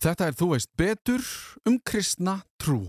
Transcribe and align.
Þetta 0.00 0.30
er 0.30 0.36
Þú 0.38 0.46
veist 0.54 0.70
betur 0.80 1.24
um 1.68 1.74
kristna 1.84 2.38
trú. 2.56 2.86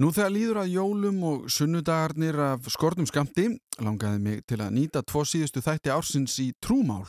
Nú 0.00 0.08
þegar 0.14 0.30
líður 0.32 0.60
að 0.62 0.70
jólum 0.72 1.18
og 1.26 1.48
sunnudagarnir 1.52 2.38
af 2.40 2.70
skortum 2.72 3.04
skamti 3.10 3.50
langaði 3.84 4.22
mig 4.22 4.46
til 4.48 4.62
að 4.62 4.72
nýta 4.78 5.02
tvo 5.04 5.26
síðustu 5.28 5.60
þætti 5.60 5.92
ársins 5.92 6.38
í 6.40 6.46
trúmál. 6.64 7.04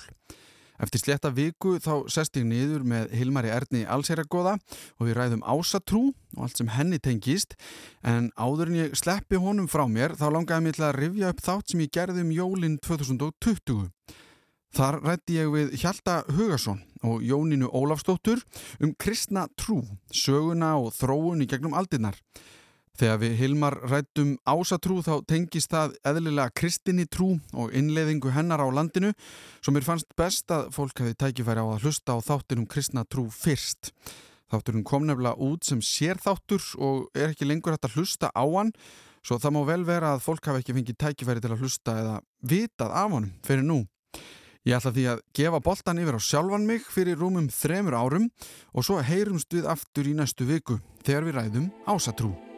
Eftir 0.83 1.03
sletta 1.03 1.31
viku 1.31 1.77
þá 1.79 2.09
sest 2.11 2.35
ég 2.39 2.49
niður 2.49 2.83
með 2.87 3.13
Hilmari 3.15 3.51
Erni 3.55 3.85
Alseragoða 3.87 4.57
og 4.97 5.07
við 5.07 5.15
ræðum 5.21 5.45
ásatrú 5.47 6.05
og 6.35 6.43
allt 6.43 6.59
sem 6.59 6.71
henni 6.75 6.99
tengist 6.99 7.55
en 8.03 8.31
áður 8.35 8.73
en 8.73 8.79
ég 8.81 8.99
sleppi 8.99 9.39
honum 9.39 9.71
frá 9.71 9.85
mér 9.87 10.17
þá 10.19 10.33
langaði 10.35 10.67
mig 10.67 10.79
til 10.79 10.87
að 10.89 10.97
rifja 10.99 11.31
upp 11.31 11.43
þátt 11.47 11.71
sem 11.71 11.85
ég 11.85 11.95
gerði 11.95 12.27
um 12.27 12.35
jólinn 12.35 12.79
2020. 12.83 13.87
Þar 14.75 14.99
rætti 15.01 15.39
ég 15.39 15.49
við 15.49 15.73
Hjalta 15.81 16.19
Hugarsson 16.29 16.83
og 17.01 17.23
Jóninu 17.25 17.71
Ólafstóttur 17.73 18.41
um 18.83 18.93
kristna 19.01 19.47
trú, 19.57 19.81
söguna 20.13 20.75
og 20.77 20.93
þróun 20.93 21.41
í 21.41 21.49
gegnum 21.49 21.73
aldinnar. 21.77 22.17
Þegar 22.99 23.19
við 23.21 23.35
Hilmar 23.39 23.77
rættum 23.87 24.33
ásatrú 24.43 24.99
þá 25.01 25.23
tengist 25.29 25.71
það 25.71 25.93
eðlilega 26.11 26.51
kristinni 26.51 27.07
trú 27.07 27.37
og 27.55 27.71
innleiðingu 27.71 28.33
hennar 28.35 28.59
á 28.59 28.67
landinu 28.67 29.13
sem 29.63 29.73
mér 29.73 29.87
fannst 29.87 30.09
best 30.19 30.51
að 30.51 30.67
fólk 30.75 30.99
hefði 30.99 31.15
tækifæri 31.23 31.63
á 31.63 31.67
að 31.69 31.85
hlusta 31.87 32.17
á 32.19 32.19
þáttir 32.19 32.59
um 32.59 32.67
kristna 32.67 33.05
trú 33.07 33.29
fyrst. 33.31 33.93
Þátturinn 34.51 34.83
kom 34.83 35.05
nefnilega 35.07 35.39
út 35.39 35.63
sem 35.65 35.79
sér 35.81 36.19
þáttur 36.19 36.61
og 36.81 37.07
er 37.15 37.31
ekki 37.31 37.47
lengur 37.47 37.73
hægt 37.73 37.87
að 37.87 37.95
hlusta 38.01 38.33
á 38.35 38.43
hann 38.43 38.73
svo 39.23 39.37
það 39.39 39.55
má 39.55 39.61
vel 39.67 39.85
vera 39.87 40.13
að 40.15 40.25
fólk 40.25 40.49
hafi 40.49 40.63
ekki 40.63 40.75
fengið 40.75 40.99
tækifæri 40.99 41.43
til 41.43 41.53
að 41.53 41.63
hlusta 41.63 41.95
eða 42.01 42.19
vitað 42.51 42.93
af 42.99 43.15
honum 43.15 43.31
fyrir 43.47 43.65
nú. 43.65 43.79
Ég 44.69 44.75
ætla 44.77 44.91
því 44.93 45.03
að 45.09 45.21
gefa 45.33 45.59
boltan 45.65 45.97
yfir 45.97 46.13
á 46.13 46.21
sjálfan 46.21 46.67
mig 46.67 46.83
fyrir 46.93 47.17
rúmum 47.17 47.47
þremur 47.49 47.95
árum 47.97 48.27
og 48.69 48.85
svo 48.85 48.99
heyrumst 49.01 49.49
við 49.55 49.65
aftur 49.71 50.11
í 50.11 50.13
næstu 50.13 50.45
viku 50.45 50.77
þegar 51.01 51.25
við 51.25 51.39
ræðum 51.39 51.71
ásatrú. 51.89 52.48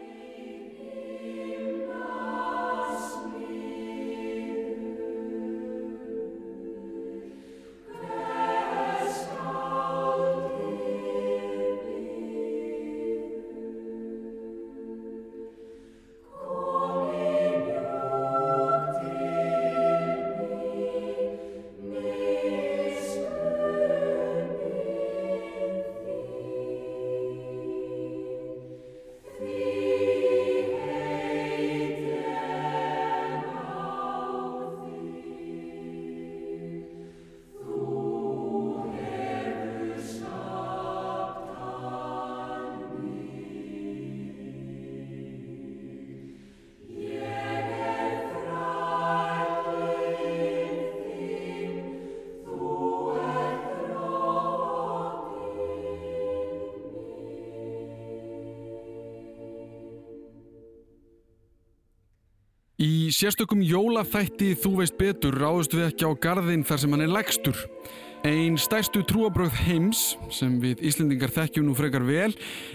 Sérstökum 63.22 63.60
jólafætti 63.62 64.56
Þú 64.58 64.80
veist 64.80 64.96
betur 64.98 65.36
ráðust 65.38 65.76
við 65.76 65.92
ekki 65.92 66.08
á 66.10 66.12
gardinn 66.24 66.64
þar 66.66 66.80
sem 66.82 66.96
hann 66.96 67.04
er 67.06 67.12
legstur. 67.12 67.60
Einn 68.26 68.58
stærstu 68.62 69.02
trúabröð 69.06 69.54
heims, 69.66 70.16
sem 70.34 70.56
við 70.62 70.82
Íslendingar 70.90 71.34
þekkjum 71.34 71.68
nú 71.68 71.76
frekar 71.78 72.06
vel, 72.06 72.32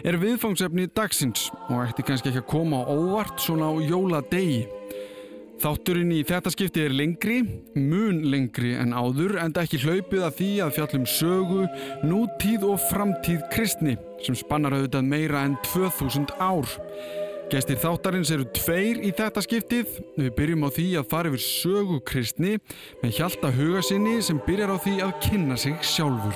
er 0.06 0.18
viðfangsefni 0.22 0.88
dagsins 0.94 1.48
og 1.68 1.82
ætti 1.84 2.06
kannski 2.06 2.30
ekki 2.30 2.42
að 2.44 2.48
koma 2.50 2.82
á 2.82 2.90
óvart 2.90 3.42
svona 3.42 3.70
á 3.70 3.74
jóladegi. 3.78 4.64
Þátturinn 5.62 6.14
í 6.14 6.22
þetta 6.26 6.52
skipti 6.52 6.82
er 6.84 6.94
lengri, 6.94 7.40
mun 7.78 8.24
lengri 8.30 8.74
en 8.76 8.94
áður, 8.94 9.38
en 9.42 9.54
ekki 9.62 9.80
hlaupið 9.82 10.26
að 10.26 10.34
því 10.40 10.50
að 10.62 10.74
fjallum 10.78 11.06
sögu, 11.10 11.62
nútíð 12.06 12.66
og 12.70 12.82
framtíð 12.90 13.46
kristni, 13.54 13.98
sem 14.26 14.36
spannar 14.38 14.76
auðvitað 14.76 15.14
meira 15.14 15.46
en 15.48 15.56
2000 15.72 16.36
ár. 16.38 16.76
Gestir 17.46 17.78
þáttarins 17.78 18.32
eru 18.34 18.42
tveir 18.50 18.98
í 19.06 19.12
þetta 19.14 19.42
skiptið. 19.44 19.90
Við 20.18 20.30
byrjum 20.34 20.64
á 20.66 20.70
því 20.74 20.86
að 20.98 21.10
fara 21.12 21.30
yfir 21.30 21.42
sögu 21.44 21.98
kristni 22.02 22.56
með 23.04 23.20
Hjalta 23.20 23.52
Hugasinni 23.54 24.16
sem 24.26 24.40
byrjar 24.42 24.72
á 24.74 24.78
því 24.82 24.94
að 25.04 25.12
kynna 25.28 25.58
sig 25.62 25.76
sjálfur. 25.86 26.34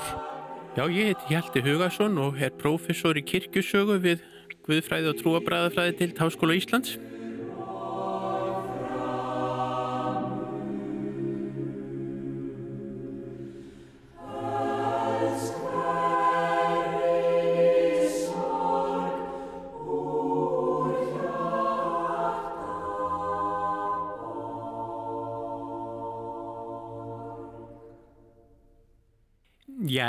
Já, 0.77 0.85
ég 0.87 1.11
heiti 1.11 1.33
Hjalti 1.33 1.65
Hugason 1.65 2.15
og 2.23 2.39
er 2.39 2.55
prófessor 2.55 3.19
í 3.19 3.25
kirkjusögu 3.27 3.99
við 4.05 4.23
Guðfræði 4.63 5.11
og 5.11 5.19
trúabræðafræði 5.19 5.97
til 5.99 6.09
Háskóla 6.15 6.55
Íslands. 6.55 6.95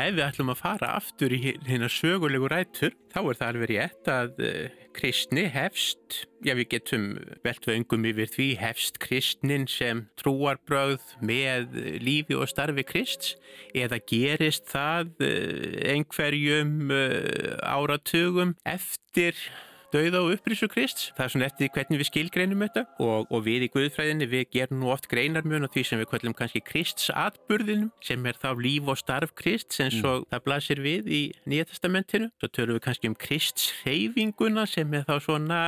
Ef 0.09 0.15
við 0.17 0.25
ætlum 0.27 0.53
að 0.53 0.61
fara 0.61 0.93
aftur 0.99 1.33
í 1.35 1.41
hérna 1.67 1.89
sögulegu 1.93 2.51
rætur, 2.51 2.95
þá 3.13 3.19
er 3.23 3.39
það 3.39 3.49
alveg 3.49 3.71
rétt 3.73 4.11
að 4.13 4.43
uh, 4.43 4.79
kristni 4.97 5.45
hefst, 5.53 6.23
já 6.45 6.53
við 6.59 6.69
getum 6.75 7.07
velt 7.47 7.67
vöngum 7.69 8.07
yfir 8.11 8.31
því, 8.35 8.49
hefst 8.61 9.01
kristnin 9.03 9.67
sem 9.71 10.05
trúarbröð 10.21 11.17
með 11.25 11.77
lífi 12.05 12.37
og 12.37 12.51
starfi 12.51 12.85
krist 12.89 13.35
eða 13.75 14.01
gerist 14.11 14.69
það 14.73 15.13
uh, 15.25 15.77
einhverjum 15.95 16.93
uh, 16.93 17.59
áratugum 17.65 18.57
eftir 18.69 19.39
dauða 19.93 20.23
og 20.23 20.35
upprísu 20.37 20.69
Krist. 20.73 21.05
Það 21.17 21.25
er 21.25 21.33
svona 21.35 21.49
eftir 21.49 21.73
hvernig 21.75 22.01
við 22.01 22.09
skilgreinum 22.09 22.65
þetta 22.65 22.85
og, 23.05 23.29
og 23.29 23.45
við 23.47 23.67
í 23.67 23.71
Guðfræðinni 23.75 24.29
við 24.31 24.47
gerum 24.57 24.81
nú 24.83 24.93
oft 24.95 25.09
greinarmjön 25.13 25.67
og 25.67 25.75
því 25.75 25.85
sem 25.89 26.03
við 26.03 26.11
kallum 26.13 26.37
kannski 26.39 26.63
Krists 26.65 27.11
atburðinum 27.13 27.93
sem 28.05 28.25
er 28.29 28.41
þá 28.41 28.49
líf 28.61 28.89
og 28.93 29.01
starf 29.01 29.35
Krist 29.39 29.77
sem 29.77 29.93
svo 29.93 30.19
mm. 30.21 30.31
það 30.33 30.47
blasir 30.49 30.83
við 30.85 31.13
í 31.13 31.23
Nýja 31.49 31.69
testamentinu. 31.73 32.31
Svo 32.41 32.51
tölum 32.53 32.79
við 32.79 32.87
kannski 32.89 33.13
um 33.13 33.19
Krists 33.19 33.71
reyfinguna 33.87 34.67
sem 34.71 34.97
er 34.97 35.07
þá 35.09 35.17
svona 35.27 35.61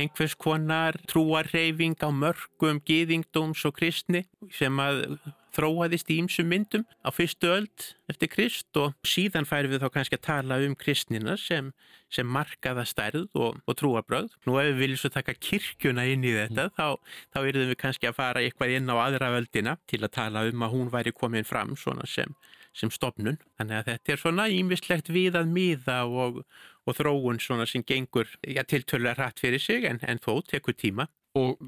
einhvers 0.00 0.36
konar 0.38 0.96
trúarreyfing 1.10 1.98
á 2.00 2.08
mörgum, 2.08 2.80
gýðingdóms 2.86 3.66
og 3.68 3.76
kristni 3.76 4.24
sem 4.54 4.80
að 4.80 5.18
þróaðist 5.54 6.10
í 6.12 6.18
ýmsum 6.20 6.48
myndum 6.50 6.84
á 7.02 7.08
fyrstu 7.14 7.50
öld 7.50 7.86
eftir 8.10 8.30
krist 8.32 8.78
og 8.78 8.94
síðan 9.06 9.48
færum 9.48 9.72
við 9.74 9.84
þá 9.84 9.94
kannski 9.94 10.18
að 10.18 10.26
tala 10.26 10.58
um 10.64 10.76
kristnina 10.78 11.36
sem, 11.40 11.70
sem 12.12 12.26
markaða 12.26 12.84
stærð 12.88 13.28
og, 13.38 13.58
og 13.64 13.78
trúabröð. 13.78 14.30
Nú 14.46 14.58
ef 14.60 14.70
við 14.70 14.80
viljum 14.84 15.02
svo 15.02 15.12
taka 15.14 15.34
kirkjuna 15.36 16.06
inn 16.10 16.26
í 16.26 16.34
þetta 16.36 16.68
mm. 16.68 16.74
þá, 16.78 17.18
þá 17.34 17.40
erum 17.42 17.70
við 17.72 17.78
kannski 17.82 18.10
að 18.10 18.18
fara 18.18 18.44
eitthvað 18.44 18.76
inn 18.78 18.90
á 18.90 18.96
aðra 18.98 19.32
öldina 19.38 19.76
til 19.90 20.02
að 20.02 20.14
tala 20.18 20.46
um 20.50 20.66
að 20.66 20.74
hún 20.76 20.92
væri 20.94 21.14
komin 21.16 21.48
fram 21.48 21.76
svona 21.78 22.08
sem, 22.10 22.34
sem 22.76 22.92
stopnun. 22.94 23.40
Þannig 23.60 23.80
að 23.80 23.88
þetta 23.92 24.14
er 24.14 24.22
svona 24.24 24.50
ímislegt 24.54 25.10
við 25.12 25.38
að 25.40 25.54
miða 25.54 26.02
og, 26.06 26.44
og 26.86 26.98
þróun 26.98 27.42
svona 27.42 27.68
sem 27.70 27.86
gengur 27.86 28.30
ja, 28.46 28.66
tiltölu 28.66 29.10
að 29.10 29.24
rætt 29.24 29.42
fyrir 29.42 29.62
sig 29.62 29.88
en, 29.88 30.02
en 30.02 30.22
þó 30.22 30.40
tekur 30.46 30.78
tíma. 30.78 31.10
Og 31.38 31.60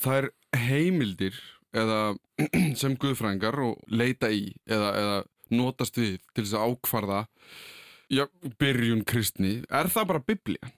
það 0.00 0.22
er 0.22 0.30
heimildir 0.56 1.40
eða 1.76 2.00
sem 2.80 2.96
guðfrængar 3.00 3.58
og 3.64 3.82
leita 3.92 4.30
í 4.32 4.48
eða, 4.68 4.90
eða 5.02 5.18
notast 5.50 5.98
við 5.98 6.18
til 6.34 6.44
þess 6.44 6.56
að 6.58 6.72
ákvarða 6.72 7.20
já, 8.10 8.24
byrjun 8.60 9.04
kristni, 9.06 9.60
er 9.70 9.90
það 9.90 10.10
bara 10.12 10.24
biblía? 10.26 10.72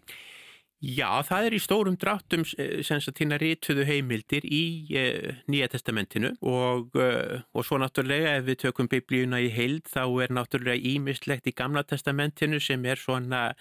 Já, 0.82 1.22
það 1.22 1.44
er 1.46 1.54
í 1.54 1.60
stórum 1.62 1.96
dráttum 2.00 2.42
eh, 2.58 2.80
sem 2.82 2.98
týna 3.14 3.36
rítuðu 3.38 3.84
heimildir 3.86 4.42
í 4.42 4.64
uh, 4.98 5.28
Nýja 5.46 5.68
testamentinu 5.70 6.32
og, 6.42 6.96
uh, 6.98 7.38
og 7.54 7.66
svo 7.68 7.78
náttúrulega 7.78 8.32
ef 8.40 8.48
við 8.48 8.58
tökum 8.64 8.90
biblíuna 8.90 9.38
í 9.44 9.52
heild 9.54 9.86
þá 9.86 10.02
er 10.24 10.34
náttúrulega 10.34 10.82
ímislegt 10.82 11.46
í 11.46 11.54
Gamla 11.54 11.84
testamentinu 11.86 12.58
sem 12.58 12.82
er 12.82 12.98
svona 12.98 13.52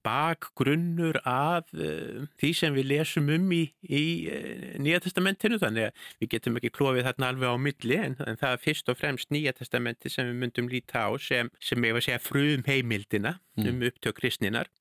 bakgrunnur 0.00 1.20
af 1.28 1.68
uh, 1.76 2.24
því 2.40 2.54
sem 2.56 2.76
við 2.78 2.88
lesum 2.94 3.28
um 3.28 3.52
í, 3.52 3.60
í 3.84 4.04
uh, 4.32 4.80
Nýja 4.80 5.02
testamentinu 5.04 5.60
þannig 5.60 5.90
að 5.90 6.08
við 6.22 6.32
getum 6.38 6.56
ekki 6.62 6.72
klófið 6.80 7.10
þarna 7.10 7.32
alveg 7.34 7.52
á 7.52 7.56
milli 7.60 8.00
en, 8.06 8.16
en 8.24 8.40
það 8.40 8.56
er 8.56 8.64
fyrst 8.64 8.88
og 8.88 9.00
fremst 9.02 9.36
Nýja 9.36 9.52
testamenti 9.60 10.08
sem 10.08 10.32
við 10.32 10.40
myndum 10.46 10.72
líta 10.72 11.04
á 11.04 11.12
sem, 11.20 11.52
sem 11.60 11.84
ég 11.84 11.92
var 11.92 12.00
að 12.00 12.08
segja 12.08 12.24
frum 12.24 12.64
heimildina 12.64 13.36
mm. 13.60 13.68
um 13.68 13.88
upptök 13.90 14.16
kristninar 14.22 14.72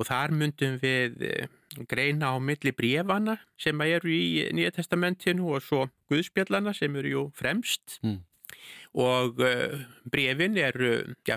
og 0.00 0.08
þar 0.08 0.32
myndum 0.32 0.78
við 0.80 1.20
uh, 1.28 1.84
greina 1.90 2.32
á 2.32 2.36
milli 2.40 2.72
brefana 2.72 3.36
sem 3.60 3.84
eru 3.84 4.10
í 4.10 4.48
Nýja 4.56 4.72
testamentinu 4.80 5.52
og 5.54 5.62
svo 5.66 5.84
Guðspjallana 6.10 6.72
sem 6.76 6.96
eru 6.96 7.14
jú 7.14 7.28
fremst. 7.36 8.00
Mm 8.02 8.22
og 8.94 9.38
uh, 9.40 9.80
brefin 10.10 10.58
eru 10.58 11.14
ja, 11.28 11.36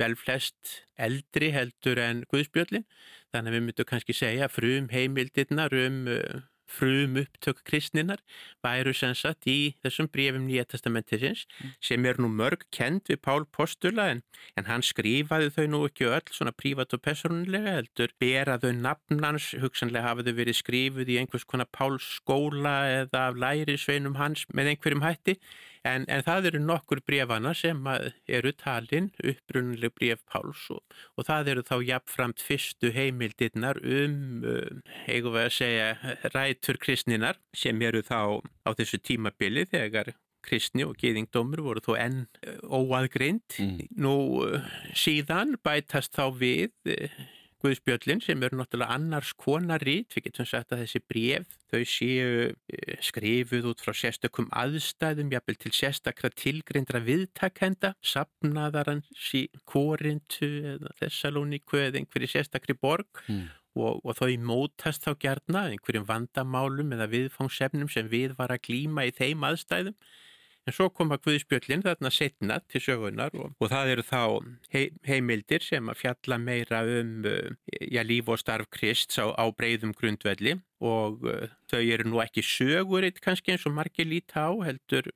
vel 0.00 0.16
flest 0.16 0.80
eldri 0.96 1.50
heldur 1.54 2.00
en 2.00 2.24
Guðspjöllin. 2.30 2.86
Þannig 3.34 3.50
að 3.50 3.56
við 3.56 3.64
myndum 3.66 3.88
kannski 3.90 4.16
segja 4.16 4.48
frum 4.48 4.88
heimildirnar 4.92 5.74
um 5.84 6.04
uh, 6.08 6.42
frum 6.70 7.18
upptök 7.20 7.62
kristninar 7.68 8.22
væru 8.64 8.94
sensat 8.96 9.48
í 9.50 9.74
þessum 9.84 10.08
brefum 10.12 10.46
Nýja 10.48 10.64
testamentisins 10.68 11.44
mm. 11.46 11.74
sem 11.88 12.08
er 12.08 12.20
nú 12.20 12.30
mörg 12.32 12.64
kend 12.74 13.04
við 13.10 13.20
Pál 13.24 13.46
Postula 13.54 14.08
en, 14.14 14.22
en 14.58 14.68
hann 14.70 14.84
skrifaði 14.84 15.52
þau 15.54 15.66
nú 15.72 15.82
ekki 15.88 16.08
öll 16.10 16.32
svona 16.32 16.54
prívat 16.56 16.96
og 16.96 17.04
personlega 17.04 17.76
heldur 17.78 18.14
beraðu 18.22 18.72
nafnans 18.78 19.52
hugsanlega 19.62 20.08
hafaðu 20.08 20.36
verið 20.40 20.60
skrifuð 20.60 21.12
í 21.14 21.20
einhvers 21.22 21.46
konar 21.48 21.70
Pál 21.72 21.98
skóla 22.02 22.76
eða 23.02 23.28
af 23.30 23.38
lærisveinum 23.40 24.18
hans 24.20 24.46
með 24.52 24.74
einhverjum 24.74 25.06
hætti 25.06 25.38
En, 25.84 26.06
en 26.08 26.24
það 26.24 26.48
eru 26.50 26.60
nokkur 26.64 27.02
brefana 27.04 27.52
sem 27.56 27.80
eru 28.24 28.52
talin, 28.56 29.10
upprunnuleg 29.20 29.92
bref 29.98 30.22
Páls 30.32 30.64
og, 30.72 30.80
og 31.18 31.28
það 31.28 31.50
eru 31.52 31.64
þá 31.68 31.74
jafnframt 31.90 32.44
fyrstu 32.44 32.92
heimildirnar 32.94 33.80
um, 33.84 34.44
um 34.48 34.82
eigum 35.04 35.36
við 35.36 35.44
að 35.44 35.56
segja, 35.58 35.88
rætur 36.32 36.80
kristninar 36.80 37.40
sem 37.56 37.82
eru 37.84 38.00
þá 38.06 38.40
á 38.64 38.70
þessu 38.72 39.02
tímabili 39.04 39.66
þegar 39.68 40.14
kristni 40.44 40.84
og 40.84 40.96
geðingdómur 41.00 41.62
voru 41.64 41.84
þó 41.84 41.94
enn 42.00 42.18
óaðgrind. 42.64 43.56
Mm. 43.60 43.86
Nú 43.96 44.16
síðan 44.96 45.56
bætast 45.64 46.16
þá 46.16 46.28
við 46.36 46.72
Guðspjöllin 47.64 48.20
sem 48.20 48.42
eru 48.44 48.58
náttúrulega 48.58 48.92
annars 48.92 49.30
konarít, 49.40 50.12
við 50.12 50.26
getum 50.26 50.48
sagt 50.48 50.74
að 50.74 50.82
þessi 50.82 51.00
bref 51.08 51.54
þau 51.72 51.80
séu 51.88 52.26
eh, 52.50 52.96
skrifuð 53.00 53.70
út 53.70 53.84
frá 53.84 53.94
sérstökum 53.96 54.50
aðstæðum, 54.52 55.32
jafnvel 55.32 55.56
til 55.62 55.72
sérstakra 55.72 56.28
tilgreyndra 56.36 57.00
viðtakenda, 57.06 57.94
sapnaðarans 58.04 59.30
í 59.38 59.46
Korintu 59.64 60.50
eða 60.74 60.92
Thessalóniku 61.00 61.80
eða 61.80 62.02
einhverju 62.02 62.34
sérstakri 62.36 62.76
borg. 62.76 63.24
Mm. 63.28 63.48
og, 63.74 64.04
og 64.06 64.14
þau 64.14 64.28
mótast 64.38 65.02
þá 65.02 65.16
gerna 65.24 65.64
einhverjum 65.72 66.04
vandamálum 66.06 66.92
eða 66.94 67.08
viðfangsefnum 67.10 67.88
sem 67.90 68.06
við 68.12 68.36
var 68.38 68.52
að 68.54 68.62
glýma 68.68 69.08
í 69.08 69.14
þeim 69.16 69.42
aðstæðum 69.48 69.96
En 70.64 70.72
svo 70.72 70.86
koma 70.88 71.18
Guðspjöllin 71.20 71.82
þarna 71.84 72.10
setna 72.14 72.56
til 72.72 72.80
sögunar 72.80 73.34
og, 73.36 73.52
og 73.60 73.68
það 73.68 73.90
eru 73.94 74.04
þá 74.08 74.20
hei, 74.72 74.84
heimildir 75.04 75.64
sem 75.64 75.90
að 75.92 76.00
fjalla 76.00 76.38
meira 76.40 76.80
um 76.88 77.26
uh, 77.28 77.50
já, 77.68 78.00
líf 78.06 78.30
og 78.32 78.40
starf 78.40 78.70
Krist 78.72 79.12
á, 79.20 79.28
á 79.36 79.44
breyðum 79.52 79.92
grundvelli 79.98 80.56
og 80.80 81.26
uh, 81.28 81.52
þau 81.68 81.82
eru 81.82 82.08
nú 82.08 82.22
ekki 82.24 82.44
söguritt 82.48 83.20
kannski 83.24 83.52
eins 83.52 83.68
og 83.68 83.76
margir 83.76 84.08
líta 84.08 84.48
á 84.48 84.52
heldur 84.64 85.12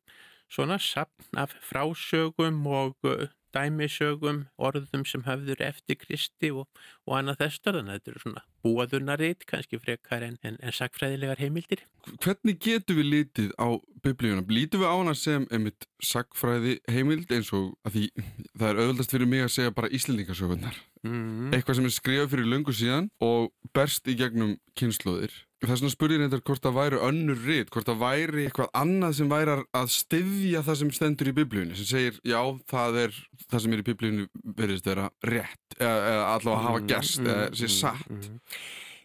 svona 0.53 0.77
sapn 0.81 1.41
af 1.41 1.57
frásögum 1.65 2.61
og 2.69 3.09
uh, 3.09 3.25
dæmisögum, 3.55 4.45
orðum 4.59 5.05
sem 5.09 5.25
hafður 5.27 5.63
eftir 5.69 5.99
Kristi 6.01 6.51
og, 6.53 6.67
og 7.07 7.19
annað 7.19 7.45
þessar 7.45 7.79
þannig 7.79 7.95
að 7.95 7.99
þetta 7.99 8.13
eru 8.13 8.23
svona 8.25 8.45
búaðunaritt 8.67 9.47
kannski 9.49 9.81
frekar 9.81 10.27
en, 10.27 10.37
en, 10.43 10.59
en 10.61 10.75
sagfræðilegar 10.75 11.41
heimildir. 11.43 11.85
Hvernig 12.25 12.61
getur 12.65 12.99
við 12.99 13.11
lítið 13.13 13.55
á 13.57 13.69
biblíuna? 14.05 14.45
Lítum 14.49 14.83
við 14.83 14.93
á 14.93 14.97
hana 14.97 15.15
sem 15.19 15.47
einmitt 15.55 15.89
sagfræði 16.05 16.79
heimild 16.91 17.33
eins 17.35 17.53
og 17.57 17.75
að 17.87 17.97
því 17.99 18.05
það 18.55 18.69
er 18.71 18.83
auðvöldast 18.83 19.17
fyrir 19.17 19.31
mig 19.31 19.45
að 19.47 19.55
segja 19.57 19.75
bara 19.75 19.93
íslendingasögunar 19.99 20.79
mm. 21.03 21.53
eitthvað 21.53 21.79
sem 21.79 21.89
er 21.89 21.97
skrifað 21.97 22.33
fyrir 22.35 22.51
löngu 22.53 22.75
síðan 22.77 23.11
og 23.25 23.53
berst 23.77 24.09
í 24.11 24.17
gegnum 24.19 24.57
kynnslóðir 24.79 25.35
Það 25.59 25.73
er 25.75 25.79
svona 25.81 25.91
spurning 25.91 26.21
reyndar 26.23 26.43
hvort 26.47 26.63
það 26.63 26.77
væri 26.77 26.99
önnur 27.03 27.39
rít, 27.43 27.71
hvort 27.75 27.89
það 27.89 28.03
væri 28.05 28.43
eitthvað 28.47 28.69
annað 28.79 29.15
sem 29.19 29.31
væri 29.33 29.55
að 29.81 29.89
styðja 29.91 30.61
það 30.69 30.77
sem 30.81 30.93
stendur 30.95 31.31
í 31.31 31.33
biblíunni, 31.35 31.79
sem 31.79 31.89
segir 31.89 32.21
já, 32.23 32.39
það 32.71 32.99
er 33.03 33.17
það 33.43 33.65
sem 33.65 33.75
er 33.75 33.83
í 33.83 33.87
biblíunni 33.89 34.27
veriðist 34.61 34.87
vera 34.87 35.09
rétt, 35.27 35.79
eða, 35.81 36.21
allavega 36.37 36.67
hafa 36.69 36.83
mm, 36.83 36.87
gerst, 36.93 37.19
mm, 37.19 37.33
eða 37.33 37.49
sé 37.59 37.67
mm, 37.67 37.75
satt. 37.75 38.13
Mm, 38.13 38.53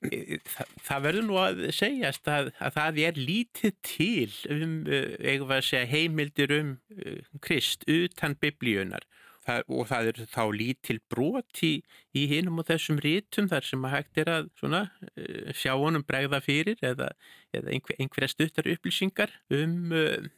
Þa, 0.03 0.65
það 0.83 1.03
verður 1.05 1.23
nú 1.29 1.35
að 1.39 1.59
segjast 1.71 2.25
að, 2.27 2.49
að 2.59 2.73
það 2.75 2.97
er 3.05 3.19
lítið 3.29 3.75
til 3.87 4.33
um, 4.51 4.73
uh, 4.83 5.53
segja, 5.63 5.85
heimildir 5.87 6.51
um 6.57 6.73
uh, 6.91 7.21
Krist 7.39 7.87
utan 7.87 8.35
biblíunar 8.35 9.07
og 9.49 9.87
það 9.89 10.09
er 10.11 10.21
þá 10.31 10.43
lítil 10.55 10.99
brot 11.11 11.63
í, 11.65 11.73
í 12.15 12.27
hinum 12.31 12.61
og 12.61 12.67
þessum 12.69 13.01
rítum 13.03 13.49
þar 13.51 13.67
sem 13.67 13.87
að 13.87 13.95
hægt 13.97 14.21
er 14.23 14.31
að 14.31 14.47
svona, 14.59 14.85
uh, 15.15 15.49
sjá 15.57 15.73
honum 15.79 16.05
bregða 16.07 16.39
fyrir 16.43 16.79
eða, 16.85 17.11
eða 17.55 17.73
einhver, 17.75 17.99
einhverja 17.99 18.31
stuttar 18.31 18.69
upplýsingar 18.73 19.33
um 19.53 19.93
uh, 19.97 20.31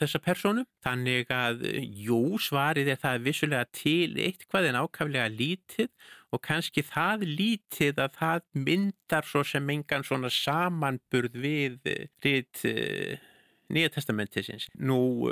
þessa 0.00 0.18
personu. 0.22 0.64
Þannig 0.82 1.30
að 1.30 1.64
jú, 1.78 2.38
svarið 2.42 2.90
er 2.90 3.00
það 3.00 3.26
vissulega 3.28 3.68
til 3.70 4.16
eitthvað 4.18 4.70
en 4.70 4.80
ákaflega 4.82 5.28
lítið 5.30 5.90
og 6.30 6.42
kannski 6.46 6.82
það 6.86 7.26
lítið 7.26 8.02
að 8.02 8.18
það 8.18 8.44
myndar 8.66 9.26
svo 9.26 9.42
sem 9.46 9.74
engan 9.74 10.06
svona 10.06 10.30
samanburð 10.34 11.38
við 11.42 11.92
rít 12.24 12.64
uh, 12.70 13.26
Nýja 13.70 13.92
testamentisins. 13.94 14.66
Nú 14.82 15.28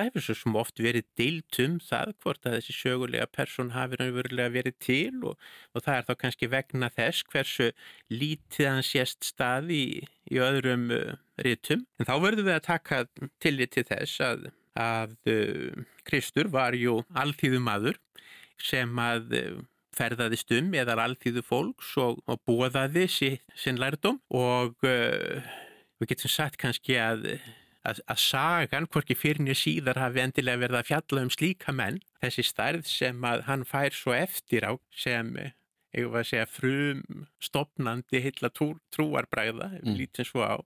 það 0.00 0.08
hefur 0.08 0.24
svo 0.24 0.36
sem 0.38 0.56
oft 0.56 0.80
verið 0.80 1.06
deilt 1.18 1.58
um 1.64 1.76
það 1.84 2.12
hvort 2.22 2.46
að 2.48 2.56
þessi 2.56 2.76
sögulega 2.76 3.28
person 3.34 3.72
hafi 3.74 3.98
raunverulega 4.00 4.52
verið 4.54 4.76
til 4.80 5.24
og, 5.28 5.34
og 5.74 5.84
það 5.84 5.96
er 5.96 6.06
þá 6.08 6.12
kannski 6.22 6.50
vegna 6.52 6.90
þess 6.94 7.26
hversu 7.32 7.68
lítið 8.12 8.70
hann 8.70 8.86
sést 8.86 9.26
stað 9.28 9.72
í, 9.76 9.84
í 10.30 10.40
öðrum 10.40 10.88
uh, 10.96 11.18
rítum. 11.44 11.84
En 12.00 12.08
þá 12.08 12.14
verðum 12.24 12.48
við 12.48 12.56
að 12.56 12.68
taka 12.68 13.02
tillit 13.44 13.74
til 13.76 13.84
þess 13.90 14.24
að, 14.24 14.46
að 14.80 15.16
uh, 15.34 15.84
Kristur 16.08 16.50
var 16.52 16.78
jú 16.78 17.02
alltíðu 17.12 17.60
maður 17.64 18.00
sem 18.60 19.04
að 19.04 19.36
uh, 19.36 19.60
ferðaðist 19.96 20.52
um 20.56 20.72
eða 20.78 20.96
alltíðu 21.02 21.44
fólks 21.44 21.92
og, 22.00 22.22
og 22.24 22.40
bóðaði 22.48 23.08
sín 23.10 23.80
lærdom 23.80 24.20
og 24.32 24.78
við 24.80 26.12
getum 26.14 26.30
sagt 26.30 26.56
kannski 26.62 26.94
að 26.96 27.26
að, 27.88 28.02
að 28.10 28.20
sagan, 28.22 28.88
hvorki 28.92 29.16
fyrir 29.18 29.42
nýja 29.44 29.58
síðar 29.62 30.00
hafi 30.02 30.22
endilega 30.24 30.62
verið 30.64 30.80
að 30.80 30.90
fjalla 30.90 31.24
um 31.26 31.32
slíka 31.32 31.74
menn, 31.76 32.00
þessi 32.22 32.44
stærð 32.46 32.84
sem 32.90 33.24
að 33.26 33.46
hann 33.48 33.64
fær 33.68 33.96
svo 33.96 34.16
eftir 34.16 34.66
á 34.68 34.72
sem 34.92 35.32
eigum 35.94 36.12
við 36.14 36.20
að 36.20 36.28
segja 36.28 36.48
frum 36.50 37.24
stopnandi 37.42 38.20
heila 38.22 38.50
trú, 38.54 38.68
trúarbræða 38.94 39.68
mm. 39.80 39.94
lítið 39.98 40.28
svo 40.28 40.44
á. 40.46 40.56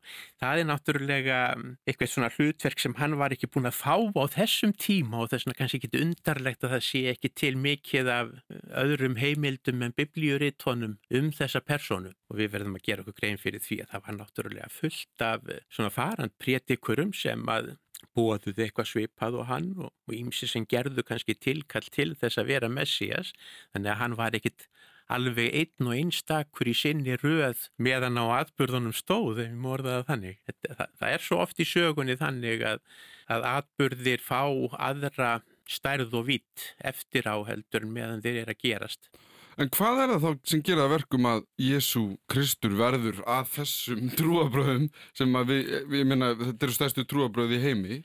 Það 0.43 0.61
er 0.61 0.69
náttúrulega 0.69 1.39
mm, 1.57 1.77
eitthvað 1.89 2.13
svona 2.13 2.31
hlutverk 2.35 2.83
sem 2.83 2.97
hann 2.99 3.17
var 3.21 3.35
ekki 3.35 3.51
búin 3.53 3.71
að 3.71 3.79
fá 3.79 3.95
á 3.97 4.25
þessum 4.35 4.75
tíma 4.77 5.23
og 5.23 5.31
þess 5.33 5.47
vegna 5.47 5.59
kannski 5.61 5.81
ekki 5.81 6.03
undarlegt 6.03 6.67
að 6.67 6.77
það 6.77 6.85
sé 6.89 7.05
ekki 7.15 7.33
til 7.43 7.55
mikið 7.61 8.11
af 8.15 8.35
uh, 8.35 8.59
öðrum 8.85 9.17
heimildum 9.21 9.87
en 9.87 9.97
biblíurittónum 9.97 10.99
um 11.21 11.33
þessa 11.35 11.65
personu 11.65 12.13
og 12.29 12.41
við 12.41 12.53
verðum 12.57 12.77
að 12.79 12.87
gera 12.91 13.05
okkur 13.05 13.19
grein 13.21 13.41
fyrir 13.41 13.65
því 13.65 13.81
að 13.85 13.95
það 13.95 14.07
var 14.09 14.21
náttúrulega 14.21 14.75
fullt 14.75 15.27
af 15.31 15.49
uh, 15.49 15.65
svona 15.73 15.95
farand 15.95 16.37
prétikurum 16.43 17.15
sem 17.17 17.49
að 17.49 17.75
bóðuð 18.15 18.61
eitthvað 18.61 18.91
svipað 18.91 19.39
og 19.41 19.49
hann 19.49 19.71
og 19.87 20.15
ímsi 20.15 20.49
sem 20.51 20.67
gerðu 20.69 21.05
kannski 21.07 21.37
tilkall 21.39 21.87
til 21.95 22.13
þess 22.19 22.41
að 22.41 22.51
vera 22.53 22.71
Messias 22.71 23.33
þannig 23.73 23.93
að 23.93 24.01
hann 24.03 24.17
var 24.19 24.37
ekkit 24.39 24.69
alveg 25.13 25.51
einn 25.53 25.89
og 25.89 25.97
einstakur 25.97 26.71
í 26.71 26.75
sinni 26.77 27.17
röð 27.21 27.67
meðan 27.77 28.21
á 28.21 28.25
atbyrðunum 28.41 28.95
stóð, 28.97 29.43
ef 29.43 29.51
við 29.51 29.59
morðaða 29.67 30.07
þannig. 30.11 30.39
Það, 30.65 30.87
það 31.01 31.11
er 31.11 31.27
svo 31.27 31.41
oft 31.45 31.61
í 31.61 31.69
sögunni 31.69 32.17
þannig 32.21 32.65
að, 32.69 32.81
að 33.29 33.47
atbyrðir 33.53 34.25
fá 34.25 34.41
aðra 34.79 35.37
stærð 35.71 36.17
og 36.19 36.27
vitt 36.29 36.73
eftir 36.85 37.29
áheldur 37.29 37.87
meðan 37.89 38.25
þeir 38.25 38.43
eru 38.45 38.55
að 38.55 38.65
gerast. 38.65 39.09
En 39.55 39.71
hvað 39.71 40.01
er 40.03 40.11
það 40.11 40.25
þá 40.25 40.49
sem 40.51 40.63
gera 40.67 40.87
verkum 40.91 41.27
að 41.31 41.45
Jésu 41.63 42.03
Kristur 42.31 42.75
verður 42.79 43.21
að 43.31 43.53
þessum 43.55 44.09
trúabröðum 44.19 44.89
sem 45.15 45.39
að 45.39 45.53
við, 45.53 45.73
við 45.93 46.07
minna, 46.11 46.33
þetta 46.41 46.67
eru 46.67 46.75
stærstu 46.75 47.07
trúabröði 47.11 47.61
í 47.61 47.63
heimi? 47.63 48.01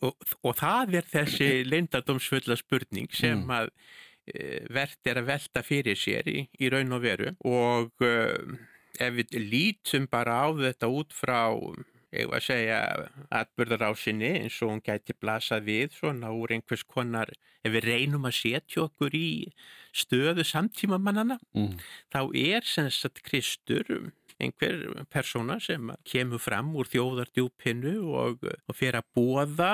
Og, 0.00 0.28
og 0.42 0.56
það 0.58 0.96
er 1.00 1.10
þessi 1.12 1.50
leindadómsfulla 1.68 2.58
spurning 2.58 3.10
sem 3.14 3.44
mm. 3.44 3.54
að 3.60 3.70
Eh, 4.30 4.66
verðt 4.70 5.08
er 5.10 5.18
að 5.22 5.30
velta 5.32 5.62
fyrir 5.66 5.98
sér 5.98 6.28
í, 6.30 6.44
í 6.60 6.68
raun 6.70 6.92
og 6.94 7.02
veru 7.02 7.32
og 7.48 8.04
uh, 8.04 8.58
ef 9.00 9.16
við 9.16 9.38
lítum 9.50 10.06
bara 10.10 10.44
á 10.44 10.48
þetta 10.54 10.90
út 10.92 11.14
frá 11.16 11.40
ég 12.10 12.26
var 12.30 12.40
að 12.40 12.46
segja, 12.48 12.78
atbyrðarásinni 13.40 14.30
eins 14.42 14.56
og 14.62 14.72
hún 14.72 14.82
gæti 14.82 15.14
blasað 15.18 15.66
við 15.68 15.92
svona 15.94 16.32
úr 16.34 16.56
einhvers 16.56 16.82
konar, 16.82 17.30
ef 17.62 17.74
við 17.74 17.86
reynum 17.86 18.26
að 18.26 18.34
setja 18.40 18.84
okkur 18.88 19.14
í 19.14 19.30
stöðu 19.94 20.44
samtímamannana, 20.46 21.38
Mm. 21.54 21.78
þá 22.10 22.20
er 22.34 22.66
sem 22.66 22.90
sagt 22.90 23.22
Kristur 23.22 24.12
einhver 24.40 25.04
persóna 25.12 25.58
sem 25.62 25.90
kemur 26.08 26.40
fram 26.42 26.72
úr 26.78 26.88
þjóðardjúpinu 26.90 27.94
og, 28.16 28.46
og 28.46 28.76
fyrir 28.76 29.00
að 29.00 29.10
bóða 29.16 29.72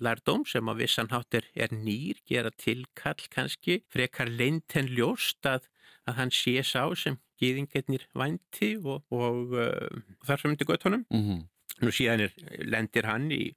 lærdóm 0.00 0.46
sem 0.48 0.70
á 0.70 0.74
vissan 0.78 1.10
hátt 1.12 1.40
er, 1.40 1.48
nýr, 1.74 2.20
gera 2.28 2.52
tilkall 2.54 3.28
kannski, 3.32 3.80
frekar 3.90 4.30
leint 4.30 4.76
en 4.78 4.90
ljóst 4.90 5.46
að, 5.48 5.68
að 6.08 6.20
hann 6.22 6.34
sé 6.34 6.60
sá 6.66 6.84
sem 6.98 7.18
gýðingarnir 7.40 8.06
vænti 8.16 8.74
og, 8.80 9.04
og 9.14 9.54
uh, 9.56 10.02
þar 10.26 10.42
sem 10.42 10.52
myndi 10.52 10.68
gott 10.68 10.86
honum. 10.88 11.06
Mm 11.10 11.46
Nú 11.80 11.88
síðan 11.96 12.26
er, 12.26 12.32
lendir 12.68 13.06
hann 13.08 13.30
í 13.32 13.54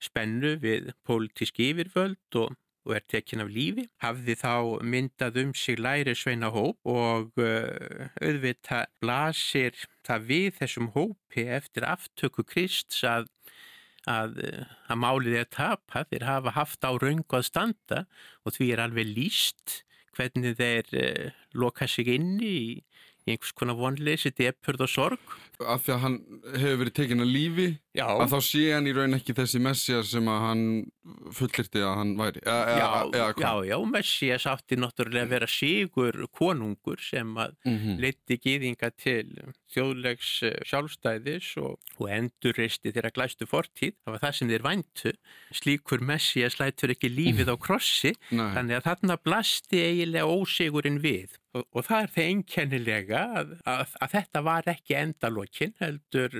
spennu 0.00 0.54
við 0.62 0.94
pólitísk 1.04 1.58
yfirvöld 1.60 2.38
og, 2.40 2.54
og 2.86 2.94
er 2.96 3.04
tekin 3.10 3.42
af 3.42 3.50
lífi. 3.52 3.86
Hafði 4.02 4.36
þá 4.38 4.52
myndað 4.86 5.40
um 5.42 5.52
sig 5.58 5.80
læri 5.82 6.14
sveina 6.16 6.50
hóp 6.54 6.78
og 6.88 7.32
uh, 7.42 8.08
auðvitað 8.22 8.90
blasir 9.02 9.78
það 10.06 10.28
við 10.30 10.50
þessum 10.60 10.92
hópi 10.94 11.46
eftir 11.58 11.86
aftöku 11.88 12.46
Krists 12.46 13.02
að, 13.06 13.26
að, 14.06 14.38
uh, 14.46 14.76
að 14.86 15.02
málið 15.02 15.40
er 15.42 15.50
tapað. 15.50 16.12
Þeir 16.12 16.28
hafa 16.30 16.54
haft 16.60 16.86
á 16.86 16.90
raungu 16.94 17.40
að 17.40 17.48
standa 17.50 18.04
og 18.46 18.56
því 18.56 18.70
er 18.74 18.84
alveg 18.86 19.10
líst 19.16 19.80
hvernig 20.16 20.56
þeir 20.60 20.94
uh, 21.02 21.42
loka 21.58 21.90
sig 21.90 22.14
inni 22.14 22.52
í, 22.54 22.68
einhvers 23.26 23.54
konar 23.58 23.74
vonleysi, 23.74 24.30
depurð 24.30 24.86
og 24.86 24.90
sorg. 24.92 25.32
Af 25.58 25.82
því 25.82 25.96
að 25.96 26.02
hann 26.04 26.18
hefur 26.54 26.80
verið 26.84 26.94
tekinn 27.00 27.24
að 27.24 27.32
lífi 27.34 27.66
Já. 27.96 28.06
að 28.20 28.32
þá 28.34 28.38
sé 28.44 28.62
hann 28.74 28.86
í 28.90 28.92
raun 28.96 29.16
ekki 29.16 29.34
þessi 29.38 29.60
messjar 29.64 30.04
sem 30.04 30.28
að 30.28 30.40
hann 30.46 30.64
fullirti 31.36 31.80
að 31.86 31.94
hann 32.00 32.12
væri 32.18 32.40
eða, 32.42 32.62
eða, 32.66 32.76
Já, 32.76 32.88
eða 33.16 33.28
já, 33.40 33.52
já, 33.70 33.76
Messias 33.96 34.46
átti 34.50 34.78
náttúrulega 34.82 35.24
að 35.26 35.32
vera 35.36 35.48
sigur 35.50 36.18
konungur 36.36 37.00
sem 37.00 37.30
að 37.40 37.54
Mhm. 37.66 37.96
leiti 38.02 38.36
gýðinga 38.42 38.90
til 39.00 39.24
þjóðlegs 39.74 40.30
eh, 40.46 40.58
sjálfstæðis 40.68 41.48
og, 41.62 41.78
og 41.98 42.08
endurreisti 42.12 42.92
þeirra 42.94 43.10
glæstu 43.16 43.46
fortíð. 43.48 43.94
Það 44.04 44.12
var 44.14 44.22
það 44.22 44.36
sem 44.38 44.48
þeir 44.52 44.64
væntu. 44.66 45.12
Slíkur 45.56 46.00
Messias 46.06 46.58
lætur 46.60 46.92
ekki 46.94 47.10
lífið 47.12 47.50
á 47.52 47.56
krossi, 47.58 48.12
Nei. 48.30 48.52
þannig 48.54 48.78
að 48.78 48.86
þarna 48.90 49.16
blasti 49.26 49.82
eiginlega 49.82 50.30
ósigurinn 50.30 51.00
við. 51.02 51.36
Og, 51.56 51.64
og 51.72 51.86
það 51.88 52.02
er 52.06 52.10
það 52.14 52.26
einkennilega 52.30 53.20
að, 53.40 53.52
að, 53.64 53.92
að 54.04 54.10
þetta 54.12 54.42
var 54.44 54.66
ekki 54.74 54.96
endalokkin, 54.98 55.74
heldur 55.80 56.34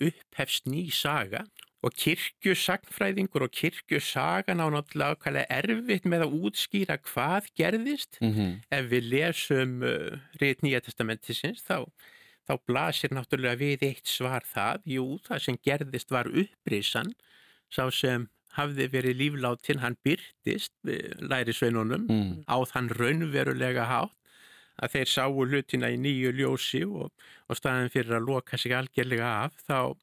upphefst 0.00 0.68
ný 0.70 0.84
saga 1.00 1.44
og 1.80 1.94
kirkjusagnfræðingur 1.96 3.46
og 3.46 3.52
kirkjusagan 3.56 4.60
á 4.60 4.66
náttúrulega 4.68 5.44
erfitt 5.48 6.04
með 6.04 6.26
að 6.26 6.34
útskýra 6.44 6.98
hvað 7.08 7.48
gerðist. 7.56 8.18
Mhm. 8.20 8.60
Ef 8.70 8.88
við 8.90 9.08
lesum 9.14 9.76
uh, 9.82 10.18
reyð 10.40 10.60
nýja 10.66 10.82
testamentisins 10.84 11.64
þá, 11.64 11.86
þá 12.48 12.52
blasir 12.68 13.14
náttúrulega 13.16 13.56
við 13.62 13.86
eitt 13.88 14.06
svar 14.12 14.44
það. 14.44 14.84
Jú, 14.84 15.06
það 15.24 15.42
sem 15.46 15.58
gerðist 15.64 16.10
var 16.12 16.28
upprisan, 16.28 17.14
sá 17.72 17.88
sem 17.90 18.28
hafði 18.58 18.88
verið 18.90 19.20
lífláttinn, 19.20 19.78
hann 19.80 19.96
byrtist 20.04 20.72
læri 20.84 21.52
sveinunum 21.54 22.08
Mm. 22.10 22.32
á 22.50 22.56
þann 22.66 22.88
raunverulega 22.98 23.84
hátt 23.86 24.16
að 24.82 24.90
þeir 24.96 25.08
sáu 25.12 25.44
hlutina 25.46 25.90
í 25.92 25.96
nýju 26.00 26.32
ljósi 26.34 26.80
og, 26.88 27.12
og 27.48 27.56
staðin 27.56 27.92
fyrir 27.92 28.16
að 28.18 28.26
loka 28.26 28.58
sig 28.58 28.72
algjörlega 28.72 29.28
af 29.44 29.54
þá 29.68 29.94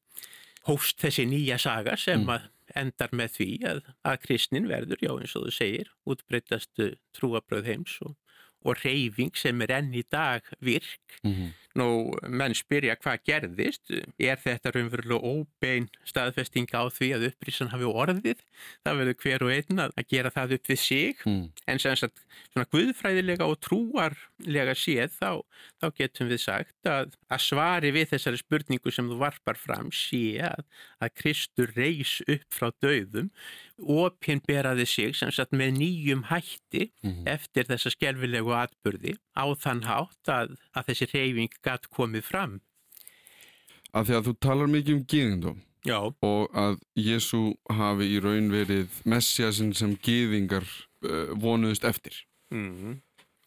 hóst 0.68 1.00
þessi 1.02 1.24
nýja 1.30 1.58
saga 1.58 1.96
sem 1.96 2.22
Mm. 2.26 2.28
endar 2.76 3.12
með 3.16 3.30
því 3.38 3.50
að, 3.70 3.78
að 4.04 4.18
kristnin 4.26 4.68
verður, 4.68 5.00
já 5.00 5.12
eins 5.16 5.36
og 5.38 5.46
þú 5.48 5.52
segir, 5.56 5.92
útbreytastu 6.06 6.90
trúabröð 7.16 7.70
heims 7.72 7.94
og, 8.04 8.16
og 8.64 8.76
reyfing 8.84 9.34
sem 9.38 9.60
er 9.62 9.72
enn 9.78 9.92
í 9.94 10.02
dag 10.10 10.42
virk. 10.60 11.18
Mhm. 11.24 11.54
Nú, 11.78 12.10
menn 12.26 12.56
spyrja 12.58 12.96
hvað 12.98 13.20
gerðist, 13.28 13.90
er 14.18 14.40
þetta 14.42 14.72
raunverulega 14.74 15.20
óbein 15.22 15.84
staðfesting 16.08 16.66
á 16.74 16.90
því 16.90 17.12
að 17.14 17.26
upprísan 17.28 17.70
hafi 17.70 17.86
orðið? 17.86 18.40
Það 18.82 18.98
verður 18.98 19.18
hver 19.22 19.44
og 19.46 19.52
einn 19.54 19.82
að 19.84 19.92
að 20.00 20.08
gera 20.10 20.32
það 20.34 20.54
upp 20.56 20.66
við 20.72 20.78
sig 20.82 21.16
Mm. 21.28 21.52
en 21.68 21.78
sem 21.78 21.94
sagt 21.94 22.18
svona 22.50 22.66
guðfræðilega 22.72 23.46
og 23.46 23.60
trúarlega 23.60 24.74
séð 24.74 25.12
þá, 25.20 25.42
þá 25.80 25.86
getum 25.94 26.28
við 26.32 26.40
sagt 26.42 26.74
að, 26.84 27.14
að 27.30 27.40
svari 27.46 27.92
við 27.94 28.10
þessari 28.10 28.38
spurningu 28.42 28.90
sem 28.90 29.06
þú 29.08 29.18
varpar 29.22 29.54
fram 29.60 29.92
sé 29.92 30.40
að, 30.42 30.64
að 31.00 31.14
Kristur 31.14 31.70
reys 31.76 32.18
upp 32.26 32.48
frá 32.50 32.72
döðum 32.82 33.30
opinberaði 33.78 34.86
sig 34.86 35.14
sem 35.16 35.30
sagt 35.30 35.52
með 35.52 35.76
nýjum 35.78 36.24
hætti 36.30 36.90
Mhm. 37.04 37.26
eftir 37.26 37.64
þessa 37.64 37.90
skelfilegu 37.94 38.52
atburði 38.54 39.16
á 39.36 39.44
þann 39.54 39.82
hátt 39.84 40.26
að, 40.28 40.56
að 40.74 40.86
þessi 40.90 41.06
reyfing 41.14 41.52
gatt 41.62 41.88
komið 41.90 42.22
fram. 42.24 42.60
Af 43.94 44.06
því 44.08 44.14
að 44.18 44.24
þú 44.28 44.34
talar 44.40 44.66
mikið 44.68 44.94
um 44.98 45.04
gyðingdóm 45.04 45.60
Já, 45.86 45.98
og 46.22 46.50
að 46.52 46.80
Jésu 46.98 47.54
hafi 47.70 48.08
í 48.16 48.20
raun 48.20 48.50
verið 48.52 48.88
messiasinn 49.06 49.74
sem 49.74 49.94
gyðingar 49.96 50.66
uh, 51.04 51.32
vonuðust 51.38 51.84
eftir. 51.84 52.12
mm. 52.52 53.00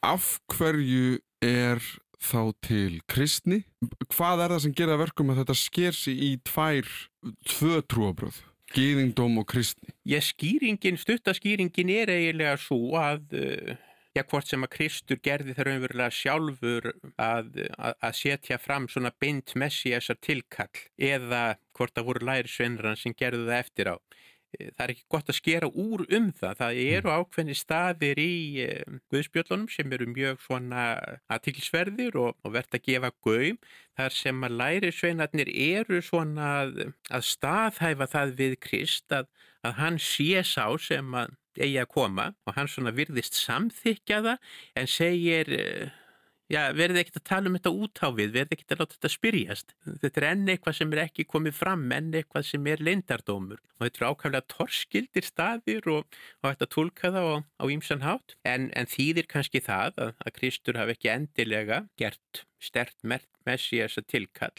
Af 0.04 0.40
hverju 0.50 1.20
er 1.44 1.78
þá 2.22 2.54
til 2.66 3.02
kristni? 3.08 3.64
Hvað 4.10 4.42
er 4.46 4.50
það 4.56 4.62
sem 4.64 4.74
gera 4.74 4.98
verkum 4.98 5.30
að 5.30 5.44
þetta 5.44 5.56
sker 5.58 5.92
sig 5.94 6.18
í 6.18 6.32
tvær, 6.42 6.88
tvö 7.46 7.82
trúabröð? 7.86 8.40
Gyðingdóm 8.72 9.40
og 9.42 9.48
kristni. 9.52 9.92
Ég 10.08 10.24
skýringin, 10.24 11.00
stuttaskýringin 11.00 11.92
er 11.92 12.12
eiginlega 12.14 12.58
svo 12.62 12.96
að, 13.00 13.34
uh, 13.36 13.74
já 14.16 14.24
hvort 14.24 14.48
sem 14.48 14.64
að 14.64 14.74
Kristur 14.76 15.20
gerði 15.24 15.56
það 15.58 15.68
raunverulega 15.68 16.16
sjálfur 16.16 16.88
að, 17.16 17.52
að, 17.76 17.98
að 18.00 18.18
setja 18.22 18.60
fram 18.62 18.88
svona 18.92 19.12
beint 19.20 19.56
messiasar 19.60 20.20
tilkall 20.24 20.86
eða 20.96 21.44
hvort 21.76 21.96
það 21.96 22.08
voru 22.12 22.28
lærisveinran 22.32 23.00
sem 23.00 23.16
gerðu 23.18 23.50
það 23.50 23.60
eftir 23.60 23.92
á. 23.92 23.96
Eh, 24.60 24.70
Það 24.76 24.84
er 24.86 24.94
ekki 24.94 25.06
gott 25.16 25.32
að 25.32 25.38
skera 25.38 25.70
úr 25.70 26.04
um 26.18 26.30
það. 26.38 26.56
Það 26.62 26.80
eru 26.86 27.14
ákveðni 27.16 27.58
staðir 27.58 28.22
í 28.22 28.34
uh, 28.66 28.98
Guðspjöllunum 29.14 29.70
sem 29.72 29.96
eru 29.98 30.08
mjög 30.12 30.42
svona 30.46 30.86
aðtilsverðir 31.32 32.18
og, 32.22 32.34
og 32.44 32.56
verðt 32.56 32.80
að 32.80 32.86
gefa 32.90 33.12
gaum. 33.24 33.62
Þar 34.00 34.18
sem 34.18 34.48
að 34.48 34.58
lærisveinarnir 34.62 35.52
eru 35.52 36.02
svona 36.06 36.50
að, 36.64 36.82
að 37.12 37.28
staðhæfa 37.30 38.10
það 38.16 38.36
við 38.40 38.58
Krist 38.64 39.16
að, 39.16 39.30
að 39.68 39.78
hann 39.80 40.02
sé 40.02 40.44
sá 40.48 40.66
sem 40.82 41.16
að 41.16 41.38
eigi 41.60 41.80
að 41.82 41.90
koma 41.92 42.30
og 42.48 42.56
hann 42.56 42.70
svona 42.72 42.94
virðist 42.96 43.36
samþykja 43.36 44.22
það 44.24 44.54
en 44.80 44.88
segir 44.88 45.50
eh, 45.52 45.90
já, 46.52 46.62
verði 46.76 47.02
ekkert 47.02 47.20
að 47.20 47.28
tala 47.30 47.50
um 47.50 47.56
þetta 47.58 47.72
útáfið, 47.86 48.34
verði 48.36 48.56
ekkert 48.58 48.74
að 48.76 48.82
láta 48.82 48.98
þetta 48.98 49.12
spyrjast. 49.14 49.76
Þetta 50.04 50.22
er 50.22 50.28
enn 50.30 50.52
eitthvað 50.52 50.78
sem 50.78 50.96
er 50.96 51.02
ekki 51.06 51.26
komið 51.32 51.56
fram, 51.58 51.86
enn 51.96 52.10
eitthvað 52.20 52.48
sem 52.50 52.68
er 52.72 52.84
leindardómur 52.84 53.62
og 53.62 53.86
þetta 53.86 54.02
eru 54.02 54.10
ákvæmlega 54.12 54.50
torskildir 54.52 55.28
staðir 55.28 55.88
og, 55.90 56.20
og 56.42 56.50
þetta 56.50 56.70
tólka 56.76 57.14
það 57.16 57.30
á, 57.32 57.38
á 57.58 57.66
ímsan 57.74 58.06
hátt. 58.06 58.36
En, 58.48 58.68
en 58.78 58.92
þýðir 58.92 59.30
kannski 59.32 59.64
það 59.66 60.04
að, 60.06 60.14
að 60.26 60.36
Kristur 60.38 60.82
hafi 60.82 60.98
ekki 60.98 61.14
endilega 61.16 61.86
gert 62.02 62.44
stert 62.62 63.00
messias 63.06 63.98
að 63.98 64.12
tilkall? 64.14 64.54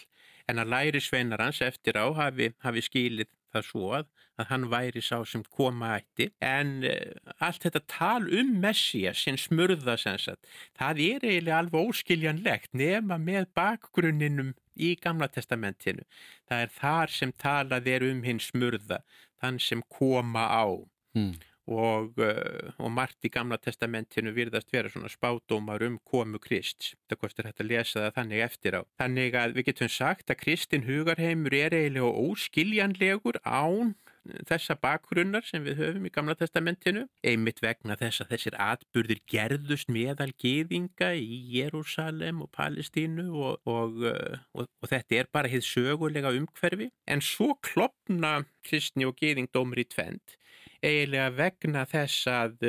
En 0.50 0.58
að 0.58 0.72
læri 0.72 1.00
sveinar 1.00 1.44
hans 1.44 1.62
eftir 1.62 2.00
á 2.00 2.10
hafi, 2.18 2.50
hafi 2.64 2.82
skilið 2.82 3.30
það 3.52 3.66
svo 3.68 3.90
að, 3.98 4.06
að 4.40 4.48
hann 4.50 4.68
væri 4.72 5.02
sá 5.04 5.18
sem 5.28 5.44
koma 5.56 5.92
ætti 5.98 6.28
en 6.44 6.72
uh, 6.88 7.32
allt 7.44 7.66
þetta 7.66 7.82
tal 7.94 8.28
um 8.28 8.54
Messias 8.64 9.24
sem 9.26 9.38
smurða 9.40 9.98
sem 10.00 10.18
sagt, 10.20 10.48
það 10.78 11.02
er 11.08 11.26
eiginlega 11.28 11.58
alveg 11.62 11.92
óskiljanlegt 11.92 12.72
nema 12.72 13.20
með 13.20 13.50
bakgrunninum 13.58 14.54
í 14.76 14.94
Gamla 15.02 15.28
testamentinu. 15.28 16.06
Það 16.48 16.64
er 16.64 16.72
þar 16.78 17.12
sem 17.12 17.32
talað 17.36 17.90
er 17.92 18.06
um 18.08 18.22
hinn 18.24 18.40
smurða, 18.40 19.02
þann 19.42 19.60
sem 19.60 19.84
koma 19.92 20.48
á 20.48 20.64
Mm. 21.12 21.34
Og, 21.70 22.18
uh, 22.18 22.72
og 22.82 22.92
margt 22.94 23.26
í 23.26 23.30
Gamla 23.32 23.58
testamentinu 23.62 24.34
virðast 24.34 24.72
vera 24.74 24.90
svona 24.90 25.10
spádómar 25.12 25.84
um 25.86 25.98
komu 26.08 26.40
Krist. 26.42 26.94
Það 27.10 27.20
kostur 27.22 27.48
hægt 27.48 27.62
að 27.62 27.70
lesa 27.70 28.06
það 28.06 28.16
þannig 28.18 28.44
eftir 28.46 28.78
á. 28.78 28.82
Þannig 29.02 29.38
að 29.38 29.58
við 29.58 29.68
getum 29.70 29.92
sagt 29.92 30.32
að 30.32 30.40
Kristin 30.42 30.86
hugarheimur 30.88 31.54
er 31.54 31.76
eiginlega 31.76 32.10
óskiljanlegur 32.26 33.42
án 33.46 33.94
þessa 34.46 34.76
bakgrunnar 34.78 35.44
sem 35.46 35.64
við 35.66 35.80
höfum 35.80 36.04
í 36.06 36.12
Gamla 36.14 36.36
testamentinu, 36.38 37.04
einmitt 37.26 37.62
vegna 37.62 37.96
þess 37.98 38.22
að 38.22 38.34
þessir 38.34 38.56
atburðir 38.62 39.22
gerðust 39.30 39.90
meðal 39.92 40.30
geðinga 40.38 41.12
í 41.18 41.40
Jérúsalem 41.56 42.44
og 42.44 42.52
Palestínu 42.54 43.26
og, 43.32 43.58
og, 43.66 43.98
uh, 44.06 44.38
og, 44.54 44.70
og 44.82 44.92
þetta 44.92 45.18
er 45.18 45.32
bara 45.34 45.50
hitt 45.50 45.66
sögulega 45.66 46.34
umhverfi, 46.36 46.92
en 47.10 47.24
svo 47.24 47.56
klopna 47.66 48.42
kristni 48.66 49.08
og 49.08 49.18
geðingdómur 49.18 49.82
í 49.82 49.88
tvend 49.90 50.38
eiginlega 50.82 51.30
vegna 51.38 51.84
þess 51.88 52.26
að 52.30 52.66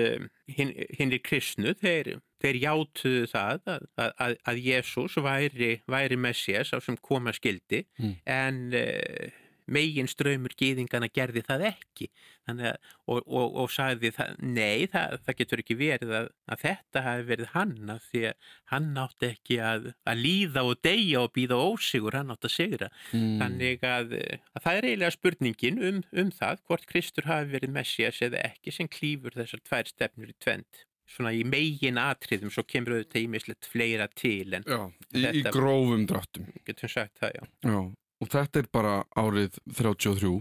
hinn, 0.57 0.73
hinn 0.97 1.13
er 1.15 1.21
kristnu, 1.25 1.73
þeir, 1.79 2.15
þeir 2.43 2.59
játuðu 2.63 3.27
það 3.31 3.61
að, 3.73 3.85
að, 3.97 4.35
að 4.51 4.61
Jésús 4.67 5.15
væri, 5.23 5.71
væri 5.89 6.17
Messias 6.19 6.73
á 6.75 6.77
sem 6.83 6.97
koma 7.01 7.33
skildi 7.35 7.83
Mm. 7.99 8.15
en 8.25 8.59
uh, 8.73 9.42
megin 9.71 10.09
ströymur 10.11 10.53
gýðingana 10.59 11.09
gerði 11.13 11.43
það 11.47 11.65
ekki. 11.71 12.09
Að, 12.51 12.61
og, 13.07 13.21
og, 13.23 13.53
og 13.63 13.69
sagði 13.71 14.11
það, 14.11 14.33
nei 14.43 14.87
það, 14.91 15.13
það 15.23 15.37
getur 15.39 15.63
ekki 15.63 15.77
verið 15.79 16.13
að, 16.17 16.29
að 16.51 16.63
þetta 16.65 17.03
hafi 17.05 17.27
verið 17.29 17.51
hann 17.53 17.93
af 17.93 18.07
því 18.11 18.23
að 18.27 18.49
hann 18.73 18.89
átti 18.99 19.29
ekki 19.29 19.59
að, 19.63 19.89
að 20.11 20.23
líða 20.25 20.65
og 20.67 20.81
deyja 20.83 21.23
og 21.23 21.31
býða 21.37 21.61
ósigur, 21.63 22.19
hann 22.19 22.33
átti 22.35 22.49
að 22.49 22.55
segra 22.57 22.89
mm. 23.13 23.35
þannig 23.39 23.87
að 23.87 24.15
það 24.59 24.71
er 24.73 24.89
eiginlega 24.89 25.15
spurningin 25.15 25.79
um, 25.79 26.03
um 26.19 26.33
það 26.35 26.65
hvort 26.67 26.89
Kristur 26.91 27.31
hafi 27.31 27.53
verið 27.55 27.77
Messias 27.79 28.19
eða 28.27 28.43
ekki 28.51 28.75
sem 28.75 28.91
klýfur 28.91 29.39
þessar 29.39 29.63
tvær 29.63 29.93
stefnur 29.93 30.35
í 30.35 30.39
tvend 30.43 30.83
svona 31.13 31.33
í 31.35 31.43
megin 31.47 31.99
atriðum 32.01 32.51
svo 32.53 32.63
kemur 32.67 32.97
auðvitað 32.97 33.25
ímislegt 33.25 33.67
fleira 33.69 34.07
til 34.11 34.55
en 34.57 34.65
já, 34.67 34.79
í, 35.13 35.25
í 35.39 35.43
grófum 35.53 36.07
dráttum. 36.09 36.47
Getum 36.67 36.91
sagt 36.91 37.19
það, 37.21 37.37
já. 37.39 37.43
já 37.69 38.02
og 38.21 38.29
þetta 38.31 38.61
er 38.61 38.69
bara 38.73 38.93
árið 39.19 39.57
33 39.71 40.35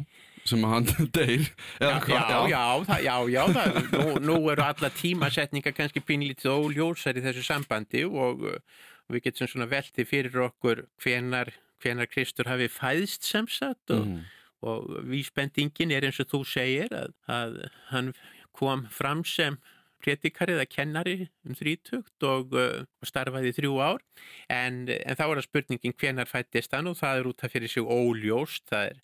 sem 0.49 0.63
hann 0.67 0.87
deyr 1.17 1.45
já, 1.79 1.91
já, 2.09 2.23
já, 2.51 2.63
það, 2.89 3.03
já, 3.07 3.17
já 3.31 3.43
það, 3.57 3.77
nú, 3.93 4.07
nú 4.27 4.39
eru 4.53 4.65
alla 4.67 4.91
tímasetninga 4.99 5.75
kannski 5.77 6.03
pínlítið 6.05 6.55
óljósar 6.57 7.19
í 7.19 7.25
þessu 7.25 7.45
sambandi 7.47 8.05
og, 8.09 8.43
og 8.43 9.15
við 9.15 9.29
getum 9.29 9.51
svona 9.51 9.71
veltið 9.71 10.11
fyrir 10.11 10.41
okkur 10.49 10.87
hvenar, 11.05 11.53
hvenar 11.83 12.11
Kristur 12.11 12.51
hafi 12.51 12.69
fæðst 12.73 13.29
semsagt 13.29 13.95
og, 13.95 14.09
mm. 14.09 14.25
og 14.67 14.97
vísbendingin 15.11 15.95
er 15.95 16.09
eins 16.09 16.21
og 16.23 16.31
þú 16.33 16.43
segir 16.57 16.97
að, 16.97 17.15
að 17.31 17.61
hann 17.93 18.11
kom 18.57 18.89
fram 18.93 19.23
sem 19.27 19.61
prétikari 20.03 20.57
eða 20.57 20.67
kennari 20.69 21.17
um 21.47 21.57
þrítugt 21.59 22.27
og, 22.29 22.53
og 22.57 23.09
starfaði 23.09 23.55
þrjú 23.57 23.79
ár. 23.83 24.05
En, 24.51 24.85
en 24.91 25.19
þá 25.19 25.25
er 25.29 25.39
það 25.39 25.47
spurningin 25.49 25.97
hvenar 25.99 26.31
fættist 26.31 26.75
hann? 26.77 26.91
Og 26.91 26.99
það 27.01 27.23
er 27.23 27.31
út 27.33 27.47
af 27.47 27.55
fyrir 27.55 27.73
sig 27.73 27.87
óljóst, 27.87 28.67
það 28.71 28.91
er 28.91 29.01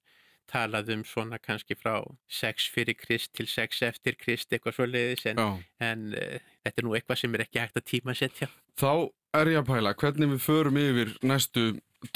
talað 0.48 0.92
um 0.94 1.04
svona 1.04 1.38
kannski 1.40 1.76
frá 1.76 2.00
6 2.32 2.70
fyrir 2.72 2.96
krist 2.98 3.34
til 3.36 3.48
6 3.50 3.82
eftir 3.88 4.16
krist 4.20 4.52
eitthvað 4.52 4.78
svo 4.78 4.86
leiðis 4.88 5.26
en, 5.28 5.42
en 5.84 6.06
uh, 6.16 6.38
þetta 6.64 6.82
er 6.82 6.86
nú 6.86 6.94
eitthvað 6.96 7.20
sem 7.22 7.36
er 7.36 7.44
ekki 7.44 7.62
hægt 7.62 7.80
að 7.80 7.88
tíma 7.90 8.16
setja. 8.16 8.48
Þá 8.80 9.10
er 9.36 9.52
ég 9.52 9.60
að 9.60 9.68
pæla. 9.68 9.96
Hvernig 9.98 10.32
við 10.32 10.46
förum 10.46 10.80
yfir 10.80 11.12
næstu 11.26 11.66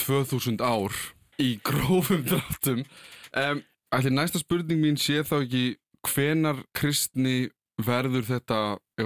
2000 0.01 0.63
ár 0.65 0.97
í 1.43 1.55
grófum 1.67 2.25
dráttum? 2.29 2.87
Um, 3.37 3.63
Ætli 3.93 4.09
næsta 4.15 4.41
spurning 4.41 4.81
mín 4.81 4.97
sé 4.97 5.21
þá 5.21 5.43
ekki 5.43 5.65
hvenar 6.09 6.63
kristni 6.73 7.51
verður 7.87 8.27
þetta, 8.29 8.61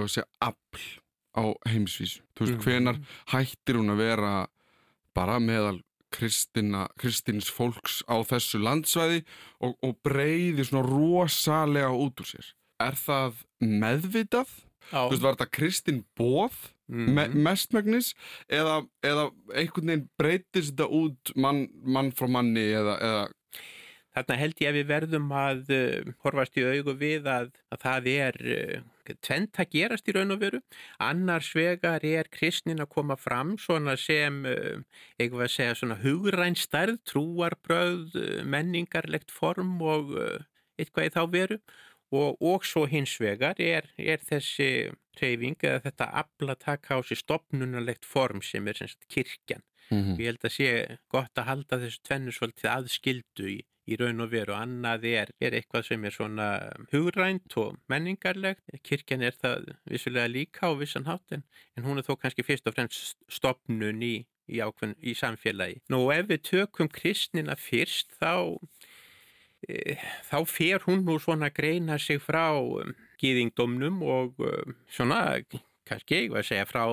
segja, 0.05 0.27
afl 0.43 0.85
á 1.37 1.43
heimsvísu? 1.69 2.23
Þú 2.35 2.45
veist, 2.45 2.55
mm. 2.55 2.63
hvenar 2.65 3.01
hættir 3.33 3.79
hún 3.79 3.93
að 3.93 4.03
vera 4.03 4.31
bara 5.17 5.39
meðal 5.41 5.79
kristina, 6.13 6.85
kristins 6.99 7.49
fólks 7.51 7.99
á 8.07 8.15
þessu 8.25 8.61
landsvæði 8.63 9.23
og, 9.59 9.75
og 9.83 9.97
breyðir 10.05 10.69
svona 10.69 10.87
rosalega 10.87 11.91
út 11.91 12.23
úr 12.23 12.31
sér? 12.31 12.53
Er 12.83 12.97
það 12.97 13.43
meðvitað? 13.63 14.53
Þú 14.87 15.07
veist, 15.11 15.23
var 15.25 15.35
þetta 15.35 15.51
kristin 15.57 16.03
bóð 16.15 16.55
mm. 16.87 17.09
me 17.17 17.25
mestmægnis 17.47 18.13
eða, 18.47 18.79
eða 19.05 19.27
einhvern 19.53 19.91
veginn 19.91 20.05
breytist 20.19 20.73
þetta 20.73 20.87
út 20.95 21.33
mann, 21.35 21.65
mann 21.83 22.13
frá 22.15 22.29
manni 22.31 22.63
eða, 22.71 22.95
eða 23.03 23.25
Þarna 24.17 24.37
held 24.39 24.61
ég 24.63 24.71
að 24.71 24.77
við 24.79 24.87
verðum 24.89 25.33
að 25.37 25.73
uh, 25.75 26.13
horfast 26.25 26.55
í 26.57 26.63
augu 26.65 26.95
við 26.97 27.27
að, 27.29 27.51
að 27.69 27.81
það 27.83 28.07
er 28.13 28.39
uh, 28.53 29.11
tvent 29.21 29.59
að 29.61 29.75
gerast 29.75 30.09
í 30.09 30.15
raun 30.15 30.33
og 30.33 30.41
veru. 30.41 30.61
Annars 31.03 31.51
vegar 31.53 32.05
er 32.07 32.29
kristnin 32.33 32.81
að 32.81 32.89
koma 32.95 33.17
fram 33.19 33.53
svona 33.61 33.93
sem, 34.01 34.39
uh, 34.49 35.03
eitthvað 35.19 35.45
að 35.45 35.53
segja, 35.53 35.77
svona 35.77 35.99
hugrænstærð, 36.01 36.97
trúarbröð, 37.11 38.17
menningarlegt 38.49 39.33
form 39.33 39.77
og 39.85 40.15
eitthvað 40.81 41.11
í 41.11 41.13
þá 41.13 41.21
veru. 41.37 41.61
Og, 42.15 42.37
og 42.39 42.63
svo 42.65 42.85
hins 42.87 43.17
vegar 43.19 43.57
er, 43.59 43.89
er 43.99 44.21
þessi 44.23 44.89
treyfing 45.17 45.57
eða 45.59 45.81
þetta 45.89 46.07
á 46.15 46.97
sér 47.03 47.19
stopnunarlegt 47.19 48.07
form 48.07 48.41
sem 48.41 48.65
er 48.71 48.79
semst 48.79 49.03
kirkjan. 49.11 49.61
Mm 49.91 50.03
-hmm. 50.03 50.19
Ég 50.19 50.25
held 50.31 50.45
að 50.45 50.55
sé 50.55 50.69
gott 51.11 51.35
að 51.37 51.47
halda 51.51 51.79
þessu 51.83 51.99
tvennu 52.03 52.31
svolítið 52.31 52.71
aðskildu 52.71 53.49
í 53.51 53.59
í 53.87 53.97
raun 53.99 54.23
og 54.23 54.31
veru. 54.31 54.55
Annað 54.57 55.05
er, 55.09 55.31
er 55.39 55.55
eitthvað 55.57 55.87
sem 55.89 56.05
er 56.05 56.15
svona 56.15 56.47
hugrænt 56.91 57.55
og 57.59 57.77
menningarlegt. 57.91 58.63
Kirkjan 58.85 59.25
er 59.25 59.37
það 59.37 59.71
vissulega 59.87 60.31
líka 60.31 60.71
á 60.71 60.71
vissan 60.79 61.07
hátin 61.07 61.45
en 61.77 61.87
hún 61.87 61.99
er 61.99 62.07
þó 62.07 62.17
kannski 62.19 62.45
fyrst 62.45 62.67
og 62.67 62.75
fremst 62.75 63.17
stopnun 63.31 64.03
í, 64.03 64.15
í, 64.49 64.59
ákveðn, 64.63 64.97
í 64.99 65.15
samfélagi. 65.17 65.81
Nú 65.93 66.07
ef 66.15 66.27
við 66.31 66.43
tökum 66.51 66.91
kristnina 66.91 67.55
fyrst 67.59 68.15
þá, 68.19 68.57
e, 69.67 69.97
þá 70.27 70.39
fer 70.49 70.87
hún 70.87 71.05
nú 71.07 71.19
svona 71.23 71.51
greina 71.53 71.99
sig 72.01 72.19
frá 72.23 72.57
um, 72.59 72.95
gýðingdomnum 73.21 74.03
og 74.03 74.43
um, 74.43 74.75
svona 74.91 75.39
kannski 75.87 76.25
ég 76.25 76.33
var 76.33 76.43
að 76.43 76.49
segja 76.49 76.67
frá 76.67 76.83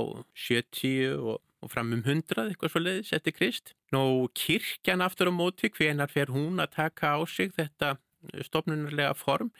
70 0.46 1.18
og 1.18 1.40
og 1.64 1.72
fram 1.72 1.92
um 1.96 2.04
hundrað 2.06 2.52
eitthvað 2.52 2.74
svo 2.74 2.82
leiðis 2.84 3.14
eftir 3.16 3.36
Krist. 3.36 3.74
Nú 3.94 4.28
kirkjan 4.36 5.04
aftur 5.04 5.30
á 5.30 5.34
móti, 5.34 5.70
hvenar 5.72 6.12
fer 6.12 6.32
hún 6.34 6.62
að 6.62 6.74
taka 6.76 7.16
á 7.16 7.20
sig 7.28 7.52
þetta 7.56 7.96
stofnunarlega 8.44 9.14
form. 9.18 9.50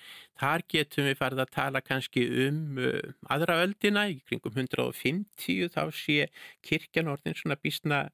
Þar 0.40 0.64
getum 0.72 1.08
við 1.08 1.18
farið 1.20 1.44
að 1.44 1.54
tala 1.56 1.82
kannski 1.84 2.24
um 2.46 2.80
uh, 2.80 3.12
aðra 3.32 3.60
öldina, 3.64 4.06
í 4.08 4.20
kringum 4.28 4.56
150 4.56 5.70
þá 5.74 5.82
sé 5.94 6.28
kirkjan 6.64 7.10
orðin 7.12 7.38
svona 7.38 7.58
bísna 7.60 8.06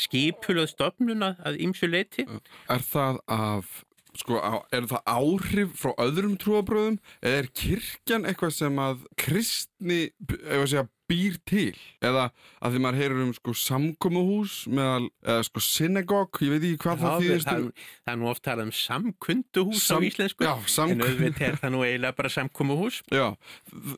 skipulöð 0.00 0.72
stofnuna 0.72 1.34
að 1.46 1.60
ymsu 1.64 1.88
leiti. 1.90 2.26
Er 2.70 2.82
það 2.84 3.20
af 3.30 3.82
sko, 4.18 4.38
er 4.74 4.88
það 4.90 5.08
áhrif 5.10 5.78
frá 5.80 5.92
öðrum 6.02 6.36
trúabröðum 6.40 6.98
eða 7.22 7.40
er 7.42 7.50
kirkjan 7.56 8.26
eitthvað 8.28 8.54
sem 8.58 8.80
að 8.82 9.06
kristni, 9.20 10.00
ef 10.28 10.60
að 10.60 10.68
segja, 10.70 10.86
býr 11.10 11.36
til 11.48 11.74
eða 12.04 12.28
að 12.64 12.74
því 12.74 12.82
maður 12.84 13.00
heyrir 13.00 13.22
um 13.24 13.32
sko 13.36 13.54
samkómuhús 13.60 14.54
meðal, 14.72 15.08
eða 15.24 15.46
sko 15.48 15.62
synagog, 15.64 16.40
ég 16.44 16.54
veit 16.54 16.66
ekki 16.68 16.80
hvað 16.84 16.94
já, 16.96 17.02
það 17.04 17.24
þýðist 17.24 17.50
það, 17.50 17.66
það 18.04 18.12
er 18.14 18.20
nú 18.20 18.30
oft 18.30 18.44
talað 18.46 18.64
um 18.64 18.74
samkunduhús 18.78 19.82
Sam, 19.84 20.04
á 20.04 20.08
íslensku, 20.08 20.46
já, 20.46 20.54
samkund... 20.76 21.04
en 21.04 21.10
auðvitað 21.10 21.48
er 21.48 21.58
það 21.62 21.74
nú 21.74 21.82
eiginlega 21.86 22.18
bara 22.20 22.32
samkómuhús 22.36 23.02
Já, 23.20 23.26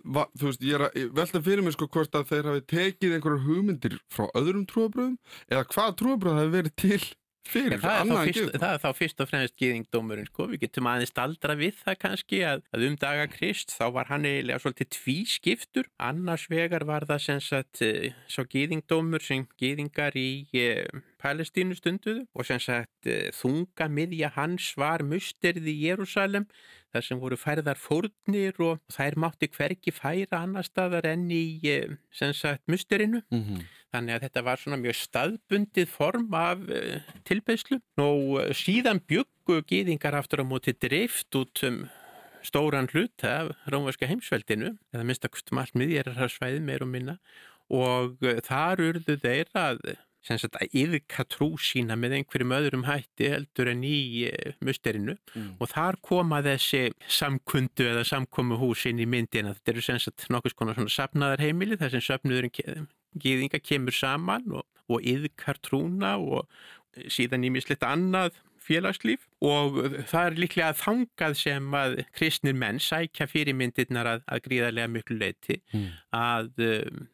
Va, 0.03 0.27
þú 0.37 0.51
veist, 0.51 0.67
ég 0.67 0.79
er 0.79 0.87
að 0.89 1.15
velta 1.21 1.45
fyrir 1.47 1.67
mig 1.67 1.77
sko 1.77 1.91
hvort 1.93 2.19
að 2.19 2.33
þeir 2.33 2.51
hafi 2.53 2.65
tekið 2.75 3.17
einhverjar 3.19 3.47
hugmyndir 3.47 4.01
frá 4.13 4.27
öðrum 4.39 4.67
trúabröðum 4.71 5.17
eða 5.51 5.69
hvað 5.75 5.97
trúabröð 6.03 6.41
hafi 6.41 6.55
verið 6.57 6.77
til 6.83 7.01
Fyrir, 7.47 7.79
það, 7.81 8.11
er 8.13 8.29
fyrst, 8.29 8.57
það 8.57 8.73
er 8.73 8.81
þá 8.83 8.89
fyrst 8.99 9.23
og 9.23 9.29
fremst 9.31 9.57
gýðingdómurinn 9.61 10.29
sko, 10.29 10.47
við 10.53 10.63
getum 10.67 10.89
aðeins 10.91 11.15
aldra 11.23 11.57
við 11.59 11.81
það 11.81 11.99
kannski 12.03 12.41
að, 12.47 12.63
að 12.75 12.87
um 12.89 12.97
daga 13.03 13.27
Krist 13.33 13.75
þá 13.75 13.85
var 13.97 14.11
hann 14.11 14.27
eiginlega 14.29 14.63
svolítið 14.63 14.91
tvískiptur. 14.97 15.91
Annars 16.03 16.47
vegar 16.53 16.87
var 16.89 17.07
það 17.09 17.23
sem 17.27 17.43
sagt 17.45 17.83
uh, 17.87 18.09
svo 18.31 18.47
gýðingdómur 18.53 19.25
sem 19.25 19.47
gýðingar 19.61 20.19
í 20.19 20.31
uh, 20.63 21.05
Palestínu 21.23 21.79
stunduðu 21.79 22.27
og 22.37 22.49
sem 22.49 22.63
sagt 22.63 23.11
uh, 23.11 23.29
þunga 23.37 23.91
miðja 23.93 24.33
hans 24.37 24.73
var 24.79 25.07
musterið 25.07 25.71
í 25.73 25.79
Jérúsalem 25.87 26.49
þar 26.97 27.05
sem 27.05 27.21
voru 27.21 27.37
færðar 27.39 27.79
fórnir 27.81 28.57
og 28.65 28.81
þær 28.93 29.19
mátti 29.21 29.51
hverki 29.53 29.93
færa 29.95 30.43
annar 30.43 30.67
staðar 30.67 31.09
enn 31.13 31.29
í 31.35 31.45
sem 32.15 32.33
sagt 32.37 32.65
musterinu. 32.71 33.23
Mm 33.31 33.43
-hmm. 33.43 33.67
Þannig 33.97 34.17
að 34.17 34.25
þetta 34.27 34.45
var 34.45 34.61
svona 34.61 34.79
mjög 34.81 34.99
staðbundið 35.01 35.89
form 35.89 36.35
af 36.37 36.65
uh, 36.69 37.13
tilbeðslu. 37.29 37.81
Nú 38.01 38.09
uh, 38.37 38.51
síðan 38.57 39.01
byggu 39.09 39.63
gýðingar 39.71 40.19
aftur 40.19 40.45
á 40.45 40.47
móti 40.49 40.77
drift 40.77 41.39
út 41.39 41.63
um 41.67 41.87
stóran 42.47 42.91
hlut 42.93 43.25
af 43.27 43.55
Rómvarska 43.73 44.07
heimsveldinu, 44.07 44.77
eða 44.95 45.07
minnstakustum 45.07 45.59
allt 45.63 45.75
miðjararsvæði 45.79 46.61
meir 46.63 46.85
og 46.85 46.93
minna 46.93 47.17
og 47.73 48.21
uh, 48.23 48.37
þar 48.45 48.85
urðu 48.85 49.17
þeir 49.23 49.49
að, 49.59 49.81
að 50.37 50.77
yfirka 50.77 51.25
trú 51.33 51.49
sína 51.63 51.97
með 51.99 52.19
einhverjum 52.21 52.55
öðrum 52.59 52.85
hætti 52.87 53.33
heldur 53.33 53.73
en 53.73 53.83
í 53.87 54.29
musterinu 54.61 55.17
mm. 55.17 55.57
og 55.57 55.73
þar 55.73 55.99
koma 56.05 56.43
þessi 56.45 56.85
samkundu 57.09 57.89
eða 57.95 58.05
samkomu 58.07 58.61
hús 58.61 58.85
inn 58.91 59.01
í 59.03 59.09
myndina. 59.09 59.57
Þetta 59.57 59.75
eru 59.75 59.89
sem 59.89 60.05
sagt 60.05 60.29
nokkus 60.31 60.55
konar 60.55 60.79
svona 60.79 60.93
sapnaðarheimili 60.93 61.81
þar 61.81 61.97
sem 61.97 62.07
söpnuðurinn 62.13 62.87
gýðinga 63.23 63.61
kemur 63.65 63.95
saman 63.97 64.47
og, 64.53 64.67
og 64.91 65.07
yðkar 65.07 65.61
trúna 65.65 66.17
og 66.21 66.47
síðan 67.13 67.45
í 67.47 67.53
mislitt 67.53 67.85
annað 67.87 68.37
félagslíf. 68.67 69.27
Og 69.45 69.79
það 70.11 70.23
er 70.23 70.41
líklega 70.41 70.73
þangað 70.79 71.39
sem 71.41 71.77
að 71.79 72.01
kristnir 72.17 72.57
menn 72.59 72.81
sækja 72.83 73.29
fyrirmyndirnar 73.31 74.11
að, 74.17 74.27
að 74.27 74.43
gríðarlega 74.49 74.93
miklu 74.93 75.21
leiti 75.21 75.61
mm. 75.75 75.87
að, 76.17 76.51
um, 76.67 77.07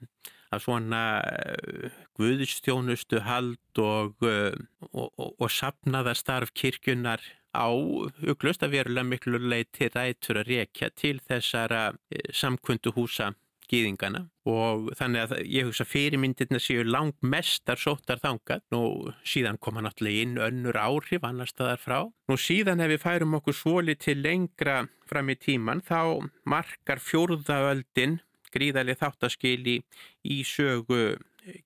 að 0.52 0.64
svona 0.66 1.02
uh, 1.20 2.00
guðustjónustu 2.18 3.22
hald 3.26 3.82
og, 3.82 4.16
og, 4.24 5.06
og, 5.10 5.30
og 5.36 5.52
sapnaða 5.52 6.16
starf 6.18 6.54
kirkjunar 6.56 7.24
á 7.52 7.68
uglust 7.68 8.64
að 8.64 8.78
verulega 8.78 9.10
miklu 9.10 9.40
leiti 9.42 9.90
rætur 9.92 10.40
að 10.40 10.54
rekja 10.54 10.92
til 10.96 11.18
þessara 11.28 11.90
uh, 11.92 12.26
samkundu 12.32 12.94
húsa 12.96 13.32
gýðingana 13.70 14.24
og 14.48 14.90
þannig 14.98 15.22
að 15.24 15.44
ég 15.46 15.68
hugsa 15.68 15.86
fyrirmyndirna 15.86 16.60
séu 16.62 16.84
langt 16.86 17.18
mestar 17.22 17.80
sóttar 17.80 18.20
þangað 18.22 18.76
og 18.76 19.12
síðan 19.26 19.60
koma 19.62 19.84
náttúrulega 19.84 20.26
inn 20.26 20.40
önnur 20.42 20.78
áhrif 20.80 21.24
annar 21.26 21.50
staðar 21.50 21.82
frá. 21.82 21.98
Nú 22.28 22.38
síðan 22.40 22.82
ef 22.82 22.92
við 22.92 23.04
færum 23.04 23.38
okkur 23.38 23.56
svoli 23.56 23.96
til 23.98 24.18
lengra 24.22 24.82
fram 25.08 25.30
í 25.32 25.38
tíman 25.38 25.82
þá 25.86 26.28
markar 26.48 27.02
fjórðaöldin 27.02 28.20
gríðarlega 28.52 29.06
þáttaskil 29.06 29.60
í, 29.78 30.38
sögu 30.44 31.16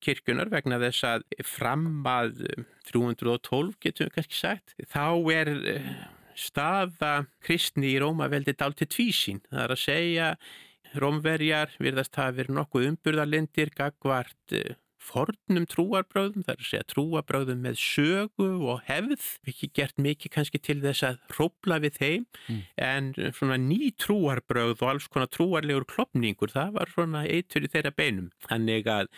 kirkjunar 0.01 0.49
vegna 0.53 0.79
þess 0.81 1.05
að 1.05 1.25
fram 1.45 2.05
að 2.09 2.45
312 2.89 3.75
getum 3.83 4.07
við 4.07 4.15
kannski 4.15 4.39
sagt 4.39 4.77
þá 4.89 5.09
er 5.35 5.51
eh, 5.75 5.91
staða 6.37 7.27
kristni 7.45 7.95
í 7.95 7.99
Rómaveldi 8.01 8.55
dál 8.57 8.73
til 8.77 8.89
tvísín. 8.93 9.43
Það 9.51 9.63
er 9.65 9.75
að 9.75 9.83
segja 9.83 10.31
Rómverjar 10.95 11.75
virðast 11.83 12.17
hafa 12.19 12.37
verið 12.41 12.59
nokkuð 12.61 12.91
umburðalindir 12.91 13.73
gagvart 13.77 14.57
eh, 14.57 14.75
fornum 15.07 15.67
trúarbröðum, 15.71 16.45
það 16.47 16.53
er 16.53 16.61
að 16.63 16.69
segja 16.71 16.89
trúarbröðum 16.91 17.63
með 17.67 17.79
sögu 17.81 18.49
og 18.73 18.83
hefð, 18.89 19.31
ekki 19.51 19.71
gert 19.77 20.03
mikið 20.03 20.35
kannski 20.37 20.61
til 20.63 20.79
þess 20.83 21.07
að 21.11 21.19
róbla 21.39 21.81
við 21.85 21.99
þeim, 22.01 22.27
mm. 22.49 22.61
en 22.89 23.11
svona 23.37 23.59
ný 23.63 23.93
trúarbröð 24.03 24.77
og 24.77 24.87
alls 24.93 25.09
konar 25.13 25.31
trúarlegur 25.33 25.89
klopningur, 25.93 26.53
það 26.55 26.79
var 26.79 26.95
svona 26.95 27.27
eitur 27.27 27.67
í 27.67 27.73
þeirra 27.73 27.95
beinum. 27.97 28.31
Þannig 28.49 28.91
að 28.91 29.11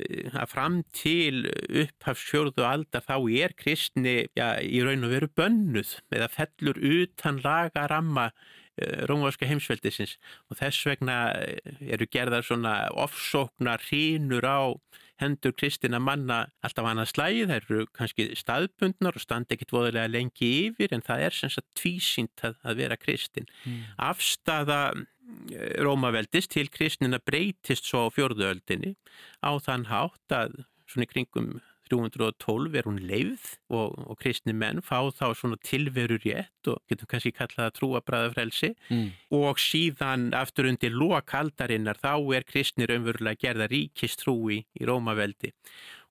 eh, 0.00 0.28
að 0.32 0.52
fram 0.52 0.82
til 0.96 1.46
upphafsfjörðu 1.84 2.66
aldar 2.68 3.04
þá 3.06 3.16
er 3.46 3.56
kristni 3.58 4.18
já, 4.36 4.56
í 4.62 4.84
raun 4.84 5.08
og 5.08 5.16
veru 5.16 5.32
bönnuð 5.36 5.98
með 6.12 6.28
að 6.28 6.38
fellur 6.40 6.84
utan 7.00 7.42
laga 7.44 7.88
ramma 7.92 8.30
Eh, 8.76 9.06
rómvarska 9.08 9.48
heimsveldisins 9.48 10.18
og 10.50 10.58
þess 10.58 10.84
vegna 10.84 11.30
eh, 11.32 11.76
eru 11.96 12.04
gerðar 12.12 12.44
svona 12.44 12.74
ofsóknar 12.92 13.80
hínur 13.88 14.44
á 14.44 14.76
hendur 15.16 15.54
kristina 15.56 15.96
manna 15.96 16.42
alltaf 16.60 16.84
annað 16.84 17.08
slægi, 17.14 17.46
þær 17.48 17.62
eru 17.70 17.86
kannski 17.96 18.26
staðbundnar 18.36 19.16
og 19.16 19.24
standa 19.24 19.56
ekkit 19.56 19.72
voðilega 19.72 20.12
lengi 20.12 20.50
yfir 20.66 20.92
en 20.92 21.04
það 21.06 21.24
er 21.24 21.38
sem 21.38 21.54
sagt 21.54 21.70
tvísýnt 21.80 22.44
að, 22.44 22.58
að 22.68 22.82
vera 22.82 23.00
kristin. 23.00 23.48
Mm. 23.64 23.78
Afstafa 24.10 24.80
eh, 24.92 25.80
Rómaveldis 25.80 26.52
til 26.52 26.68
kristina 26.68 27.16
breytist 27.16 27.88
svo 27.88 28.04
á 28.04 28.12
fjörðuöldinni 28.12 28.92
á 29.40 29.56
þann 29.56 29.88
hátt 29.88 30.36
að 30.36 30.60
svona 30.84 31.08
kringum 31.08 31.54
312 31.90 32.78
er 32.78 32.88
hún 32.88 33.00
leið 33.02 33.50
og, 33.72 33.96
og 33.96 34.18
kristni 34.20 34.54
menn 34.56 34.82
fá 34.84 34.98
þá 35.14 35.30
svona 35.38 35.58
tilveru 35.64 36.18
rétt 36.24 36.70
og 36.70 36.80
getum 36.90 37.10
kannski 37.10 37.34
kallað 37.36 37.68
að 37.68 37.76
trúa 37.78 38.02
bræðafrelsi 38.06 38.72
mm. 38.90 39.06
og 39.38 39.60
síðan 39.62 40.30
aftur 40.36 40.70
undir 40.70 40.94
lokaldarinnar 40.94 42.00
þá 42.02 42.14
er 42.38 42.48
kristni 42.48 42.88
raunverulega 42.88 43.42
gerða 43.46 43.70
ríkistrúi 43.72 44.64
í 44.64 44.88
Rómaveldi 44.88 45.54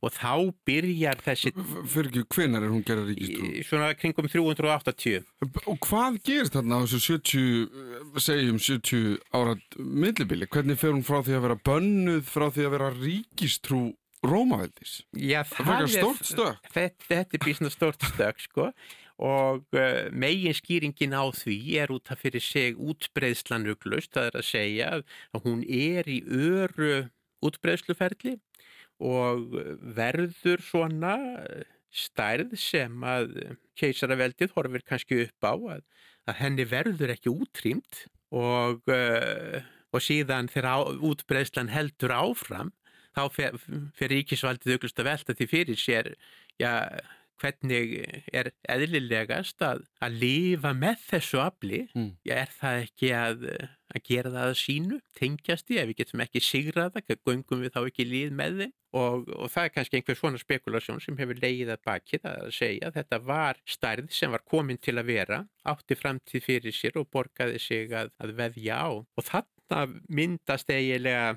og 0.05 0.13
þá 0.13 0.31
byrjar 0.67 1.21
þessi... 1.25 1.51
Fyrir 1.89 2.11
ekki, 2.11 2.23
hvenar 2.35 2.65
er 2.65 2.73
hún 2.73 2.83
gerða 2.85 3.07
ríkistrúi? 3.09 3.63
Svona 3.65 3.91
kringum 3.97 4.27
380. 4.29 5.25
Og 5.65 5.79
hvað 5.85 6.19
gerist 6.25 6.55
þarna 6.57 6.81
á 6.81 6.85
þessu 6.85 7.01
70, 7.17 8.21
segjum 8.21 8.59
70 8.61 9.15
ára 9.35 9.55
millibili? 9.79 10.49
Hvernig 10.51 10.79
fer 10.81 10.93
hún 10.93 11.05
frá 11.05 11.21
því 11.25 11.37
að 11.39 11.45
vera 11.47 11.59
bönnuð, 11.69 12.25
frá 12.29 12.47
því 12.49 12.67
að 12.67 12.75
vera 12.77 12.91
ríkistrú 12.99 13.83
Rómaveldis? 14.23 14.99
Já, 15.17 15.41
það, 15.49 15.89
er. 15.89 16.53
Þetta, 16.71 17.07
þetta 17.09 17.37
er 17.37 17.43
bísna 17.43 17.71
stort 17.73 18.05
stök, 18.13 18.39
sko 18.45 18.69
og 19.15 19.77
uh, 19.79 20.07
megin 20.11 20.55
skýringin 20.55 21.15
á 21.15 21.23
því 21.31 21.57
er 21.79 21.93
út 21.95 22.11
af 22.11 22.19
fyrir 22.19 22.43
seg 22.43 22.79
útbreyðslanruglust, 22.79 24.11
það 24.11 24.27
er 24.27 24.39
að 24.39 24.47
segja 24.49 24.89
að 24.97 25.45
hún 25.45 25.61
er 25.63 26.09
í 26.11 26.19
öru 26.27 27.05
útbreyðsluferli 27.45 28.35
og 29.03 29.55
verður 29.95 30.63
svona 30.63 31.15
stærð 31.95 32.55
sem 32.59 33.03
að 33.07 33.55
keisaraveldið 33.79 34.51
horfir 34.55 34.83
kannski 34.87 35.21
upp 35.25 35.47
á 35.47 35.55
að, 35.77 35.83
að 36.27 36.39
henni 36.41 36.67
verður 36.67 37.15
ekki 37.15 37.31
útrýmt 37.31 38.05
og, 38.35 38.83
uh, 38.91 39.63
og 39.95 40.03
síðan 40.03 40.51
þegar 40.51 40.91
útbreyðslan 40.99 41.71
heldur 41.71 42.15
áfram 42.15 42.73
þá 43.15 43.21
fer, 43.33 43.59
fer 43.97 44.11
ríkisvaldið 44.13 44.77
auklust 44.77 44.99
að 45.01 45.09
velta 45.09 45.37
því 45.37 45.47
fyrir 45.51 45.79
sér 45.79 46.11
já, 46.61 46.73
hvernig 47.41 47.95
er 48.33 48.51
eðlilegast 48.71 49.63
að, 49.65 49.83
að 50.03 50.19
lifa 50.21 50.71
með 50.77 51.01
þessu 51.09 51.41
afli? 51.43 51.81
Mm. 51.95 52.11
er 52.31 52.51
það 52.53 52.81
ekki 52.85 53.11
að, 53.17 53.45
að 53.91 54.03
gera 54.07 54.31
það 54.33 54.51
að 54.51 54.57
sínu, 54.61 54.99
tengjast 55.19 55.67
því? 55.67 55.79
Ef 55.81 55.89
við 55.91 55.99
getum 56.01 56.23
ekki 56.25 56.43
sigrað 56.43 56.95
það, 56.95 57.17
göngum 57.27 57.63
við 57.65 57.73
þá 57.75 57.81
ekki 57.83 58.07
líð 58.09 58.35
með 58.39 58.59
þeim? 58.61 58.75
Og, 58.95 59.25
og 59.35 59.51
það 59.51 59.67
er 59.67 59.73
kannski 59.75 59.99
einhver 59.99 60.19
svona 60.19 60.39
spekulasjón 60.39 61.01
sem 61.03 61.17
hefur 61.19 61.41
leiðið 61.41 61.73
að 61.73 61.81
baki 61.89 62.21
það 62.23 62.45
að 62.45 62.53
segja 62.55 62.87
að 62.87 62.99
þetta 63.01 63.17
var 63.27 63.57
stærð 63.67 64.13
sem 64.15 64.31
var 64.31 64.45
komin 64.47 64.79
til 64.79 64.95
að 64.95 65.09
vera 65.09 65.41
átti 65.67 65.97
framtíð 65.99 66.45
fyrir 66.45 66.75
sér 66.75 67.01
og 67.01 67.09
borgaði 67.11 67.59
sig 67.59 67.91
að, 67.91 68.13
að 68.23 68.37
veðja 68.39 68.79
á. 68.79 68.89
Og 68.95 69.27
þarna 69.27 69.81
myndast 70.07 70.71
eiginlega 70.71 71.35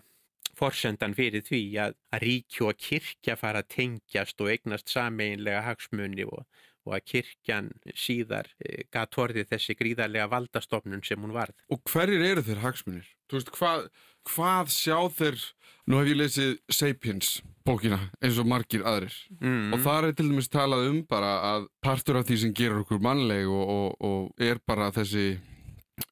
forsendan 0.59 1.17
fyrir 1.17 1.45
því 1.47 1.63
að, 1.85 1.99
að 2.15 2.25
ríkju 2.25 2.71
og 2.71 2.81
kirkja 2.83 3.37
fara 3.41 3.63
að 3.63 3.71
tengjast 3.77 4.41
og 4.43 4.53
eignast 4.53 4.93
sameinlega 4.93 5.63
hagsmunni 5.67 6.27
og, 6.29 6.45
og 6.89 6.97
að 6.99 7.07
kirkjan 7.13 7.71
síðar 7.95 8.51
e, 8.59 8.85
gatt 8.93 9.19
horfið 9.19 9.53
þessi 9.53 9.79
gríðarlega 9.79 10.31
valdastofnun 10.33 11.05
sem 11.07 11.21
hún 11.23 11.37
varð. 11.37 11.57
Og 11.73 11.83
hverjir 11.89 12.25
eru 12.33 12.45
þeir 12.47 12.65
hagsmunir? 12.65 13.13
Þú 13.29 13.41
veist, 13.41 13.53
hvað, 13.59 13.87
hvað 14.33 14.73
sjá 14.75 14.99
þeir, 15.19 15.45
nú 15.89 16.01
hef 16.01 16.13
ég 16.13 16.21
lesið 16.23 16.57
Sapiens 16.73 17.39
bókina 17.69 17.99
eins 18.25 18.39
og 18.41 18.49
margir 18.49 18.85
aðrir 18.89 19.15
mm. 19.43 19.75
og 19.77 19.83
það 19.85 20.07
er 20.09 20.17
til 20.17 20.29
dæmis 20.31 20.51
talað 20.53 20.87
um 20.89 20.99
bara 21.09 21.33
að 21.51 21.69
partur 21.85 22.19
af 22.21 22.27
því 22.29 22.41
sem 22.43 22.55
gerur 22.57 22.85
okkur 22.85 23.03
mannleg 23.05 23.49
og, 23.53 23.65
og, 23.75 24.09
og 24.09 24.45
er 24.49 24.61
bara 24.69 24.89
þessi 24.95 25.27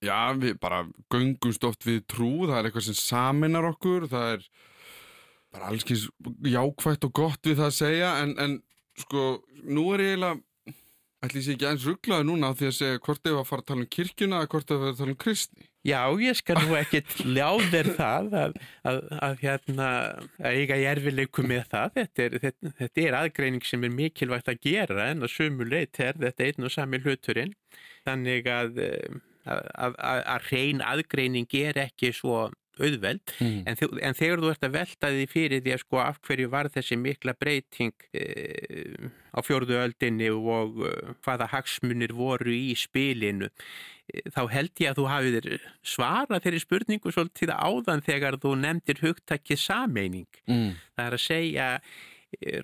Já, 0.05 0.35
við 0.39 0.57
bara 0.63 0.85
göngumst 1.13 1.65
oft 1.67 1.87
við 1.87 2.03
trú, 2.11 2.31
það 2.47 2.59
er 2.59 2.69
eitthvað 2.69 2.89
sem 2.89 2.99
saminar 2.99 3.69
okkur, 3.71 4.09
það 4.11 4.33
er 4.37 4.49
bara 5.55 5.71
alls 5.71 5.87
kynns 5.87 6.09
jákvægt 6.45 7.07
og 7.09 7.15
gott 7.17 7.49
við 7.49 7.61
það 7.61 7.71
að 7.71 7.79
segja, 7.79 8.11
en, 8.25 8.35
en 8.43 8.59
sko, 9.01 9.29
nú 9.65 9.89
er 9.95 10.05
ég 10.05 10.13
eiginlega, 10.17 10.43
ætli 11.25 11.41
ég 11.41 11.47
sé 11.47 11.55
ekki 11.57 11.69
eins 11.71 11.87
rugglaði 11.89 12.27
núna 12.29 12.51
því 12.57 12.69
að 12.69 12.77
segja 12.77 13.01
hvort 13.07 13.31
ef 13.31 13.39
að 13.41 13.49
fara 13.49 13.65
að 13.65 13.71
tala 13.71 13.83
um 13.83 13.95
kirkjuna 13.97 14.41
eða 14.43 14.51
hvort 14.53 14.73
að 14.75 14.83
fara 14.83 14.93
að 14.93 15.01
tala 15.01 15.15
um 15.15 15.19
kristni. 15.25 15.69
Já, 15.87 16.01
ég 16.19 16.35
skal 16.37 16.59
nú 16.61 16.75
ekkert 16.77 17.13
ljáðir 17.37 17.89
það 17.97 18.33
að, 18.41 18.57
að, 18.91 18.99
að 19.23 19.37
hérna, 19.45 19.89
að 20.43 20.59
ég 20.59 20.75
erfileiku 20.91 21.47
með 21.47 21.63
það, 21.73 21.95
þetta 22.01 22.25
er, 22.27 22.37
þetta, 22.43 22.73
þetta 22.83 23.05
er 23.07 23.19
aðgreining 23.21 23.67
sem 23.67 23.87
er 23.87 23.95
mikilvægt 23.95 24.51
að 24.53 24.61
gera 24.67 25.09
en 25.13 25.23
að 25.23 25.33
sumu 25.37 25.69
leit 25.71 26.03
er 26.03 26.19
þetta 26.21 26.51
einn 26.51 26.69
og 26.69 26.75
sami 26.75 27.01
hluturinn, 27.07 27.55
þannig 28.07 28.51
að 28.51 28.83
að, 29.47 29.67
að, 29.97 30.23
að 30.35 30.53
reyn 30.53 30.85
aðgreining 30.85 31.59
er 31.63 31.85
ekki 31.87 32.13
svo 32.17 32.47
auðveld, 32.77 33.23
mm. 33.41 33.61
en, 33.65 33.79
en 34.05 34.17
þegar 34.17 34.43
þú 34.43 34.51
ert 34.53 34.65
að 34.67 34.75
velta 34.75 35.11
því 35.13 35.27
fyrir 35.33 35.63
því 35.65 35.75
að 35.75 35.83
sko 35.83 36.01
af 36.03 36.19
hverju 36.27 36.49
var 36.53 36.69
þessi 36.75 36.99
mikla 37.01 37.33
breyting 37.41 37.95
e, 38.13 38.25
á 39.33 39.41
fjörðu 39.45 39.79
öldinni 39.81 40.29
og 40.33 40.83
e, 40.85 40.91
hvaða 41.25 41.49
hagsmunir 41.55 42.13
voru 42.17 42.53
í 42.53 42.75
spilinu, 42.77 43.49
e, 44.13 44.27
þá 44.29 44.43
held 44.53 44.85
ég 44.85 44.93
að 44.93 45.01
þú 45.01 45.07
hafið 45.13 45.49
svara 45.95 46.43
þeirri 46.45 46.61
spurningu 46.67 47.15
svolítið 47.15 47.55
áðan 47.57 48.05
þegar 48.05 48.37
þú 48.43 48.53
nefndir 48.67 49.01
hugtakkið 49.07 49.63
sameining. 49.63 50.29
Mm. 50.45 50.77
Það 50.93 51.09
er 51.09 51.19
að 51.19 51.25
segja 51.25 51.71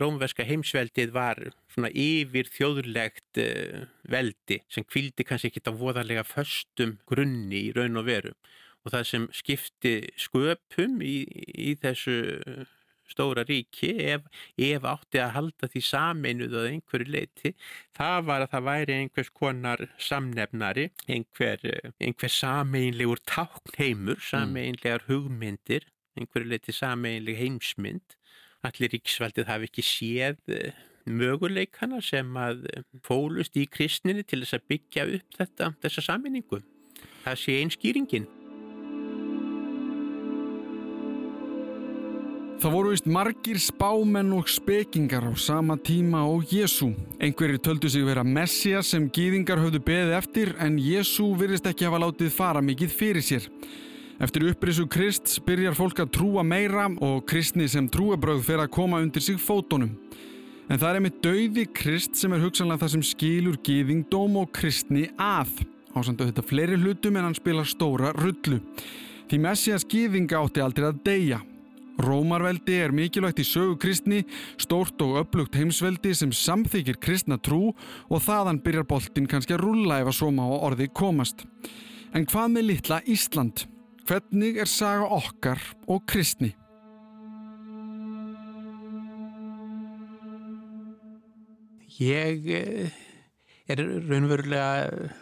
Rómverska 0.00 0.44
heimsveldið 0.44 1.12
var 1.14 1.38
svona 1.70 1.88
yfir 1.94 2.50
þjóðurlegt 2.50 3.40
uh, 3.40 3.86
veldi 4.10 4.58
sem 4.72 4.84
kvildi 4.84 5.26
kannski 5.26 5.52
ekki 5.52 5.62
á 5.70 5.72
voðarlega 5.72 6.26
föstum 6.26 6.98
grunni 7.08 7.68
í 7.68 7.72
raun 7.76 8.00
og 8.00 8.08
veru 8.10 8.34
og 8.82 8.94
það 8.94 9.08
sem 9.08 9.26
skipti 9.34 9.94
sköpum 10.18 11.02
í, 11.06 11.16
í 11.54 11.74
þessu 11.78 12.16
stóra 13.12 13.44
ríki 13.46 13.92
ef, 14.12 14.26
ef 14.56 14.86
átti 14.88 15.20
að 15.22 15.34
halda 15.36 15.68
því 15.72 15.82
sameinuð 15.88 16.56
að 16.58 16.68
einhverju 16.70 17.14
leiti 17.16 17.54
það 17.98 18.28
var 18.30 18.44
að 18.44 18.52
það 18.54 18.66
væri 18.68 18.98
einhvers 18.98 19.32
konar 19.36 19.84
samnefnari 20.00 20.88
einhver, 21.06 21.66
einhver 22.00 22.32
sameinlegur 22.32 23.22
táknheimur 23.28 24.18
mm. 24.18 24.28
sameinlegar 24.30 25.06
hugmyndir 25.10 25.88
einhverju 26.18 26.52
leiti 26.52 26.76
sameinleg 26.76 27.40
heimsmynd 27.40 28.18
allir 28.66 28.92
ríksvaldið 28.94 29.48
hafi 29.50 29.68
ekki 29.70 29.84
séð 29.86 30.54
eh, 30.54 30.76
möguleikana 31.06 32.02
sem 32.04 32.28
að 32.38 32.66
eh, 32.70 32.84
fólust 33.06 33.56
í 33.58 33.66
kristninni 33.70 34.22
til 34.26 34.42
þess 34.44 34.58
að 34.58 34.68
byggja 34.74 35.08
upp 35.16 35.40
þetta, 35.40 35.72
þessa 35.82 36.06
saminningu. 36.10 36.62
Það 37.24 37.42
sé 37.42 37.58
einskýringin. 37.62 38.30
Það 42.62 42.74
voru 42.76 42.90
vist 42.92 43.06
margir 43.10 43.58
spámenn 43.58 44.28
og 44.36 44.46
spekingar 44.46 45.24
á 45.26 45.34
sama 45.34 45.74
tíma 45.74 46.20
og 46.30 46.46
Jésu. 46.46 46.92
Einhverjir 47.18 47.58
töldu 47.58 47.90
sig 47.90 48.04
vera 48.06 48.22
messja 48.22 48.84
sem 48.86 49.08
gýðingar 49.10 49.58
höfðu 49.58 49.80
beðið 49.82 50.14
eftir 50.14 50.52
en 50.62 50.76
Jésu 50.78 51.32
virðist 51.40 51.66
ekki 51.66 51.88
hafa 51.88 51.98
látið 52.04 52.30
fara 52.30 52.62
mikið 52.62 52.94
fyrir 52.94 53.26
sér. 53.26 53.48
Eftir 54.22 54.44
upprisu 54.46 54.84
Krist 54.86 55.40
byrjar 55.42 55.74
fólk 55.74 55.98
að 56.04 56.12
trúa 56.14 56.44
meira 56.46 56.84
og 57.02 57.24
kristni 57.26 57.64
sem 57.66 57.88
trúabröð 57.90 58.44
fer 58.46 58.60
að 58.62 58.68
koma 58.76 59.00
undir 59.02 59.24
sig 59.24 59.40
fótonum. 59.42 59.96
En 60.70 60.78
það 60.78 60.84
er 60.88 60.98
einmitt 61.00 61.16
dauði 61.24 61.64
Krist 61.74 62.14
sem 62.20 62.30
er 62.30 62.44
hugsanlega 62.44 62.84
það 62.84 62.92
sem 62.92 63.02
skilur 63.08 63.56
gýðingdóm 63.66 64.36
og 64.38 64.52
kristni 64.54 65.08
að. 65.18 65.64
Ásand 65.90 66.22
auðvitað 66.22 66.46
fleiri 66.52 66.78
hlutum 66.78 67.18
en 67.18 67.26
hann 67.26 67.34
spilar 67.34 67.66
stóra 67.66 68.12
rullu. 68.14 68.60
Því 69.26 69.40
Messias 69.42 69.86
gýðinga 69.90 70.38
átti 70.38 70.62
aldrei 70.62 70.86
að 70.92 71.02
deyja. 71.10 71.40
Rómarveldi 71.98 72.78
er 72.78 72.94
mikilvægt 72.94 73.42
í 73.42 73.48
sögu 73.48 73.74
kristni, 73.82 74.22
stórt 74.54 75.02
og 75.02 75.18
upplugt 75.24 75.58
heimsveldi 75.58 76.14
sem 76.14 76.30
samþykir 76.30 77.02
kristna 77.02 77.40
trú 77.42 77.74
og 78.06 78.22
þaðan 78.22 78.62
byrjar 78.62 78.86
boltin 78.86 79.26
kannski 79.26 79.58
að 79.58 79.66
rulla 79.66 79.98
ef 79.98 80.14
að 80.14 80.18
soma 80.22 80.46
á 80.46 80.62
orði 80.70 80.92
komast. 80.94 81.42
En 82.14 82.22
hvað 82.22 82.54
með 82.54 82.68
litla 82.70 83.02
Ísland? 83.02 83.66
Hvernig 84.02 84.56
er 84.58 84.66
saga 84.66 85.06
okkar 85.14 85.60
og 85.86 86.00
kristni? 86.10 86.48
Ég 92.02 92.48
eh, 92.50 92.96
er 93.70 93.82
raunverulega 94.08 95.12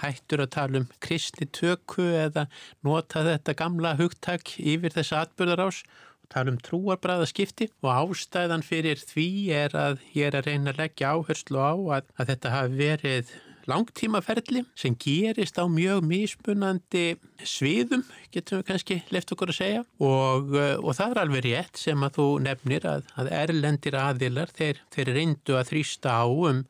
hættur 0.00 0.44
að 0.46 0.52
tala 0.54 0.80
um 0.80 0.86
kristni 1.04 1.50
tökku 1.52 2.06
eða 2.06 2.46
nota 2.86 3.26
þetta 3.26 3.56
gamla 3.58 3.92
hugtak 4.00 4.54
yfir 4.56 4.94
þessa 4.94 5.26
atbyrðarás 5.26 5.82
og 5.84 6.32
tala 6.32 6.54
um 6.54 6.60
trúarbræðaskipti 6.64 7.68
og 7.84 7.92
ástæðan 7.92 8.64
fyrir 8.64 9.04
því 9.04 9.28
er 9.66 9.76
að 9.76 10.00
ég 10.16 10.30
er 10.30 10.40
að 10.40 10.48
reyna 10.48 10.72
að 10.72 10.80
leggja 10.86 11.12
áherslu 11.12 11.60
á 11.60 11.76
að, 11.98 12.08
að 12.16 12.32
þetta 12.32 12.56
hafi 12.56 12.80
verið 12.80 13.36
langtímaferli 13.70 14.64
sem 14.78 14.96
gerist 15.00 15.58
á 15.60 15.64
mjög 15.70 16.04
mismunandi 16.10 17.06
sviðum, 17.46 18.04
getum 18.34 18.60
við 18.60 18.68
kannski 18.68 19.00
left 19.14 19.32
okkur 19.34 19.54
að 19.54 19.60
segja. 19.62 19.82
Og, 20.02 20.54
eh, 20.58 20.76
og 20.76 20.96
það 20.98 21.16
er 21.16 21.22
alveg 21.24 21.46
rétt 21.48 21.80
sem 21.80 22.06
að 22.06 22.16
þú 22.20 22.28
nefnir 22.46 22.86
að, 22.90 23.10
að 23.16 23.34
erlendir 23.40 23.98
aðilar 23.98 24.54
þeir, 24.56 24.84
þeir 24.94 25.12
reyndu 25.16 25.58
að 25.58 25.68
þrýsta 25.72 26.20
á 26.20 26.26
um 26.28 26.64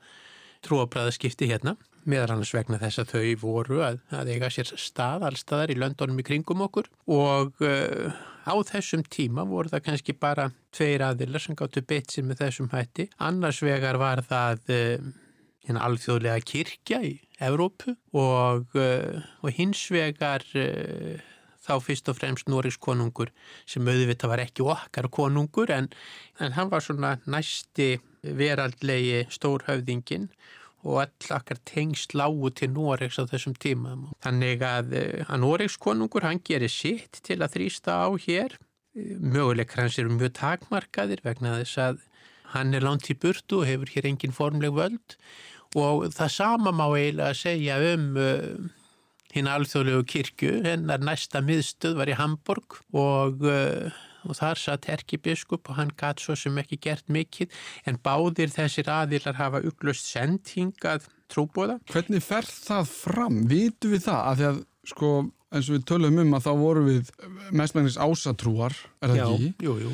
trúabræðaskipti 0.66 1.48
hérna 1.48 1.78
meðal 2.08 2.34
annars 2.34 2.52
vegna 2.54 2.80
þess 2.80 3.02
að 3.02 3.12
þau 3.14 3.40
voru 3.42 3.80
að, 3.84 4.00
að 4.16 4.32
eiga 4.34 4.50
sér 4.52 4.72
stað 4.80 5.26
allstaðar 5.28 5.72
í 5.74 5.78
löndunum 5.78 6.20
í 6.20 6.26
kringum 6.26 6.64
okkur. 6.66 6.88
Og 7.12 7.60
uh, 7.64 8.20
á 8.48 8.54
þessum 8.70 9.04
tíma 9.10 9.44
voru 9.48 9.72
það 9.72 9.84
kannski 9.88 10.16
bara 10.16 10.50
tveir 10.74 11.04
aðilar 11.10 11.44
sem 11.44 11.58
gáttu 11.58 11.82
betsið 11.84 12.28
með 12.28 12.44
þessum 12.44 12.70
hætti. 12.72 13.08
Annars 13.20 13.60
vegar 13.64 14.00
var 14.00 14.24
það 14.26 14.72
uh, 14.76 15.10
hérna 15.66 15.84
alþjóðlega 15.86 16.44
kirkja 16.46 17.00
í 17.04 17.16
Evrópu 17.40 17.94
og, 18.16 18.70
uh, 18.76 19.20
og 19.44 19.56
hins 19.56 19.82
vegar 19.92 20.44
uh, 20.58 21.18
þá 21.60 21.74
fyrst 21.84 22.08
og 22.10 22.16
fremst 22.18 22.48
Norris 22.48 22.78
konungur 22.80 23.32
sem 23.68 23.86
auðvitað 23.86 24.32
var 24.32 24.44
ekki 24.46 24.64
okkar 24.64 25.10
konungur 25.12 25.72
en, 25.74 25.90
en 26.40 26.56
hann 26.56 26.72
var 26.72 26.84
svona 26.84 27.18
næsti 27.28 27.98
veraldlegi 28.24 29.26
stórhöfðingin 29.32 30.30
og 30.80 31.02
all 31.02 31.36
akkar 31.36 31.60
tengst 31.68 32.14
lágu 32.16 32.48
til 32.56 32.70
Noregs 32.72 33.20
á 33.20 33.28
þessum 33.28 33.52
tíma. 33.60 33.98
Þannig 34.24 34.64
að, 34.64 34.94
uh, 34.96 35.28
að 35.28 35.44
Noregs 35.44 35.76
konungur 35.80 36.24
hann 36.24 36.40
gerir 36.44 36.72
sitt 36.72 37.20
til 37.26 37.40
að 37.40 37.58
þrýsta 37.58 38.00
á 38.00 38.08
hér. 38.16 38.56
Möguleik 38.96 39.76
hans 39.78 40.00
eru 40.00 40.10
mjög 40.16 40.32
takmarkaðir 40.40 41.20
vegna 41.22 41.60
þess 41.60 41.78
að 41.78 42.00
hann 42.54 42.74
er 42.74 42.84
langt 42.84 43.08
í 43.12 43.16
burtu 43.18 43.60
og 43.60 43.68
hefur 43.68 43.92
hér 43.94 44.10
engin 44.10 44.34
formleg 44.36 44.74
völd 44.76 45.16
og 45.78 46.08
það 46.14 46.34
sama 46.34 46.72
má 46.74 46.86
eiginlega 46.88 47.34
segja 47.38 47.78
um 47.92 48.06
uh, 48.18 48.70
hinn 49.34 49.46
alþjóðlegu 49.50 50.06
kirkju, 50.10 50.54
hennar 50.66 51.02
næsta 51.06 51.42
miðstöð 51.46 51.98
var 52.00 52.10
í 52.10 52.16
Hamburg 52.18 52.80
og, 52.90 53.44
uh, 53.46 54.00
og 54.26 54.38
þar 54.40 54.58
satt 54.58 54.88
herkibiskup 54.90 55.70
og 55.70 55.78
hann 55.78 55.92
gæti 55.94 56.26
svo 56.26 56.36
sem 56.38 56.58
ekki 56.62 56.80
gert 56.82 57.06
mikill 57.06 57.50
en 57.86 58.00
báðir 58.02 58.50
þessir 58.54 58.90
aðilar 58.90 59.38
hafa 59.38 59.62
uglust 59.66 60.10
sendhingað 60.10 61.06
trúbóða. 61.30 61.78
Hvernig 61.92 62.24
fer 62.26 62.48
það 62.50 62.90
fram? 62.90 63.44
Vitu 63.50 63.92
við 63.94 64.08
það? 64.08 64.24
Að 64.26 64.40
því 64.40 64.48
að 64.50 64.64
sko 64.90 65.12
eins 65.50 65.68
og 65.70 65.76
við 65.76 65.86
tölum 65.90 66.22
um 66.22 66.36
að 66.38 66.46
þá 66.46 66.52
voru 66.60 66.86
við 66.86 67.10
mestmægnis 67.54 67.98
ásatrúar, 67.98 68.74
er 69.02 69.12
það 69.12 69.20
Já, 69.20 69.26
ekki? 69.30 69.52
jú, 69.66 69.76
jú. 69.84 69.92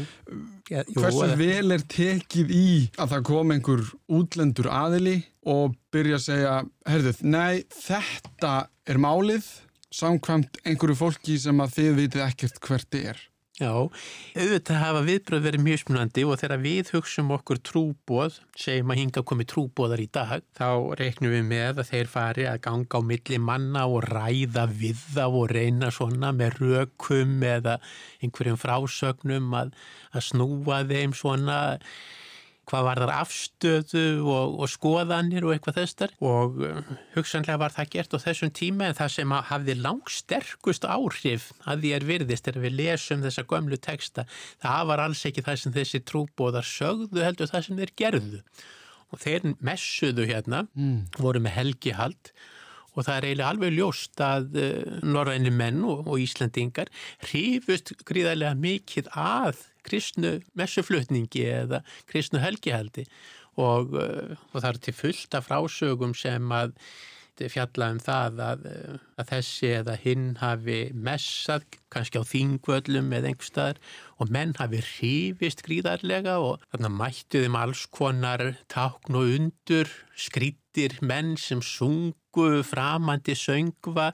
Hversu 0.66 1.28
vel 1.38 1.74
er 1.76 1.84
tekið 1.86 2.50
í 2.50 2.70
að 2.98 3.12
það 3.14 3.26
kom 3.28 3.52
einhver 3.54 3.84
útlendur 4.18 4.68
aðili 4.72 5.20
og 5.46 5.76
byrja 5.94 6.18
að 6.18 6.24
segja, 6.24 6.54
herðuð, 6.90 7.22
nei, 7.22 7.62
þetta 7.70 8.54
er 8.90 8.98
málið 9.02 9.46
samkvæmt 9.94 10.58
einhverju 10.66 10.98
fólki 10.98 11.38
sem 11.38 11.62
að 11.62 11.76
þið 11.78 11.92
vitið 12.00 12.24
ekkert 12.26 12.60
hvert 12.66 12.98
er. 12.98 13.20
Já, 13.56 13.72
auðvitað 14.36 14.76
hafa 14.82 15.00
viðbröð 15.06 15.44
verið 15.46 15.62
mjög 15.64 15.78
smunandi 15.80 16.24
og 16.28 16.36
þegar 16.42 16.58
við 16.60 16.90
hugsum 16.92 17.30
okkur 17.32 17.60
trúbóð, 17.64 18.34
segjum 18.52 18.92
að 18.92 18.98
hinga 19.00 19.22
komi 19.30 19.46
trúbóðar 19.48 20.02
í 20.02 20.08
dag, 20.12 20.44
þá 20.58 20.92
reiknum 21.00 21.32
við 21.32 21.46
með 21.48 21.80
að 21.80 21.88
þeir 21.88 22.10
fari 22.12 22.44
að 22.50 22.60
ganga 22.66 23.00
á 23.00 23.08
milli 23.08 23.38
manna 23.40 23.86
og 23.88 24.04
ræða 24.10 24.66
við 24.76 25.00
þá 25.14 25.24
og 25.24 25.46
reyna 25.56 25.88
svona 25.88 26.34
með 26.36 26.60
rökum 26.60 27.32
eða 27.48 27.78
einhverjum 28.20 28.60
frásögnum 28.60 29.48
að, 29.62 29.72
að 30.12 30.26
snúa 30.28 30.82
þeim 30.92 31.16
svona 31.16 31.58
hvað 32.66 32.86
var 32.88 33.00
þar 33.02 33.12
afstöðu 33.20 34.04
og, 34.26 34.56
og 34.64 34.70
skoðanir 34.72 35.44
og 35.46 35.52
eitthvað 35.54 35.78
þessar 35.80 36.14
og 36.26 36.56
uh, 36.66 36.80
hugsanlega 37.14 37.60
var 37.62 37.74
það 37.76 37.92
gert 37.94 38.16
á 38.16 38.18
þessum 38.24 38.50
tíma 38.58 38.88
en 38.90 38.98
það 38.98 39.12
sem 39.16 39.34
hafði 39.50 39.76
langsterkust 39.84 40.88
áhrif 40.90 41.50
að 41.64 41.84
því 41.84 41.92
er 41.98 42.08
virðist 42.10 42.50
er 42.50 42.58
að 42.58 42.66
við 42.66 42.76
lesum 42.80 43.22
þessa 43.22 43.46
gömlu 43.52 43.78
teksta 43.86 44.26
það 44.64 44.90
var 44.90 45.04
alls 45.06 45.22
ekki 45.30 45.46
það 45.46 45.62
sem 45.62 45.76
þessi 45.78 46.02
trúbóðar 46.10 46.66
sögðu 46.66 47.22
heldur 47.22 47.52
það 47.52 47.66
sem 47.68 47.80
þeir 47.84 47.94
gerðu. 48.02 48.42
Og 49.14 49.20
þeir 49.22 49.44
messuðu 49.62 50.26
hérna 50.26 50.64
Mm. 50.74 51.04
voru 51.22 51.38
með 51.40 51.54
helgihald. 51.60 52.30
Og 52.96 53.04
það 53.04 53.16
er 53.18 53.24
eiginlega 53.28 53.50
alveg 53.52 53.74
ljóst 53.76 54.20
að 54.24 54.56
uh, 54.56 54.98
norræni 55.04 55.52
menn 55.52 55.82
og, 55.84 56.06
og 56.08 56.18
Íslandingar 56.24 56.88
hrifust 57.28 57.92
gríðarlega 58.08 58.56
mikið 58.56 59.10
að 59.12 59.60
kristnu 59.86 60.36
messuflutningi 60.58 61.44
eða 61.62 61.82
kristnu 62.10 62.42
helgihaldi. 62.42 63.06
Og, 63.56 63.94
uh, 63.96 64.36
og 64.52 64.60
það 64.60 64.70
er 64.72 64.80
til 64.84 64.96
fullt 64.96 65.36
af 65.38 65.46
frásögum 65.48 66.16
sem 66.16 66.52
að 66.52 66.74
fjalla 67.52 67.90
um 67.92 67.98
það 68.00 68.38
að, 68.40 68.66
uh, 68.70 69.00
að 69.20 69.30
þessi 69.32 69.72
eða 69.78 69.96
hinn 70.00 70.28
hafi 70.40 70.78
messað 70.94 71.66
kannski 71.92 72.20
á 72.20 72.24
þingvöllum 72.24 73.12
eða 73.16 73.30
einhver 73.30 73.48
staðar 73.48 73.80
og 74.20 74.32
menn 74.32 74.54
hafi 74.58 74.80
hrifist 74.84 75.64
gríðarlega 75.66 76.38
og 76.42 76.64
þarna 76.70 76.92
mættu 76.96 77.42
þeim 77.44 77.58
alls 77.60 77.84
konar 77.92 78.44
tákn 78.72 79.18
og 79.20 79.34
undur 79.36 79.92
skrítir 80.16 80.96
menn 81.04 81.36
sem 81.40 81.60
sungu 81.64 82.62
framandi 82.66 83.36
söngva 83.36 84.10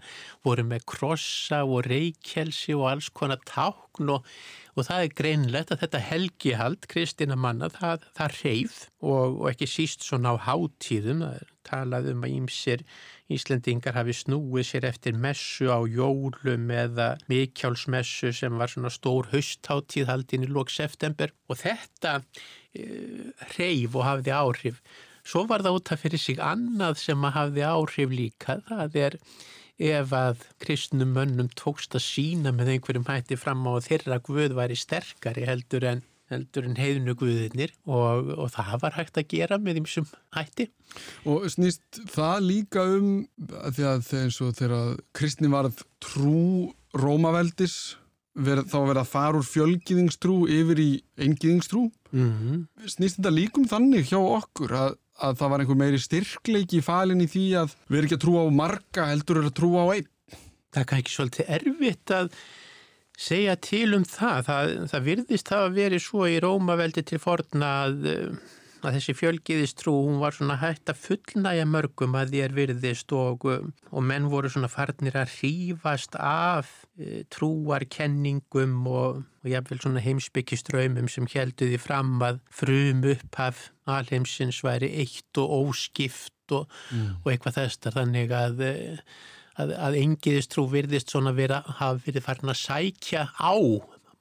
voru 0.46 0.66
með 0.66 0.86
krossa 0.94 1.62
og 1.66 1.86
reykjelsi 1.90 2.74
og 2.78 2.88
alls 2.94 3.10
konar 3.14 3.42
tákn 3.46 4.16
og, 4.16 4.26
og 4.72 4.86
það 4.88 5.04
er 5.04 5.16
greinlegt 5.20 5.72
að 5.74 5.82
þetta 5.84 6.02
helgihald 6.08 6.86
kristina 6.88 7.36
manna 7.36 7.68
það, 7.72 8.06
það 8.16 8.36
reyð 8.42 8.76
og, 9.04 9.40
og 9.42 9.48
ekki 9.52 9.68
síst 9.68 10.06
svona 10.06 10.32
á 10.32 10.36
hátíðum 10.48 11.24
það 11.26 11.40
er 11.40 11.50
talað 11.68 12.08
um 12.12 12.24
að 12.26 12.36
ímsir 12.38 12.86
Íslendingar 13.32 13.96
hafi 13.96 14.14
snúið 14.16 14.66
sér 14.68 14.86
eftir 14.90 15.16
messu 15.16 15.70
á 15.72 15.80
jólum 15.88 16.72
eða 16.74 17.12
mikjálsmessu 17.30 18.32
sem 18.36 18.58
var 18.60 18.72
svona 18.72 18.90
stór 18.92 19.30
haustháttíð 19.32 20.10
haldin 20.10 20.46
í 20.46 20.50
lók 20.50 20.72
september 20.72 21.32
og 21.48 21.60
þetta 21.62 22.18
uh, 22.20 23.46
reyf 23.56 23.96
og 23.96 24.06
hafði 24.08 24.36
áhrif. 24.36 24.82
Svo 25.22 25.46
var 25.48 25.62
það 25.64 25.78
út 25.78 25.94
af 25.94 26.02
fyrir 26.02 26.20
sig 26.20 26.42
annað 26.42 26.98
sem 27.04 27.24
að 27.24 27.36
hafði 27.38 27.66
áhrif 27.68 28.14
líka. 28.18 28.58
Það 28.68 29.00
er 29.06 29.18
ef 29.82 30.14
að 30.14 30.46
kristnum 30.62 31.12
mönnum 31.16 31.50
tókst 31.58 31.96
að 31.98 32.06
sína 32.06 32.52
með 32.54 32.76
einhverjum 32.76 33.08
hætti 33.08 33.38
fram 33.40 33.64
á 33.66 33.74
að 33.74 33.86
þeirra 33.90 34.18
guð 34.24 34.56
væri 34.58 34.78
sterkari 34.78 35.46
heldur 35.48 35.86
en 35.90 36.02
heldur 36.32 36.64
en 36.64 36.78
heiðnu 36.78 37.12
guðinir 37.18 37.74
og, 37.84 38.30
og 38.40 38.52
það 38.54 38.76
var 38.84 38.94
hægt 38.96 39.18
að 39.20 39.26
gera 39.34 39.58
með 39.60 39.80
þýmsum 39.80 40.06
hætti. 40.32 40.68
Og 41.28 41.44
snýst 41.52 42.02
það 42.14 42.46
líka 42.46 42.86
um 42.88 43.10
því 43.68 43.88
að 43.90 44.06
þegar 44.08 44.78
kristni 45.12 45.50
varð 45.52 45.82
trú 46.00 46.72
Rómaveldis 46.96 47.98
verið, 48.32 48.70
þá 48.72 48.78
verið 48.80 49.02
að 49.02 49.12
fara 49.12 49.40
úr 49.42 49.48
fjölgiðingstrú 49.48 50.38
yfir 50.52 50.80
í 50.80 50.90
eingiðingstrú 51.20 51.90
Mm 52.12 52.32
-hmm. 52.32 52.88
snýst 52.88 53.16
þetta 53.16 53.30
líkum 53.32 53.64
þannig 53.64 54.10
hjá 54.10 54.20
okkur 54.20 54.72
að, 54.76 54.96
að 55.20 55.36
það 55.38 55.52
var 55.52 55.62
einhver 55.62 55.78
meiri 55.82 56.00
styrkleiki 56.00 56.80
falin 56.84 57.20
í 57.24 57.28
því 57.28 57.44
að 57.60 57.76
við 57.88 57.98
erum 57.98 58.08
ekki 58.08 58.18
að 58.18 58.24
trúa 58.24 58.44
á 58.48 58.58
marga 58.62 59.08
heldur 59.10 59.42
er 59.42 59.48
að 59.50 59.56
trúa 59.60 59.84
á 59.84 59.88
einn 59.98 60.08
Það 60.72 60.80
er 60.80 60.88
kannski 60.88 61.12
svolítið 61.12 61.50
erfitt 61.52 62.12
að 62.16 62.28
segja 63.20 63.56
til 63.60 63.88
um 63.98 64.04
það. 64.08 64.38
Það, 64.46 64.70
það 64.92 65.06
virðist 65.08 65.52
hafa 65.52 65.72
verið 65.74 66.04
svo 66.06 66.28
í 66.30 66.38
Rómaveldi 66.40 67.04
til 67.10 67.20
forna 67.20 67.72
að, 67.84 68.06
að 68.86 68.98
þessi 68.98 69.14
fjölgiðistrú, 69.18 69.94
hún 70.06 70.20
var 70.22 70.36
svona 70.36 70.58
hægt 70.60 70.90
að 70.90 71.00
fullnæja 71.02 71.66
mörgum 71.68 72.16
að 72.18 72.34
þér 72.36 72.54
virðist 72.56 73.14
og, 73.16 73.46
og 73.46 74.06
menn 74.06 74.28
voru 74.32 74.50
svona 74.52 74.70
farnir 74.72 75.16
að 75.18 75.34
hrífast 75.36 76.16
af 76.18 76.70
e, 76.98 77.22
trúarkenningum 77.32 78.78
og, 78.90 79.22
og 79.42 79.52
jáfnveil 79.52 79.82
svona 79.82 80.04
heimsbyggiströymum 80.04 81.10
sem 81.12 81.28
helduði 81.30 81.80
fram 81.82 82.16
að 82.24 82.42
frum 82.52 83.04
upphaf 83.14 83.68
alheimsins 83.90 84.62
væri 84.64 84.92
eitt 85.02 85.42
og 85.42 85.58
óskipt 85.62 86.56
og, 86.56 86.66
mm. 86.90 87.22
og 87.22 87.30
eitthvað 87.32 87.62
þessar 87.62 88.00
þannig 88.00 88.34
að 88.36 88.66
að, 89.60 89.72
að 89.76 89.98
engiðistrú 90.00 90.66
virðist 90.72 91.12
svona 91.12 91.32
vera, 91.36 91.60
hafa 91.66 92.00
verið 92.06 92.24
farin 92.26 92.52
að 92.52 92.60
sækja 92.62 93.26
á 93.36 93.54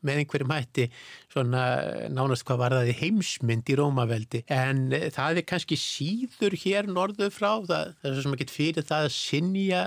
með 0.06 0.22
einhverjum 0.22 0.54
hætti 0.56 0.88
svona 1.32 1.66
nánast 2.14 2.46
hvað 2.48 2.62
var 2.64 2.78
það 2.78 2.92
í 2.94 2.98
heimsmynd 3.02 3.72
í 3.72 3.78
Rómaveldi. 3.80 4.44
En 4.52 4.88
það 4.92 5.42
er 5.42 5.50
kannski 5.50 5.80
síður 5.80 6.58
hér 6.64 6.90
norðu 6.90 7.30
frá 7.34 7.52
það, 7.68 7.94
það 8.02 8.10
er 8.12 8.24
sem 8.26 8.38
ekki 8.38 8.50
fyrir 8.52 8.88
það 8.88 9.08
að 9.08 9.14
sinja 9.18 9.84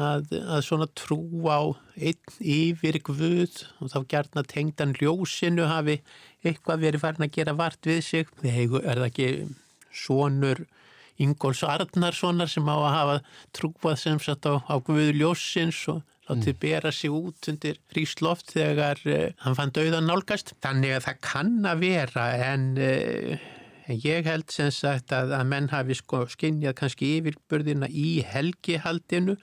að, 0.00 0.28
að 0.40 0.62
svona 0.66 0.88
trú 0.96 1.20
á 1.52 1.60
einn 1.96 2.36
yfir 2.40 2.98
guð 3.04 3.64
og 3.78 3.92
þá 3.92 3.98
gerna 4.14 4.44
tengdan 4.48 4.94
ljósinu 4.98 5.66
hafi 5.68 6.00
eitthvað 6.42 6.86
verið 6.86 7.04
farin 7.04 7.26
að 7.26 7.34
gera 7.36 7.56
vart 7.56 7.88
við 7.88 8.00
sig. 8.06 8.30
Þegar 8.42 8.86
er 8.86 9.02
það 9.02 9.10
ekki 9.10 9.28
sonur 9.92 10.64
Ingóls 11.22 11.60
Arnarssonar 11.68 12.48
sem 12.50 12.66
á 12.66 12.76
að 12.76 12.94
hafa 12.96 13.18
trúað 13.54 13.98
sem 14.00 14.18
sagt 14.22 14.48
á, 14.48 14.58
á 14.64 14.74
guðu 14.80 15.12
ljósins 15.12 15.84
og 15.92 16.00
látið 16.28 16.52
mm. 16.52 16.60
bera 16.62 16.92
sig 16.94 17.10
út 17.12 17.48
undir 17.50 17.80
frísloft 17.90 18.54
þegar 18.54 19.00
uh, 19.08 19.24
hann 19.44 19.58
fann 19.58 19.74
dauðan 19.74 20.08
nálgast. 20.10 20.54
Þannig 20.62 20.96
að 20.98 21.08
það 21.08 21.22
kann 21.28 21.56
að 21.68 21.82
vera 21.86 22.28
en 22.52 22.68
uh, 22.78 23.48
ég 23.88 24.26
held 24.28 24.50
sem 24.52 24.70
sagt 24.74 25.12
að, 25.16 25.32
að 25.36 25.48
menn 25.50 25.68
hafi 25.72 25.96
sko 25.98 26.24
skinnjað 26.30 26.76
kannski 26.78 27.08
yfirbörðina 27.18 27.88
í 27.90 28.22
helgihaldinu 28.26 29.36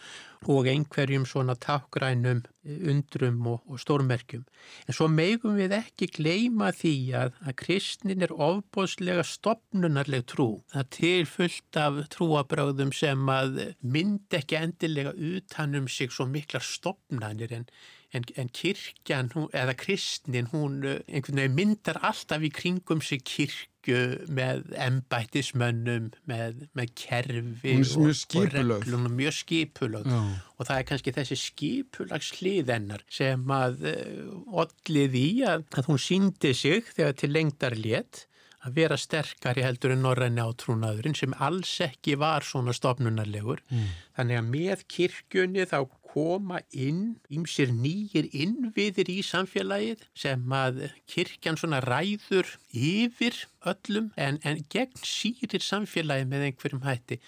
og 0.48 0.70
einhverjum 0.72 1.26
svona 1.28 1.58
tákrænum 1.60 2.46
undrum 2.64 3.48
og, 3.52 3.60
og 3.68 3.82
stórmerkjum. 3.82 4.46
En 4.88 4.96
svo 4.96 5.10
meigum 5.12 5.58
við 5.60 5.76
ekki 5.76 6.08
gleima 6.16 6.72
því 6.76 6.94
að, 7.20 7.36
að 7.44 7.58
kristnin 7.60 8.24
er 8.24 8.32
ofbóðslega 8.32 9.26
stopnunarleg 9.28 10.24
trú. 10.32 10.50
Það 10.72 10.84
er 10.86 10.90
tilfullt 10.96 11.82
af 11.84 12.02
trúabröðum 12.16 12.94
sem 12.96 13.32
að 13.34 13.62
mynd 13.82 14.40
ekki 14.40 14.60
endilega 14.62 15.16
utanum 15.16 15.90
sig 15.92 16.14
svo 16.16 16.30
miklar 16.30 16.64
stopnanir 16.64 17.58
en, 17.60 17.68
en, 18.16 18.26
en 18.42 18.50
kirkjan 18.50 19.32
eða 19.54 19.76
kristnin 19.78 20.50
hún 20.54 20.82
einhvern 20.86 21.44
veginn 21.44 21.58
myndar 21.58 22.00
alltaf 22.06 22.46
í 22.46 22.52
kringum 22.54 23.04
sig 23.06 23.26
kirk 23.28 23.68
með 23.90 24.74
embættismönnum, 24.76 26.10
með, 26.30 26.66
með 26.78 26.92
kerfi 27.00 27.78
og, 27.80 28.10
og 28.12 28.52
reglum 28.54 29.08
og 29.08 29.14
mjög 29.16 29.38
skipulög 29.38 30.10
og 30.12 30.68
það 30.68 30.76
er 30.76 30.88
kannski 30.92 31.14
þessi 31.16 31.38
skipulags 31.40 32.34
hliðennar 32.38 33.06
sem 33.10 33.46
að 33.56 33.88
eh, 33.90 34.26
ollið 34.52 35.16
í 35.18 35.28
að, 35.48 35.64
að 35.80 35.90
hún 35.94 36.02
síndi 36.04 36.52
sig 36.54 36.92
þegar 36.92 37.16
til 37.24 37.32
lengdar 37.34 37.78
létt 37.80 38.28
að 38.68 38.76
vera 38.76 38.98
sterkari 39.00 39.64
heldur 39.64 39.94
en 39.96 40.04
norræni 40.04 40.44
átrúnaðurinn 40.44 41.16
sem 41.16 41.36
alls 41.40 41.72
ekki 41.86 42.18
var 42.20 42.44
svona 42.44 42.74
stofnunarlegur. 42.76 43.62
Mm. 43.72 43.86
Þannig 44.18 44.40
að 44.40 44.50
með 44.50 44.84
kirkjunni 44.92 45.68
þá 45.70 45.78
koma 46.10 46.62
inn, 46.74 47.20
ímsir 47.30 47.72
nýjir 47.74 48.30
innviðir 48.34 49.12
í 49.14 49.20
samfélagið 49.26 50.08
sem 50.18 50.56
að 50.56 50.82
kirkjan 51.10 51.60
svona 51.60 51.84
ræður 51.86 52.50
yfir 52.74 53.38
öllum 53.70 54.10
en, 54.18 54.40
en 54.48 54.64
gegn 54.74 55.06
sírir 55.06 55.64
samfélagið 55.64 56.32
með 56.32 56.50
einhverjum 56.50 56.86
hætti 56.88 57.20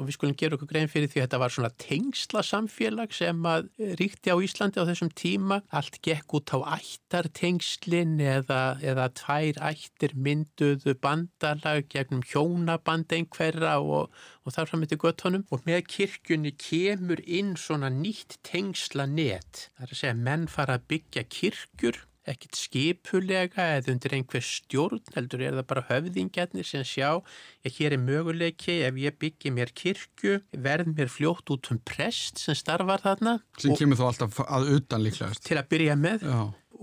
og 0.00 0.08
við 0.08 0.16
skulum 0.16 0.36
gera 0.38 0.56
okkur 0.56 0.70
grein 0.70 0.90
fyrir 0.90 1.10
því 1.10 1.20
að 1.20 1.26
þetta 1.26 1.40
var 1.42 1.52
svona 1.54 1.70
tengsla 1.82 2.42
samfélag 2.46 3.12
sem 3.12 3.46
að 3.50 3.68
ríkti 4.00 4.32
á 4.32 4.36
Íslandi 4.40 4.80
á 4.80 4.88
þessum 4.88 5.10
tíma. 5.12 5.60
Allt 5.76 6.00
gekk 6.04 6.36
út 6.38 6.54
á 6.56 6.58
ættartengslin 6.78 8.16
eða, 8.24 8.78
eða 8.80 9.10
tvær 9.20 9.60
ættir 9.70 10.16
mynduðu 10.16 10.96
bandalag 11.04 11.90
gegnum 11.92 12.24
hjónaband 12.24 13.12
einhverja 13.12 13.76
og, 13.84 14.08
og 14.44 14.54
þar 14.56 14.70
fram 14.70 14.84
eftir 14.86 15.00
göttunum 15.02 15.46
og 15.52 15.66
með 15.68 15.82
kirkjunni 15.94 16.54
kemur 16.58 17.20
inn 17.26 17.56
svona 17.60 17.90
nýtt 17.92 18.38
tengsla 18.46 19.08
net. 19.10 19.68
Það 19.76 19.86
er 19.86 19.94
að 19.94 20.00
segja 20.02 20.20
menn 20.28 20.46
fara 20.50 20.78
að 20.78 20.86
byggja 20.94 21.26
kirkjur 21.28 22.04
ekkit 22.28 22.58
skipulega 22.58 23.66
eða 23.78 23.94
undir 23.94 24.14
einhver 24.16 24.44
stjórn, 24.44 25.00
heldur 25.14 25.42
er 25.44 25.56
það 25.58 25.68
bara 25.70 25.84
höfðingjarnir 25.88 26.68
sem 26.68 26.84
sjá, 26.86 27.20
ég 27.66 27.78
hér 27.78 27.96
er 27.96 28.02
möguleiki 28.02 28.80
ef 28.86 28.98
ég 29.00 29.16
byggi 29.20 29.52
mér 29.56 29.72
kirkju, 29.76 30.40
verð 30.66 30.92
mér 30.92 31.10
fljótt 31.12 31.52
út 31.54 31.70
um 31.72 31.80
prest 31.86 32.42
sem 32.42 32.58
starfar 32.58 33.02
þarna. 33.04 33.38
Sem 33.60 33.76
kemur 33.78 34.00
þá 34.00 34.06
alltaf 34.10 34.42
að 34.46 34.74
utan 34.76 35.04
líklegast. 35.06 35.44
Til 35.48 35.58
að 35.60 35.70
byrja 35.72 35.96
með 36.00 36.28
Já. 36.28 36.40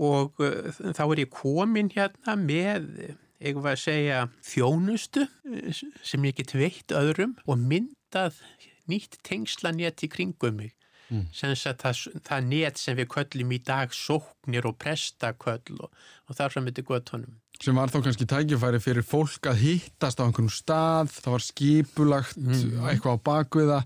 og 0.09 0.43
uh, 0.43 0.73
þá 0.97 1.03
er 1.05 1.23
ég 1.23 1.33
komin 1.33 1.93
hérna 1.93 2.37
með, 2.41 2.89
ég 3.43 3.59
var 3.61 3.75
að 3.75 3.83
segja, 3.83 4.23
þjónustu 4.45 5.27
sem 6.05 6.25
ég 6.29 6.39
get 6.39 6.55
veitt 6.57 6.95
öðrum 6.95 7.37
og 7.45 7.61
myndað 7.61 8.39
nýtt 8.89 9.19
tengslanét 9.27 10.03
í 10.05 10.09
kringum 10.11 10.57
mig 10.61 10.73
mm. 11.11 11.25
sem 11.35 11.53
það, 11.55 12.05
það 12.25 12.47
net 12.51 12.81
sem 12.81 12.97
við 12.97 13.09
köllum 13.13 13.53
í 13.55 13.59
dag 13.65 13.93
sóknir 13.95 14.67
og 14.69 14.77
prestaköll 14.81 15.77
og, 15.83 15.91
og 16.27 16.39
þar 16.39 16.55
fram 16.55 16.71
yfir 16.71 16.87
göttunum. 16.87 17.37
Sem 17.57 17.77
var 17.77 17.89
þá 17.89 17.99
kannski 18.05 18.27
tækifæri 18.29 18.81
fyrir 18.83 19.05
fólk 19.05 19.49
að 19.49 19.63
hittast 19.63 20.21
á 20.21 20.25
einhvern 20.27 20.51
stað, 20.53 21.13
það 21.15 21.35
var 21.35 21.45
skipulagt 21.45 22.41
mm. 22.41 22.83
eitthvað 22.91 23.17
á 23.17 23.25
bakviða 23.31 23.79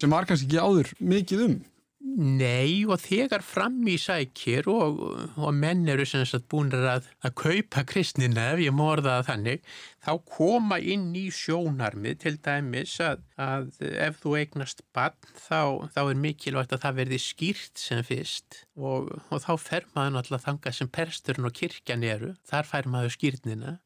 sem 0.00 0.12
var 0.12 0.28
kannski 0.28 0.48
ekki 0.48 0.62
áður 0.62 0.94
mikið 1.00 1.46
um. 1.48 1.58
Nei 2.00 2.86
og 2.88 2.96
þegar 3.02 3.42
fram 3.44 3.82
í 3.92 3.98
sækir 4.00 4.64
og, 4.72 5.02
og 5.36 5.50
menn 5.52 5.82
eru 5.92 6.06
sem 6.08 6.22
sagt 6.24 6.46
búin 6.48 6.72
að, 6.72 7.10
að 7.20 7.34
kaupa 7.36 7.84
kristnina 7.84 8.46
ef 8.54 8.62
ég 8.64 8.72
morða 8.72 9.18
það 9.18 9.26
þannig 9.28 9.66
þá 10.06 10.10
koma 10.32 10.78
inn 10.80 11.10
í 11.20 11.26
sjónarmið 11.34 12.22
til 12.24 12.32
dæmis 12.40 12.94
að, 13.04 13.20
að 13.36 13.68
ef 13.90 14.16
þú 14.22 14.34
eignast 14.40 14.80
bann 14.96 15.18
þá, 15.36 15.92
þá 15.92 16.00
er 16.06 16.22
mikilvægt 16.24 16.72
að 16.72 16.82
það 16.86 16.98
verði 17.02 17.20
skýrt 17.26 17.84
sem 17.84 18.00
fyrst. 18.08 18.62
Og, 18.80 19.12
og 19.28 19.44
þá 19.44 19.52
fer 19.60 19.88
maður 19.92 20.16
náttúrulega 20.16 20.46
þanga 20.48 20.74
sem 20.80 20.92
persturinn 20.96 21.50
og 21.50 21.56
kirkjan 21.60 22.08
eru, 22.16 22.32
þar 22.48 22.72
fær 22.72 22.88
maður 22.88 23.16
skýrnina 23.18 23.76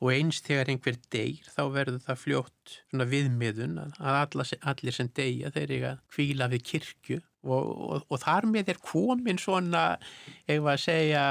og 0.00 0.12
eins 0.14 0.40
þegar 0.44 0.70
einhver 0.72 0.96
deyr 1.12 1.48
þá 1.52 1.62
verður 1.74 2.04
það 2.06 2.20
fljótt 2.22 2.76
viðmiðun 3.10 3.80
að 3.82 4.20
allir, 4.20 4.94
sem 4.96 5.10
deyja 5.16 5.52
þeir 5.52 5.74
eiga 5.76 5.96
kvíla 6.12 6.48
við 6.52 6.64
kirkju. 6.72 7.18
Og, 7.40 7.68
og, 7.96 8.02
og 8.12 8.20
þar 8.20 8.46
með 8.52 8.74
er 8.74 8.80
komin 8.84 9.38
svona, 9.40 9.84
var 10.60 10.76
að 10.76 10.82
segja, 10.82 11.24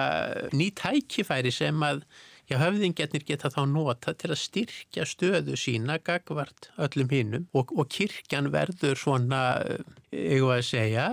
ný 0.57 0.71
tækifæri 0.77 1.51
sem 1.53 1.85
að 1.85 2.01
já, 2.49 2.57
höfðingarnir 2.59 3.25
geta 3.27 3.51
þá 3.53 3.61
nota 3.69 4.13
til 4.17 4.31
að 4.33 4.41
styrkja 4.41 5.05
stöðu 5.07 5.57
sína 5.59 5.99
gagvart 6.01 6.69
öllum 6.81 7.13
hinnum 7.13 7.47
og, 7.53 7.73
og 7.75 7.89
kirkjan 7.93 8.49
verður 8.53 8.97
svona, 8.99 9.41
ég 10.11 10.43
var 10.45 10.61
að 10.61 10.67
segja, 10.69 11.07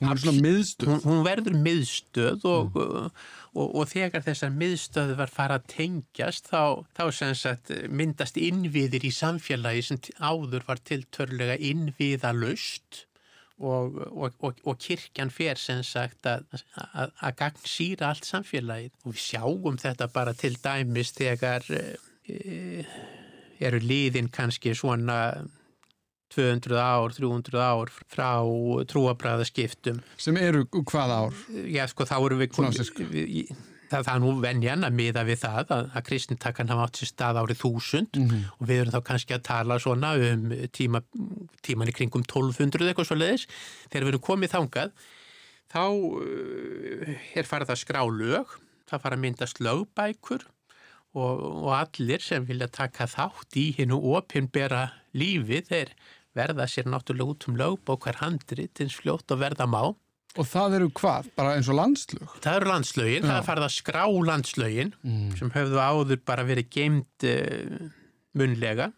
hún, 0.00 0.22
hún, 0.22 1.04
hún 1.06 1.22
verður 1.26 1.58
miðstöð 1.64 2.46
og, 2.50 2.76
mm. 2.76 3.12
og 3.66 3.84
þegar 3.90 4.26
þessar 4.28 4.56
miðstöð 4.56 5.14
var 5.20 5.32
fara 5.32 5.60
að 5.60 5.68
tengjast 5.74 6.50
þá, 6.52 6.84
þá 6.96 7.04
sagt, 7.34 7.72
myndast 7.88 8.40
innviðir 8.40 9.06
í 9.08 9.14
samfélagi 9.14 9.86
sem 9.90 10.02
áður 10.20 10.66
var 10.68 10.82
tiltörlega 10.84 11.56
innviðalust 11.56 13.06
og, 13.60 14.00
og, 14.08 14.34
og, 14.40 14.60
og 14.64 14.80
kirkjan 14.80 15.30
fer 15.32 15.60
sem 15.60 15.82
sagt 15.86 16.26
að, 16.28 16.46
síra 17.68 18.10
allt 18.10 18.28
samfélagið 18.28 18.92
og 19.04 19.14
við 19.14 19.22
sjáum 19.24 19.80
þetta 19.80 20.08
bara 20.14 20.34
til 20.36 20.56
dæmis 20.62 21.12
þegar 21.16 21.66
e, 21.70 22.84
eru 23.60 23.80
liðin 23.84 24.30
kannski 24.32 24.74
svona 24.74 25.20
200 26.30 26.78
ár, 26.78 27.12
300 27.16 27.58
ár 27.58 27.90
frá 28.06 28.30
trúabræðaskiptum. 28.86 29.98
Sem 30.16 30.38
eru 30.38 30.64
hvað 30.70 31.16
ár? 31.16 31.40
Já, 31.66 31.84
sko, 31.90 32.06
þá 32.06 32.16
eru 32.20 32.38
við... 32.40 32.60
við 33.10 33.50
það, 33.90 34.04
það 34.06 34.12
er 34.14 34.22
nú 34.24 34.32
venjan 34.42 34.86
að 34.86 34.96
miða 34.98 35.24
við 35.28 35.40
það 35.42 35.72
að, 35.76 35.88
að 35.98 36.06
kristintakkan 36.08 36.70
hafa 36.72 36.86
átt 36.86 37.00
sér 37.00 37.10
stað 37.10 37.40
árið 37.40 37.60
þúsund 37.62 38.18
mm 38.18 38.28
-hmm. 38.28 38.44
og 38.58 38.68
við 38.70 38.82
erum 38.82 38.94
þá 38.94 39.00
kannski 39.08 39.36
að 39.36 39.46
tala 39.48 39.78
svona 39.78 40.12
um 40.30 40.46
tíma, 40.72 41.02
tíman 41.66 41.90
í 41.90 41.96
kringum 41.96 42.24
1200 42.24 42.88
eitthvað 42.88 43.10
svo 43.10 43.18
leiðis. 43.18 43.46
Þegar 43.90 44.06
við 44.06 44.12
erum 44.14 44.28
komið 44.28 44.54
þangað 44.54 44.92
þá 45.70 45.84
uh, 45.86 47.18
er 47.34 47.46
farið 47.46 47.74
að 47.74 47.82
skrá 47.82 48.02
lög, 48.06 48.56
það 48.90 49.02
fara 49.02 49.16
að 49.16 49.24
myndast 49.24 49.60
lögbækur 49.60 50.46
og, 51.14 51.34
og 51.66 51.72
allir 51.74 52.22
sem 52.22 52.46
vilja 52.46 52.68
taka 52.68 53.06
þátt 53.06 53.56
í 53.58 53.70
hennu 53.78 53.98
opinbera 54.14 54.90
lífi 55.14 55.62
þeir 55.66 55.94
verða 56.36 56.66
sér 56.70 56.86
náttúrulega 56.86 57.34
út 57.34 57.48
um 57.48 57.56
lögbókar 57.58 58.20
handrit 58.22 58.80
eins 58.80 58.94
fljótt 58.94 59.30
og 59.34 59.42
verða 59.42 59.66
má 59.66 59.82
Og 60.38 60.46
það 60.46 60.76
eru 60.78 60.88
hvað? 60.94 61.28
Bara 61.38 61.56
eins 61.58 61.68
og 61.70 61.76
landslög? 61.78 62.38
Það 62.44 62.56
eru 62.60 62.70
landslögin, 62.70 63.24
Já. 63.24 63.26
það 63.26 63.36
er 63.36 63.46
farið 63.48 63.66
að 63.66 63.74
skrá 63.74 64.02
landslögin 64.28 64.92
mm. 65.02 65.28
sem 65.40 65.52
höfðu 65.56 65.80
áður 65.82 66.24
bara 66.30 66.46
verið 66.46 66.68
geimt 66.76 67.26
uh, 67.26 67.88
munlega 68.38 68.92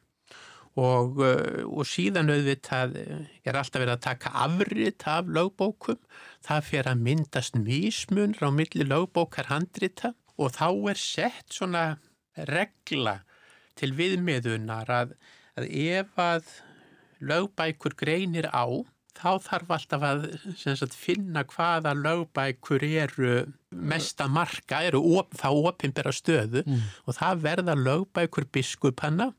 og, 0.77 1.23
uh, 1.25 1.63
og 1.69 1.89
síðan 1.89 2.33
auðvitað 2.33 2.99
er 3.01 3.57
alltaf 3.57 3.81
verið 3.81 3.95
að 3.97 4.05
taka 4.05 4.35
afrit 4.45 5.07
af 5.09 5.33
lögbókum. 5.33 6.01
Það 6.45 6.69
fyrir 6.69 6.93
að 6.93 7.05
myndast 7.09 7.57
mismun 7.57 8.37
á 8.37 8.49
milli 8.53 8.89
lögbókar 8.89 9.49
handrita 9.53 10.13
og 10.37 10.53
þá 10.53 10.69
er 10.93 11.01
sett 11.01 11.49
svona 11.53 11.87
regla 12.49 13.23
til 13.79 13.95
viðmiðunar 13.97 14.91
að, 14.93 15.17
að 15.57 15.69
ef 15.73 16.21
að 16.21 16.57
lögbækur 17.25 17.97
greinir 17.97 18.49
á 18.53 18.69
þá 19.19 19.31
þarf 19.45 19.73
alltaf 19.77 20.05
að 20.07 20.25
sagt, 20.59 20.97
finna 20.97 21.45
hvaða 21.49 21.93
lögbækur 21.99 22.85
eru 22.87 23.35
mesta 23.73 24.27
marka, 24.29 24.83
eru 24.85 25.01
op, 25.19 25.37
þá 25.39 25.49
opimbera 25.53 26.13
stöðu 26.15 26.65
mm. 26.65 26.83
og 27.07 27.17
það 27.19 27.45
verða 27.47 27.77
lögbækur 27.79 28.49
biskupanna 28.53 29.31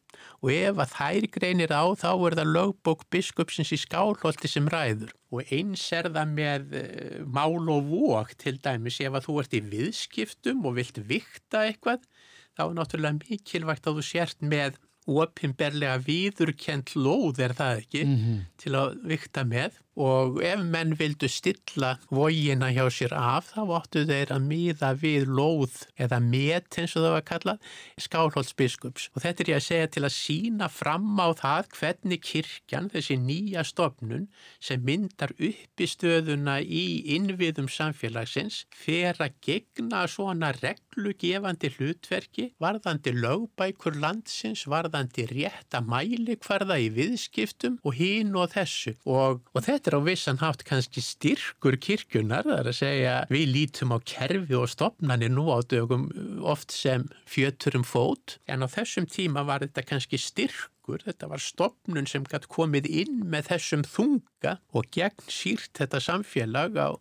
og 0.44 0.52
ef 0.54 0.80
að 0.84 0.94
þær 0.94 1.28
greinir 1.36 1.74
á 1.74 1.84
þá 2.00 2.10
er 2.14 2.38
það 2.40 2.54
lögbók 2.58 3.06
biskupsins 3.14 3.74
í 3.76 3.80
skálholti 3.82 4.50
sem 4.52 4.70
ræður 4.72 5.14
og 5.34 5.54
eins 5.54 5.86
er 5.96 6.10
það 6.14 6.34
með 6.38 6.78
uh, 6.80 7.20
mál 7.26 7.58
og 7.74 7.90
vok 7.90 8.34
til 8.42 8.58
dæmis 8.64 9.02
ef 9.04 9.18
að 9.18 9.28
þú 9.28 9.38
ert 9.44 9.58
í 9.58 9.64
viðskiptum 9.74 10.66
og 10.70 10.78
vilt 10.80 11.02
vikta 11.10 11.66
eitthvað 11.68 12.06
þá 12.54 12.66
er 12.68 12.76
náttúrulega 12.78 13.22
mikilvægt 13.24 13.90
að 13.90 14.00
þú 14.00 14.08
sért 14.10 14.44
með 14.46 14.78
opimberlega 15.10 15.98
viðurkent 16.06 16.94
lóð 16.96 17.42
er 17.44 17.54
það 17.58 17.82
ekki 17.82 18.04
mm 18.06 18.18
-hmm. 18.18 18.44
til 18.58 18.76
að 18.80 19.00
vikta 19.10 19.44
með 19.44 19.80
og 20.00 20.40
ef 20.42 20.62
menn 20.64 20.96
vildu 20.98 21.28
stilla 21.30 21.98
vógina 22.10 22.72
hjá 22.74 22.86
sér 22.94 23.14
af 23.14 23.52
þá 23.54 23.62
áttu 23.78 24.04
þeir 24.10 24.34
að 24.34 24.48
miða 24.50 24.92
við 24.98 25.28
lóð 25.30 25.84
eða 26.02 26.20
met 26.24 26.80
eins 26.82 26.96
og 26.98 27.06
það 27.06 27.16
var 27.18 27.26
kallað 27.28 27.74
skálholtsbiskups. 28.06 29.10
Og 29.14 29.24
þetta 29.26 29.44
er 29.44 29.52
ég 29.54 29.60
að 29.60 29.68
segja 29.68 29.92
til 29.94 30.04
að 30.08 30.16
sína 30.16 30.70
fram 30.74 31.12
á 31.22 31.28
það 31.38 31.70
hvernig 31.78 32.24
kirkjan, 32.26 32.90
þessi 32.94 33.18
nýja 33.22 33.66
stofnun 33.68 34.28
sem 34.64 34.82
myndar 34.86 35.36
upp 35.38 35.84
í 35.84 35.90
stöðuna 35.90 36.60
í 36.64 36.84
innviðum 37.16 37.70
samfélagsins 37.70 38.64
fer 38.74 39.20
að 39.22 39.38
gegna 39.46 40.06
svona 40.10 40.54
reglugefandi 40.58 41.74
hlutverki 41.78 42.50
varðandi 42.64 43.14
lögbækur 43.18 44.00
landsins, 44.02 44.66
varðandi 44.70 45.28
rétta 45.30 45.84
mæli 45.86 46.38
hverða 46.42 46.80
í 46.82 46.90
viðskiptum 46.94 47.80
og 47.84 47.98
hín 48.00 48.34
og 48.40 48.54
þessu. 48.56 48.96
Og, 49.06 49.44
og 49.54 49.66
þetta 49.66 49.83
þetta 49.84 49.98
er 49.98 50.00
á 50.00 50.08
vissan 50.08 50.40
haft 50.40 50.62
kannski 50.64 51.02
styrkur 51.04 51.76
kirkjunar, 51.76 52.46
það 52.48 52.60
er 52.62 52.68
að 52.70 52.78
segja 52.78 53.16
við 53.28 53.50
lítum 53.52 53.92
á 53.92 54.00
kerfi 54.08 54.56
og 54.56 54.70
stopnarnir 54.72 55.34
nú 55.34 55.50
á 55.52 55.60
dögum 55.60 56.06
oft 56.40 56.72
sem 56.72 57.04
fjöturum 57.28 57.84
fót, 57.84 58.38
en 58.48 58.64
á 58.64 58.68
þessum 58.72 59.10
tíma 59.12 59.44
var 59.44 59.66
þetta 59.66 59.84
kannski 59.84 60.22
styrkur 60.22 61.04
þetta 61.04 61.28
var 61.34 61.44
stopnun 61.44 62.08
sem 62.08 62.24
gætt 62.24 62.48
komið 62.48 62.88
inn 62.88 63.26
með 63.28 63.52
þessum 63.52 63.84
þunga 63.84 64.56
og 64.72 64.88
gegn 64.96 65.28
sírt 65.28 65.76
þetta 65.76 66.00
samfélag 66.00 66.80
á 66.80 66.96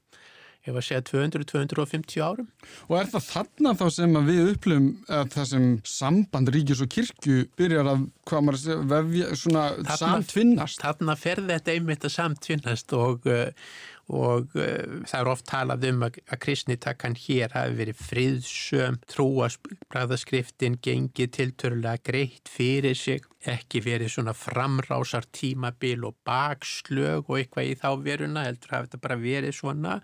ég 0.62 0.74
var 0.74 0.82
að 0.82 0.86
segja 0.86 1.04
200-250 1.10 2.22
árum. 2.22 2.48
Og 2.86 2.96
er 3.00 3.08
það 3.10 3.28
þarna 3.28 3.74
þá 3.78 3.86
sem 3.96 4.18
við 4.28 4.42
upplifum 4.52 4.90
að 5.10 5.30
það 5.34 5.46
sem 5.50 5.70
samband 5.92 6.50
ríkis 6.54 6.82
og 6.84 6.90
kirkju 6.94 7.46
byrjar 7.58 7.88
að, 7.92 8.04
hvað 8.30 8.44
maður 8.46 8.84
vefja, 8.92 9.30
svona 9.40 9.64
þarna, 9.80 9.96
samtvinnast? 10.04 10.84
Þarna 10.84 11.16
fer 11.18 11.42
þetta 11.48 11.74
einmitt 11.74 12.06
að 12.06 12.14
samtvinnast 12.14 12.94
og, 12.94 13.26
eh, 13.26 13.72
og 14.12 14.54
uh, 14.54 15.00
það 15.08 15.16
er 15.18 15.30
oft 15.32 15.46
talað 15.50 15.86
um 15.88 16.04
að, 16.06 16.20
að 16.28 16.40
kristnitakkan 16.44 17.16
hér 17.18 17.56
hafi 17.56 17.74
verið 17.80 18.04
friðsöm, 18.06 19.00
trúasbræðaskriftin 19.10 20.76
gengið 20.84 21.32
tilturlega 21.40 22.04
greitt 22.06 22.52
fyrir 22.52 22.94
sig, 22.98 23.26
ekki 23.50 23.82
verið 23.82 24.12
svona 24.14 24.36
framrásar 24.38 25.26
tímabil 25.34 26.06
og 26.06 26.14
bakslög 26.28 27.26
og 27.26 27.40
eitthvað 27.40 27.72
í 27.72 27.74
þá 27.82 27.88
veruna, 28.04 28.46
heldur 28.46 28.76
hafi 28.76 28.92
þetta 28.92 29.02
bara 29.08 29.18
verið 29.18 29.58
svona 29.58 29.98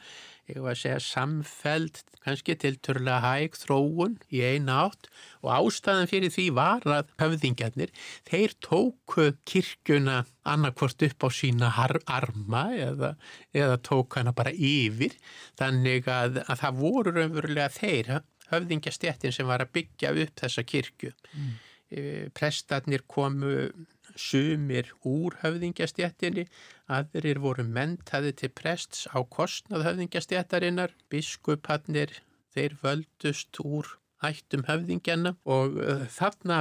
ég 0.49 0.63
var 0.65 0.75
að 0.75 0.81
segja 0.83 1.01
samfeld, 1.05 2.01
kannski 2.25 2.57
tilturlega 2.61 3.19
hæg 3.25 3.59
þróun 3.59 4.17
í 4.33 4.41
eina 4.45 4.79
átt 4.87 5.09
og 5.43 5.53
ástæðan 5.55 6.11
fyrir 6.11 6.33
því 6.35 6.47
var 6.57 6.87
að 6.89 7.13
höfðingjarnir, 7.21 7.93
þeir 8.29 8.57
tóku 8.65 9.29
kirkjuna 9.49 10.23
annarkvort 10.49 11.05
upp 11.09 11.27
á 11.27 11.29
sína 11.35 11.71
arma 12.07 12.65
eða, 12.77 13.13
eða 13.53 13.79
tók 13.85 14.19
hana 14.19 14.35
bara 14.37 14.55
yfir 14.55 15.17
þannig 15.61 16.09
að, 16.09 16.43
að 16.49 16.65
það 16.65 16.83
voru 16.83 17.15
raunverulega 17.19 17.71
þeir 17.77 18.13
höfðingjastjættin 18.49 19.35
sem 19.35 19.49
var 19.49 19.65
að 19.65 19.75
byggja 19.77 20.15
upp 20.25 20.41
þessa 20.41 20.65
kirkju. 20.65 21.13
Mm. 21.35 21.57
Eh, 21.89 22.25
prestarnir 22.37 23.05
komu 23.09 23.71
sumir 24.19 24.91
úr 25.07 25.39
höfðingjastjættinni, 25.43 26.49
aðrir 26.91 27.41
voru 27.45 27.65
mentaði 27.67 28.35
til 28.43 28.53
prests 28.55 29.07
á 29.15 29.19
kostnað 29.23 29.87
höfðingjastjættarinnar, 29.89 30.95
biskupannir, 31.13 32.13
þeir 32.55 32.77
völdust 32.83 33.61
úr 33.63 33.97
ættum 34.25 34.65
höfðingjana 34.67 35.35
og 35.47 35.77
þarna 36.11 36.59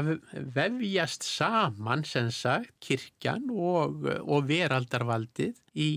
vefjast 0.56 1.26
saman 1.26 2.04
sem 2.06 2.30
sagt 2.34 2.76
kirkjan 2.86 3.50
og, 3.50 4.06
og 4.22 4.46
veraldarvaldið 4.50 5.58
í 5.74 5.90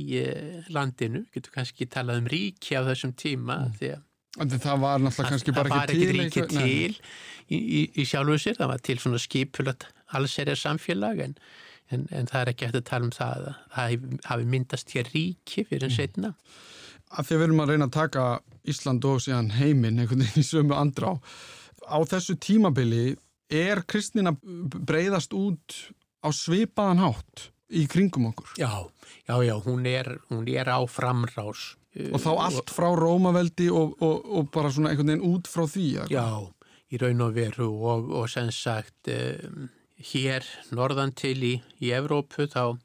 landinu, 0.73 1.27
getur 1.35 1.59
kannski 1.59 1.89
talað 1.91 2.23
um 2.23 2.31
ríki 2.33 2.79
á 2.81 2.83
þessum 2.89 3.13
tíma 3.13 3.61
mm. 3.67 3.75
því 3.77 3.93
að 3.97 4.07
Það 4.39 4.83
var 4.85 5.03
náttúrulega 5.03 5.33
kannski 5.35 5.55
bara 5.55 5.81
ekki 5.81 5.97
til. 5.97 6.05
Það 6.07 6.19
var 6.19 6.27
ekki 6.27 6.45
til 6.53 6.93
í, 7.51 7.57
í, 7.59 7.81
í 7.99 8.07
sjálfu 8.07 8.37
sér, 8.39 8.59
það 8.61 8.71
var 8.71 8.85
til 8.87 8.99
svona 9.03 9.23
skipulat 9.23 9.87
allserja 10.19 10.55
samfélag 10.59 11.23
en, 11.25 11.35
en, 11.91 12.05
en 12.15 12.31
það 12.31 12.43
er 12.43 12.53
ekki 12.53 12.69
eftir 12.69 12.85
að 12.85 12.91
tala 12.91 13.09
um 13.09 13.15
það 13.17 13.49
að 13.49 13.57
það 13.75 14.05
hafi 14.31 14.47
myndast 14.55 14.95
hér 14.95 15.11
ríki 15.15 15.67
fyrir 15.67 15.89
en 15.89 15.91
mm. 15.91 15.97
setna. 15.97 16.33
Að 17.11 17.27
því 17.27 17.35
að 17.35 17.41
við 17.41 17.49
erum 17.49 17.65
að 17.65 17.73
reyna 17.73 17.89
að 17.89 17.97
taka 17.97 18.27
Ísland 18.71 19.09
og 19.09 19.25
síðan 19.25 19.51
heiminn 19.57 19.99
einhvern 19.99 20.23
veginn 20.23 20.45
í 20.45 20.47
sömu 20.47 20.77
andrá. 20.79 21.17
Á 21.91 21.99
þessu 22.07 22.37
tímabili 22.39 23.17
er 23.51 23.83
kristina 23.91 24.37
breyðast 24.39 25.35
út 25.35 25.75
á 26.23 26.31
svipaðan 26.31 27.03
hátt 27.03 27.49
í 27.71 27.87
kringum 27.91 28.31
okkur? 28.31 28.55
Já, 28.61 28.87
já, 29.27 29.35
já, 29.43 29.55
hún 29.65 29.87
er, 29.91 30.19
hún 30.31 30.47
er 30.51 30.71
á 30.71 30.79
framrás. 30.87 31.75
Og 31.91 32.23
þá 32.23 32.31
allt 32.47 32.71
frá 32.71 32.87
Rómaveldi 32.95 33.67
og, 33.75 33.97
og, 33.99 34.31
og 34.31 34.51
bara 34.55 34.71
svona 34.71 34.93
einhvern 34.93 35.11
veginn 35.11 35.27
út 35.27 35.51
frá 35.51 35.65
því? 35.67 35.89
Já, 36.13 36.27
í 36.91 37.01
raun 37.03 37.27
og 37.27 37.35
veru 37.35 37.69
og, 37.75 38.11
og 38.23 38.31
sem 38.31 38.51
sagt... 38.55 39.11
Um, 39.11 39.69
hér 40.01 40.47
norðan 40.73 41.13
til 41.17 41.37
í, 41.45 41.55
í 41.81 41.93
Evrópu 41.95 42.49
þá 42.51 42.77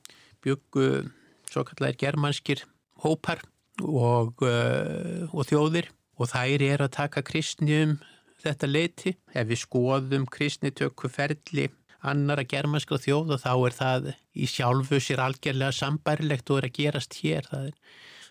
byggu 0.43 1.05
svo 1.49 1.63
kallar 1.67 1.95
germanskir 1.99 2.65
hópar 3.03 3.41
og, 3.81 4.43
uh, 4.43 5.25
og 5.31 5.47
þjóðir 5.47 5.89
og 6.19 6.31
þær 6.31 6.65
er 6.65 6.85
að 6.85 6.95
taka 6.99 7.23
kristni 7.25 7.81
um 7.83 7.95
þetta 8.43 8.69
leiti. 8.69 9.15
Ef 9.33 9.47
við 9.49 9.63
skoðum 9.63 10.27
kristnitökku 10.31 11.09
ferli 11.11 11.69
annara 12.05 12.45
germanskra 12.45 12.99
þjóð 13.01 13.35
og 13.35 13.41
þá 13.41 13.53
er 13.55 13.77
það 13.79 14.11
í 14.35 14.49
sjálfu 14.51 14.99
sér 15.01 15.23
algjörlega 15.23 15.73
sambærilegt 15.75 16.51
og 16.51 16.61
er 16.61 16.69
að 16.69 16.77
gerast 16.77 17.17
hér. 17.23 17.47
Það 17.49 17.71
er, 17.71 17.79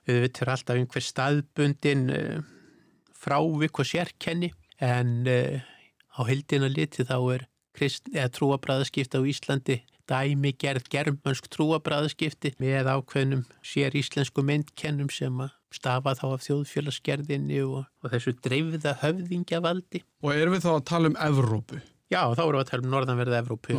við 0.08 0.20
veitum 0.24 0.52
alltaf 0.54 0.78
einhver 0.80 1.04
staðbundin 1.04 2.04
uh, 2.12 2.44
frávik 3.14 3.80
og 3.80 3.88
sérkenni 3.88 4.52
en 4.82 5.16
uh, 5.30 5.58
á 6.14 6.20
hildina 6.28 6.70
liti 6.70 7.06
þá 7.06 7.18
er 7.34 7.48
trúabræðaskipti 7.74 9.18
á 9.18 9.22
Íslandi 9.26 9.80
dæmi 10.08 10.52
gerð 10.60 10.88
germönsk 10.92 11.48
trúabræðaskipti 11.52 12.54
með 12.60 12.90
ákveðnum 12.92 13.44
sér 13.64 13.96
íslensku 13.96 14.44
myndkennum 14.44 15.08
sem 15.12 15.40
að 15.40 15.54
stafa 15.74 16.14
þá 16.18 16.26
af 16.34 16.44
þjóðfélagsgerðinni 16.44 17.62
og, 17.64 17.88
og 18.04 18.12
þessu 18.12 18.34
dreifða 18.44 18.94
höfðingjavaldi. 19.00 20.04
Og 20.22 20.36
erum 20.36 20.54
við 20.54 20.66
þá 20.66 20.70
að 20.74 20.84
tala 20.90 21.10
um 21.10 21.18
Evrópu? 21.24 21.80
Já, 22.12 22.20
þá 22.36 22.44
erum 22.44 22.58
við 22.58 22.62
að 22.62 22.70
tala 22.70 22.86
um 22.86 22.92
norðanverða 22.92 23.40
Evrópu. 23.40 23.78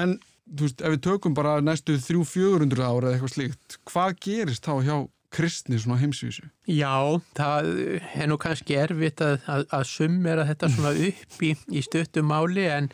En, 0.00 0.16
þú 0.46 0.68
veist, 0.68 0.80
ef 0.80 0.94
við 0.94 1.02
tökum 1.08 1.36
bara 1.36 1.58
næstu 1.64 1.98
300-400 1.98 2.86
ára 2.86 3.10
eða 3.10 3.18
eitthvað 3.18 3.34
slíkt, 3.34 3.78
hvað 3.90 4.16
gerist 4.24 4.64
þá 4.64 4.74
hjá 4.86 4.96
kristni 5.36 5.78
svona 5.82 6.00
heimsvísu? 6.00 6.48
Já, 6.70 7.20
það 7.36 7.70
er 8.16 8.30
nú 8.30 8.40
kannski 8.40 8.78
erfitt 8.80 9.22
að, 9.24 9.38
að, 9.52 9.68
að 9.78 9.86
summera 9.92 10.48
þetta 10.48 10.72
svona 10.72 10.92
upp 11.10 11.46
í, 11.46 11.52
í 11.70 11.84
stöttum 11.84 12.28
máli 12.32 12.66
en, 12.72 12.90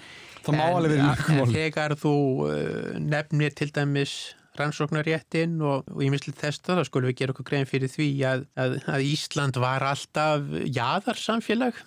en, 0.51 0.93
en 0.93 1.51
þegar 1.55 1.97
þú 2.03 2.15
uh, 2.51 2.95
nefnir 3.01 3.55
til 3.59 3.71
dæmis 3.75 4.17
rannsóknaréttin 4.59 5.57
og, 5.65 5.89
og 5.89 6.03
ég 6.05 6.13
misli 6.13 6.35
þesta 6.37 6.77
þá 6.77 6.85
skulum 6.89 7.09
við 7.09 7.23
gera 7.23 7.35
okkur 7.35 7.49
grein 7.49 7.69
fyrir 7.69 7.89
því 7.93 8.09
að, 8.29 8.47
að 8.61 9.07
Ísland 9.07 9.57
var 9.63 9.85
alltaf 9.87 10.45
jáðarsamfélag 10.69 11.79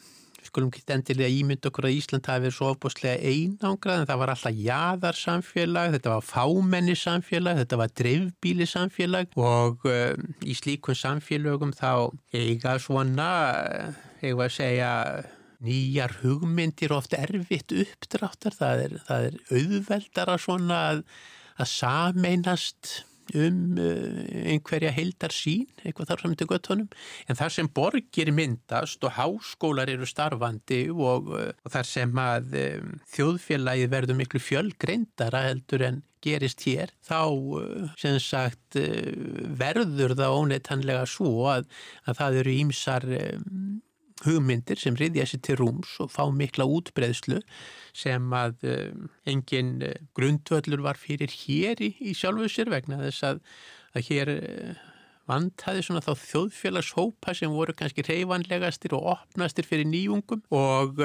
skulum 0.49 0.71
ekki 0.71 0.83
endilega 0.95 1.31
ímynda 1.35 1.69
okkur 1.69 1.87
að 1.89 1.97
Ísland 1.99 2.27
hafi 2.29 2.45
verið 2.45 2.55
svo 2.57 2.71
ofbúslega 2.73 3.31
einangrað 3.31 4.01
en 4.01 4.09
það 4.09 4.21
var 4.21 4.33
alltaf 4.33 4.59
jaðarsamfélag, 4.65 5.93
þetta 5.95 6.13
var 6.13 6.27
fámennisamfélag, 6.29 7.61
þetta 7.63 7.79
var 7.81 7.95
dreifbílisamfélag 8.01 9.39
og 9.39 9.87
um, 9.91 10.27
í 10.45 10.57
slíkun 10.57 10.99
samfélögum 10.99 11.73
þá 11.75 12.11
eiga 12.35 12.77
svona, 12.81 13.31
eiga 14.21 14.47
að 14.47 14.55
segja 14.59 14.93
nýjar 15.65 16.19
hugmyndir 16.21 16.93
ofta 16.95 17.19
erfitt 17.23 17.73
uppdráttar, 17.73 18.55
það 18.55 18.85
er, 18.85 18.95
það 19.07 19.27
er 19.29 19.41
auðveldara 19.49 20.37
svona 20.41 20.79
að, 20.91 21.03
að 21.57 21.71
sameinast 21.71 22.95
um 23.33 23.79
uh, 23.81 24.49
einhverja 24.51 24.91
heildar 24.95 25.33
sín, 25.33 25.65
eitthvað 25.83 26.11
þar 26.11 26.23
saman 26.23 26.39
til 26.39 26.49
göttunum, 26.51 26.89
en 27.27 27.39
þar 27.39 27.53
sem 27.55 27.69
borgir 27.79 28.31
myndast 28.35 29.05
og 29.05 29.15
háskólar 29.17 29.91
eru 29.91 30.07
starfandi 30.09 30.81
og, 30.93 31.31
uh, 31.33 31.53
og 31.65 31.73
þar 31.73 31.89
sem 31.89 32.19
að 32.25 32.59
um, 32.61 32.91
þjóðfélagi 33.15 33.87
verður 33.93 34.19
miklu 34.21 34.43
fjölgreindara 34.43 35.47
heldur 35.49 35.87
en 35.89 36.03
gerist 36.25 36.63
hér, 36.65 36.89
þá 37.05 37.21
sem 38.01 38.15
sagt 38.17 38.79
verður 39.59 40.15
það 40.17 40.37
óneittannlega 40.39 41.03
svo 41.05 41.43
að, 41.51 41.67
að 42.09 42.17
það 42.17 42.37
eru 42.39 42.55
ímsar 42.63 43.05
um, 43.19 43.75
hugmyndir 44.23 44.79
sem 44.79 44.95
riðja 44.95 45.27
sér 45.27 45.41
til 45.43 45.57
rúms 45.59 45.97
og 46.03 46.11
fá 46.13 46.23
mikla 46.31 46.67
útbreðslu 46.71 47.41
sem 47.95 48.35
að 48.35 48.67
um, 48.71 49.07
engin 49.27 49.77
uh, 49.83 49.95
grundvöldur 50.17 50.83
var 50.85 50.99
fyrir 50.99 51.31
hér 51.43 51.83
í, 51.83 51.91
í 51.99 52.15
sjálfu 52.15 52.47
sér 52.51 52.71
vegna 52.71 53.01
þess 53.03 53.27
að, 53.31 53.41
að 53.95 54.11
hér 54.11 54.33
uh, 54.35 54.83
vantæði 55.27 55.83
svona 55.83 56.05
þá 56.05 56.13
þjóðfélagshópa 56.21 57.33
sem 57.35 57.51
voru 57.51 57.75
kannski 57.75 58.05
reyfanlegastir 58.05 58.95
og 58.95 59.09
opnastir 59.17 59.67
fyrir 59.67 59.89
nýjungum 59.89 60.45
og 60.53 61.01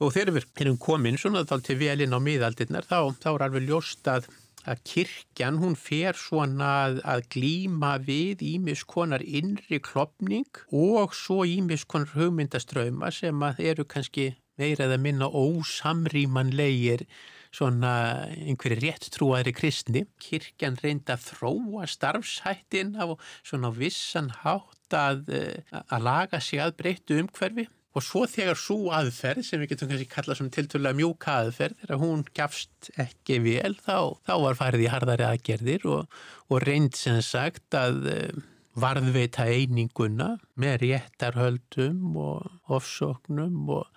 og 0.00 0.14
þegar 0.14 0.36
við 0.36 0.46
erum 0.64 0.78
komin 0.80 1.18
svona 1.20 1.42
þá 1.48 1.58
til 1.66 1.76
velin 1.80 2.16
á 2.16 2.18
miðaldirnar 2.22 2.86
þá, 2.88 3.12
þá 3.20 3.28
er 3.34 3.44
alveg 3.46 3.66
ljóst 3.68 4.08
að 4.08 4.30
að 4.68 4.82
kirkjan 4.84 5.58
hún 5.62 5.76
fer 5.78 6.18
svona 6.18 6.68
að, 6.84 7.00
að 7.04 7.24
glíma 7.34 7.94
við 8.04 8.44
ímiskonar 8.44 9.24
innri 9.24 9.80
klopning 9.84 10.62
og 10.68 11.16
svo 11.16 11.44
ímiskonar 11.48 12.12
hugmyndaströyma 12.16 13.12
sem 13.14 13.44
að 13.46 13.64
eru 13.72 13.86
kannski 13.88 14.32
meira 14.60 14.86
eða 14.86 15.00
minna 15.00 15.28
ósamrýmanlegir 15.28 17.06
svona 17.50 17.92
einhverju 18.36 18.78
réttrúaðri 18.84 19.54
kristni. 19.56 20.04
Kirkjan 20.22 20.78
reynda 20.82 21.16
að 21.16 21.26
þróa 21.32 21.88
starfshættin 21.90 22.94
á 23.00 23.10
svona 23.42 23.72
vissan 23.74 24.30
hátt 24.44 24.94
að, 24.94 25.26
að 25.72 26.06
laga 26.06 26.40
sig 26.44 26.62
að 26.62 26.76
breyttu 26.78 27.18
umhverfi 27.24 27.66
Og 27.98 28.04
svo 28.06 28.22
þegar 28.30 28.58
svo 28.58 28.92
aðferð, 28.94 29.42
sem 29.46 29.62
við 29.62 29.72
getum 29.72 29.90
kannski 29.90 30.10
kallað 30.12 30.38
svona 30.38 30.54
tilturlega 30.54 30.98
mjúka 31.00 31.32
aðferð, 31.40 31.80
þegar 31.82 32.00
hún 32.04 32.22
gafst 32.38 32.90
ekki 33.02 33.40
vel, 33.42 33.72
þá, 33.82 34.14
þá 34.28 34.34
var 34.44 34.58
farið 34.60 34.84
í 34.84 34.92
hardari 34.92 35.26
aðgerðir 35.26 35.88
og, 35.90 36.20
og 36.50 36.62
reynd 36.62 36.94
sem 36.98 37.18
sagt 37.26 37.74
að 37.74 38.06
eh, 38.12 38.38
varðveita 38.78 39.48
eininguna 39.50 40.36
með 40.60 40.84
réttarhöldum 40.84 42.14
og 42.20 42.70
ofsóknum 42.70 43.74
og, 43.80 43.88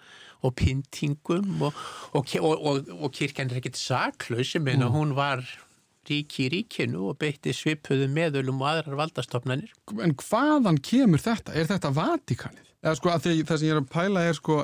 og 0.42 0.56
pyntingum 0.58 1.68
og, 1.70 1.78
og 2.18 3.14
kirkjan 3.14 3.54
er 3.54 3.62
ekkit 3.62 3.78
saklaus, 3.78 4.56
ég 4.58 4.66
meina 4.66 4.90
mm. 4.90 4.98
hún 4.98 5.14
var 5.18 5.46
ríki 6.10 6.48
í 6.48 6.52
ríkinu 6.58 7.08
og 7.12 7.20
beitti 7.22 7.54
svipuðu 7.56 8.10
meðölum 8.12 8.60
og 8.62 8.74
aðrar 8.74 9.00
valdastofnanir. 9.06 9.72
En 10.04 10.18
hvaðan 10.20 10.82
kemur 10.84 11.22
þetta? 11.24 11.56
Er 11.56 11.70
þetta 11.70 11.94
Vatikanið? 11.96 12.73
Eða 12.84 12.98
sko 13.00 13.14
að 13.14 13.28
því 13.28 13.36
það 13.48 13.60
sem 13.60 13.70
ég 13.70 13.76
er 13.76 13.82
að 13.82 13.92
pæla 13.94 14.26
er 14.28 14.38
sko 14.38 14.58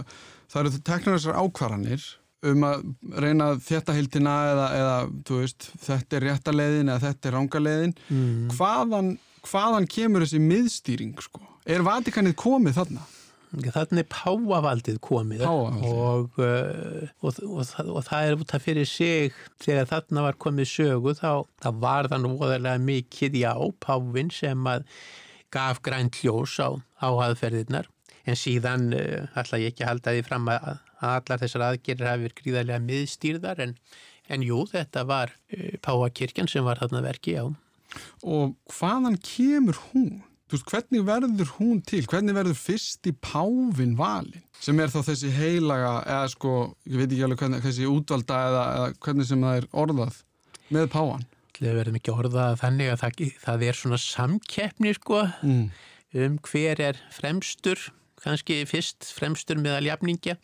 það 0.50 0.62
eru 0.62 0.82
teknar 0.90 1.16
þessar 1.18 1.40
ákvarðanir 1.40 2.08
um 2.50 2.64
að 2.64 2.84
reyna 3.20 3.52
þetta 3.64 3.96
hildina 3.98 4.34
eða, 4.54 4.66
eða 4.80 4.98
veist, 5.42 5.70
þetta 5.84 6.18
er 6.18 6.26
réttaleiðin 6.30 6.92
eða 6.92 7.04
þetta 7.08 7.30
er 7.30 7.36
rángaleiðin. 7.36 7.96
Mm. 8.08 8.50
Hvaðan, 8.56 9.14
hvaðan 9.48 9.88
kemur 9.92 10.26
þessi 10.26 10.42
miðstýring 10.44 11.16
sko? 11.24 11.44
Er 11.70 11.84
Vatikanið 11.86 12.38
komið 12.40 12.80
þarna? 12.80 13.08
Þannig 13.50 14.06
páavaldið 14.14 15.00
komið 15.02 15.40
Páavaldið. 15.42 15.86
Og, 15.90 16.36
uh, 16.38 17.08
og, 17.26 17.40
og, 17.50 17.72
og 17.96 18.04
það 18.06 18.28
er 18.28 18.36
út 18.38 18.52
af 18.54 18.66
fyrir 18.68 18.86
sig 18.88 19.40
þegar 19.64 19.90
þarna 19.90 20.26
var 20.28 20.38
komið 20.46 20.70
sögu 20.70 21.16
þá, 21.18 21.32
þá 21.58 21.70
var 21.82 22.12
það 22.12 22.28
nú 22.28 22.36
voðalega 22.38 22.84
mikið 22.84 23.40
já, 23.42 23.54
pávin 23.82 24.30
sem 24.34 24.70
að 24.70 24.86
gaf 25.50 25.82
grænt 25.82 26.22
ljós 26.22 26.60
á, 26.62 26.78
á 27.02 27.10
aðferðirnar 27.10 27.90
en 28.28 28.40
síðan 28.40 28.90
uh, 28.96 29.28
ætla 29.40 29.62
ég 29.62 29.74
ekki 29.74 29.86
að 29.86 29.92
halda 29.94 30.16
því 30.16 30.24
fram 30.28 30.52
að, 30.54 30.70
allar 31.00 31.44
þessar 31.44 31.66
aðgerir 31.70 32.10
hafi 32.10 32.26
verið 32.28 32.40
gríðarlega 32.42 32.86
miðstýrðar 32.88 33.64
en, 33.66 33.76
en 34.30 34.46
jú, 34.46 34.64
þetta 34.72 35.06
var 35.10 35.36
uh, 35.56 35.76
Páakirkjan 35.86 36.52
sem 36.52 36.66
var 36.68 36.82
þarna 36.82 37.06
verki 37.06 37.38
á. 37.40 37.46
Og 38.22 38.58
hvaðan 38.76 39.18
kemur 39.26 39.80
hún? 39.90 40.20
Þú 40.50 40.58
veist, 40.58 40.70
hvernig 40.72 41.04
verður 41.06 41.50
hún 41.60 41.82
til? 41.86 42.06
Hvernig 42.10 42.34
verður 42.34 42.58
fyrst 42.58 43.06
í 43.06 43.12
Pávin 43.22 43.92
valin? 43.98 44.46
Sem 44.60 44.80
er 44.82 44.90
þá 44.90 45.04
þessi 45.12 45.30
heilaga, 45.36 45.92
eða 46.10 46.32
sko, 46.34 46.54
ég 46.90 46.98
veit 46.98 47.12
ekki 47.12 47.26
alveg 47.28 47.44
hvernig, 47.44 47.62
þessi 47.68 47.86
útvalda 47.90 48.40
eða, 48.48 48.64
eða 48.80 48.88
hvernig 49.06 49.30
sem 49.30 49.46
það 49.46 49.60
er 49.60 49.68
orðað 49.84 50.18
með 50.74 50.90
Pávan. 50.96 51.28
Það 51.60 51.76
verður 51.76 51.96
mikið 51.98 52.20
orðað 52.24 52.58
þannig 52.64 52.90
að 52.90 53.00
það, 53.04 53.22
það 53.44 53.64
er 53.68 53.78
svona 53.78 54.02
samkeppni 54.02 54.94
sko 54.96 55.22
mm. 55.44 55.64
um 56.24 56.38
hver 56.50 56.82
er 56.88 57.02
fremstur, 57.14 57.86
kannski 58.24 58.62
fyrst 58.70 59.12
fremstur 59.16 59.62
meðal 59.62 59.88
jafningja 59.90 60.38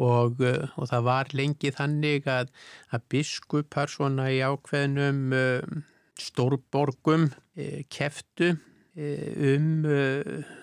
og, 0.00 0.40
uh, 0.40 0.66
og 0.80 0.90
það 0.90 1.06
var 1.10 1.30
lengi 1.36 1.74
þannig 1.76 2.26
að, 2.30 2.50
að 2.94 3.06
biskupar 3.12 3.92
svona 3.92 4.30
í 4.32 4.40
ákveðnum 4.40 5.36
uh, 5.36 5.78
stórborgum 6.20 7.30
uh, 7.30 7.80
keftu 7.92 8.54
Eh, 8.98 9.54
um 9.54 9.84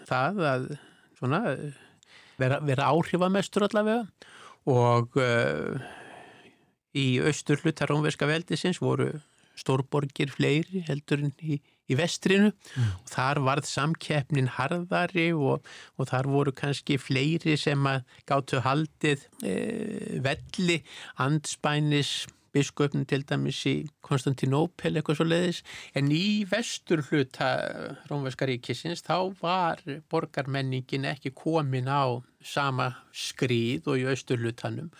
það 0.07 0.41
að 0.43 0.65
svona, 1.15 1.39
vera, 2.37 2.59
vera 2.67 2.89
áhrifamestur 2.91 3.65
allavega 3.65 4.03
og 4.67 5.15
í 6.97 7.05
austur 7.23 7.63
hlutar 7.63 7.87
rómverska 7.87 8.27
veldisins 8.27 8.81
voru 8.83 9.13
stórborgir 9.57 10.33
fleiri 10.33 10.83
heldur 10.89 11.23
en 11.23 11.31
í, 11.39 11.61
í 11.87 11.97
vestrinu. 11.99 12.51
Mm. 12.75 12.93
og 13.01 13.11
þar 13.11 13.41
varð 13.47 13.67
samkeppnin 13.69 14.49
harðari 14.57 15.29
og, 15.33 15.65
og 15.97 16.09
þar 16.09 16.31
voru 16.31 16.53
kannski 16.55 16.97
fleiri 17.01 17.57
sem 17.59 17.85
að 17.89 18.03
gáttu 18.29 18.63
haldið 18.65 19.27
eh, 19.43 20.17
velli, 20.23 20.81
andspænis 21.23 22.27
biskupn 22.57 23.05
til 23.09 23.23
dæmis 23.27 23.59
í 23.69 23.75
Konstantinópel 24.05 24.95
eitthvað 24.95 25.19
svo 25.19 25.27
leiðis 25.27 25.61
en 25.97 26.09
í 26.15 26.45
vestur 26.49 27.03
hluta 27.09 27.49
Rómverska 28.09 28.47
ríkisins 28.49 29.03
þá 29.05 29.17
var 29.41 29.83
borgarmenningin 30.11 31.07
ekki 31.11 31.33
komin 31.37 31.89
á 31.91 32.23
sama 32.43 32.91
skrýð 33.13 33.91
og 33.91 34.01
í 34.01 34.07
austur 34.09 34.41
hlutanum 34.41 34.91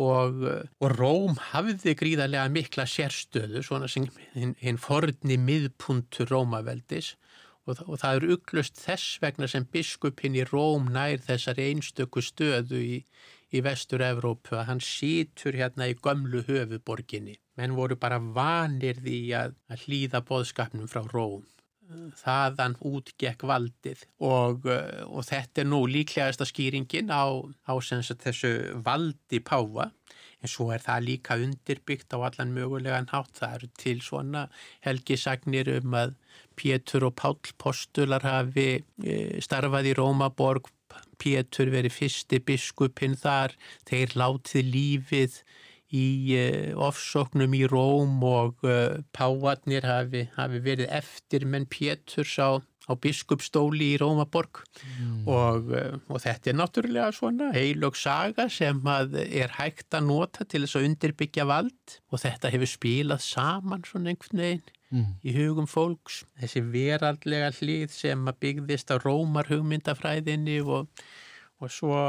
og, 0.00 0.44
og 0.80 0.94
Róm 0.96 1.36
hafði 1.52 1.96
gríðarlega 1.98 2.48
mikla 2.52 2.86
sérstöðu 2.88 3.64
svona 3.64 3.90
sem 3.92 4.08
hinn 4.32 4.54
hin 4.60 4.80
forni 4.80 5.36
miðpuntur 5.36 6.32
Rómaveldis 6.32 7.14
og, 7.66 7.82
og 7.86 7.98
það 8.00 8.16
eru 8.16 8.32
uglust 8.38 8.80
þess 8.80 9.18
vegna 9.22 9.48
sem 9.50 9.68
biskupin 9.68 10.38
í 10.38 10.46
Róm 10.48 10.88
nær 10.94 11.20
þessari 11.26 11.68
einstöku 11.74 12.24
stöðu 12.24 12.80
í 12.80 12.98
í 13.52 13.60
vestur 13.64 14.02
Evrópu 14.04 14.56
að 14.56 14.68
hann 14.70 14.82
sítur 14.84 15.56
hérna 15.58 15.88
í 15.90 15.96
gömlu 16.00 16.42
höfuborginni. 16.46 17.36
Menn 17.60 17.76
voru 17.76 17.98
bara 18.00 18.18
vanir 18.18 19.00
því 19.04 19.18
að, 19.36 19.56
að 19.68 19.84
hlýða 19.86 20.22
boðskapnum 20.28 20.88
frá 20.88 21.04
Róm. 21.12 21.44
Þaðan 22.22 22.76
útgekk 22.88 23.42
valdið 23.48 24.04
og, 24.24 24.68
og 24.68 25.24
þetta 25.28 25.62
er 25.62 25.68
nú 25.68 25.82
líklegasta 25.90 26.46
skýringin 26.48 27.10
á, 27.12 27.28
á 27.68 27.72
þessu 27.76 28.52
valdi 28.86 29.42
páfa 29.44 29.90
en 30.42 30.50
svo 30.50 30.70
er 30.74 30.82
það 30.82 31.06
líka 31.06 31.38
undirbyggt 31.38 32.14
á 32.14 32.18
allan 32.18 32.54
mögulegan 32.54 33.10
hátt. 33.12 33.34
Það 33.38 33.56
eru 33.56 33.68
til 33.78 33.98
svona 34.02 34.46
helgisagnir 34.86 35.70
um 35.78 35.98
að 35.98 36.14
Pétur 36.58 37.06
og 37.08 37.16
Pál 37.16 37.38
postular 37.62 38.24
hafi 38.26 38.82
e, 38.82 39.40
starfað 39.44 39.92
í 39.92 39.96
Rómaborg 39.98 40.70
Pétur 41.22 41.70
verið 41.72 41.94
fyrsti 41.94 42.40
biskupin 42.42 43.14
þar, 43.16 43.54
þeir 43.88 44.16
látið 44.18 44.72
lífið 44.74 45.38
í 45.92 46.34
uh, 46.38 46.82
ofsóknum 46.88 47.52
í 47.56 47.64
Róm 47.68 48.20
og 48.24 48.64
uh, 48.64 49.00
Páatnir 49.14 49.84
hafi, 49.86 50.26
hafi 50.38 50.60
verið 50.64 50.92
eftir 50.92 51.44
menn 51.48 51.66
Péturs 51.68 52.34
á, 52.40 52.56
á 52.88 52.92
biskupstóli 52.96 53.92
í 53.92 53.98
Rómaborg 54.00 54.62
mm. 54.64 55.26
og, 55.28 55.72
uh, 55.76 55.98
og 56.08 56.22
þetta 56.24 56.52
er 56.52 56.58
náttúrulega 56.58 57.10
svona 57.16 57.50
heilög 57.56 57.98
saga 58.00 58.48
sem 58.52 58.80
er 58.88 59.52
hægt 59.58 59.92
að 59.92 60.08
nota 60.08 60.46
til 60.48 60.64
þess 60.64 60.80
að 60.80 60.88
undirbyggja 60.88 61.48
vald 61.50 61.98
og 62.08 62.22
þetta 62.24 62.52
hefur 62.54 62.72
spilað 62.72 63.26
saman 63.26 63.84
svona 63.88 64.14
einhvern 64.14 64.44
veginn 64.46 64.70
mm. 64.92 65.10
í 65.28 65.36
hugum 65.36 65.68
fólks. 65.68 66.22
Þessi 66.40 66.64
veraldlega 66.72 67.52
hlið 67.58 67.92
sem 67.92 68.24
að 68.32 68.40
byggðist 68.46 68.94
á 68.94 68.96
rómar 69.02 69.52
hugmyndafræðinni 69.52 70.62
og, 70.64 71.04
og 71.60 71.72
svo 71.72 72.00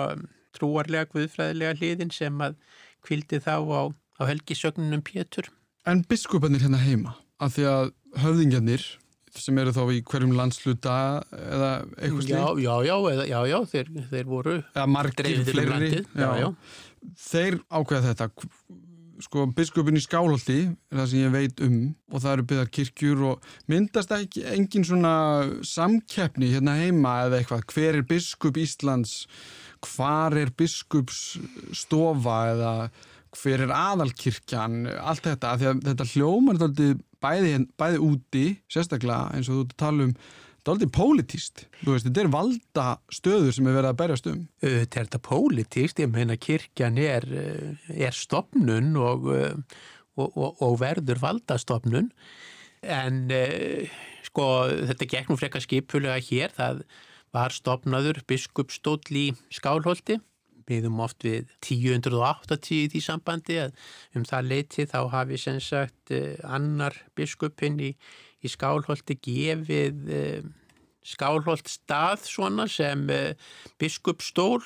trúarlega 0.54 1.10
guðfræðilega 1.12 1.78
hliðin 1.80 2.14
sem 2.14 2.42
að 2.46 2.58
kvildi 3.06 3.40
þá 3.44 3.56
á, 3.62 3.82
á 3.92 4.24
helgisögnunum 4.30 5.04
Pétur. 5.06 5.50
En 5.90 6.04
biskupanir 6.08 6.64
hérna 6.64 6.80
heima, 6.82 7.18
af 7.44 7.58
því 7.58 7.70
að 7.70 7.94
höfðingjarnir, 8.24 8.86
sem 9.34 9.58
eru 9.58 9.74
þá 9.74 9.84
í 9.90 10.00
hverjum 10.06 10.36
landsluta 10.38 10.96
eða 11.34 11.72
eitthvað 11.98 12.30
Já, 12.30 12.44
slíkt 12.46 12.64
já, 12.64 12.74
já, 12.86 12.96
eða, 13.14 13.28
já, 13.28 13.40
já, 13.50 13.58
þeir, 13.72 13.92
þeir 14.12 14.30
voru 14.30 14.56
dreifðir 15.18 15.62
um 15.64 15.72
landið. 15.74 16.10
Já, 16.14 16.30
já. 16.38 16.50
þeir 17.26 17.60
ákveða 17.74 18.12
þetta 18.12 18.30
sko 19.24 19.46
biskupin 19.56 19.98
í 19.98 20.04
Skálholti 20.04 20.60
er 20.68 21.00
það 21.00 21.10
sem 21.12 21.22
ég 21.22 21.34
veit 21.34 21.62
um 21.64 21.78
og 22.12 22.24
það 22.24 22.34
eru 22.36 22.46
byggðar 22.50 22.72
kirkjur 22.78 23.26
og 23.32 23.52
myndast 23.72 24.14
ekki 24.16 24.46
engin 24.54 24.86
svona 24.88 25.14
samkeppni 25.68 26.52
hérna 26.54 26.78
heima 26.80 27.20
eða 27.28 27.42
eitthvað 27.42 27.68
hver 27.74 28.00
er 28.00 28.08
biskup 28.10 28.60
Íslands 28.60 29.24
hvar 29.88 30.36
er 30.40 30.54
biskupsstofa 30.58 32.38
eða 32.54 32.74
hver 33.34 33.66
er 33.66 33.74
aðalkirkjan 33.74 34.84
allt 35.02 35.26
þetta, 35.26 35.56
að 35.56 35.84
þetta 35.88 36.10
hljómar 36.14 36.60
dálítið 36.62 36.96
bæði, 37.24 37.54
bæði 37.80 38.02
úti 38.04 38.46
sérstaklega 38.72 39.34
eins 39.34 39.50
og 39.50 39.64
þú 39.64 39.78
tala 39.80 40.08
um 40.10 40.16
dálítið 40.64 40.92
pólitíst, 40.96 41.66
þú 41.82 41.96
veist, 41.96 42.06
þetta 42.08 42.22
er 42.22 42.32
valda 42.32 42.86
stöður 43.12 43.56
sem 43.56 43.68
er 43.68 43.76
verið 43.76 43.90
að 43.90 43.98
berjast 44.00 44.30
um. 44.32 44.44
Þetta 44.64 45.00
er 45.00 45.10
þetta 45.10 45.22
pólitíst, 45.28 46.00
ég 46.00 46.12
meina 46.14 46.38
kirkjan 46.40 47.00
er, 47.04 47.28
eh, 47.28 47.90
er 48.08 48.16
stopnun 48.16 48.94
og, 48.96 49.28
eh, 49.36 49.58
og, 50.16 50.30
og, 50.30 50.62
og 50.64 50.78
verður 50.80 51.20
valdastopnun 51.20 52.12
en 52.84 53.20
eh, 53.32 53.92
sko 54.30 54.48
þetta 54.88 55.26
nú 55.28 55.40
frekar 55.40 55.64
skipulega 55.64 56.20
hér, 56.24 56.56
það 56.56 56.86
var 57.34 57.54
stopnaður 57.54 58.22
biskupstóll 58.30 59.02
í 59.18 59.26
Skálholti. 59.54 60.20
Miðum 60.70 61.02
oft 61.04 61.26
við 61.26 61.50
1080 61.66 62.76
í 62.78 62.84
því 62.94 63.02
sambandi 63.04 63.58
að 63.66 63.74
um 64.16 64.24
það 64.28 64.52
leiti 64.52 64.86
þá 64.88 65.00
hafi 65.12 65.40
sem 65.42 65.58
sagt 65.64 66.14
eh, 66.16 66.38
annar 66.48 66.96
biskupinn 67.18 67.82
í, 67.84 67.90
í 68.40 68.52
Skálholti 68.52 69.18
gefið 69.20 70.14
eh, 70.14 70.46
Skálholt 71.04 71.68
stað 71.68 72.24
svona 72.30 72.70
sem 72.72 73.04
eh, 73.12 73.34
biskupstól 73.82 74.62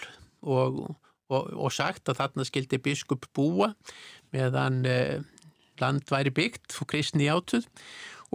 og, 0.45 0.84
og, 1.32 1.49
og 1.49 1.74
sagt 1.74 2.11
að 2.11 2.22
þarna 2.22 2.45
skildi 2.45 2.78
biskup 2.84 3.26
búa 3.34 3.72
meðan 4.36 4.84
land 5.82 6.05
væri 6.11 6.30
byggt 6.36 6.78
og 6.78 6.91
kristni 6.91 7.26
átuð 7.32 7.65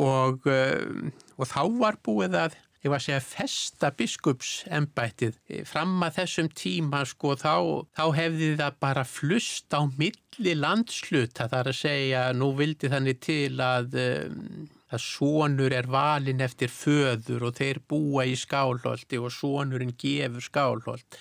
og, 0.01 0.49
og 0.49 1.47
þá 1.47 1.62
var 1.78 1.99
búið 2.03 2.39
að 2.41 2.57
ég 2.83 2.91
var 2.91 2.99
að 2.99 3.07
segja 3.07 3.22
festa 3.22 3.93
biskupsembættið. 3.95 5.39
Fram 5.68 6.03
að 6.03 6.16
þessum 6.18 6.49
tíma 6.59 7.05
sko 7.07 7.37
þá, 7.39 7.55
þá 7.95 8.05
hefði 8.18 8.53
það 8.59 8.78
bara 8.83 9.05
flust 9.07 9.76
á 9.76 9.80
milli 9.87 10.55
landsluta 10.59 11.47
þar 11.53 11.70
að 11.70 11.78
segja 11.78 12.24
nú 12.35 12.51
vildi 12.59 12.91
þannig 12.91 13.20
til 13.22 13.61
að 13.62 13.99
um, 14.03 14.66
að 14.93 15.05
sonur 15.05 15.72
er 15.72 15.89
valin 15.89 16.43
eftir 16.45 16.72
föður 16.72 17.49
og 17.49 17.57
þeir 17.57 17.80
búa 17.89 18.26
í 18.28 18.35
skálholti 18.37 19.20
og 19.20 19.33
sonurinn 19.33 19.95
gefur 19.99 20.45
skálholt. 20.45 21.20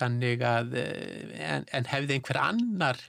Þannig 0.00 0.42
að 0.42 0.72
en, 0.78 1.66
en 1.70 1.90
hefði 1.90 2.16
einhver 2.16 2.40
annar 2.40 3.02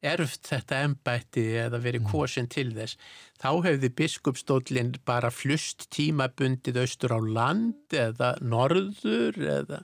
erft 0.00 0.48
þetta 0.48 0.84
embætti 0.86 1.42
eða 1.60 1.80
verið 1.84 2.06
kosin 2.08 2.48
til 2.48 2.70
þess 2.76 2.96
þá 3.40 3.50
hefði 3.66 3.90
biskupstóllin 3.98 4.94
bara 5.08 5.32
flust 5.32 5.90
tímabundið 5.92 6.80
austur 6.84 7.16
á 7.16 7.20
land 7.20 7.96
eða 7.96 8.32
norður 8.40 9.36
eða 9.58 9.82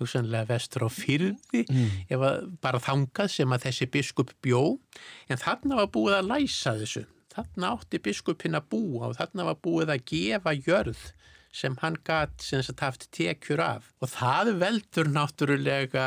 hugsanlega 0.00 0.48
vestur 0.50 0.86
á 0.86 0.90
fyrði 0.92 1.64
mm. 1.64 1.90
ef 2.12 2.24
að 2.28 2.46
bara 2.64 2.82
þangað 2.82 3.32
sem 3.36 3.54
að 3.54 3.66
þessi 3.68 3.90
biskup 3.94 4.32
bjó. 4.44 4.62
En 5.30 5.40
þarna 5.40 5.82
var 5.82 5.92
búið 5.94 6.18
að 6.18 6.30
læsa 6.32 6.74
þessu. 6.80 7.04
Þarna 7.34 7.74
átti 7.74 8.00
biskupin 8.02 8.58
að 8.58 8.68
búa 8.74 9.10
og 9.10 9.16
þarna 9.18 9.48
var 9.50 9.60
búið 9.62 9.94
að 9.94 10.04
gefa 10.10 10.54
jörð 10.58 11.04
sem 11.54 11.76
hann 11.82 11.98
gatt 12.06 12.42
sem 12.42 12.62
sagt 12.66 12.82
haft 12.84 13.08
tekjur 13.14 13.62
af 13.62 13.90
og 14.02 14.10
það 14.14 14.54
veldur 14.62 15.10
náttúrulega 15.14 16.06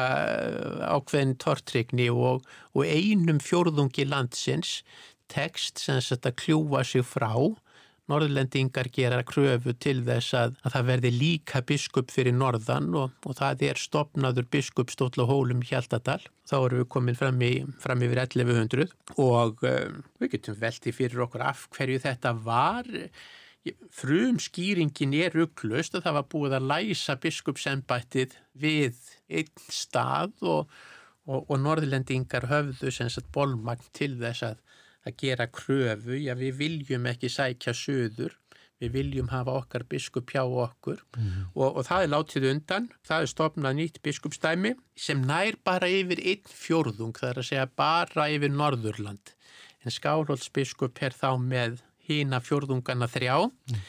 ákveðin 0.92 1.38
tortrykni 1.44 2.10
og, 2.12 2.44
og 2.76 2.84
einum 2.84 3.40
fjórðungi 3.44 4.08
landsins 4.10 4.82
tekst 5.32 5.80
sem 5.84 6.02
sagt 6.04 6.28
að 6.28 6.38
kljúa 6.44 6.84
sig 6.88 7.06
frá 7.08 7.32
Norðlendingar 8.08 8.88
gera 8.96 9.20
kröfu 9.28 9.74
til 9.84 10.00
þess 10.08 10.36
að, 10.40 10.54
að 10.64 10.76
það 10.78 10.86
verði 10.90 11.10
líka 11.12 11.62
biskup 11.68 12.14
fyrir 12.14 12.36
norðan 12.36 12.94
og, 12.96 13.18
og 13.28 13.36
það 13.36 13.66
er 13.68 13.82
stopnaður 13.82 14.48
biskupstóll 14.54 15.26
og 15.26 15.28
hólum 15.28 15.64
Hjaltadal. 15.68 16.22
Þá 16.48 16.56
erum 16.62 16.82
við 16.82 16.88
komin 16.94 17.20
fram, 17.20 17.44
í, 17.44 17.66
fram 17.84 18.06
yfir 18.08 18.24
1100 18.24 18.88
og 19.20 19.60
um, 19.68 20.00
við 20.24 20.38
getum 20.38 20.60
velti 20.62 20.96
fyrir 20.96 21.26
okkur 21.28 21.44
af 21.50 21.68
hverju 21.76 22.00
þetta 22.06 22.34
var. 22.48 22.88
Frum 23.94 24.38
skýringin 24.42 25.16
er 25.18 25.36
upplust 25.44 25.96
og 25.98 26.06
það 26.06 26.20
var 26.20 26.28
búið 26.34 26.58
að 26.58 26.70
læsa 26.72 27.18
biskupsembættið 27.24 28.38
við 28.58 29.00
einn 29.28 29.66
stað 29.74 30.34
og, 30.42 30.74
og, 31.28 31.44
og 31.48 31.60
Norðlendingar 31.64 32.50
höfðu 32.52 32.94
sem 32.94 33.12
sagt 33.12 33.32
bolmagn 33.36 33.86
til 33.98 34.16
þess 34.22 34.46
að 34.52 34.64
að 35.08 35.16
gera 35.22 35.48
kröfu, 35.48 36.18
já 36.20 36.36
við 36.38 36.60
viljum 36.62 37.08
ekki 37.10 37.30
sækja 37.32 37.74
söður, 37.78 38.36
við 38.82 38.94
viljum 38.94 39.32
hafa 39.32 39.56
okkar 39.58 39.88
biskup 39.90 40.30
hjá 40.34 40.44
okkur. 40.44 41.02
Mm. 41.18 41.48
og, 41.56 41.80
og 41.80 41.88
það 41.88 42.04
er 42.04 42.14
látið 42.14 42.50
undan, 42.52 42.90
það 43.08 43.24
er 43.24 43.32
stopnað 43.32 43.78
nýtt 43.80 44.02
biskupstæmi 44.06 44.76
sem 45.08 45.24
nær 45.26 45.58
bara 45.66 45.90
yfir 45.90 46.22
einn 46.22 46.52
fjórðung, 46.52 47.16
það 47.18 47.32
er 47.32 47.42
að 47.42 47.50
segja 47.52 47.68
bara 47.84 48.30
yfir 48.34 48.54
Norðurland, 48.54 49.34
en 49.84 49.96
Skálholtsbiskup 49.96 51.02
er 51.02 51.16
þá 51.16 51.30
með 51.42 51.82
hína 52.08 52.40
fjórðungana 52.44 53.08
þrjá 53.12 53.36
mm. 53.48 53.82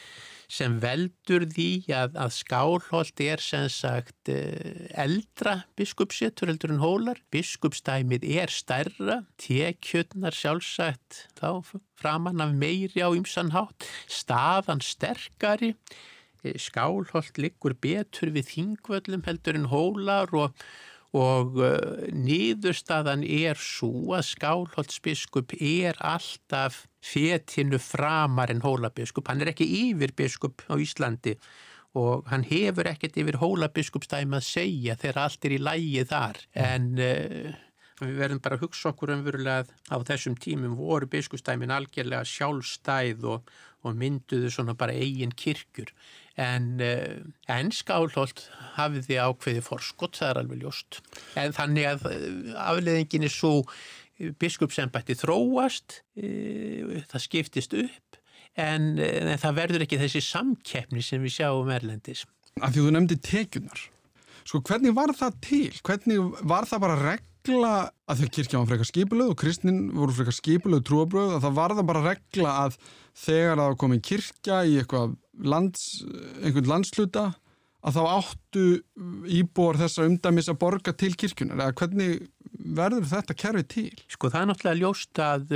sem 0.49 0.77
veldur 0.83 1.45
því 1.49 1.69
að, 1.95 2.19
að 2.19 2.35
Skálholt 2.37 3.23
er 3.23 3.43
sem 3.43 3.67
sagt 3.71 4.31
eldra 4.31 5.55
biskupsétur 5.79 6.51
heldur 6.51 6.73
en 6.75 6.83
hólar. 6.83 7.21
Biskupstæmið 7.33 8.27
er 8.41 8.53
stærra, 8.53 9.21
tekjurnar 9.41 10.35
sjálfsagt 10.35 11.25
þá 11.39 11.63
framann 11.99 12.43
af 12.43 12.55
meiri 12.55 13.03
á 13.03 13.09
ymsan 13.11 13.53
hátt, 13.55 13.87
staðan 14.07 14.83
sterkari, 14.83 15.75
Skálholt 16.39 17.35
liggur 17.35 17.73
betur 17.75 18.31
við 18.31 18.45
þingvöllum 18.53 19.25
heldur 19.25 19.57
en 19.59 19.67
hólar 19.67 20.31
og 20.31 20.53
og 21.17 21.57
uh, 21.57 22.05
nýðurstaðan 22.13 23.23
er 23.25 23.57
svo 23.57 24.13
að 24.17 24.27
Skálholtsbiskup 24.29 25.55
er 25.57 25.97
alltaf 26.05 26.83
fetinu 27.01 27.79
framar 27.81 28.51
en 28.53 28.61
hólabiskup. 28.61 29.29
Hann 29.29 29.41
er 29.41 29.53
ekki 29.53 29.67
yfir 29.89 30.13
biskup 30.17 30.61
á 30.69 30.77
Íslandi 30.77 31.37
og 31.97 32.27
hann 32.29 32.45
hefur 32.45 32.85
ekkert 32.91 33.17
yfir 33.17 33.39
hólabiskupstæmi 33.41 34.37
að 34.37 34.45
segja 34.45 34.97
þegar 34.99 35.23
allt 35.23 35.47
er 35.47 35.55
í 35.55 35.63
lægi 35.63 36.05
þar. 36.11 36.43
En 36.53 36.91
uh, 37.01 37.57
við 38.01 38.19
verðum 38.21 38.41
bara 38.43 38.57
að 38.57 38.65
hugsa 38.65 38.91
okkur 38.93 39.13
umverulega 39.15 39.65
að 39.65 39.73
á 39.91 39.97
þessum 40.11 40.37
tímum 40.39 40.77
voru 40.79 41.09
biskupstæmin 41.11 41.73
algjörlega 41.73 42.27
sjálfstæð 42.27 43.27
og, 43.33 43.53
og 43.83 43.99
mynduðu 43.99 44.51
svona 44.53 44.75
bara 44.79 44.95
eigin 44.95 45.35
kirkjur. 45.35 45.91
En, 46.39 46.79
en 46.79 47.71
Skálholt 47.75 48.45
hafiði 48.77 49.19
ákveði 49.19 49.63
forskott, 49.65 50.19
það 50.19 50.29
er 50.29 50.41
alveg 50.43 50.61
ljóst. 50.63 51.01
En 51.39 51.55
þannig 51.55 51.89
að 51.89 52.05
afleðingin 52.63 53.27
er 53.27 53.33
svo 53.33 53.53
biskupsembætti 54.39 55.15
þróast, 55.19 56.01
það 56.15 57.23
skiptist 57.23 57.75
upp, 57.75 58.19
en, 58.59 58.91
en 58.99 59.39
það 59.39 59.61
verður 59.61 59.85
ekki 59.85 59.99
þessi 60.01 60.23
samkeppni 60.23 61.03
sem 61.03 61.23
við 61.23 61.39
sjáum 61.39 61.71
erlendis. 61.71 62.25
Af 62.59 62.75
því 62.75 62.83
þú 62.83 62.93
nefndi 62.95 63.19
tekjunar. 63.23 63.87
Sko 64.47 64.63
hvernig 64.65 64.95
var 64.97 65.11
það 65.15 65.35
til? 65.45 65.73
Hvernig 65.85 66.39
var 66.47 66.67
það 66.67 66.83
bara 66.83 66.99
regla 67.47 67.91
að 68.09 68.23
að 68.23 68.31
kirkja 68.35 68.59
var 68.59 68.69
frekar 68.69 68.89
skipulöð 68.89 69.31
og 69.31 69.37
kristnin 69.39 69.81
voru 69.95 70.13
frekar 70.13 70.35
skipulöð 70.35 70.83
trúabröð 70.87 71.35
að 71.35 71.43
það 71.45 71.57
var 71.59 71.75
það 71.75 71.87
bara 71.89 72.05
regla 72.05 72.55
að 72.65 72.77
þegar 73.15 73.61
það 73.61 73.77
kom 73.79 73.93
í 73.93 73.99
kirkja 74.09 74.57
í 74.65 74.75
lands, 75.43 75.85
einhvern 76.43 76.69
landsluta 76.69 77.25
að 77.79 77.95
þá 77.95 78.01
áttu 78.11 78.63
íbúar 79.31 79.79
þessa 79.79 80.05
umdæmis 80.07 80.49
að 80.51 80.59
borga 80.59 80.93
til 80.93 81.13
kirkjunar 81.15 81.63
eða 81.63 81.77
hvernig 81.79 82.27
verður 82.75 83.07
þetta 83.07 83.37
kerfi 83.39 83.65
til? 83.71 83.91
Sko 84.11 84.29
það 84.29 84.41
er 84.41 84.49
náttúrulega 84.49 84.81
ljóst 84.81 85.21
að, 85.23 85.53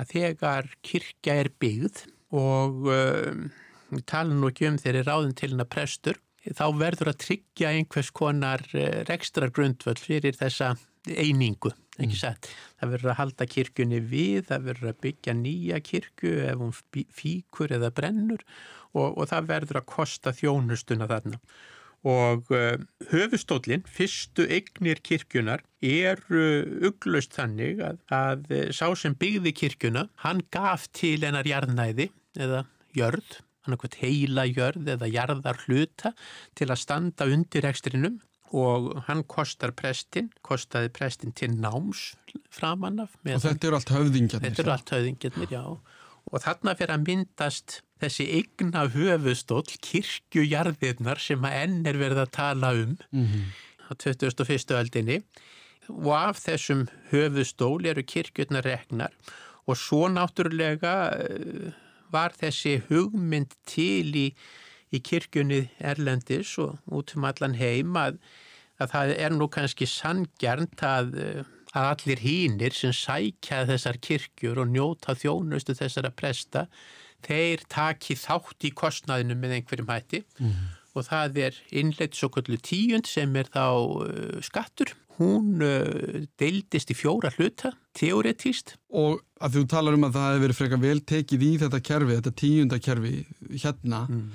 að 0.00 0.12
þegar 0.14 0.70
kirkja 0.86 1.40
er 1.42 1.52
byggð 1.60 2.04
og 2.36 2.86
við 2.86 4.06
tala 4.08 4.34
nú 4.34 4.48
ekki 4.48 4.70
um 4.70 4.80
þeirri 4.80 5.04
ráðin 5.06 5.36
til 5.36 5.52
hennar 5.52 5.68
prestur 5.68 6.16
þá 6.54 6.66
verður 6.78 7.12
að 7.12 7.22
tryggja 7.24 7.72
einhvers 7.74 8.12
konar 8.14 8.62
rekstra 9.08 9.48
grundvöld 9.50 9.98
fyrir 10.02 10.36
þessa 10.38 10.74
einingu, 11.14 11.70
ekki 12.00 12.18
satt. 12.18 12.48
Það 12.80 12.92
verður 12.94 13.12
að 13.12 13.20
halda 13.20 13.46
kirkjunni 13.50 14.00
við, 14.10 14.42
það 14.50 14.66
verður 14.70 14.90
að 14.90 15.00
byggja 15.06 15.36
nýja 15.38 15.80
kirkju 15.84 16.34
ef 16.48 16.60
hún 16.62 16.74
fíkur 17.14 17.76
eða 17.76 17.92
brennur 17.94 18.44
og, 18.96 19.14
og 19.14 19.24
það 19.30 19.48
verður 19.52 19.80
að 19.82 19.88
kosta 19.94 20.34
þjónustuna 20.36 21.08
þarna. 21.10 21.40
Og 22.06 22.52
uh, 22.54 22.76
höfustólinn, 23.10 23.82
fyrstu 23.90 24.44
eignir 24.52 25.00
kirkjunar, 25.02 25.64
er 25.82 26.20
uh, 26.30 26.62
uglust 26.86 27.34
þannig 27.34 27.80
að, 27.82 27.98
að 28.14 28.46
uh, 28.52 28.62
sá 28.70 28.86
sem 28.98 29.16
byggði 29.18 29.54
kirkjuna, 29.64 30.06
hann 30.22 30.44
gaf 30.54 30.86
til 30.94 31.18
hennar 31.24 31.48
jarnæði 31.48 32.12
eða 32.38 32.62
jörð 32.96 33.40
annarkvæmt 33.66 33.98
heila 34.00 34.46
jörð 34.48 34.92
eða 34.96 35.10
jarðar 35.10 35.60
hluta 35.66 36.12
til 36.58 36.70
að 36.70 36.82
standa 36.82 37.28
undir 37.30 37.68
ekstrinum 37.68 38.20
og 38.54 38.92
hann 39.08 39.24
kostar 39.26 39.72
prestin, 39.74 40.30
kostaði 40.46 40.90
prestin 40.94 41.34
til 41.34 41.50
náms 41.58 42.12
framanaf. 42.54 43.16
Og 43.26 43.42
þetta 43.42 43.68
eru 43.68 43.78
allt 43.80 43.90
höfðingjarnir? 43.90 44.52
Þetta 44.52 44.62
eru 44.62 44.74
allt 44.76 44.92
höfðingjarnir, 44.94 45.50
já. 45.50 45.64
Og 46.26 46.42
þarna 46.42 46.74
fyrir 46.78 46.94
að 46.94 47.04
myndast 47.06 47.80
þessi 48.02 48.26
eigna 48.38 48.86
höfustól, 48.92 49.64
kirkjujarðirnar 49.88 51.20
sem 51.22 51.44
að 51.46 51.58
enn 51.64 51.78
er 51.88 51.98
verið 52.00 52.22
að 52.26 52.32
tala 52.36 52.72
um 52.76 52.96
mm 53.10 53.26
-hmm. 53.26 53.44
á 53.88 53.92
2001. 53.94 54.74
öldinni 54.80 55.22
og 55.88 56.12
af 56.14 56.40
þessum 56.42 56.86
höfustól 57.10 57.86
eru 57.86 58.02
kirkjurnar 58.02 58.64
regnar 58.66 59.12
og 59.66 59.76
svo 59.76 60.08
náttúrulega 60.08 60.94
eh, 61.18 61.72
var 62.12 62.34
þessi 62.36 62.78
hugmynd 62.88 63.54
til 63.68 64.12
í, 64.16 64.26
í 64.94 65.00
kirkjunni 65.04 65.66
Erlendis 65.78 66.56
og 66.62 66.78
út 66.86 67.14
um 67.16 67.26
allan 67.28 67.56
heim 67.58 67.96
að, 68.00 68.20
að 68.80 68.94
það 68.94 69.14
er 69.26 69.36
nú 69.36 69.48
kannski 69.52 69.88
sangjarnt 69.90 70.84
að, 70.86 71.16
að 71.72 71.90
allir 71.92 72.22
hínir 72.22 72.76
sem 72.76 72.94
sækja 72.96 73.64
þessar 73.70 74.00
kirkjur 74.02 74.62
og 74.64 74.72
njóta 74.72 75.16
þjónustu 75.18 75.76
þessara 75.78 76.12
presta, 76.14 76.66
þeir 77.26 77.64
taki 77.72 78.16
þátt 78.18 78.68
í 78.68 78.74
kostnaðinu 78.76 79.38
með 79.40 79.58
einhverjum 79.58 79.90
hætti 79.90 80.22
mm. 80.38 80.54
og 80.94 81.08
það 81.08 81.42
er 81.48 81.58
innleitt 81.74 82.18
svo 82.18 82.30
kallu 82.34 82.60
tíund 82.60 83.08
sem 83.10 83.34
er 83.40 83.50
þá 83.50 83.66
uh, 83.66 84.38
skattur 84.44 84.94
hún 85.18 85.62
uh, 85.64 86.24
deildist 86.40 86.92
í 86.92 86.96
fjóra 86.96 87.32
hluta, 87.36 87.72
teoretíst. 87.96 88.76
Og 88.96 89.20
að 89.42 89.58
þú 89.58 89.66
talar 89.70 89.96
um 89.96 90.08
að 90.08 90.18
það 90.18 90.30
hefur 90.30 90.44
verið 90.46 90.60
frekar 90.60 90.82
vel 90.82 90.98
tekið 91.12 91.46
í 91.46 91.52
þetta 91.62 91.82
kerfi, 91.90 92.18
þetta 92.18 92.34
tíundakerfi 92.42 93.14
hérna 93.62 94.02
mm. 94.08 94.26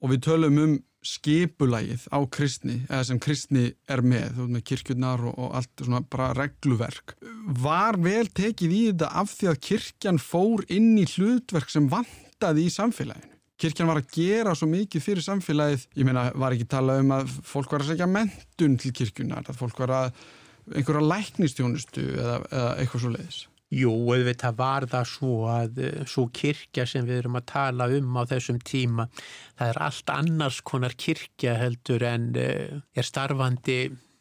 og 0.00 0.14
við 0.14 0.24
tölum 0.28 0.62
um 0.64 0.78
skipulægið 1.00 2.02
á 2.12 2.18
kristni, 2.28 2.82
eða 2.90 3.06
sem 3.08 3.20
kristni 3.22 3.70
er 3.88 4.02
með, 4.04 4.42
með 4.52 4.64
kirkjurnar 4.68 5.22
og, 5.30 5.38
og 5.40 5.54
allt 5.56 5.84
svona 5.84 6.02
bara 6.04 6.34
regluverk. 6.36 7.16
Var 7.64 7.96
vel 8.04 8.28
tekið 8.28 8.76
í 8.76 8.82
þetta 8.90 9.08
af 9.22 9.32
því 9.32 9.50
að 9.52 9.60
kirkjan 9.70 10.20
fór 10.20 10.66
inn 10.68 10.92
í 11.00 11.06
hlutverk 11.08 11.72
sem 11.72 11.88
vantaði 11.92 12.68
í 12.68 12.74
samfélaginu? 12.74 13.29
Kirkjan 13.60 13.90
var 13.90 14.00
að 14.00 14.10
gera 14.14 14.54
svo 14.56 14.68
mikið 14.70 15.04
fyrir 15.04 15.24
samfélagið, 15.24 15.86
ég 16.00 16.08
meina 16.08 16.28
var 16.38 16.56
ekki 16.56 16.68
tala 16.70 16.98
um 17.02 17.14
að 17.18 17.32
fólk 17.46 17.72
var 17.74 17.84
að 17.84 17.92
segja 17.92 18.08
mentun 18.10 18.76
til 18.80 18.92
kirkjunar, 18.96 19.46
að 19.48 19.60
fólk 19.60 19.80
var 19.82 19.94
að 19.96 20.20
einhverja 20.70 21.06
læknistjónustu 21.06 22.04
eða, 22.14 22.36
eða 22.50 22.74
eitthvað 22.80 23.04
svo 23.04 23.14
leiðis. 23.14 23.40
Jú, 23.70 23.90
auðvitað 24.10 24.56
var 24.58 24.84
það 24.90 25.04
svo 25.06 25.34
að 25.46 25.76
eh, 25.86 25.98
svo 26.10 26.24
kirkja 26.34 26.88
sem 26.90 27.04
við 27.06 27.20
erum 27.20 27.38
að 27.38 27.46
tala 27.52 27.86
um 27.94 28.16
á 28.18 28.26
þessum 28.26 28.58
tíma, 28.66 29.06
það 29.58 29.68
er 29.70 29.82
allt 29.86 30.12
annars 30.14 30.58
konar 30.66 30.96
kirkja 30.98 31.54
heldur 31.60 32.02
en 32.08 32.30
eh, 32.40 32.80
er 32.98 33.06
starfandi 33.06 33.78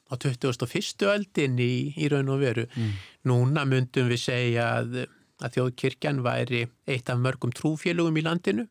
á 0.09 0.13
21. 0.17 1.07
öldin 1.09 1.57
í, 1.61 1.73
í 1.97 2.09
raun 2.13 2.29
og 2.33 2.43
veru. 2.43 2.67
Mm. 2.75 2.93
Núna 3.29 3.65
myndum 3.69 4.09
við 4.13 4.21
segja 4.27 4.67
að, 4.83 5.01
að 5.41 5.57
þjóðkirkjan 5.57 6.21
væri 6.25 6.67
eitt 6.89 7.09
af 7.09 7.21
mörgum 7.21 7.53
trúfélugum 7.55 8.21
í 8.21 8.25
landinu 8.25 8.69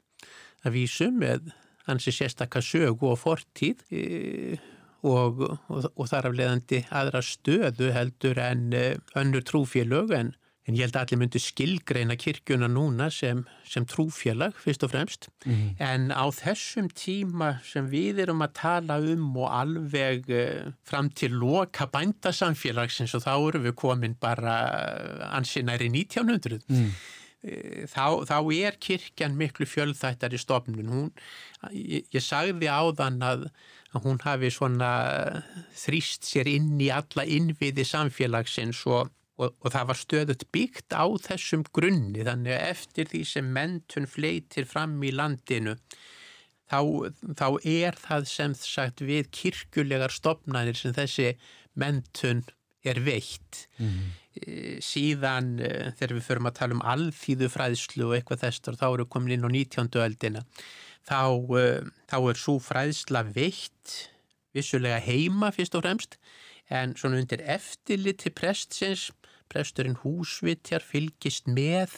að 0.67 0.79
vísu 0.79 1.11
með 1.15 1.53
hansi 1.89 2.13
sérstakka 2.15 2.63
sögu 2.65 3.13
og 3.13 3.21
fortíð 3.23 3.87
e, 3.95 4.59
og, 5.07 5.45
og, 5.71 5.89
og 5.95 6.11
þar 6.11 6.33
af 6.33 6.37
leiðandi 6.37 6.83
aðra 6.95 7.23
stöðu 7.25 7.95
heldur 7.95 8.43
en 8.43 8.69
e, 8.75 8.85
önnur 9.19 9.47
trúfélög 9.47 10.13
en, 10.17 10.33
en 10.69 10.77
ég 10.77 10.85
held 10.85 10.99
að 10.99 11.07
allir 11.07 11.21
myndi 11.23 11.41
skilgreina 11.41 12.17
kirkjuna 12.21 12.69
núna 12.69 13.09
sem, 13.15 13.45
sem 13.65 13.87
trúfélag 13.89 14.57
fyrst 14.61 14.85
og 14.85 14.93
fremst 14.93 15.31
mm. 15.47 15.79
en 15.85 16.09
á 16.13 16.27
þessum 16.35 16.91
tíma 16.93 17.55
sem 17.67 17.89
við 17.89 18.25
erum 18.27 18.45
að 18.45 18.57
tala 18.59 18.99
um 19.15 19.31
og 19.39 19.53
alveg 19.63 20.29
e, 20.29 20.47
fram 20.89 21.13
til 21.15 21.39
loka 21.39 21.89
bændasamfélagsins 21.95 23.17
og 23.17 23.25
þá 23.25 23.33
eru 23.37 23.63
við 23.71 23.79
komin 23.81 24.19
bara 24.21 24.59
ansinæri 25.31 25.89
1900 25.95 26.61
mm. 26.67 26.91
Eh, 27.47 27.85
þá, 27.87 28.25
þá 28.27 28.39
er 28.51 28.79
kirkjan 28.83 29.37
miklu 29.39 29.67
fjöldþættar 29.69 30.35
í 30.35 30.41
stofnun. 30.43 30.91
Hún, 30.91 31.13
ég, 31.71 32.09
ég 32.15 32.25
sagði 32.25 32.67
áðan 32.67 33.21
að, 33.23 33.45
að 33.95 34.09
hún 34.09 34.19
hafi 34.25 34.51
svona 34.51 34.91
þrýst 35.79 36.27
sér 36.27 36.51
inn 36.51 36.75
í 36.83 36.91
alla 36.91 37.23
innviði 37.23 37.87
samfélagsins 37.87 38.83
og, 38.91 39.13
og, 39.39 39.55
og 39.63 39.75
það 39.75 39.89
var 39.93 40.01
stöðut 40.03 40.47
byggt 40.55 40.99
á 40.99 41.07
þessum 41.29 41.63
grunni. 41.71 42.27
Þannig 42.27 42.57
að 42.59 42.69
eftir 42.75 43.13
því 43.13 43.25
sem 43.31 43.55
mentun 43.55 44.11
fleitir 44.11 44.67
fram 44.67 44.99
í 45.07 45.15
landinu 45.15 45.79
þá, 46.69 46.81
þá 47.39 47.49
er 47.63 47.99
það 48.03 48.29
sem 48.35 48.55
sagt 48.59 49.03
við 49.07 49.31
kirkjulegar 49.31 50.15
stofnanir 50.15 50.79
sem 50.79 50.95
þessi 50.97 51.37
mentun 51.79 52.43
er 52.85 53.01
veitt 53.05 53.69
mm 53.79 53.87
-hmm. 53.87 54.17
Síðan 54.81 55.59
eh, 55.59 55.91
þegar 55.99 56.15
við 56.15 56.27
förum 56.29 56.47
að 56.47 56.59
tala 56.59 56.75
um 56.75 56.83
alþýðu 56.87 57.49
fræðslu 57.51 58.05
og 58.07 58.15
eitthvað 58.15 58.45
þessar 58.45 58.77
þá 58.79 58.87
eru 58.93 59.07
komin 59.07 59.33
inn 59.35 59.43
á 59.43 59.51
19. 59.51 59.99
öldina 59.99 60.45
þá, 61.09 61.25
eh, 61.59 61.83
þá 62.07 62.19
er 62.31 62.37
svo 62.39 62.59
fræðsla 62.63 63.25
veitt 63.35 64.11
vissulega 64.55 65.01
heima 65.01 65.51
fyrst 65.51 65.75
og 65.75 65.83
fremst 65.83 66.19
en 66.71 66.95
svona 66.95 67.19
undir 67.19 67.43
eftirlit 67.43 68.19
til 68.23 68.33
prestsins 68.37 69.11
presturinn 69.53 69.99
húsvitjar 70.03 70.85
fylgist 70.85 71.49
með 71.49 71.95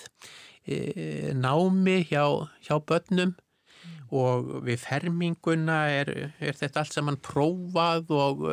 e, 0.66 1.32
námi 1.34 2.00
hjá, 2.06 2.24
hjá 2.62 2.76
börnum 2.78 3.34
og 4.10 4.64
við 4.66 4.82
ferminguna 4.82 5.84
er, 6.00 6.10
er 6.42 6.58
þetta 6.58 6.82
allt 6.82 6.96
saman 6.96 7.18
prófað 7.22 8.10
og 8.14 8.46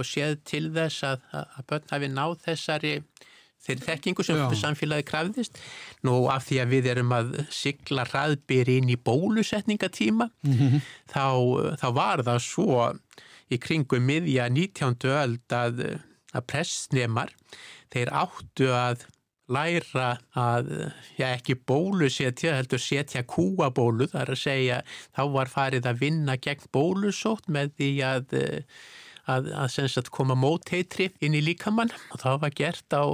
og 0.00 0.08
séð 0.08 0.38
til 0.48 0.66
þess 0.74 1.04
að, 1.12 1.26
að 1.36 1.66
börn 1.70 1.92
hafi 1.92 2.10
náð 2.12 2.36
þessari 2.46 2.94
þeirri 3.60 3.86
þekkingu 3.86 4.24
sem 4.24 4.38
Já. 4.40 4.46
samfélagi 4.62 5.06
krafðist 5.10 5.58
nú 6.06 6.14
af 6.32 6.46
því 6.48 6.60
að 6.62 6.74
við 6.74 6.90
erum 6.94 7.14
að 7.16 7.34
sigla 7.52 8.06
hraðbyr 8.08 8.72
inn 8.72 8.88
í 8.92 8.96
bólusetningatíma 8.96 10.30
mm 10.30 10.54
-hmm. 10.56 10.86
þá, 11.12 11.26
þá 11.82 11.88
var 11.96 12.24
það 12.24 12.40
svo 12.46 12.80
í 13.50 13.58
kringum 13.60 14.06
miðja 14.06 14.48
19. 14.48 14.96
öld 15.12 15.54
að, 15.54 15.84
að 16.32 16.46
pressnemar 16.46 17.34
þeir 17.92 18.12
áttu 18.14 18.70
að 18.72 19.04
læra 19.50 20.20
að, 20.38 20.68
já 21.18 21.26
ekki 21.34 21.56
bólusetja, 21.66 22.54
heldur 22.60 22.78
setja 22.78 23.24
kúabólu, 23.26 24.06
það 24.10 24.22
er 24.22 24.30
að 24.30 24.42
segja 24.44 24.80
þá 25.16 25.22
var 25.34 25.50
farið 25.50 25.88
að 25.90 26.02
vinna 26.04 26.36
gegn 26.38 26.70
bólusótt 26.72 27.50
með 27.50 27.74
því 27.80 27.90
að 28.06 28.36
að, 29.30 29.50
að 29.54 29.74
sagt, 29.92 30.10
koma 30.14 30.36
móteitri 30.38 31.10
inn 31.22 31.36
í 31.36 31.42
líkamann. 31.44 31.92
Og 32.14 32.22
það 32.22 32.40
var 32.44 32.54
gert 32.58 32.96
á, 32.96 33.04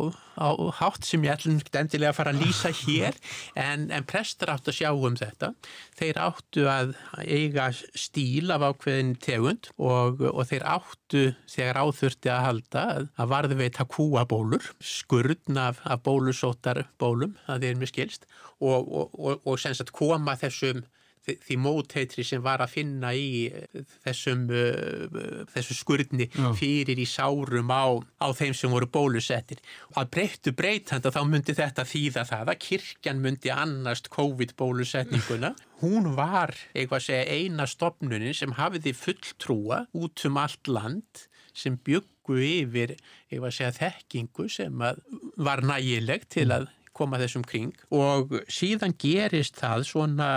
á 0.41 0.49
hátt 0.81 1.07
sem 1.07 1.25
ég 1.27 1.37
ætlum 1.37 1.61
endilega 1.77 2.13
að 2.13 2.19
fara 2.19 2.35
að 2.35 2.43
lýsa 2.45 2.73
hér 2.83 3.19
en, 3.59 3.89
en 3.95 4.09
prestar 4.09 4.55
áttu 4.55 4.73
að 4.73 4.79
sjá 4.81 4.91
um 4.93 5.19
þetta. 5.19 5.53
Þeir 5.99 6.21
áttu 6.27 6.67
að 6.71 6.95
eiga 7.25 7.69
stíl 7.77 8.53
af 8.55 8.65
ákveðin 8.71 9.15
tegund 9.23 9.71
og, 9.77 10.25
og 10.33 10.43
þeir 10.51 10.67
áttu 10.77 11.25
þegar 11.53 11.83
áþurfti 11.85 12.33
að 12.33 12.45
halda 12.47 12.85
að 13.17 13.33
varðu 13.33 13.61
veita 13.61 13.87
kúabólur 13.89 14.73
skurðn 14.81 15.61
af, 15.61 15.81
af 15.85 16.03
bólusótar 16.07 16.85
bólum, 17.01 17.37
það 17.47 17.71
er 17.71 17.81
mjög 17.81 17.93
skilst 17.95 18.29
og, 18.61 18.87
og, 18.87 19.41
og 19.45 19.59
senst 19.61 19.85
að 19.85 19.97
koma 19.97 20.37
þessum 20.41 20.85
því 21.27 21.57
móteitri 21.59 22.25
sem 22.27 22.43
var 22.43 22.63
að 22.63 22.75
finna 22.77 23.11
í 23.17 23.49
eh, 23.51 23.83
þessum 24.05 24.47
uh, 24.53 25.45
þessu 25.51 25.77
skurðni 25.77 26.29
fyrir 26.59 27.01
í 27.03 27.07
sárum 27.09 27.73
á, 27.75 27.99
á 28.23 28.29
þeim 28.37 28.55
sem 28.57 28.73
voru 28.73 28.89
bólusettir. 28.91 29.61
Að 29.99 30.11
breyttu 30.15 30.55
breytanda 30.57 31.13
þá 31.15 31.23
myndi 31.27 31.57
þetta 31.57 31.87
þýða 31.89 32.27
það 32.31 32.53
að 32.53 32.61
kirkjan 32.67 33.23
myndi 33.25 33.53
annast 33.55 34.11
COVID-bólusetninguna. 34.15 35.55
Hún 35.83 36.15
var 36.17 36.55
segja 37.03 37.27
eina 37.27 37.67
stopnunin 37.69 38.35
sem 38.35 38.55
hafiði 38.57 38.95
fulltrúa 38.97 39.85
út 39.97 40.25
um 40.29 40.39
allt 40.41 40.71
land 40.71 41.27
sem 41.57 41.77
byggu 41.77 42.39
yfir 42.43 42.97
segja 43.31 43.73
þekkingu 43.75 44.49
sem 44.53 44.73
var 44.81 45.63
nægileg 45.65 46.27
til 46.33 46.51
að 46.55 46.71
koma 46.97 47.21
þessum 47.21 47.45
kring 47.45 47.77
og 47.93 48.33
síðan 48.49 48.95
gerist 48.97 49.59
það 49.61 49.85
svona 49.91 50.31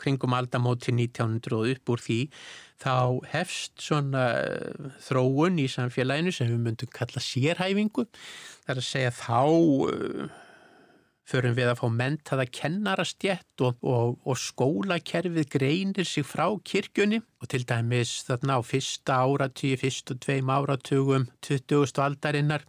kringum 0.00 0.36
aldamóti 0.36 0.94
1900 0.94 1.56
og 1.56 1.68
upp 1.74 1.92
úr 1.94 2.02
því 2.06 2.20
þá 2.82 2.96
hefst 3.32 3.80
svona 3.80 4.24
eh, 4.42 4.90
þróun 5.06 5.60
í 5.62 5.68
samfélaginu 5.72 6.34
sem 6.34 6.50
við 6.52 6.64
myndum 6.66 6.92
kalla 6.92 7.22
sérhæfingu 7.24 8.04
þar 8.66 8.82
að 8.82 8.88
segja 8.90 9.14
þá 9.14 9.40
uh, 9.46 10.26
förum 11.26 11.56
við 11.56 11.70
að 11.70 11.80
fá 11.80 11.86
mentaða 11.90 12.46
kennarastjett 12.58 13.64
og, 13.66 13.80
og, 13.82 14.18
og 14.22 14.38
skólakerfið 14.38 15.48
greinir 15.56 16.06
sig 16.06 16.26
frá 16.26 16.46
kirkjunni 16.66 17.22
og 17.42 17.50
til 17.50 17.64
dæmis 17.66 18.20
þarna 18.28 18.58
á 18.58 18.62
fyrsta 18.66 19.18
áratíu, 19.24 19.78
fyrstu 19.80 20.18
tveim 20.22 20.52
áratugum 20.52 21.26
20. 21.46 21.88
aldarinnar 22.04 22.66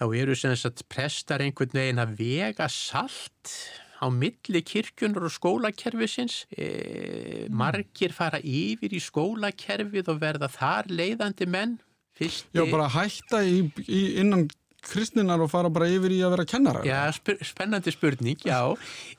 þá 0.00 0.06
eru 0.16 0.36
sem 0.38 0.54
sagt 0.58 0.86
prestar 0.90 1.44
einhvern 1.44 1.76
veginn 1.76 2.02
að 2.02 2.16
vega 2.20 2.70
salt 2.72 3.56
á 4.04 4.08
milli 4.12 4.60
kirkjunar 4.66 5.24
og 5.28 5.32
skólakerfisins. 5.32 6.44
E, 6.52 7.46
margir 7.48 8.12
fara 8.16 8.40
yfir 8.40 8.92
í 8.92 9.00
skólakerfið 9.02 10.12
og 10.12 10.20
verða 10.22 10.50
þar 10.52 10.92
leiðandi 10.92 11.48
menn. 11.48 11.78
Fyrsti... 12.14 12.52
Já, 12.54 12.66
bara 12.70 12.90
hætta 12.92 13.40
í, 13.42 13.64
í 13.88 14.02
innan 14.22 14.46
kristninar 14.84 15.40
og 15.40 15.48
fara 15.50 15.72
bara 15.72 15.88
yfir 15.90 16.12
í 16.12 16.20
að 16.22 16.36
vera 16.36 16.48
kennarar? 16.48 16.86
Já, 16.86 17.00
sp 17.16 17.38
spennandi 17.42 17.94
spurning, 17.94 18.44
já. 18.44 18.60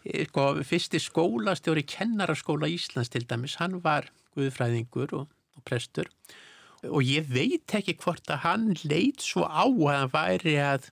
E, 0.05 0.27
sko, 0.29 0.51
fyrsti 0.63 1.01
skólastjóri 1.01 1.83
kennaraskóla 1.89 2.69
Íslands 2.71 3.11
til 3.11 3.25
dæmis, 3.27 3.57
hann 3.59 3.81
var 3.83 4.11
guðfræðingur 4.37 5.17
og, 5.17 5.29
og 5.57 5.67
prestur 5.67 6.11
og 6.91 7.05
ég 7.05 7.27
veit 7.31 7.73
ekki 7.77 7.95
hvort 8.01 8.29
að 8.31 8.43
hann 8.45 8.67
leit 8.85 9.23
svo 9.23 9.45
á 9.45 9.65
að 9.65 9.87
hann 9.89 10.11
væri 10.13 10.55
að 10.61 10.89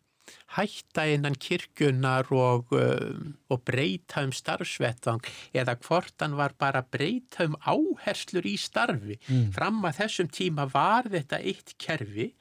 hætta 0.56 1.06
innan 1.10 1.36
kirkjunar 1.40 2.30
og, 2.32 2.72
um, 2.78 3.34
og 3.50 3.64
breyta 3.68 4.24
um 4.26 4.34
starfsvettvang 4.36 5.24
eða 5.54 5.76
hvort 5.84 6.16
hann 6.22 6.38
var 6.40 6.56
bara 6.60 6.84
að 6.84 6.92
breyta 6.98 7.48
um 7.50 7.58
áherslur 7.60 8.48
í 8.48 8.56
starfi. 8.60 9.20
Mm. 9.28 9.50
Fram 9.56 9.82
að 9.84 10.04
þessum 10.04 10.30
tíma 10.34 10.68
var 10.72 11.10
þetta 11.12 11.42
eitt 11.42 11.76
kerfi, 11.82 12.34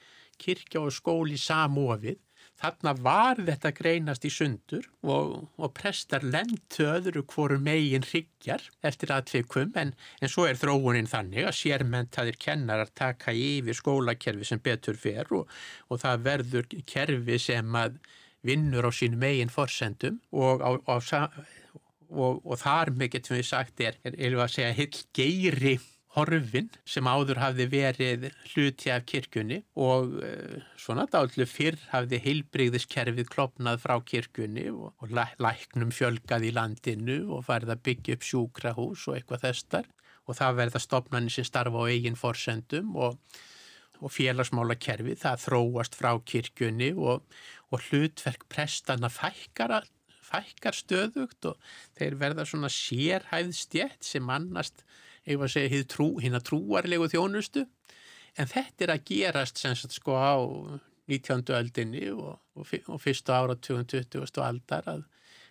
kirkja 0.43 0.83
og 0.83 0.95
skóli 0.95 1.39
samofið 1.41 2.21
Þarna 2.61 2.93
var 3.03 3.41
þetta 3.43 3.73
greinast 3.75 4.25
í 4.29 4.31
sundur 4.31 4.85
og, 5.03 5.49
og 5.59 5.73
prestar 5.75 6.23
lendu 6.23 6.87
öðru 6.87 7.25
hvoru 7.33 7.59
megin 7.59 8.05
hryggjar 8.07 8.63
eftir 8.87 9.11
aðtveikum 9.17 9.73
en, 9.81 9.95
en 10.21 10.31
svo 10.31 10.47
er 10.47 10.61
þróunin 10.61 11.11
þannig 11.11 11.49
að 11.49 11.59
sérmentaðir 11.59 12.39
kennarar 12.43 12.93
taka 12.95 13.35
yfir 13.35 13.79
skólakerfi 13.79 14.47
sem 14.47 14.63
betur 14.63 15.01
fer 15.01 15.33
og, 15.35 15.51
og 15.91 16.03
það 16.05 16.27
verður 16.29 16.71
kerfi 16.87 17.39
sem 17.43 17.79
að 17.79 17.99
vinnur 18.47 18.87
á 18.87 18.91
sín 18.95 19.19
megin 19.19 19.51
forsendum 19.53 20.21
og, 20.31 20.63
og 22.13 22.57
þar 22.63 22.93
með 22.95 23.17
getum 23.17 23.39
við 23.39 23.49
sagt 23.49 23.83
er, 23.83 23.99
er, 24.07 24.19
er 24.19 24.39
að 24.39 24.55
segja 24.57 24.77
heil 24.77 24.91
geiri 25.17 25.77
horfin 26.13 26.69
sem 26.89 27.09
áður 27.09 27.41
hafði 27.41 27.67
verið 27.73 28.27
hluti 28.53 28.91
af 28.93 29.07
kirkjunni 29.09 29.63
og 29.81 30.19
uh, 30.21 30.59
svona 30.81 31.07
dállu 31.13 31.47
fyrr 31.49 31.79
hafði 31.93 32.21
heilbreyðiskerfið 32.27 33.31
klopnað 33.33 33.81
frá 33.85 33.97
kirkjunni 34.05 34.67
og, 34.75 34.93
og 35.01 35.15
læknum 35.17 35.95
fjölgað 35.95 36.49
í 36.51 36.53
landinu 36.57 37.19
og 37.33 37.47
farið 37.49 37.77
að 37.77 37.85
byggja 37.89 38.19
upp 38.19 38.29
sjúkrahús 38.29 39.07
og 39.09 39.17
eitthvað 39.17 39.47
þessar 39.47 39.89
og 40.29 40.39
það 40.39 40.61
verða 40.61 40.83
stopnarnir 40.83 41.35
sem 41.35 41.49
starfa 41.49 41.81
á 41.83 41.91
eigin 41.91 42.19
forsendum 42.19 42.93
og, 43.01 43.17
og 44.03 44.13
félagsmála 44.13 44.77
kerfið 44.81 45.23
það 45.25 45.47
þróast 45.47 45.99
frá 45.99 46.13
kirkjunni 46.29 46.93
og, 46.93 47.25
og 47.73 47.89
hlutverk 47.89 48.45
prestana 48.53 49.11
fækkar, 49.13 49.81
fækkar 50.29 50.77
stöðugt 50.77 51.49
og 51.51 51.73
þeir 51.99 52.19
verða 52.21 52.47
svona 52.49 52.71
sérhæðstjett 52.73 54.05
sem 54.13 54.29
annast 54.31 54.85
eigum 55.27 55.47
að 55.47 55.55
segja 55.55 55.85
trú, 55.89 56.09
hinn 56.23 56.37
að 56.39 56.49
trúarlegu 56.51 57.09
þjónustu 57.13 57.67
en 58.41 58.49
þetta 58.49 58.87
er 58.87 58.95
að 58.95 59.07
gerast 59.11 59.61
sem 59.61 59.75
sagt 59.79 59.97
sko 59.99 60.17
á 60.17 60.37
19. 61.11 61.45
öldinni 61.57 62.07
og, 62.15 62.39
og, 62.57 62.71
og 62.89 63.03
fyrstu 63.03 63.35
ára 63.35 63.57
2020. 63.59 64.41
aldar 64.45 64.89
að, 64.89 65.03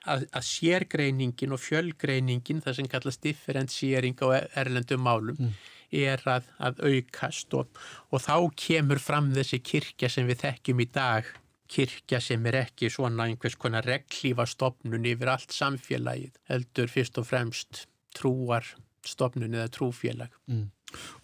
að, 0.10 0.26
að 0.32 0.48
sérgreiningin 0.48 1.54
og 1.56 1.62
fjölgreiningin 1.62 2.64
það 2.64 2.80
sem 2.80 2.90
kallast 2.92 3.22
differentsering 3.26 4.18
á 4.26 4.28
erlendum 4.64 5.04
málum 5.06 5.38
mm. 5.38 5.54
er 6.02 6.24
að, 6.26 6.50
að 6.58 6.82
aukast 6.88 7.54
og, 7.60 7.84
og 8.10 8.24
þá 8.24 8.36
kemur 8.66 9.04
fram 9.04 9.32
þessi 9.36 9.62
kirkja 9.64 10.10
sem 10.12 10.30
við 10.30 10.46
þekkjum 10.48 10.84
í 10.86 10.90
dag 10.96 11.30
kirkja 11.72 12.20
sem 12.20 12.46
er 12.50 12.58
ekki 12.66 12.90
svona 12.92 13.30
einhvers 13.30 13.56
konar 13.60 13.86
reglífa 13.88 14.48
stopnun 14.50 15.08
yfir 15.08 15.32
allt 15.32 15.54
samfélagið 15.56 16.40
heldur 16.52 16.92
fyrst 16.92 17.20
og 17.22 17.30
fremst 17.30 17.86
trúar 18.18 18.66
stopnun 19.08 19.58
eða 19.58 19.72
trúfélag. 19.74 20.32
Mm. 20.52 20.70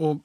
Og 0.03 0.23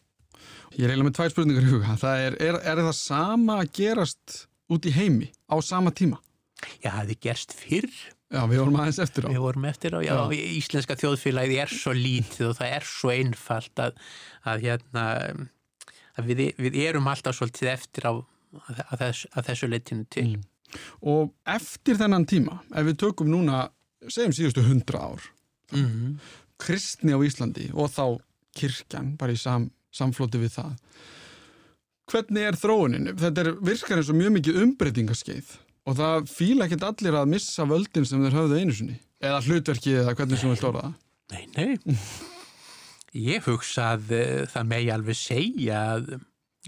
ég 0.79 0.89
reyla 0.89 1.07
með 1.07 1.17
tvær 1.19 1.33
spurningar 1.35 1.67
í 1.67 1.71
huga. 1.73 1.97
Það 2.01 2.25
er, 2.27 2.39
er, 2.49 2.59
er 2.73 2.83
það 2.87 2.97
sama 2.99 3.61
að 3.63 3.73
gerast 3.79 4.43
út 4.73 4.89
í 4.89 4.95
heimi 4.97 5.31
á 5.53 5.57
sama 5.65 5.93
tíma? 5.95 6.21
Já, 6.83 6.93
það 6.93 7.15
er 7.15 7.23
gerst 7.27 7.57
fyrr. 7.59 7.91
Já, 8.33 8.41
við 8.49 8.63
vorum 8.63 8.79
aðeins 8.81 9.01
eftir 9.03 9.27
á. 9.27 9.29
Við 9.29 9.43
vorum 9.45 9.67
eftir 9.69 9.97
á, 9.97 10.01
já. 10.01 10.13
já. 10.17 10.45
Íslenska 10.57 10.97
þjóðfélagið 11.01 11.65
er 11.65 11.75
svo 11.75 11.93
lítið 11.97 12.47
og 12.49 12.55
það 12.61 12.77
er 12.79 12.87
svo 12.89 13.13
einfalt 13.13 13.83
að, 13.85 13.99
að, 14.49 14.65
hérna, 14.69 15.05
að 16.17 16.31
við, 16.31 16.45
við 16.63 16.79
erum 16.87 17.11
alltaf 17.13 17.37
svolítið 17.37 17.75
eftir 17.75 18.09
á 18.09 18.13
að, 18.15 18.97
þess, 19.03 19.29
að 19.37 19.51
þessu 19.51 19.69
leitinu 19.69 20.09
til. 20.13 20.27
Mm. 20.31 20.49
Og 21.13 21.35
eftir 21.53 21.99
þennan 22.01 22.25
tíma, 22.31 22.63
ef 22.73 22.89
við 22.89 22.99
tökum 23.05 23.29
núna, 23.29 23.67
segjum 24.09 24.33
síðustu 24.39 24.65
hundra 24.65 25.05
ár, 25.13 25.29
mm 25.75 25.85
-hmm 25.85 26.39
kristni 26.63 27.15
á 27.15 27.19
Íslandi 27.23 27.71
og 27.73 27.91
þá 27.93 28.07
kirkjan, 28.59 29.15
bara 29.21 29.35
í 29.35 29.41
sam, 29.41 29.71
samflóti 29.95 30.41
við 30.41 30.57
það. 30.57 30.73
Hvernig 32.13 32.49
er 32.49 32.59
þróunin? 32.59 33.13
Þetta 33.19 33.45
er 33.45 33.53
virkar 33.65 34.01
eins 34.01 34.11
og 34.13 34.19
mjög 34.19 34.35
mikið 34.37 34.59
umbreytingaskeið 34.67 35.55
og 35.89 35.97
það 35.99 36.29
fíla 36.31 36.67
ekkert 36.67 36.85
allir 36.91 37.17
að 37.19 37.33
missa 37.33 37.67
völdin 37.69 38.07
sem 38.07 38.23
þeir 38.23 38.37
höfðu 38.39 38.61
einu 38.61 38.77
sinni. 38.77 38.99
Eða 39.23 39.41
hlutverkið 39.47 40.03
eða 40.03 40.15
hvernig 40.19 40.41
sem 40.41 40.53
orða 40.53 40.73
það. 40.79 40.93
Nei, 41.33 41.45
nei. 41.57 41.97
Ég 43.33 43.45
hugsa 43.47 43.93
að 43.97 44.13
uh, 44.17 44.45
það 44.51 44.69
megi 44.71 44.93
alveg 44.95 45.19
segja 45.19 45.81
að 45.97 46.15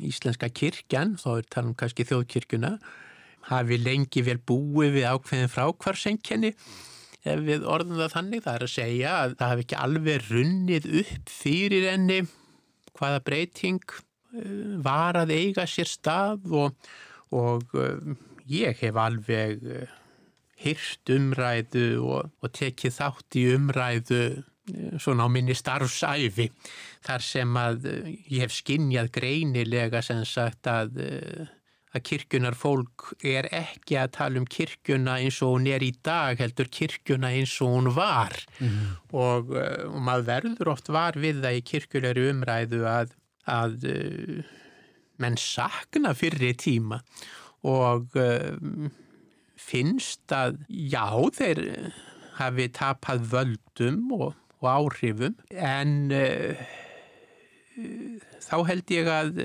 Íslenska 0.05 0.49
kirkjan, 0.51 1.15
þá 1.23 1.29
er 1.37 1.45
talum 1.55 1.75
kannski 1.79 2.03
þjóðkirkjuna, 2.09 2.73
hafi 3.47 3.77
lengi 3.79 4.25
vel 4.27 4.41
búið 4.43 4.97
við 4.97 5.07
ákveðin 5.13 5.53
frákvarsenkenni 5.53 6.51
ef 7.25 7.43
við 7.47 7.67
orðum 7.69 8.01
það 8.03 8.15
þannig, 8.19 8.45
það 8.45 8.59
er 8.59 8.67
að 8.67 8.73
segja 8.75 9.17
að 9.23 9.37
það 9.41 9.53
hafi 9.53 9.67
ekki 9.67 9.81
alveg 9.87 10.31
runnið 10.31 10.89
upp 11.03 11.35
fyrir 11.35 11.89
enni 11.95 12.21
hvaða 12.95 13.25
breyting 13.27 13.97
uh, 13.97 14.79
var 14.85 15.21
að 15.21 15.35
eiga 15.35 15.67
sér 15.71 15.91
stað 15.91 16.49
og, 16.63 16.89
og 17.35 17.77
uh, 17.79 18.17
ég 18.51 18.81
hef 18.85 18.99
alveg 19.01 19.65
hyrst 20.65 21.11
umræðu 21.11 21.89
og, 22.05 22.33
og 22.41 22.53
tekið 22.55 22.99
þátt 22.99 23.39
í 23.41 23.47
umræðu 23.57 24.25
svona 25.01 25.27
á 25.27 25.29
minni 25.29 25.53
starfsæfi 25.57 26.47
þar 27.05 27.25
sem 27.25 27.57
að 27.61 27.89
ég 28.33 28.45
hef 28.45 28.55
skinnjað 28.55 29.11
greinilega 29.19 30.01
sem 30.05 30.23
sagt 30.29 30.71
að 30.71 31.03
að 31.95 32.03
kirkjunar 32.09 32.57
fólk 32.59 33.13
er 33.23 33.47
ekki 33.55 33.97
að 34.01 34.13
tala 34.17 34.41
um 34.41 34.47
kirkjuna 34.51 35.19
eins 35.23 35.39
og 35.45 35.55
hún 35.55 35.69
er 35.71 35.85
í 35.87 35.93
dag 36.05 36.41
heldur 36.43 36.71
kirkjuna 36.73 37.31
eins 37.37 37.55
og 37.63 37.77
hún 37.77 37.91
var. 37.95 38.35
Mm 38.59 38.97
og, 39.15 39.53
eh, 39.55 39.85
og 39.87 40.01
maður 40.03 40.27
verður 40.27 40.73
oft 40.73 40.91
var 40.91 41.15
við 41.21 41.43
það 41.45 41.59
í 41.59 41.65
kirkjulegri 41.71 42.27
umræðu 42.33 42.81
að, 42.91 43.13
að 43.47 43.85
uh, 43.87 44.41
menn 45.23 45.39
sakna 45.39 46.15
fyrir 46.19 46.57
tíma. 46.59 46.99
Og 47.63 48.17
uh, 48.19 48.89
finnst 49.55 50.35
að 50.35 50.59
já 50.69 51.07
þeir 51.39 51.63
hafi 52.41 52.67
tapað 52.75 53.29
völdum 53.31 54.11
og, 54.19 54.35
og 54.59 54.67
áhrifum. 54.73 55.39
En 55.55 56.11
þá 58.43 58.57
held 58.67 58.91
ég 58.91 59.11
að 59.11 59.39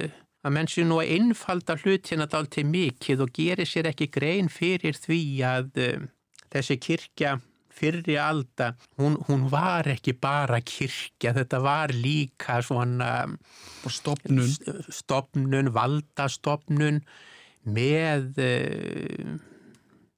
að 0.45 0.55
menn 0.55 0.69
sé 0.71 0.85
nú 0.87 1.01
að 1.01 1.13
einfalda 1.17 1.75
hlutina 1.81 2.27
dál 2.31 2.47
til 2.51 2.65
mikið 2.69 3.25
og 3.25 3.33
gerir 3.35 3.67
sér 3.67 3.91
ekki 3.91 4.09
grein 4.13 4.49
fyrir 4.51 4.97
því 4.97 5.21
að 5.47 5.81
uh, 5.83 6.07
þessi 6.53 6.79
kirkja 6.81 7.37
fyrri 7.79 8.17
alda, 8.19 8.73
hún, 8.99 9.15
hún 9.29 9.45
var 9.51 9.87
ekki 9.87 10.11
bara 10.19 10.59
kirkja, 10.59 11.31
þetta 11.37 11.61
var 11.63 11.93
líka 11.95 12.57
svona 12.65 13.11
stopnun, 13.87 14.51
stopnun 14.91 15.71
valdastopnun 15.75 16.99
með 17.69 18.41
uh, 18.43 19.37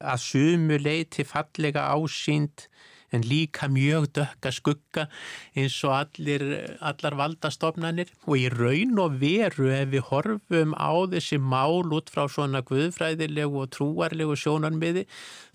að 0.02 0.24
sumu 0.24 0.78
leiti 0.82 1.26
fallega 1.26 1.86
ásýnd 1.94 2.66
en 3.12 3.24
líka 3.28 3.68
mjög 3.68 4.08
dökka 4.16 4.52
skugga 4.54 5.06
eins 5.58 5.76
og 5.86 5.94
allir, 5.98 6.44
allar 6.80 7.16
valdastofnanir. 7.20 8.10
Og 8.26 8.40
í 8.40 8.46
raun 8.52 8.98
og 9.02 9.18
veru 9.20 9.68
ef 9.72 9.92
við 9.92 10.06
horfum 10.08 10.74
á 10.76 10.92
þessi 11.12 11.38
mál 11.42 11.92
út 11.92 12.12
frá 12.12 12.24
svona 12.32 12.64
guðfræðilegu 12.66 13.62
og 13.62 13.70
trúarlegu 13.76 14.36
sjónarmiði 14.38 15.06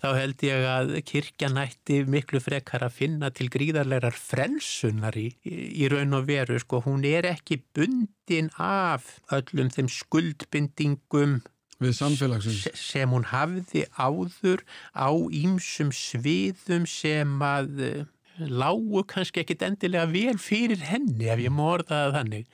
þá 0.02 0.08
held 0.14 0.46
ég 0.46 0.66
að 0.70 0.94
kirkja 1.08 1.50
nætti 1.52 2.02
miklu 2.06 2.40
frekar 2.42 2.86
að 2.86 2.96
finna 3.00 3.32
til 3.34 3.50
gríðarlegar 3.52 4.16
frelsunar 4.16 5.18
í, 5.18 5.28
í 5.44 5.90
raun 5.90 6.16
og 6.18 6.28
veru 6.30 6.58
sko. 6.62 6.82
Hún 6.86 7.06
er 7.08 7.26
ekki 7.32 7.60
bundin 7.74 8.52
af 8.62 9.18
öllum 9.34 9.72
þeim 9.74 9.90
skuldbindingum 9.90 11.40
við 11.82 11.94
samfélagsins. 11.98 12.66
Sem 12.78 13.10
hún 13.14 13.26
hafði 13.30 13.86
áður 13.98 14.64
á 14.94 15.10
ímsum 15.14 15.92
sviðum 15.94 16.86
sem 16.90 17.34
að 17.44 17.82
eh, 17.86 18.04
lágu 18.38 19.04
kannski 19.10 19.42
ekkit 19.42 19.64
endilega 19.66 20.10
vel 20.10 20.36
fyrir 20.42 20.82
henni 20.88 21.30
ef 21.30 21.42
ég 21.42 21.54
morðaði 21.54 22.14
þannig. 22.18 22.46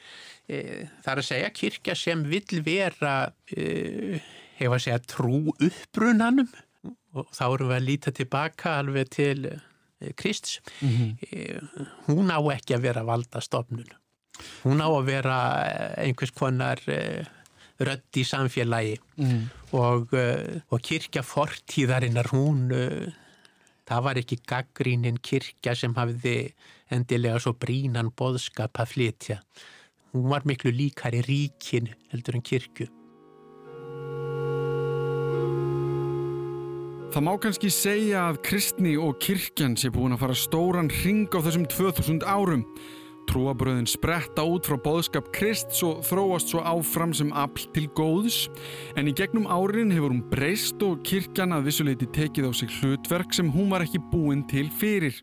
Eh, 0.48 0.84
það 1.04 1.12
er 1.14 1.22
að 1.22 1.28
segja 1.30 1.52
kirkja 1.60 1.98
sem 1.98 2.24
vil 2.28 2.64
vera 2.66 3.14
eh, 3.56 4.24
hefur 4.60 4.78
að 4.78 4.86
segja 4.86 5.04
trú 5.08 5.38
uppbrunanum 5.54 6.50
og 7.14 7.30
þá 7.32 7.44
erum 7.46 7.70
við 7.70 7.78
að 7.78 7.88
líta 7.88 8.12
tilbaka 8.14 8.78
alveg 8.80 9.14
til 9.14 9.54
Krist 10.18 10.58
mm 10.82 10.90
-hmm. 10.90 11.86
hún 12.10 12.28
á 12.28 12.36
ekki 12.52 12.74
að 12.76 12.82
vera 12.82 13.04
valdastofnun. 13.08 13.88
Hún 14.64 14.82
á 14.84 14.88
að 14.90 15.06
vera 15.06 15.36
einhvers 15.96 16.34
konar 16.34 16.82
rödd 17.80 18.20
í 18.20 18.24
samfélagi 18.28 18.96
mm. 19.18 19.44
og, 19.78 20.14
og 20.14 20.82
kirkja 20.84 21.24
fortíðarinnar 21.26 22.30
hún 22.30 22.68
það 23.84 24.04
var 24.08 24.20
ekki 24.20 24.40
gaggrínin 24.46 25.18
kirkja 25.18 25.74
sem 25.78 25.94
hafiði 25.96 26.54
endilega 26.94 27.40
svo 27.42 27.54
brínan 27.58 28.12
boðskap 28.16 28.78
að 28.80 28.92
flytja 28.94 29.40
hún 30.14 30.28
var 30.30 30.46
miklu 30.46 30.72
líkar 30.74 31.16
í 31.18 31.24
ríkin 31.26 31.90
heldur 32.12 32.38
en 32.38 32.46
kirkju 32.46 32.90
Það 37.14 37.22
má 37.22 37.34
kannski 37.38 37.68
segja 37.70 38.24
að 38.26 38.40
kristni 38.42 38.96
og 38.98 39.20
kirkjan 39.22 39.76
sé 39.78 39.86
búin 39.94 40.16
að 40.16 40.24
fara 40.24 40.34
stóran 40.34 40.88
ring 41.04 41.30
á 41.30 41.38
þessum 41.46 41.68
2000 41.70 42.24
árum. 42.26 42.64
Trúabröðin 43.30 43.88
spretta 43.88 44.44
út 44.46 44.68
frá 44.68 44.76
boðskap 44.84 45.30
Krist 45.34 45.74
og 45.86 46.04
þróast 46.06 46.52
svo 46.52 46.62
áfram 46.64 47.14
sem 47.16 47.32
afl 47.34 47.66
til 47.74 47.88
góðs 47.96 48.44
en 48.98 49.10
í 49.10 49.16
gegnum 49.16 49.48
árin 49.50 49.92
hefur 49.94 50.12
hún 50.12 50.22
breyst 50.30 50.82
og 50.86 51.02
kirkjan 51.06 51.56
að 51.56 51.68
vissuleiti 51.70 52.08
tekið 52.14 52.48
á 52.48 52.52
sig 52.54 52.72
hlutverk 52.78 53.34
sem 53.36 53.50
hún 53.54 53.72
var 53.72 53.84
ekki 53.86 54.02
búin 54.12 54.46
til 54.50 54.70
fyrir. 54.78 55.20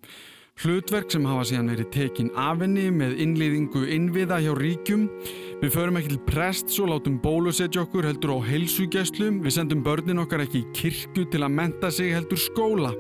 Hlutverk 0.62 1.10
sem 1.10 1.24
hafa 1.26 1.46
síðan 1.48 1.72
verið 1.72 1.88
tekin 1.96 2.28
af 2.38 2.60
henni 2.62 2.90
með 2.94 3.16
innlýðingu 3.24 3.82
innviða 3.96 4.38
hjá 4.44 4.52
ríkjum. 4.60 5.08
Við 5.62 5.74
förum 5.74 5.98
ekki 5.98 6.12
til 6.12 6.24
prest 6.28 6.70
svo 6.70 6.86
látum 6.92 7.16
bólusetja 7.24 7.82
okkur 7.82 8.06
heldur 8.06 8.36
á 8.38 8.46
heilsugjæslu. 8.46 9.32
Við 9.42 9.56
sendum 9.56 9.82
börnin 9.86 10.22
okkar 10.22 10.44
ekki 10.46 10.62
í 10.62 10.72
kirkju 10.78 11.26
til 11.34 11.42
að 11.42 11.56
menta 11.58 11.90
sig 11.90 12.14
heldur 12.14 12.38
skóla. 12.38 12.94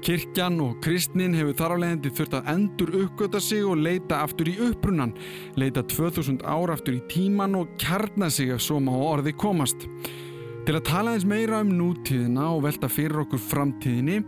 Kirkjan 0.00 0.56
og 0.64 0.78
kristnin 0.80 1.34
hefur 1.36 1.56
þar 1.58 1.74
á 1.76 1.80
leiðandi 1.82 2.12
þurft 2.16 2.36
að 2.38 2.48
endur 2.54 2.94
uppgöta 3.02 3.40
sig 3.44 3.66
og 3.68 3.82
leita 3.84 4.22
aftur 4.24 4.48
í 4.48 4.56
uppbrunnan. 4.70 5.12
Leita 5.60 5.84
2000 5.84 6.40
ára 6.40 6.76
aftur 6.78 6.96
í 6.96 7.02
tíman 7.10 7.58
og 7.58 7.74
kjarna 7.80 8.30
sig 8.32 8.54
ef 8.54 8.64
svo 8.64 8.80
má 8.80 8.94
orði 8.96 9.34
komast. 9.36 9.84
Til 10.64 10.76
að 10.76 10.86
tala 10.88 11.14
eins 11.16 11.28
meira 11.28 11.60
um 11.64 11.70
nútíðina 11.76 12.48
og 12.54 12.64
velta 12.64 12.88
fyrir 12.92 13.22
okkur 13.26 13.40
framtíðinni 13.44 14.20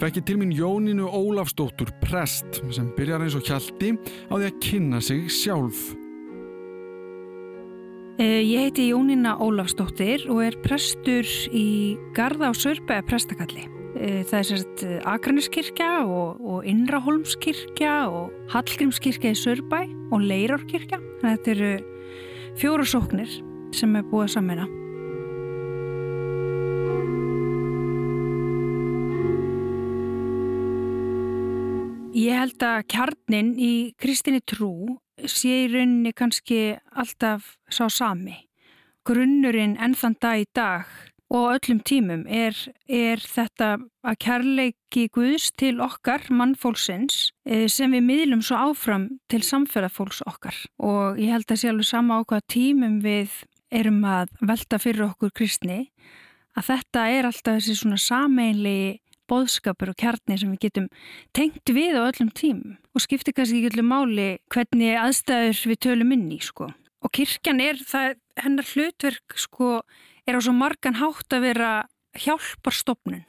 fekk 0.00 0.20
ég 0.20 0.26
til 0.28 0.38
mín 0.40 0.54
Jóninu 0.54 1.06
Ólafsdóttur 1.10 1.90
prest 2.02 2.60
sem 2.74 2.90
byrjar 2.98 3.26
eins 3.26 3.36
og 3.38 3.46
hjaldi 3.46 3.94
á 4.30 4.34
því 4.34 4.50
að 4.50 4.58
kynna 4.62 5.00
sig 5.02 5.30
sjálf. 5.32 5.88
Eh, 8.16 8.42
ég 8.46 8.68
heiti 8.68 8.90
Jónina 8.92 9.34
Ólafsdóttir 9.42 10.28
og 10.30 10.44
er 10.46 10.58
prestur 10.64 11.26
í 11.52 11.96
Garða 12.16 12.48
á 12.48 12.52
Sörbæða 12.56 13.06
prestakalli. 13.10 13.75
Eh, 13.96 14.24
það 14.28 14.38
er 14.38 14.46
sérst 14.50 14.82
eh, 14.84 14.96
Akraniskirkja 15.08 15.90
og, 16.04 16.40
og 16.44 16.66
Innraholmskirkja 16.68 17.94
og 18.12 18.34
Hallgrímskirkja 18.52 19.32
í 19.32 19.38
Sörbæ 19.40 19.86
og 20.12 20.20
Leirárkirkja. 20.20 20.98
Þetta 21.22 21.52
eru 21.54 21.70
fjóru 22.60 22.84
sóknir 22.84 23.30
sem 23.76 23.96
er 23.96 24.04
búið 24.10 24.26
að 24.26 24.34
sammeina. 24.34 24.68
Ég 32.16 32.36
held 32.42 32.68
að 32.68 32.86
kjarnin 32.92 33.56
í 33.56 33.74
kristinni 34.00 34.44
trú 34.44 34.98
sé 35.24 35.64
í 35.64 35.68
rauninni 35.72 36.12
kannski 36.16 36.76
alltaf 36.92 37.54
sá 37.72 37.86
sami. 37.88 38.42
Grunnurinn 39.08 39.78
ennþann 39.80 40.20
dag 40.20 40.44
í 40.44 40.48
dag 40.52 40.96
og 41.36 41.56
öllum 41.56 41.80
tímum 41.84 42.24
er, 42.32 42.56
er 42.88 43.20
þetta 43.20 43.76
að 44.06 44.18
kærleiki 44.24 45.06
Guðs 45.12 45.50
til 45.58 45.80
okkar, 45.84 46.24
mannfólksins, 46.32 47.32
eh, 47.44 47.66
sem 47.68 47.92
við 47.92 48.06
miðlum 48.06 48.44
svo 48.44 48.70
áfram 48.70 49.08
til 49.28 49.42
samferðafólks 49.44 50.22
okkar. 50.26 50.56
Og 50.80 51.20
ég 51.20 51.34
held 51.34 51.50
að 51.50 51.60
sé 51.60 51.72
alveg 51.72 51.88
sama 51.90 52.20
á 52.20 52.24
hvaða 52.24 52.46
tímum 52.52 53.00
við 53.04 53.42
erum 53.70 54.00
að 54.06 54.32
velta 54.40 54.80
fyrir 54.80 55.10
okkur 55.10 55.34
kristni, 55.36 55.90
að 56.56 56.70
þetta 56.70 57.08
er 57.12 57.28
alltaf 57.28 57.58
þessi 57.58 57.76
svona 57.82 58.00
sameinlegi 58.00 59.00
boðskapur 59.26 59.90
og 59.90 59.98
kjarni 59.98 60.38
sem 60.38 60.52
við 60.54 60.68
getum 60.68 60.88
tengt 61.36 61.72
við 61.74 61.98
á 61.98 62.06
öllum 62.06 62.30
tímum 62.30 62.76
og 62.94 63.02
skiptir 63.02 63.34
kannski 63.34 63.58
ekki 63.58 63.74
öllum 63.74 63.90
máli 63.90 64.28
hvernig 64.54 64.94
aðstæður 65.00 65.62
við 65.72 65.80
tölum 65.82 66.12
inn 66.14 66.28
í 66.30 66.38
sko. 66.40 66.70
Og 67.04 67.12
kirkjan 67.12 67.60
er, 67.60 67.80
það, 67.82 68.14
hennar 68.40 68.70
hlutverk 68.70 69.36
sko, 69.38 69.80
er 70.26 70.38
á 70.38 70.40
svo 70.42 70.54
margan 70.56 70.98
hátt 71.00 71.32
að 71.32 71.46
vera 71.50 71.70
hjálparstofnun. 72.18 73.24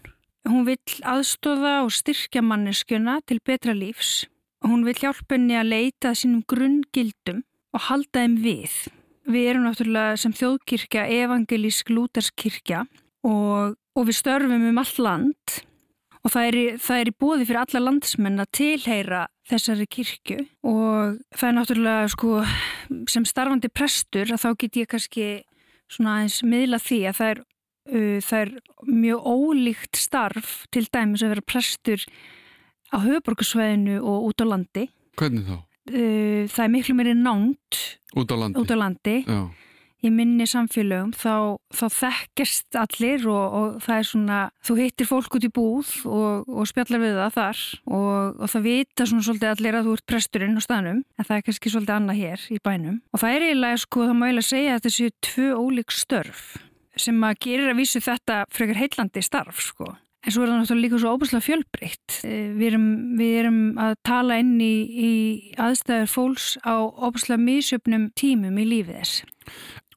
Hún 0.47 0.63
vil 0.67 0.79
aðstóða 1.03 1.81
og 1.83 1.91
styrkja 1.91 2.41
manneskjöna 2.41 3.19
til 3.27 3.41
betra 3.43 3.75
lífs 3.75 4.25
hún 4.65 4.85
vil 4.87 4.97
hjálpa 4.97 5.35
henni 5.35 5.57
að 5.57 5.71
leita 5.71 6.13
sínum 6.17 6.43
grunngildum 6.49 7.43
og 7.75 7.85
halda 7.89 8.23
þeim 8.23 8.37
við. 8.43 8.75
Við 9.27 9.49
erum 9.51 9.67
náttúrulega 9.67 10.19
sem 10.21 10.35
þjóðkirkja 10.35 11.07
evangelísk 11.17 11.91
lúterskirkja 11.91 12.85
og, 13.27 13.75
og 13.75 14.07
við 14.07 14.19
störfum 14.21 14.69
um 14.69 14.79
all 14.81 14.93
land 15.03 15.57
og 16.23 16.33
það 16.33 16.47
er, 16.47 16.59
það 16.81 17.01
er 17.01 17.11
í 17.11 17.17
bóði 17.23 17.47
fyrir 17.47 17.61
alla 17.63 17.83
landsmenn 17.83 18.43
að 18.43 18.53
tilheyra 18.59 19.25
þessari 19.47 19.87
kirkju 19.91 20.39
og 20.67 21.19
það 21.35 21.49
er 21.49 21.57
náttúrulega 21.59 22.09
sko 22.15 22.39
sem 23.11 23.27
starfandi 23.27 23.71
prestur 23.71 24.31
að 24.31 24.43
þá 24.43 24.49
get 24.63 24.81
ég 24.81 24.91
kannski 24.91 25.27
svona 25.91 26.17
aðeins 26.17 26.39
miðla 26.43 26.81
því 26.83 26.99
að 27.09 27.19
það 27.19 27.31
er, 27.33 27.43
uh, 27.91 28.17
það 28.27 28.41
er 28.41 28.51
mjög 28.87 29.29
ólíkt 29.33 30.01
starf 30.01 30.57
til 30.73 30.85
dæmis 30.87 31.23
að 31.25 31.35
vera 31.35 31.47
prestur 31.53 32.07
á 32.91 32.97
höfuborgarsvæðinu 33.03 34.01
og 34.01 34.29
út 34.31 34.43
á 34.43 34.45
landi. 34.47 34.87
Hvernig 35.19 35.47
þá? 35.47 35.57
Uh, 35.87 36.43
það 36.51 36.65
er 36.65 36.73
miklu 36.73 36.97
meiri 36.97 37.15
nánt 37.15 37.81
út 38.17 38.31
á 38.31 38.35
landi, 38.35 38.59
út 38.59 38.73
á 38.73 38.77
landi. 38.77 39.21
Já 39.23 39.41
í 40.07 40.13
minni 40.13 40.47
samfélögum 40.49 41.11
þá, 41.17 41.57
þá 41.73 41.85
þekkjast 41.97 42.77
allir 42.81 43.27
og, 43.31 43.57
og 43.59 43.77
það 43.85 43.99
er 44.01 44.07
svona, 44.11 44.39
þú 44.65 44.77
hittir 44.81 45.09
fólk 45.09 45.37
út 45.39 45.47
í 45.47 45.51
búð 45.53 45.91
og, 46.09 46.47
og 46.47 46.69
spjallar 46.69 47.03
við 47.03 47.19
það 47.19 47.37
þar 47.37 47.65
og, 47.85 48.39
og 48.41 48.53
það 48.53 48.67
vita 48.69 49.09
svona 49.09 49.27
svolítið 49.27 49.53
allir 49.53 49.79
að 49.79 49.89
þú 49.89 49.97
ert 49.97 50.07
presturinn 50.13 50.57
á 50.59 50.61
staðnum 50.63 51.03
en 51.03 51.29
það 51.29 51.35
er 51.37 51.45
kannski 51.49 51.73
svolítið 51.73 51.97
annað 51.97 52.23
hér 52.23 52.47
í 52.53 52.59
bænum 52.63 52.97
og 53.11 53.23
það 53.23 53.37
er 53.37 53.47
eiginlega 53.49 53.83
sko, 53.83 54.07
það 54.07 54.17
má 54.17 54.25
eiginlega 54.27 54.51
segja 54.53 54.75
að 54.77 54.83
þessi 54.87 55.13
tvö 55.29 55.53
ólík 55.61 55.95
störf 55.95 56.43
sem 56.97 57.23
að 57.27 57.39
gerir 57.45 57.71
að 57.71 57.79
vísu 57.83 58.01
þetta 58.01 58.43
frekar 58.53 58.81
heillandi 58.81 59.25
starf 59.25 59.61
sko 59.61 59.93
En 60.27 60.33
svo 60.35 60.43
er 60.43 60.49
það 60.51 60.57
náttúrulega 60.59 60.83
líka 60.83 60.97
svo 60.99 61.11
óbúslega 61.15 61.45
fjölbreytt. 61.45 62.15
Eh, 62.27 62.49
við 62.57 62.73
við 63.15 63.35
erum 63.39 63.59
að 63.79 63.93
tala 64.03 64.39
inn 64.41 64.57
í, 64.59 64.73
í 64.83 65.11
aðstæður 65.55 66.09
fólks 66.11 66.47
á 66.67 66.83
óbúslega 66.83 67.39
mísjöfnum 67.39 68.09
tímum 68.19 68.57
í 68.59 68.65
lífið 68.67 68.97
þess. 68.99 69.21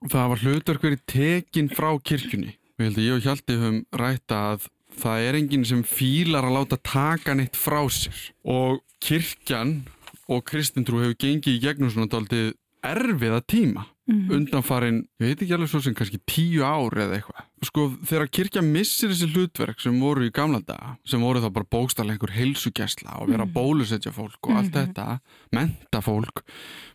Það 0.09 0.29
var 0.33 0.43
hlutverk 0.45 0.85
verið 0.87 1.01
tekin 1.11 1.67
frá 1.69 1.91
kirkjunni. 2.01 2.55
Við 2.81 2.87
heldum 2.87 3.05
ég 3.05 3.17
og 3.19 3.25
Hjalti 3.27 3.57
höfum 3.61 3.81
rætta 4.01 4.39
að 4.55 4.69
það 5.01 5.25
er 5.27 5.39
enginn 5.39 5.67
sem 5.69 5.83
fílar 5.85 6.47
að 6.49 6.57
láta 6.57 6.79
taka 6.81 7.35
neitt 7.37 7.59
frá 7.59 7.83
sér 7.93 8.31
og 8.49 8.81
kirkjan 9.05 9.83
og 10.31 10.45
kristintrú 10.49 11.03
hefur 11.03 11.19
gengið 11.21 11.59
í 11.59 11.63
gegnum 11.63 11.93
svona 11.93 12.09
daldið 12.11 12.55
erfiða 12.81 13.41
tíma 13.45 13.85
mm 14.11 14.31
undanfarin, 14.35 15.05
ég 15.21 15.29
veit 15.29 15.43
ekki 15.45 15.55
alveg 15.55 15.69
svo 15.71 15.81
sem 15.85 15.95
kannski 15.95 16.19
tíu 16.27 16.65
ár 16.67 16.97
eða 16.99 17.19
eitthvað. 17.19 17.45
Sko 17.63 17.85
þegar 18.09 18.31
kirkja 18.33 18.63
missir 18.65 19.13
þessi 19.13 19.29
hlutverk 19.31 19.81
sem 19.81 20.01
voru 20.01 20.25
í 20.27 20.33
gamla 20.35 20.59
daga, 20.67 20.97
sem 21.07 21.21
voru 21.23 21.43
þá 21.45 21.51
bara 21.55 21.71
bókstallega 21.71 22.17
einhver 22.17 22.35
heilsugjæsla 22.35 23.21
og 23.21 23.31
vera 23.31 23.45
mm 23.45 23.53
bólusetja 23.55 24.11
fólk 24.11 24.41
og 24.49 24.57
allt 24.57 24.75
mm 24.75 24.81
-hmm. 24.81 24.95
þetta, 24.95 25.21
menta 25.53 26.01
fólk, 26.01 26.43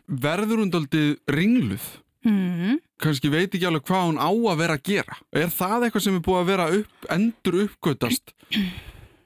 verður 0.06 0.60
hún 0.60 0.74
daldið 0.74 1.16
ringluð 1.28 1.86
Mm. 2.26 2.78
kannski 3.02 3.30
veit 3.30 3.52
ekki 3.54 3.66
alveg 3.68 3.84
hvað 3.86 4.06
hún 4.08 4.18
á 4.18 4.30
að 4.30 4.58
vera 4.58 4.76
að 4.78 4.86
gera 4.88 5.18
er 5.30 5.52
það 5.54 5.86
eitthvað 5.86 6.06
sem 6.06 6.16
er 6.18 6.24
búið 6.26 6.40
að 6.40 6.50
vera 6.50 6.66
upp, 6.80 7.08
endur 7.16 7.58
uppgötast 7.66 8.34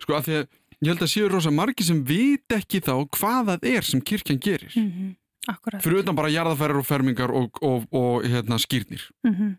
sko 0.02 0.16
að 0.18 0.26
því 0.26 0.36
að 0.40 0.44
ég 0.80 0.92
held 0.92 1.06
að 1.06 1.12
séu 1.14 1.30
rosa 1.30 1.52
margi 1.54 1.86
sem 1.86 2.02
veit 2.04 2.56
ekki 2.56 2.82
þá 2.84 2.94
hvað 3.16 3.50
það 3.54 3.66
er 3.72 3.88
sem 3.88 4.04
kirkjan 4.04 4.42
gerir 4.42 4.76
mm 4.76 4.90
-hmm. 4.90 5.80
fyrir 5.80 6.02
utan 6.02 6.16
bara 6.16 6.32
jarðafærar 6.32 6.82
og 6.82 6.86
fermingar 6.86 7.30
og, 7.30 7.58
og, 7.62 7.88
og 7.92 8.24
hérna, 8.24 8.58
skýrnir 8.58 9.08
mm 9.24 9.34
-hmm. 9.34 9.56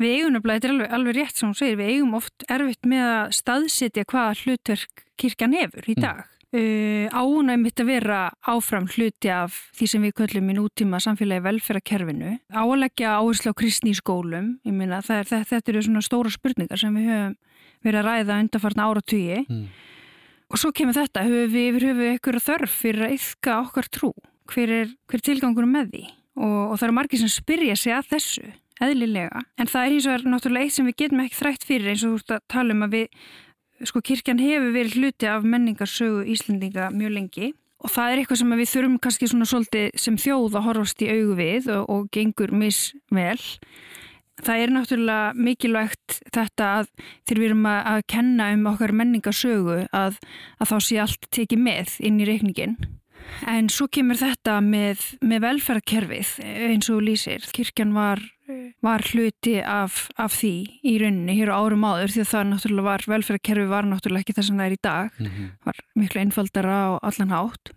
Við 0.00 0.14
eigum 0.16 0.32
nefnilega, 0.32 0.56
þetta 0.56 0.68
er 0.68 0.72
alveg, 0.72 0.92
alveg 0.96 1.16
rétt 1.16 1.36
sem 1.36 1.48
hún 1.48 1.58
segir, 1.58 1.76
við 1.76 1.90
eigum 1.92 2.14
oft 2.14 2.44
erfitt 2.48 2.86
með 2.86 3.04
að 3.04 3.32
staðsitja 3.32 4.04
hvaða 4.04 4.38
hlutverk 4.40 5.04
kirkjan 5.20 5.52
hefur 5.52 5.84
í 5.84 5.96
mm. 5.98 6.00
dag 6.00 6.24
Uh, 6.50 7.06
ánæg 7.14 7.60
mitt 7.62 7.78
að 7.78 7.92
vera 7.92 8.20
áfram 8.42 8.88
hluti 8.90 9.30
af 9.30 9.54
því 9.78 9.86
sem 9.86 10.02
við 10.02 10.14
köllum 10.18 10.48
í 10.50 10.56
nútíma 10.56 10.98
samfélagi 10.98 11.44
velferðarkerfinu 11.44 12.32
áleggja 12.50 13.12
áherslu 13.20 13.52
á 13.54 13.60
kristni 13.60 13.92
í 13.92 13.98
skólum. 13.98 14.56
Meina, 14.66 14.98
er, 14.98 15.28
þetta, 15.28 15.44
þetta 15.46 15.70
eru 15.70 15.82
svona 15.86 16.02
stóra 16.02 16.32
spurningar 16.34 16.80
sem 16.80 16.96
við 16.98 17.06
höfum 17.06 17.36
verið 17.86 18.00
að 18.00 18.08
ræða 18.08 18.38
undarfarna 18.42 18.86
ára 18.90 19.02
tugi 19.06 19.36
mm. 19.44 19.60
og 20.50 20.58
svo 20.58 20.72
kemur 20.74 20.98
þetta, 20.98 21.22
höfum 21.28 21.52
við 21.54 21.68
yfir 21.68 21.86
höfu 21.90 22.08
ykkur 22.16 22.40
þörf 22.48 22.74
fyrir 22.80 23.06
að 23.06 23.14
yfka 23.20 23.54
okkar 23.68 23.90
trú? 23.94 24.10
Hver 24.50 24.72
er, 24.74 24.90
hver 25.06 25.22
tilgangur 25.22 25.70
með 25.70 25.92
því? 25.94 26.02
Og, 26.40 26.58
og 26.72 26.74
það 26.80 26.88
eru 26.88 26.96
margir 26.98 27.22
sem 27.22 27.30
spyrja 27.30 27.78
sig 27.78 27.94
að 27.94 28.10
þessu 28.16 28.50
eðlilega, 28.80 29.44
en 29.60 29.68
það 29.68 29.86
er 29.86 29.94
eins 29.94 30.08
og 30.08 30.14
er 30.16 30.26
náttúrulega 30.32 30.66
eitt 30.66 30.74
sem 30.74 30.86
við 30.88 30.98
getum 31.02 31.22
ekki 31.22 31.36
þrætt 31.36 31.66
fyrir 31.68 31.92
eins 31.92 32.04
og 32.06 32.14
þú 32.14 32.20
ert 32.22 32.34
að 32.34 32.44
tala 32.54 32.74
um 32.74 32.86
að 32.86 32.94
við 32.96 33.18
sko 33.88 34.02
kirkjan 34.04 34.40
hefur 34.42 34.74
verið 34.74 34.98
hluti 34.98 35.28
af 35.30 35.46
menningarsögu 35.46 36.24
Íslendinga 36.34 36.90
mjög 36.94 37.16
lengi 37.16 37.52
og 37.80 37.92
það 37.94 38.12
er 38.12 38.20
eitthvað 38.20 38.40
sem 38.42 38.54
við 38.58 38.70
þurfum 38.74 39.00
kannski 39.00 39.30
svona 39.30 39.48
svolítið 39.48 39.88
sem 40.02 40.20
þjóð 40.20 40.58
að 40.58 40.66
horfast 40.68 41.04
í 41.04 41.10
augu 41.14 41.36
við 41.38 41.70
og, 41.72 41.82
og 41.88 42.06
gengur 42.12 42.52
misvel. 42.52 43.40
Það 44.40 44.62
er 44.62 44.72
náttúrulega 44.72 45.32
mikilvægt 45.36 46.20
þetta 46.32 46.68
að 46.78 46.90
þegar 47.28 47.40
við 47.40 47.48
erum 47.50 47.66
að, 47.68 47.80
að 47.92 48.06
kenna 48.14 48.48
um 48.54 48.70
okkar 48.70 48.94
menningarsögu 48.96 49.82
að, 49.96 50.16
að 50.60 50.72
þá 50.72 50.76
sé 50.86 51.00
allt 51.02 51.28
tekið 51.32 51.62
með 51.66 51.94
inn 52.08 52.20
í 52.20 52.28
reikningin. 52.28 52.76
En 53.48 53.68
svo 53.72 53.86
kemur 53.92 54.18
þetta 54.18 54.56
með, 54.64 55.02
með 55.24 55.44
velferðkerfið 55.44 56.32
eins 56.70 56.88
og 56.92 57.04
lýsir. 57.04 57.44
Kirkjan 57.54 57.92
var 57.96 58.22
var 58.84 59.04
hluti 59.10 59.58
af, 59.62 60.08
af 60.20 60.34
því 60.38 60.54
í 60.86 60.96
rauninni 61.02 61.36
hér 61.38 61.52
á 61.52 61.60
árum 61.60 61.84
áður 61.84 62.14
því 62.14 62.22
að 62.24 62.30
það 62.30 62.48
náttúrulega 62.50 62.88
var, 62.88 63.04
velferðarkerfi 63.12 63.66
var 63.70 63.88
náttúrulega 63.88 64.24
ekki 64.24 64.36
það 64.38 64.46
sem 64.48 64.60
það 64.60 64.66
er 64.66 64.76
í 64.76 64.80
dag, 64.86 65.10
mm 65.18 65.26
-hmm. 65.26 65.50
var 65.68 65.80
miklu 65.94 66.20
einfaldara 66.20 66.76
á 66.76 66.88
allan 67.02 67.34
hátt. 67.34 67.72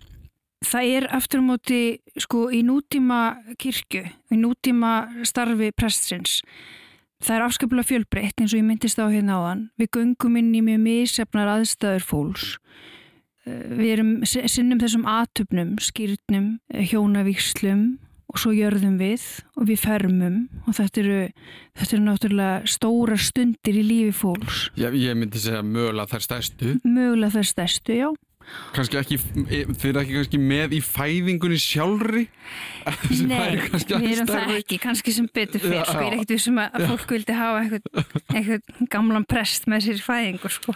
Það 0.64 0.84
er 0.96 1.08
aftur 1.12 1.44
á 1.44 1.50
móti 1.50 1.82
sko 2.18 2.48
í 2.52 2.64
nútíma 2.64 3.20
kirkju, 3.60 4.04
í 4.32 4.38
nútíma 4.40 4.92
starfi 5.28 5.72
prestsins, 5.76 6.42
það 7.24 7.36
er 7.36 7.46
afskaplega 7.48 7.90
fjölbreytt 7.90 8.40
eins 8.40 8.54
og 8.54 8.60
ég 8.60 8.68
myndist 8.68 9.00
á 9.00 9.12
hérna 9.12 9.40
áðan. 9.40 9.70
Við 9.78 9.90
göngum 9.92 10.38
inn 10.38 10.56
í 10.56 10.62
mjög 10.62 10.80
misefnar 10.80 11.48
aðstæður 11.48 12.04
fólks. 12.04 12.58
Við 13.44 13.90
erum 13.92 14.12
sinnum 14.24 14.80
þessum 14.80 15.04
atöpnum, 15.04 15.76
skýrtnum, 15.76 16.60
hjónavíkslum 16.72 18.00
og 18.34 18.42
svo 18.42 18.52
gjörðum 18.56 18.98
við 18.98 19.24
og 19.60 19.70
við 19.70 19.82
fermum 19.84 20.38
og 20.66 20.76
þetta 20.80 21.02
eru, 21.04 21.22
þetta 21.78 21.96
eru 21.96 22.04
náttúrulega 22.08 22.74
stóra 22.74 23.18
stundir 23.22 23.78
í 23.78 23.86
lífi 23.86 24.14
fólks. 24.24 24.68
Já, 24.80 24.90
ég 24.90 25.18
myndi 25.18 25.42
segja 25.42 25.62
mögulega 25.66 26.16
þær 26.16 26.28
stærstu. 26.28 26.78
Mögulega 26.84 27.38
þær 27.38 27.52
stærstu, 27.54 27.98
já. 28.02 28.10
Kanski 28.74 28.98
ekki, 29.00 29.18
þið 29.22 29.86
eru 29.88 30.00
ekki 30.02 30.16
kannski 30.18 30.40
með 30.42 30.74
í 30.76 30.80
fæðingunni 30.84 31.60
sjálfri? 31.62 32.26
Nei, 33.30 33.56
við 33.72 34.10
erum 34.10 34.28
það 34.28 34.56
ekki, 34.58 34.80
kannski 34.84 35.14
sem 35.16 35.30
betur 35.32 35.64
fyrr, 35.64 35.86
sko, 35.88 36.02
ég 36.02 36.10
er 36.10 36.18
ekkert 36.18 36.34
við 36.34 36.42
sem 36.44 36.60
að 36.60 36.88
fólk 36.90 37.14
vildi 37.16 37.38
hafa 37.38 37.62
eitthvað, 37.64 38.12
eitthvað 38.34 38.90
gamlan 38.92 39.28
prest 39.30 39.70
með 39.72 39.88
sér 39.88 40.04
fæðingur, 40.04 40.58
sko. 40.58 40.76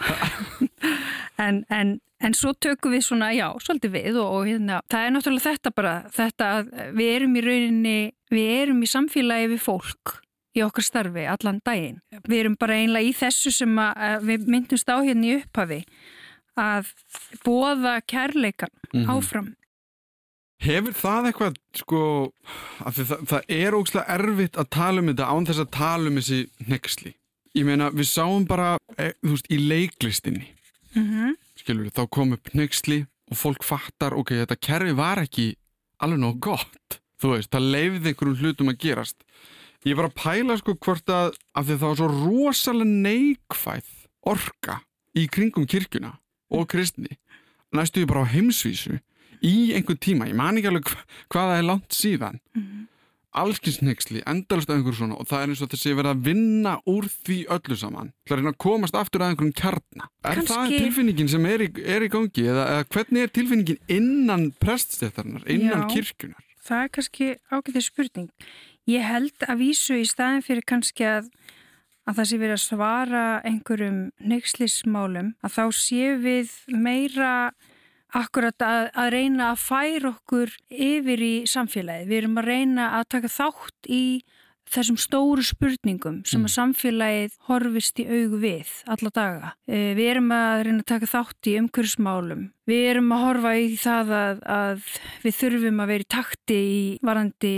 en, 1.44 1.60
en 1.68 1.98
En 2.18 2.34
svo 2.34 2.50
tökum 2.58 2.96
við 2.96 3.04
svona, 3.06 3.28
já, 3.30 3.46
svolítið 3.62 3.92
við 3.94 4.16
og, 4.18 4.32
og 4.40 4.48
hérna, 4.48 4.80
það 4.90 5.04
er 5.04 5.12
náttúrulega 5.14 5.50
þetta 5.52 5.74
bara, 5.76 5.92
þetta 6.14 6.48
að 6.56 6.72
við 6.98 7.10
erum 7.14 7.36
í 7.38 7.42
rauninni, 7.46 7.98
við 8.34 8.48
erum 8.56 8.80
í 8.82 8.88
samfélagi 8.90 9.52
við 9.52 9.62
fólk 9.62 10.16
í 10.58 10.64
okkar 10.64 10.86
starfi 10.86 11.28
allan 11.30 11.60
daginn. 11.66 12.00
Við 12.26 12.40
erum 12.40 12.56
bara 12.58 12.80
einlega 12.80 13.06
í 13.06 13.14
þessu 13.14 13.52
sem 13.54 13.78
að, 13.78 14.02
að 14.08 14.26
við 14.32 14.50
myndumst 14.50 14.90
á 14.90 14.96
hérna 14.98 15.28
í 15.28 15.36
upphafi 15.38 15.80
að 16.58 16.90
bóða 17.46 17.94
kærleikan 18.10 18.72
mm 18.72 18.98
-hmm. 18.98 19.10
áfram. 19.14 19.54
Hefur 20.58 20.94
það 20.98 21.26
eitthvað, 21.28 21.58
sko, 21.78 22.00
það, 22.82 23.18
það 23.30 23.42
er 23.60 23.74
ógslag 23.78 24.08
erfitt 24.10 24.56
að 24.58 24.70
tala 24.74 25.00
um 25.00 25.10
þetta 25.12 25.30
án 25.30 25.46
þess 25.46 25.62
að 25.62 25.74
tala 25.76 26.10
um 26.10 26.16
þessi 26.18 26.40
nexli. 26.66 27.12
Ég 27.54 27.66
meina, 27.66 27.92
við 27.94 28.08
sáum 28.10 28.46
bara, 28.46 28.76
e, 28.98 29.12
þú 29.22 29.36
veist, 29.36 29.52
í 29.54 29.58
leiklistinni. 29.68 30.48
Mhm. 30.94 31.04
Mm 31.04 31.36
skilur, 31.68 31.92
þá 31.92 32.08
kom 32.08 32.32
upp 32.32 32.48
nexli 32.56 33.02
og 33.28 33.36
fólk 33.36 33.64
fattar, 33.66 34.16
ok, 34.16 34.32
þetta 34.40 34.56
kerfi 34.56 34.94
var 34.96 35.20
ekki 35.20 35.50
alveg 36.00 36.22
nóg 36.22 36.40
gott. 36.40 37.00
Þú 37.20 37.34
veist, 37.34 37.50
það 37.52 37.70
leiði 37.74 38.12
einhverjum 38.12 38.38
hlutum 38.40 38.70
að 38.72 38.78
gerast. 38.84 39.24
Ég 39.84 39.98
var 39.98 40.08
að 40.08 40.16
pæla 40.18 40.56
sko 40.58 40.74
hvort 40.78 41.10
að 41.12 41.34
af 41.54 41.66
því 41.66 41.76
það 41.76 41.88
var 41.88 41.98
svo 41.98 42.08
rosalega 42.14 43.02
neikvæð 43.04 43.90
orka 44.32 44.80
í 45.18 45.26
kringum 45.30 45.66
kirkuna 45.68 46.14
og 46.54 46.68
kristni. 46.70 47.18
Næstu 47.74 48.02
ég 48.02 48.10
bara 48.10 48.24
á 48.24 48.32
heimsvísu 48.32 48.96
í 49.44 49.74
einhvern 49.76 50.00
tíma, 50.00 50.30
ég 50.30 50.38
man 50.38 50.56
ekki 50.58 50.70
alveg 50.70 50.94
hvaða 51.28 51.58
er 51.58 51.68
langt 51.68 51.92
síðan. 51.94 52.40
Mm 52.56 52.62
-hmm 52.64 52.86
allskynsneiksli, 53.42 54.22
endalast 54.28 54.70
af 54.70 54.78
einhverjum 54.78 54.98
svona 54.98 55.18
og 55.20 55.28
það 55.28 55.44
er 55.44 55.52
eins 55.52 55.62
og 55.64 55.70
þessi 55.72 55.94
verið 55.98 56.10
að 56.12 56.24
vinna 56.28 56.74
úr 56.90 57.08
því 57.12 57.38
öllu 57.56 57.78
saman. 57.78 58.12
Er 58.28 58.42
að 58.42 58.58
komast 58.64 58.98
aftur 58.98 59.24
að 59.24 59.32
einhverjum 59.32 59.54
kjarna. 59.58 60.08
Er 60.24 60.40
Kanski... 60.40 60.54
það 60.54 60.74
tilfinningin 60.74 61.32
sem 61.32 61.48
er 61.50 61.64
í, 61.66 61.68
er 61.96 62.06
í 62.06 62.10
gangi 62.12 62.44
eða, 62.44 62.66
eða 62.74 62.88
hvernig 62.94 63.24
er 63.24 63.34
tilfinningin 63.38 63.80
innan 63.98 64.48
preststættarnar, 64.62 65.46
innan 65.46 65.86
Já, 65.86 65.94
kirkunar? 65.94 66.44
Það 66.68 66.84
er 66.84 66.92
kannski 66.98 67.30
ágætið 67.48 67.86
spurning. 67.86 68.28
Ég 68.88 69.04
held 69.04 69.48
að 69.48 69.62
vísu 69.62 69.98
í 70.00 70.06
staðin 70.08 70.44
fyrir 70.44 70.64
kannski 70.68 71.06
að, 71.08 71.32
að 72.08 72.20
það 72.20 72.28
sé 72.30 72.40
verið 72.40 72.56
að 72.56 72.64
svara 72.64 73.24
einhverjum 73.48 73.98
neikslismálum 74.32 75.34
að 75.44 75.56
þá 75.58 75.64
séu 75.76 76.14
við 76.24 76.54
meira 76.72 77.32
akkurat 78.16 78.64
að, 78.64 78.88
að 78.96 79.12
reyna 79.14 79.52
að 79.52 79.62
færa 79.64 80.12
okkur 80.14 80.52
yfir 80.70 81.24
í 81.24 81.34
samfélagi. 81.50 82.08
Við 82.08 82.22
erum 82.22 82.40
að 82.40 82.50
reyna 82.52 82.90
að 82.98 83.08
taka 83.16 83.32
þátt 83.32 83.90
í 83.92 84.04
þessum 84.68 84.98
stóru 85.00 85.44
spurningum 85.44 86.20
sem 86.28 86.42
að 86.42 86.48
mm. 86.50 86.54
samfélagið 86.54 87.36
horfist 87.48 88.00
í 88.02 88.06
augu 88.08 88.40
við 88.42 88.72
alla 88.92 89.12
daga. 89.14 89.52
Eh, 89.68 89.92
við 89.96 90.10
erum 90.12 90.32
að 90.36 90.64
reyna 90.66 90.84
að 90.84 90.90
taka 90.92 91.10
þátt 91.12 91.48
í 91.48 91.54
umhverfsmálum. 91.62 92.42
Við 92.68 92.88
erum 92.90 93.14
að 93.16 93.24
horfa 93.24 93.54
í 93.56 93.70
það 93.80 94.12
að, 94.18 94.42
að 94.58 94.90
við 95.24 95.38
þurfum 95.38 95.80
að 95.84 95.94
vera 95.94 96.04
í 96.04 96.10
takti 96.16 96.58
í 96.58 96.82
varandi 97.04 97.54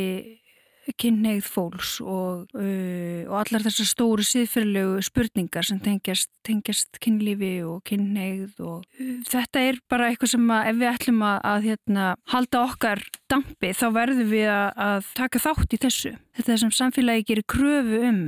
kynneigð 0.98 1.46
fólks 1.50 1.92
og, 2.02 2.50
uh, 2.56 3.22
og 3.28 3.36
allar 3.40 3.64
þessar 3.66 3.88
stóru 3.88 4.24
síðferðilegu 4.26 5.04
spurningar 5.06 5.66
sem 5.66 5.80
tengjast, 5.82 6.30
tengjast 6.46 7.00
kynlífi 7.02 7.52
og 7.66 7.82
kynneigð 7.88 8.60
og 8.64 8.84
uh, 9.00 9.12
þetta 9.28 9.64
er 9.68 9.80
bara 9.90 10.10
eitthvað 10.10 10.34
sem 10.34 10.52
að 10.56 10.70
ef 10.72 10.80
við 10.80 10.90
ætlum 10.92 11.24
að, 11.26 11.38
að 11.52 11.68
hérna, 11.70 12.08
halda 12.34 12.64
okkar 12.66 13.04
dampi 13.30 13.72
þá 13.76 13.86
verðum 13.96 14.32
við 14.32 14.50
að, 14.52 14.68
að 14.88 15.12
taka 15.20 15.44
þátt 15.46 15.76
í 15.76 15.82
þessu. 15.86 16.14
Þetta 16.38 16.54
er 16.54 16.62
sem 16.64 16.74
samfélagi 16.80 17.28
gerir 17.30 17.48
kröfu 17.50 18.02
um 18.10 18.22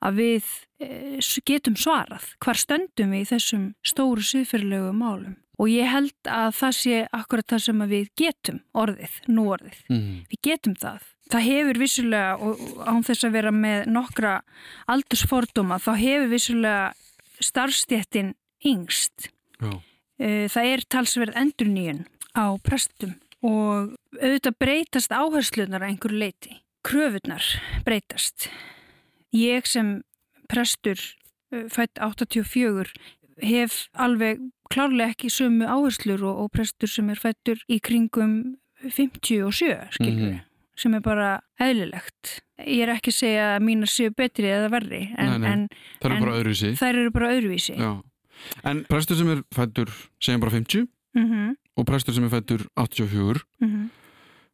að 0.00 0.22
við 0.22 0.50
uh, 0.86 1.30
getum 1.50 1.76
svarað 1.76 2.32
hvar 2.40 2.58
stöndum 2.60 3.14
við 3.14 3.26
í 3.26 3.30
þessum 3.34 3.70
stóru 3.86 4.24
síðferðilegu 4.24 4.94
málum. 4.96 5.38
Og 5.60 5.68
ég 5.68 5.90
held 5.92 6.30
að 6.30 6.54
það 6.56 6.76
sé 6.78 7.00
akkurat 7.12 7.52
það 7.52 7.64
sem 7.66 7.86
við 7.90 8.12
getum 8.16 8.60
orðið, 8.80 9.16
nú 9.28 9.46
orðið. 9.52 9.80
Mm. 9.92 10.12
Við 10.30 10.42
getum 10.48 10.76
það 10.80 11.08
það 11.30 11.46
hefur 11.46 11.80
vissulega, 11.80 12.30
og 12.42 12.86
án 12.86 13.04
þess 13.06 13.26
að 13.26 13.36
vera 13.36 13.52
með 13.54 13.90
nokkra 13.94 14.34
aldursforduma, 14.90 15.78
þá 15.82 15.92
hefur 16.00 16.32
vissulega 16.32 16.88
starfstjættin 17.40 18.34
yngst. 18.66 19.30
Já. 19.60 19.72
Eh, 20.20 20.46
það 20.52 20.72
er 20.74 20.86
talsverð 20.92 21.38
endur 21.40 21.70
nýjun 21.70 22.02
á 22.36 22.52
prestum 22.60 23.14
og 23.40 23.94
auðvitað 24.20 24.58
breytast 24.60 25.14
áherslunar 25.14 25.80
að 25.80 25.94
einhverju 25.94 26.20
leiti. 26.20 26.58
Kröfunar 26.84 27.44
breytast. 27.86 28.50
Ég 29.32 29.64
sem 29.68 30.00
prestur 30.50 31.00
eh, 31.00 31.64
fætt 31.72 32.00
84 32.02 32.92
hef 33.40 33.86
alveg 33.96 34.42
klárlega 34.70 35.14
ekki 35.14 35.30
sömu 35.30 35.66
áherslur 35.66 36.22
og, 36.24 36.44
og 36.44 36.52
prestur 36.54 36.88
sem 36.88 37.10
er 37.10 37.18
fættur 37.18 37.58
í 37.68 37.80
kringum 37.80 38.56
57, 38.80 39.90
skilur. 39.96 40.14
Mm 40.14 40.30
-hmm 40.30 40.46
sem 40.80 40.96
er 40.96 41.02
bara 41.04 41.30
eðlilegt. 41.60 42.40
Ég 42.60 42.84
er 42.84 42.94
ekki 42.94 43.12
að 43.12 43.18
segja 43.18 43.46
að 43.54 43.64
mínar 43.66 43.90
séu 43.90 44.12
betri 44.16 44.50
eða 44.50 44.70
verri 44.72 45.02
en, 45.20 45.46
en 45.46 45.64
þær 46.02 46.14
eru 46.14 46.24
bara 46.24 46.36
öðruvísi. 46.40 46.72
Þær 46.80 47.00
eru 47.02 47.14
bara 47.14 47.30
öðruvísi. 47.36 47.76
Já. 47.78 47.90
En 48.68 48.82
prestur 48.88 49.18
sem 49.20 49.32
er 49.34 49.42
fættur 49.54 49.92
segjum 50.22 50.44
bara 50.44 50.54
50 50.56 50.86
mm 51.16 51.24
-hmm. 51.26 51.56
og 51.76 51.88
prestur 51.88 52.16
sem 52.16 52.24
er 52.24 52.32
fættur 52.32 52.66
84 52.76 53.42
mm 53.60 53.68
-hmm. 53.68 53.88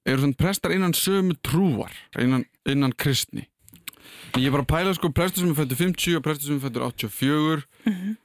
eru 0.06 0.22
þannig 0.22 0.36
prestar 0.36 0.70
innan 0.72 0.94
sömu 0.94 1.34
trúar, 1.42 1.92
innan, 2.18 2.44
innan 2.66 2.92
kristni. 2.92 3.48
Ég 4.34 4.46
er 4.46 4.50
bara 4.50 4.62
að 4.62 4.72
pæla 4.74 4.94
sko 4.94 5.10
prestur 5.10 5.40
sem 5.40 5.50
er 5.50 5.54
fættur 5.54 5.76
50 5.76 6.16
og 6.16 6.22
prestur 6.22 6.46
sem 6.46 6.56
er 6.56 6.60
fættur 6.60 6.82
84 6.82 7.62
mm 7.86 7.92
-hmm. 7.92 8.16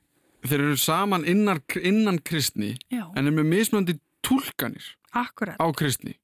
Þeir 0.45 0.65
eru 0.67 0.79
saman 0.79 1.27
innan, 1.27 1.61
innan 1.81 2.19
kristni 2.25 2.75
Já. 2.91 3.05
en 3.15 3.27
er 3.27 3.35
með 3.35 3.49
mismöndi 3.51 3.97
tólkanir 4.25 4.95
á 5.13 5.67
kristni 5.77 6.15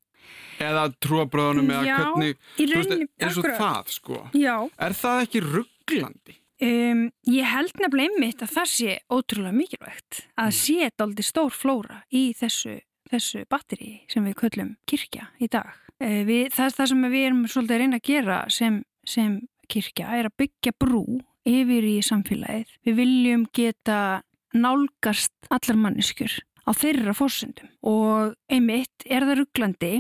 eða 0.64 0.88
trúabröðunum 1.04 1.70
eða 1.76 1.86
hvernig 1.86 2.38
rauninni, 2.58 3.06
veist, 3.06 3.16
eins 3.22 3.38
og 3.38 3.46
akkurat. 3.46 3.62
það 3.62 3.94
sko 3.94 4.20
Já. 4.34 4.56
er 4.88 4.96
það 4.98 5.24
ekki 5.26 5.42
rugglandi? 5.46 6.38
Um, 6.58 7.04
ég 7.30 7.46
held 7.46 7.76
nefnilega 7.78 8.16
einmitt 8.16 8.42
að 8.42 8.54
það 8.56 8.70
sé 8.72 8.94
ótrúlega 9.14 9.54
mikilvægt 9.54 10.24
að 10.34 10.48
mm. 10.48 10.56
sé 10.58 10.88
daldi 10.98 11.26
stór 11.26 11.54
flóra 11.54 12.00
í 12.10 12.32
þessu, 12.38 12.80
þessu 13.12 13.44
batteri 13.52 13.92
sem 14.10 14.26
við 14.26 14.40
köllum 14.40 14.72
kirkja 14.90 15.30
í 15.38 15.52
dag 15.54 15.70
uh, 15.70 16.24
við, 16.26 16.50
það, 16.56 16.74
það 16.80 16.92
sem 16.94 17.06
við 17.06 17.28
erum 17.28 17.46
svolítið 17.46 17.78
að 17.78 17.84
reyna 17.84 18.02
að 18.02 18.10
gera 18.10 18.40
sem, 18.50 18.82
sem 19.06 19.38
kirkja 19.70 20.18
er 20.18 20.32
að 20.32 20.38
byggja 20.42 20.74
brú 20.82 21.06
yfir 21.48 21.88
í 21.88 21.96
samfélagið 22.06 22.76
við 22.88 23.00
viljum 23.02 23.48
geta 23.56 24.02
nálgast 24.56 25.34
allar 25.54 25.80
manneskjur 25.80 26.38
á 26.68 26.72
þeirra 26.76 27.16
fórsöndum 27.16 27.72
og 27.88 28.36
einmitt 28.52 29.08
er 29.08 29.28
það 29.28 29.42
rugglandi 29.42 29.94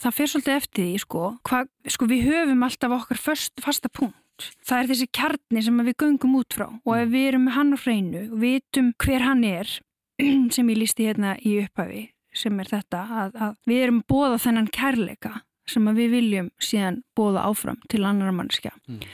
það 0.00 0.16
fer 0.16 0.30
svolítið 0.30 0.58
eftir 0.58 0.86
því 0.88 1.00
sko, 1.04 1.24
hva, 1.46 1.62
sko 1.90 2.08
við 2.10 2.28
höfum 2.28 2.66
alltaf 2.66 2.94
okkar 2.98 3.20
först, 3.20 3.54
fasta 3.62 3.90
punkt. 3.92 4.48
Það 4.66 4.80
er 4.80 4.88
þessi 4.90 5.08
kjarni 5.14 5.62
sem 5.62 5.82
við 5.86 5.96
göngum 6.02 6.38
út 6.40 6.56
frá 6.56 6.66
og 6.66 6.94
ef 6.96 7.10
við 7.12 7.28
erum 7.28 7.44
með 7.46 7.56
hann 7.58 7.70
á 7.70 7.78
hreinu 7.84 8.22
og 8.32 8.40
vitum 8.42 8.90
hver 9.04 9.22
hann 9.22 9.44
er 9.46 9.70
sem 10.54 10.72
ég 10.72 10.80
lísti 10.80 11.06
hérna 11.06 11.36
í 11.38 11.60
upphafi 11.62 12.08
sem 12.34 12.58
er 12.58 12.70
þetta 12.72 13.02
að, 13.06 13.36
að 13.38 13.52
við 13.70 13.84
erum 13.84 14.00
bóða 14.10 14.40
þennan 14.42 14.72
kærleika 14.74 15.36
sem 15.70 15.86
við 15.96 16.16
viljum 16.16 16.50
síðan 16.58 16.98
bóða 17.16 17.46
áfram 17.46 17.78
til 17.88 18.02
annar 18.04 18.34
mannskja. 18.34 18.74
Mm. 18.90 19.06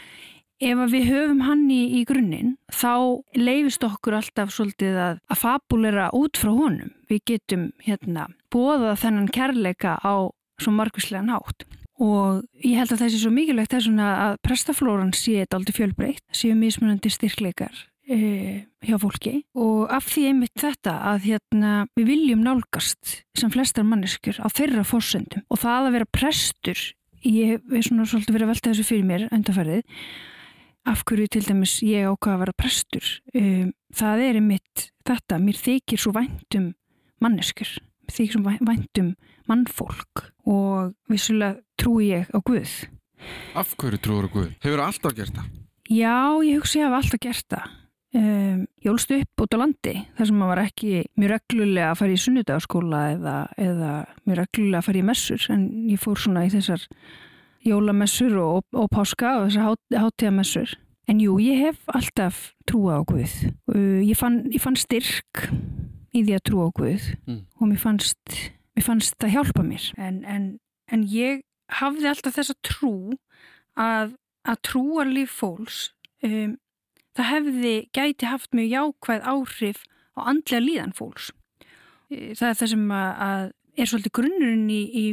Ef 0.61 0.81
við 0.93 1.07
höfum 1.09 1.41
hann 1.47 1.65
í, 1.73 1.81
í 2.01 2.05
grunninn 2.05 2.57
þá 2.69 3.23
leifist 3.39 3.85
okkur 3.87 4.19
alltaf 4.19 4.53
svolítið 4.53 4.99
að, 5.01 5.21
að 5.33 5.41
fabulera 5.41 6.11
út 6.17 6.37
frá 6.37 6.53
honum. 6.53 6.93
Við 7.09 7.23
getum 7.33 7.71
hérna 7.81 8.29
bóða 8.53 8.93
þennan 9.01 9.31
kærleika 9.33 9.97
á 10.05 10.29
svo 10.61 10.75
margvíslega 10.77 11.25
nátt 11.25 11.65
og 12.01 12.45
ég 12.65 12.79
held 12.81 12.95
að 12.95 13.03
það 13.03 13.13
sé 13.13 13.21
svo 13.21 13.31
mikilvægt 13.35 13.75
þess 13.75 14.03
að 14.05 14.37
prestaflóran 14.45 15.13
sé 15.17 15.43
þetta 15.43 15.59
aldrei 15.59 15.77
fjölbreytt, 15.77 16.25
séu 16.33 16.57
mismunandi 16.57 17.13
styrkleikar 17.13 17.77
e, 18.09 18.19
hjá 18.85 18.97
fólki 19.03 19.35
og 19.53 19.91
af 19.93 20.09
því 20.09 20.25
einmitt 20.31 20.57
þetta 20.61 20.97
að 21.13 21.29
hérna, 21.29 21.73
við 21.99 22.09
viljum 22.15 22.45
nálgast 22.47 23.21
sem 23.39 23.53
flestar 23.53 23.87
manneskur 23.89 24.41
á 24.41 24.49
þeirra 24.49 24.87
fórsendum 24.89 25.45
og 25.49 25.61
það 25.61 25.91
að 25.91 25.97
vera 25.99 26.11
prestur, 26.17 26.85
ég 27.27 27.57
hef 27.57 27.89
svona 27.89 28.09
svolítið 28.09 28.39
verið 28.39 28.49
að 28.49 28.53
velta 28.55 28.73
þessu 28.73 28.89
fyrir 28.89 29.09
mér 29.11 29.29
undarfærið, 29.29 29.85
af 30.89 31.03
hverju 31.05 31.29
til 31.35 31.45
dæmis 31.47 31.79
ég 31.85 32.09
ákvaða 32.09 32.37
að 32.37 32.43
vera 32.45 32.57
prestur, 32.57 33.09
e, 33.35 33.71
það 33.97 34.25
er 34.27 34.41
einmitt 34.41 34.87
þetta, 35.07 35.41
mér 35.43 35.59
þykir 35.61 36.01
svo 36.01 36.15
væntum 36.17 36.71
manneskur, 37.21 37.75
mér 38.07 38.17
þykir 38.17 38.37
svo 38.37 38.57
væntum 38.69 39.13
mannfólk 39.51 40.25
og 40.49 40.95
vissulega 41.11 41.61
trúi 41.81 42.13
ég 42.13 42.31
á 42.33 42.39
Guð. 42.39 42.87
Af 43.59 43.75
hverju 43.77 44.01
trúur 44.01 44.29
á 44.29 44.31
Guð? 44.33 44.51
Hefur 44.63 44.81
það 44.81 44.87
alltaf 44.87 45.19
gert 45.19 45.37
það? 45.37 45.53
Já, 45.91 46.17
ég 46.47 46.61
hugsi 46.61 46.79
að 46.79 46.83
ég 46.83 46.89
hef 46.89 46.99
alltaf 47.01 47.23
gert 47.27 47.47
það. 47.51 47.77
Um, 48.11 48.65
ég 48.83 48.91
ólst 48.91 49.13
upp 49.15 49.43
út 49.45 49.53
á 49.55 49.59
landi 49.61 49.93
þar 50.19 50.27
sem 50.27 50.39
maður 50.41 50.51
var 50.51 50.61
ekki 50.65 50.89
mjög 51.15 51.31
reglulega 51.31 51.91
að 51.93 51.99
fara 52.01 52.15
í 52.17 52.19
sunnudagaskóla 52.19 53.03
eða, 53.13 53.35
eða 53.55 53.91
mjög 54.25 54.39
reglulega 54.41 54.81
að 54.81 54.87
fara 54.89 54.99
í 54.99 55.05
messur 55.07 55.45
en 55.55 55.69
ég 55.87 56.01
fór 56.03 56.19
svona 56.19 56.43
í 56.43 56.51
þessar 56.51 56.89
jólamessur 57.67 58.37
og, 58.41 58.63
og 58.73 58.89
páska 58.93 59.37
og 59.41 59.49
þessar 59.49 59.69
hát, 59.71 59.83
hátíðamessur. 60.05 60.77
En 61.11 61.19
jú, 61.21 61.37
ég 61.43 61.59
hef 61.59 61.81
alltaf 61.91 62.53
trúa 62.71 63.01
á 63.01 63.03
Guð. 63.05 63.33
Uh, 63.73 64.01
ég, 64.05 64.15
fann, 64.19 64.45
ég 64.53 64.63
fann 64.63 64.79
styrk 64.79 65.49
í 66.15 66.23
því 66.25 66.37
að 66.37 66.47
trúa 66.47 66.71
á 66.71 66.77
Guð 66.77 67.11
mm. 67.27 67.45
og 67.59 67.71
mér 67.71 67.83
fannst 67.83 68.41
mér 68.77 68.87
fannst 68.87 69.17
það 69.21 69.35
hjálpa 69.37 69.65
mér 69.67 69.87
en, 70.01 70.23
en, 70.25 70.49
en 70.91 71.05
ég 71.11 71.45
hafði 71.81 72.11
alltaf 72.11 72.37
þessa 72.39 72.57
trú 72.67 72.95
að, 73.79 74.17
að 74.49 74.63
trúarlíf 74.67 75.37
fólks 75.41 75.91
um, 76.27 76.57
það 77.19 77.31
hefði 77.35 77.75
gæti 77.97 78.31
haft 78.31 78.57
mjög 78.57 78.73
jákvæð 78.75 79.29
áhrif 79.35 79.85
á 80.17 80.21
andlega 80.33 80.65
líðan 80.65 80.97
fólks 80.97 81.31
e, 82.11 82.33
það 82.39 82.49
er 82.49 82.59
það 82.63 82.73
sem 82.75 82.87
að, 82.97 83.11
að 83.29 83.45
er 83.81 83.91
svolítið 83.91 84.17
grunnurinn 84.19 84.67
í, 84.73 84.83
í 84.83 85.05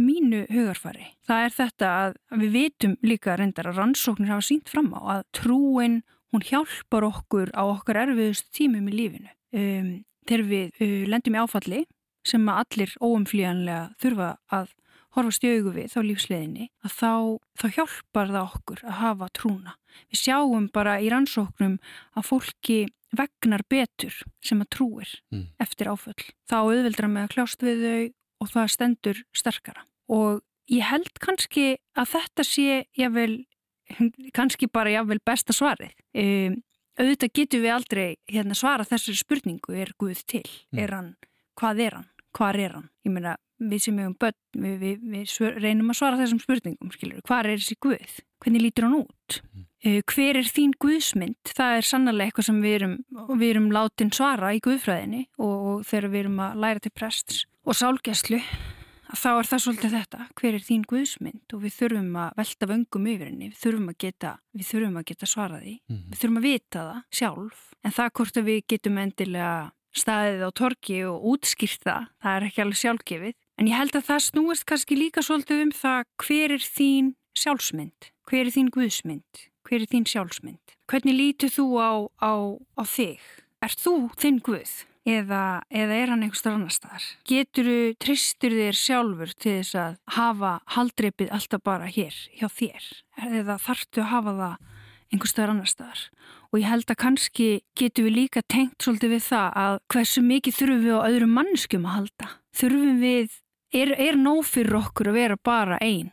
mínu 0.00 0.44
hugarfari. 0.50 1.10
Það 1.28 1.46
er 1.46 1.54
þetta 1.58 1.90
að 2.00 2.16
við 2.42 2.54
vitum 2.58 2.96
líka 3.06 3.36
reyndar 3.38 3.70
að 3.70 3.80
rannsóknir 3.80 4.32
hafa 4.32 4.46
sínt 4.46 4.70
fram 4.72 4.92
á 4.96 5.00
að 5.18 5.26
trúin 5.38 6.00
hún 6.34 6.44
hjálpar 6.44 7.06
okkur 7.06 7.52
á 7.54 7.62
okkar 7.62 8.02
erfiðust 8.04 8.50
tímum 8.54 8.88
í 8.90 8.96
lífinu. 8.96 9.30
Um, 9.54 9.90
þegar 10.26 10.46
við 10.50 10.80
uh, 10.82 11.04
lendum 11.12 11.36
í 11.36 11.42
áfalli 11.44 11.84
sem 12.26 12.48
að 12.48 12.62
allir 12.64 12.96
óumflíjanlega 13.04 13.84
þurfa 14.02 14.30
að 14.56 14.72
horfa 15.14 15.36
stjögu 15.36 15.74
við 15.76 15.94
á 15.94 16.00
lífsleðinni 16.02 16.68
að 16.82 16.96
þá, 16.96 17.12
þá 17.60 17.66
hjálpar 17.76 18.32
það 18.32 18.42
okkur 18.42 18.82
að 18.82 18.98
hafa 18.98 19.30
trúna. 19.38 19.76
Við 20.10 20.22
sjáum 20.24 20.68
bara 20.74 20.98
í 20.98 21.10
rannsóknum 21.12 21.76
að 22.18 22.26
fólki 22.26 22.78
vegnar 23.14 23.62
betur 23.70 24.16
sem 24.42 24.62
að 24.64 24.72
trúir 24.74 25.12
mm. 25.30 25.46
eftir 25.62 25.90
áföll. 25.92 26.18
Þá 26.50 26.56
auðveldra 26.64 27.10
með 27.10 27.28
að 27.28 27.34
kljást 27.36 27.62
við 27.62 27.84
þau 27.84 28.04
og 28.44 28.52
það 28.52 28.70
stendur 28.76 29.24
sterkara. 29.36 29.86
Og 30.12 30.44
ég 30.72 30.84
held 30.88 31.18
kannski 31.24 31.66
að 31.96 32.14
þetta 32.14 32.46
sé 32.46 32.84
jável, 32.98 33.42
kannski 34.36 34.68
bara 34.72 34.94
jável 34.94 35.20
besta 35.24 35.56
svarið. 35.56 35.92
Um, 36.14 36.60
auðvitað 37.00 37.36
getur 37.40 37.64
við 37.64 37.74
aldrei 37.74 38.08
hérna, 38.30 38.56
svara 38.58 38.86
þessari 38.86 39.18
spurningu, 39.18 39.74
er 39.74 39.94
Guð 39.98 40.20
til? 40.30 40.44
Mm. 40.70 40.82
Er 40.84 40.98
hann, 40.98 41.14
hvað 41.58 41.86
er 41.88 41.98
hann? 41.98 42.10
hvað 42.34 42.60
er 42.64 42.76
hann? 42.78 42.88
Ég 43.06 43.14
meina, 43.14 43.36
við 43.62 43.84
sem 43.86 43.98
hefum 44.00 44.16
börn, 44.20 44.38
við, 44.58 44.74
við, 44.80 45.04
við 45.12 45.28
svör, 45.30 45.58
reynum 45.62 45.92
að 45.92 46.00
svara 46.00 46.20
þessum 46.20 46.42
spurningum, 46.42 46.92
skiljur, 46.94 47.22
hvað 47.28 47.50
er 47.52 47.62
þessi 47.62 47.78
Guð? 47.84 48.18
Hvernig 48.42 48.64
lítur 48.64 48.88
hann 48.88 48.98
út? 49.02 49.38
Mm. 49.52 49.66
Uh, 49.84 50.00
hver 50.08 50.38
er 50.40 50.46
þín 50.48 50.72
Guðsmynd? 50.80 51.52
Það 51.52 51.78
er 51.78 51.88
sannlega 51.88 52.30
eitthvað 52.30 52.46
sem 52.48 52.60
við 52.64 52.76
erum, 52.78 52.94
við 53.36 53.50
erum 53.50 53.66
látin 53.74 54.12
svara 54.16 54.54
í 54.56 54.62
Guðfræðinni 54.64 55.26
og, 55.36 55.52
og 55.54 55.82
þegar 55.88 56.12
við 56.14 56.22
erum 56.22 56.40
að 56.40 56.62
læra 56.64 56.84
til 56.84 56.92
prests 56.96 57.42
og 57.64 57.76
sálgæslu, 57.76 58.40
þá 59.12 59.28
er 59.34 59.48
það 59.50 59.62
svolítið 59.64 59.94
þetta, 59.98 60.26
hver 60.40 60.56
er 60.56 60.64
þín 60.64 60.88
Guðsmynd? 60.88 61.44
Og 61.52 61.62
við 61.62 61.76
þurfum 61.78 62.18
að 62.20 62.40
velta 62.40 62.68
vöngum 62.70 63.08
yfir 63.12 63.30
henni, 63.30 63.50
við 63.52 63.60
þurfum 63.60 63.92
að 63.92 64.00
geta, 64.04 64.32
þurfum 64.70 64.98
að 65.00 65.06
geta 65.10 65.30
svaraði, 65.30 65.76
mm. 65.92 66.02
við 66.10 66.20
þurfum 66.22 66.40
að 66.40 66.48
vita 66.48 66.88
það 66.88 67.00
sjálf, 67.20 67.62
en 67.84 67.96
það 67.98 68.12
hvort 68.18 68.40
að 68.40 68.50
við 68.50 68.60
getum 68.72 69.00
endilega 69.04 69.54
staðið 69.94 70.44
á 70.44 70.50
torki 70.58 71.00
og 71.06 71.26
útskýrt 71.34 71.84
það, 71.86 72.12
það 72.24 72.38
er 72.38 72.46
ekki 72.48 72.64
alveg 72.64 72.80
sjálfgefið. 72.80 73.40
En 73.60 73.68
ég 73.70 73.78
held 73.78 73.94
að 73.94 74.08
það 74.08 74.24
snúist 74.26 74.66
kannski 74.66 74.98
líka 74.98 75.22
svolítið 75.22 75.66
um 75.68 75.74
það 75.76 76.06
hver 76.24 76.56
er 76.56 76.64
þín 76.66 77.12
sjálfsmynd, 77.38 78.08
hver 78.26 78.48
er 78.48 78.54
þín 78.56 78.72
guðsmynd, 78.74 79.44
hver 79.68 79.82
er 79.82 79.90
þín 79.90 80.08
sjálfsmynd. 80.10 80.74
Hvernig 80.90 81.16
lítur 81.18 81.52
þú 81.54 81.66
á, 81.80 81.92
á, 82.20 82.32
á 82.76 82.82
þig? 82.84 83.22
Er 83.64 83.72
þú 83.80 83.94
þinn 84.20 84.42
guð 84.44 84.74
eða, 85.08 85.42
eða 85.72 85.96
er 85.96 86.12
hann 86.12 86.26
einhverstar 86.26 86.56
annar 86.58 86.74
staðar? 86.74 87.08
Getur 87.28 87.70
þú, 87.70 87.80
tristur 88.04 88.56
þér 88.58 88.78
sjálfur 88.78 89.34
til 89.34 89.58
þess 89.62 89.80
að 89.80 89.98
hafa 90.18 90.54
haldreipið 90.76 91.34
alltaf 91.34 91.64
bara 91.64 91.90
hér, 91.90 92.14
hjá 92.36 92.48
þér? 92.52 92.88
Eða 93.40 93.58
þartu 93.62 94.04
að 94.04 94.12
hafa 94.12 94.38
það 94.40 94.72
einhverstar 95.14 95.52
annar 95.52 95.70
staðar? 95.70 96.08
og 96.54 96.60
ég 96.62 96.70
held 96.70 96.86
að 96.86 97.00
kannski 97.02 97.46
getum 97.74 98.06
við 98.06 98.14
líka 98.14 98.40
tengt 98.46 98.84
svolítið 98.84 99.16
við 99.16 99.24
það 99.26 99.56
að 99.58 99.78
hversu 99.90 100.20
mikið 100.22 100.54
þurfum 100.54 100.84
við 100.84 100.94
á 100.94 101.06
öðrum 101.08 101.32
mannskum 101.34 101.88
að 101.88 101.96
halda. 101.96 102.28
Þurfum 102.54 103.00
við, 103.02 103.34
er, 103.74 103.90
er 103.98 104.18
nóg 104.20 104.44
fyrir 104.46 104.78
okkur 104.78 105.10
að 105.10 105.18
vera 105.18 105.38
bara 105.50 105.80
einn? 105.82 106.12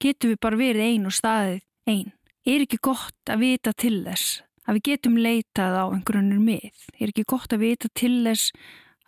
Getum 0.00 0.30
við 0.30 0.40
bara 0.46 0.60
verið 0.60 0.86
einn 0.86 1.10
og 1.10 1.16
staðið 1.16 1.58
einn? 1.90 2.12
Er 2.48 2.62
ekki 2.64 2.78
gott 2.80 3.28
að 3.28 3.42
vita 3.44 3.72
til 3.76 3.98
þess 4.06 4.38
að 4.64 4.78
við 4.78 4.86
getum 4.86 5.16
leitað 5.20 5.74
á 5.76 5.84
einhvernur 5.92 6.40
mið? 6.40 6.86
Er 6.96 7.10
ekki 7.10 7.26
gott 7.28 7.52
að 7.52 7.66
vita 7.66 7.90
til 7.92 8.14
þess 8.24 8.54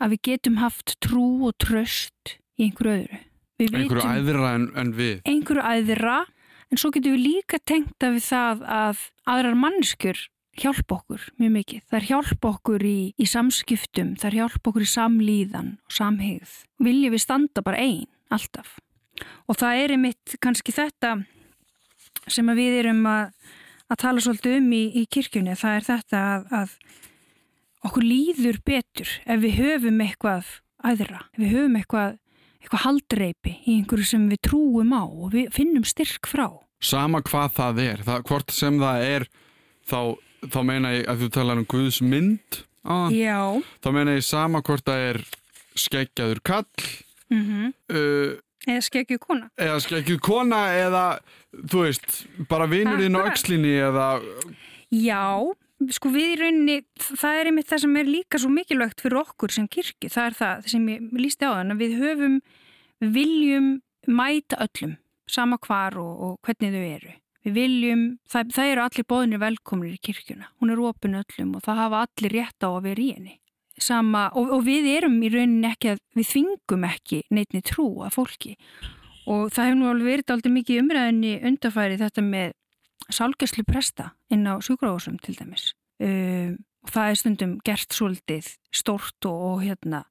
að 0.02 0.12
við 0.12 0.20
getum 0.28 0.58
haft 0.60 0.98
trú 1.00 1.28
og 1.48 1.56
tröst 1.62 2.36
í 2.60 2.68
einhverju 2.68 2.98
öðru? 2.98 3.22
Einhverju 3.62 4.04
æðra 4.04 4.52
en, 4.58 4.68
en 4.76 4.92
við? 4.98 5.24
Einhverju 5.24 5.64
æðra, 5.64 6.18
en 6.68 6.82
svo 6.82 6.92
getum 6.92 7.16
við 7.16 7.24
líka 7.30 7.62
tengt 7.64 8.04
að 8.04 8.18
við 8.18 8.28
það 8.28 8.64
að 8.76 9.02
aðrar 9.32 9.60
mannskjur 9.64 10.24
hjálpa 10.60 11.00
okkur 11.00 11.28
mjög 11.40 11.52
mikið. 11.56 11.82
Það 11.88 12.00
er 12.02 12.08
hjálpa 12.10 12.52
okkur 12.52 12.84
í, 12.84 12.96
í 13.16 13.32
samskiptum, 13.32 14.16
það 14.20 14.28
er 14.28 14.40
hjálpa 14.42 14.72
okkur 14.74 14.84
í 14.84 14.92
samlíðan 14.92 15.76
og 15.80 16.00
samhegð. 16.02 16.56
Viljum 16.84 17.16
við 17.16 17.24
standa 17.24 17.64
bara 17.64 17.80
einn, 17.80 18.10
alltaf. 18.28 18.76
Og 19.48 19.56
það 19.56 19.86
er 19.86 19.94
einmitt 19.96 20.36
kannski 20.42 20.74
þetta 20.76 21.22
sem 22.30 22.50
við 22.56 22.78
erum 22.82 23.04
að, 23.10 23.30
að 23.88 24.00
tala 24.04 24.24
svolítið 24.24 24.58
um 24.60 24.72
í, 24.76 24.82
í 25.00 25.04
kirkjunni. 25.10 25.58
Það 25.58 25.76
er 25.78 25.86
þetta 25.88 26.24
að, 26.32 26.48
að 26.60 26.74
okkur 27.88 28.06
líður 28.06 28.60
betur 28.66 29.14
ef 29.26 29.42
við 29.42 29.56
höfum 29.58 30.02
eitthvað 30.06 30.58
aðra, 30.82 31.22
ef 31.34 31.40
við 31.44 31.54
höfum 31.56 31.78
eitthvað, 31.78 32.18
eitthvað 32.62 32.84
haldreipi 32.86 33.54
í 33.66 33.78
einhverju 33.78 34.10
sem 34.14 34.26
við 34.30 34.42
trúum 34.48 34.92
á 34.94 35.02
og 35.02 35.32
við 35.34 35.48
finnum 35.54 35.86
styrk 35.86 36.30
frá. 36.30 36.48
Sama 36.82 37.22
hvað 37.22 37.56
það 37.56 37.80
er, 37.82 38.04
það, 38.06 38.22
hvort 38.26 38.54
sem 38.54 38.78
það 38.82 39.06
er 39.06 39.26
þá 39.86 39.98
þá 40.50 40.60
meina 40.66 40.92
ég 40.96 41.08
að 41.10 41.24
þú 41.24 41.28
talar 41.36 41.60
um 41.60 41.68
Guðs 41.70 42.00
mynd 42.02 42.62
á, 42.82 43.06
þá 43.82 43.88
meina 43.94 44.16
ég 44.16 44.26
sama 44.26 44.62
hvort 44.64 44.84
það 44.86 45.04
er 45.10 45.20
skeggjaður 45.78 46.40
kall 46.44 46.66
mm 47.30 47.42
-hmm. 47.42 47.68
uh, 47.94 48.32
eða 48.68 48.84
skeggjuð 48.86 49.22
kona. 49.22 49.48
Eða 49.60 49.80
skeggjuð 49.86 50.20
kona 50.22 50.62
eða 50.78 51.04
þú 51.52 51.84
veist, 51.86 52.22
bara 52.50 52.68
vinurinn 52.70 53.18
á 53.18 53.20
aukslinni 53.26 53.74
eða 53.88 54.08
Já, 54.92 55.24
sko 55.96 56.10
við 56.12 56.34
í 56.34 56.40
rauninni 56.42 56.76
það 57.00 57.38
er 57.38 57.50
einmitt 57.50 57.70
það 57.70 57.84
sem 57.84 57.96
er 57.96 58.10
líka 58.10 58.40
svo 58.40 58.50
mikilvægt 58.52 59.00
fyrir 59.04 59.22
okkur 59.22 59.54
sem 59.54 59.68
kirkju, 59.72 60.10
það 60.12 60.28
er 60.28 60.38
það 60.40 60.68
sem 60.74 60.90
ég 60.92 61.16
lísti 61.16 61.48
á 61.48 61.56
þann 61.56 61.74
að 61.74 61.82
við 61.82 61.96
höfum 62.02 62.36
við 63.02 63.16
viljum 63.16 63.72
mæta 64.06 64.60
öllum 64.62 64.96
sama 65.32 65.58
hvar 65.62 65.96
og, 65.98 66.12
og 66.22 66.32
hvernig 66.46 66.74
þau 66.74 66.86
eru. 66.86 67.12
Við 67.42 67.54
viljum, 67.58 68.02
það, 68.30 68.50
það 68.54 68.72
eru 68.72 68.82
allir 68.84 69.06
bóðinir 69.10 69.40
velkomnir 69.42 69.94
í 69.96 70.02
kirkjuna, 70.06 70.50
hún 70.62 70.70
er 70.70 70.82
ofin 70.82 71.18
öllum 71.18 71.56
og 71.58 71.64
það 71.64 71.80
hafa 71.82 72.02
allir 72.06 72.36
rétt 72.36 72.66
á 72.66 72.68
að 72.68 72.84
vera 72.86 73.02
í 73.02 73.08
henni. 73.16 73.34
Sama, 73.82 74.28
og, 74.38 74.50
og 74.56 74.64
við 74.66 74.88
erum 74.96 75.20
í 75.22 75.30
rauninni 75.32 75.70
ekki 75.70 75.92
að, 75.94 76.02
við 76.16 76.28
þvingum 76.32 76.88
ekki 76.88 77.22
neitni 77.34 77.62
trú 77.66 77.86
að 78.06 78.16
fólki 78.16 78.56
og 79.26 79.52
það 79.54 79.68
hefur 79.68 79.78
nú 79.78 79.88
alveg 79.90 80.10
verið 80.10 80.34
aldrei 80.34 80.52
mikið 80.56 80.82
umræðinni 80.82 81.32
undarfæri 81.50 81.98
þetta 82.00 82.24
með 82.26 82.54
sálgeslu 83.12 83.64
presta 83.66 84.12
inn 84.32 84.46
á 84.46 84.54
sjúkrahúsum 84.62 85.18
til 85.22 85.36
dæmis 85.38 85.72
um, 86.02 86.56
og 86.82 86.90
það 86.94 87.10
er 87.10 87.20
stundum 87.20 87.52
gert 87.66 87.94
svolítið 87.94 88.48
stórt 88.74 89.28
og, 89.30 89.42
og 89.52 89.62
hérna 89.62 90.02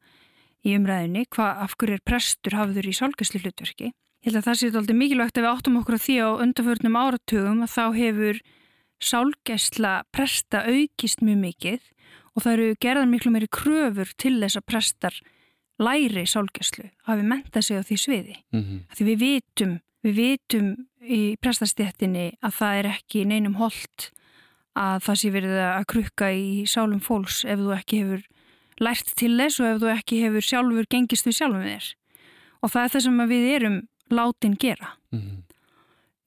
í 0.62 0.76
umræðinni, 0.78 1.26
hvað 1.34 1.64
af 1.66 1.76
hverju 1.80 1.98
er 1.98 2.06
prestur 2.06 2.56
hafður 2.58 2.90
í 2.92 2.94
sálgeslu 2.94 3.42
hlutverki. 3.42 3.92
Ég 4.22 4.30
held 4.30 4.42
að 4.42 4.48
það 4.48 4.58
sé 4.60 4.68
alltaf 4.70 4.98
mikilvægt 4.98 5.40
að 5.40 5.46
við 5.46 5.52
áttum 5.52 5.78
okkur 5.80 5.98
á 5.98 6.04
því 6.04 6.18
á 6.22 6.30
undarförnum 6.46 6.98
áratugum 7.02 7.64
að 7.66 7.74
þá 7.74 7.86
hefur 7.98 8.42
sálgesla 9.02 9.94
presta 10.14 10.62
aukist 10.70 11.24
mjög 11.26 11.40
mikið 11.42 11.88
og 12.36 12.44
það 12.44 12.54
eru 12.54 12.80
gerðan 12.84 13.12
miklu 13.12 13.32
meiri 13.32 13.50
kröfur 13.52 14.12
til 14.18 14.38
þess 14.40 14.60
að 14.60 14.68
prestar 14.70 15.18
læri 15.82 16.26
sálgeslu, 16.30 16.90
hafi 17.08 17.26
mentað 17.26 17.66
sig 17.68 17.82
á 17.82 17.84
því 17.84 17.98
sviði. 17.98 18.36
Mm 18.54 18.62
-hmm. 18.62 18.80
Því 18.96 19.06
við 19.10 19.20
vitum, 19.20 19.80
við 20.04 20.16
vitum 20.16 20.68
í 21.02 21.22
prestastjættinni 21.42 22.38
að 22.42 22.52
það 22.60 22.78
er 22.80 22.86
ekki 22.96 23.26
neinum 23.26 23.56
holdt 23.56 24.12
að 24.78 25.04
það 25.04 25.20
sé 25.20 25.32
verið 25.32 25.58
að 25.60 25.88
krukka 25.92 26.32
í 26.32 26.66
sálum 26.66 27.02
fólks 27.02 27.44
ef 27.46 27.60
þú 27.60 27.74
ekki 27.76 28.04
hefur 28.04 28.22
lært 28.80 29.16
til 29.16 29.38
þess 29.38 29.60
og 29.60 29.68
ef 29.68 29.82
þú 29.82 29.88
ekki 29.96 30.22
hefur 30.22 30.42
sjálfur 30.42 30.88
gengist 30.90 31.28
við 31.28 31.38
sjálfum 31.38 31.66
þér. 31.66 31.96
Og 32.62 32.72
það 32.72 32.84
er 32.84 32.94
það 32.94 33.02
sem 33.02 33.24
við 33.28 33.48
erum 33.56 33.78
látin 34.12 34.56
gera. 34.56 34.98
Mm 35.12 35.20
-hmm. 35.20 35.40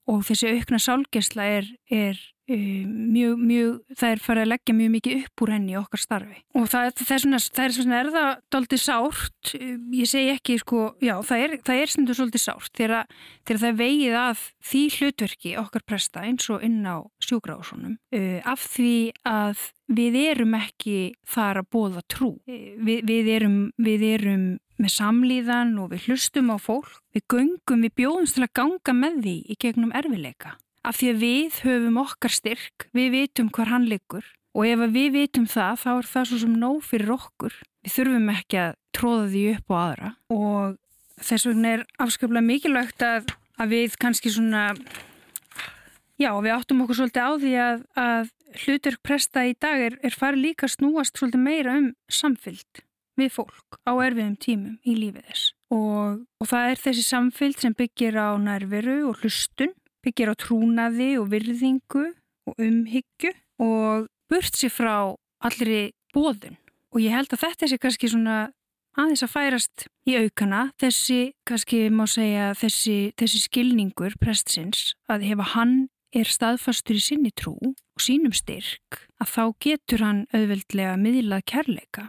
Og 0.07 0.25
þessi 0.25 0.51
aukna 0.53 0.79
sálgesla 0.79 1.43
er, 1.43 1.65
er 1.91 2.34
mjög, 2.49 3.39
mjög, 3.41 3.77
það 3.97 4.11
er 4.11 4.21
farið 4.21 4.45
að 4.45 4.51
leggja 4.51 4.75
mjög 4.77 4.91
mikið 4.95 5.21
upp 5.23 5.43
úr 5.45 5.53
henni 5.55 5.77
okkar 5.81 6.03
starfi. 6.03 6.41
Og 6.55 6.67
það, 6.69 6.89
það 7.01 7.15
er 7.15 7.23
svona, 7.23 7.41
það 7.57 7.65
er 7.65 7.75
svona, 7.77 8.01
er 8.01 8.11
það 8.15 8.31
doldið 8.55 8.83
sárt, 8.83 9.53
ég 9.97 10.11
segi 10.11 10.33
ekki 10.35 10.59
sko, 10.61 10.83
já, 11.05 11.15
það 11.25 11.45
er, 11.45 11.55
það 11.65 11.81
er 11.81 11.93
stundur 11.95 12.19
svolítið 12.19 12.45
sárt 12.45 12.75
þegar, 12.77 13.15
það 13.49 13.79
vegið 13.81 14.19
að 14.21 14.43
því 14.71 14.83
hlutverki 14.99 15.55
okkar 15.63 15.87
presta 15.89 16.25
eins 16.25 16.51
og 16.53 16.67
inn 16.67 16.83
á 16.85 17.01
sjúgrásunum 17.25 17.97
uh, 17.97 18.41
af 18.45 18.67
því 18.75 18.97
að 19.29 19.71
við 19.95 20.19
erum 20.25 20.59
ekki 20.59 20.99
þar 21.29 21.63
að 21.63 21.71
bóða 21.73 22.05
trú. 22.13 22.35
Uh, 22.45 22.75
við, 22.85 23.07
við, 23.09 23.31
erum, 23.39 23.59
við 23.81 24.05
erum 24.11 24.45
með 24.81 24.93
samlíðan 24.97 25.77
og 25.81 25.93
við 25.95 26.11
hlustum 26.11 26.53
á 26.53 26.59
fólk. 26.61 27.01
Við 27.15 27.25
göngum, 27.31 27.87
við 27.87 27.97
bjóðumst 28.03 28.37
til 28.37 28.45
að 28.45 28.55
ganga 28.59 28.97
með 28.99 29.21
því 29.23 29.37
í 29.49 29.59
gegnum 29.65 29.95
erfileika 29.95 30.59
af 30.85 30.99
því 31.01 31.11
að 31.11 31.21
við 31.23 31.61
höfum 31.65 32.01
okkar 32.05 32.35
styrk, 32.35 32.89
við 32.97 33.13
vitum 33.15 33.51
hvar 33.55 33.73
hann 33.73 33.89
liggur. 33.89 34.27
Og 34.55 34.69
ef 34.69 34.85
við 34.95 35.15
vitum 35.17 35.47
það 35.51 35.81
þá 35.83 35.91
er 35.95 36.11
það 36.13 36.29
svo 36.31 36.41
sem 36.45 36.59
nóg 36.61 36.85
fyrir 36.87 37.15
okkur. 37.17 37.57
Við 37.85 37.97
þurfum 37.97 38.31
ekki 38.35 38.61
að 38.63 38.77
tróða 38.95 39.25
því 39.33 39.43
upp 39.55 39.75
á 39.75 39.77
aðra. 39.81 40.11
Og 40.35 40.77
þess 41.25 41.49
vegna 41.49 41.75
er 41.75 41.85
afskaplega 42.05 42.47
mikilvægt 42.47 43.05
að, 43.07 43.35
að 43.59 43.75
við 43.75 43.99
kannski 44.05 44.33
svona, 44.35 44.65
já 46.21 46.31
við 46.39 46.55
áttum 46.55 46.85
okkur 46.85 47.01
svolítið 47.01 47.27
á 47.27 47.33
því 47.43 47.55
að, 47.65 47.85
að 48.05 48.33
hlutur 48.65 48.99
presta 49.03 49.45
í 49.49 49.55
dag 49.59 49.87
er, 49.89 49.99
er 50.07 50.15
farið 50.15 50.49
líka 50.49 50.71
snúast 50.71 51.19
svolítið 51.19 51.43
meira 51.43 51.79
um 51.81 51.91
samfylg 52.07 52.85
við 53.19 53.31
fólk 53.35 53.79
á 53.87 53.93
erfiðum 54.03 54.37
tímum 54.43 54.79
í 54.87 54.97
lífið 54.99 55.27
þess. 55.31 55.51
Og, 55.75 56.23
og 56.43 56.51
það 56.51 56.71
er 56.71 56.83
þessi 56.83 57.05
samfylg 57.07 57.63
sem 57.63 57.75
byggir 57.75 58.19
á 58.19 58.39
nærveru 58.39 59.01
og 59.11 59.23
hlustun 59.23 59.75
byggir 60.05 60.33
á 60.33 60.35
trúnaði 60.37 61.15
og 61.21 61.31
virðingu 61.33 62.05
og 62.49 62.61
umhyggju 62.61 63.33
og 63.65 64.11
burt 64.31 64.59
sér 64.59 64.73
frá 64.73 64.97
allri 65.45 65.95
bóðun. 66.15 66.59
Og 66.95 67.03
ég 67.03 67.15
held 67.15 67.33
að 67.35 67.47
þetta 67.47 67.71
sé 67.71 67.81
kannski 67.81 68.11
svona 68.13 68.37
aðeins 68.95 69.25
að 69.27 69.33
færast 69.33 69.87
í 70.07 70.17
aukana 70.21 70.69
þessi, 70.81 71.35
kannski 71.49 71.89
má 71.91 72.05
segja, 72.11 72.53
þessi, 72.59 72.99
þessi 73.19 73.43
skilningur 73.49 74.15
prestsins 74.21 74.93
að 75.11 75.27
hefa 75.31 75.49
hann 75.55 75.75
er 76.15 76.31
staðfastur 76.31 77.01
í 77.01 77.03
sinni 77.03 77.33
trú 77.35 77.57
og 77.59 78.03
sínum 78.03 78.35
styrk 78.37 79.01
að 79.23 79.33
þá 79.35 79.43
getur 79.67 80.05
hann 80.07 80.21
auðveldlega 80.35 80.95
miðlað 81.01 81.47
kærleika 81.51 82.07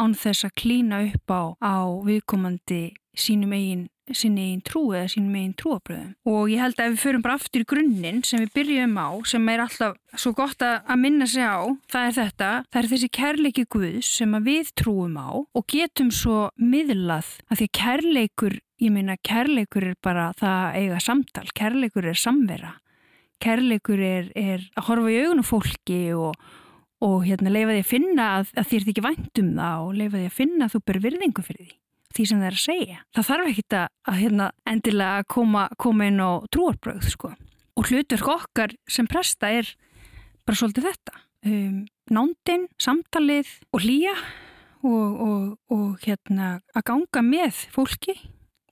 án 0.00 0.16
þess 0.16 0.48
að 0.48 0.56
klína 0.62 1.04
upp 1.10 1.32
á, 1.32 1.42
á 1.60 1.78
viðkomandi 2.08 2.82
sínum 3.16 3.52
eigin 3.52 3.88
sinni 4.16 4.48
einn 4.50 4.62
trú 4.66 4.88
eða 4.94 5.10
sínum 5.12 5.36
einn 5.38 5.52
trúabröðum 5.58 6.14
og 6.30 6.50
ég 6.50 6.62
held 6.62 6.80
að 6.82 6.94
við 6.94 7.02
förum 7.04 7.24
bara 7.24 7.36
aftur 7.38 7.62
í 7.62 7.68
grunninn 7.70 8.22
sem 8.26 8.42
við 8.42 8.54
byrjum 8.56 8.96
á, 8.98 9.08
sem 9.28 9.50
er 9.52 9.62
alltaf 9.64 9.98
svo 10.18 10.32
gott 10.36 10.64
að 10.66 10.96
minna 10.98 11.28
sig 11.30 11.46
á, 11.46 11.62
það 11.90 12.08
er 12.08 12.16
þetta. 12.16 12.50
Það 12.70 12.80
er 12.80 12.90
þessi 12.92 13.10
kærleiki 13.20 13.66
Guðs 13.70 14.10
sem 14.18 14.36
við 14.46 14.72
trúum 14.78 15.18
á 15.20 15.30
og 15.30 15.66
getum 15.70 16.10
svo 16.14 16.48
miðlað 16.58 17.36
að 17.50 17.62
því 17.62 17.70
kærleikur 17.80 18.58
ég 18.80 18.94
meina 18.94 19.18
kærleikur 19.26 19.90
er 19.92 19.98
bara 20.02 20.30
það 20.40 20.78
eiga 20.80 21.02
samtal, 21.04 21.46
kærleikur 21.54 22.08
er 22.10 22.18
samvera. 22.18 22.74
Kærleikur 23.40 24.00
er, 24.04 24.32
er 24.36 24.66
að 24.76 24.86
horfa 24.88 25.12
í 25.12 25.20
augunum 25.22 25.46
fólki 25.46 26.00
og 26.16 26.34
og 27.04 27.22
hérna 27.24 27.52
leifa 27.52 27.74
því 27.74 27.82
að 27.82 27.90
finna 27.90 28.26
að, 28.38 28.50
að 28.60 28.70
þér 28.70 28.88
ekki 28.92 29.04
vænt 29.06 29.42
um 29.42 29.52
það 29.56 29.84
og 29.84 29.94
leifa 30.00 30.18
því 30.18 30.26
að 30.28 30.36
finna 30.36 30.66
að 30.66 30.74
þú 30.74 30.80
ber 30.90 31.00
virðingu 31.06 31.46
fyrir 31.46 31.70
því 31.70 31.78
því 32.10 32.26
sem 32.26 32.40
það 32.40 32.48
er 32.48 32.56
að 32.56 32.64
segja. 32.64 32.98
Það 33.14 33.26
þarf 33.28 33.48
ekki 33.52 33.64
að, 33.78 34.16
hérna, 34.18 34.46
endilega 34.66 35.26
koma, 35.30 35.64
koma 35.78 36.08
inn 36.10 36.18
á 36.18 36.30
trúarbröð 36.50 37.06
sko. 37.12 37.32
og 37.78 37.86
hlutverk 37.88 38.28
okkar 38.28 38.74
sem 38.90 39.06
presta 39.08 39.48
er 39.54 39.68
bara 40.44 40.58
svolítið 40.58 40.88
þetta 40.90 41.20
um, 41.46 41.76
nándin, 42.10 42.66
samtalið 42.82 43.52
og 43.72 43.84
hlýja 43.84 44.16
og, 44.82 45.22
og, 45.22 45.44
og 45.70 46.02
hérna, 46.04 46.58
að 46.74 46.86
ganga 46.90 47.22
með 47.24 47.62
fólki 47.72 48.16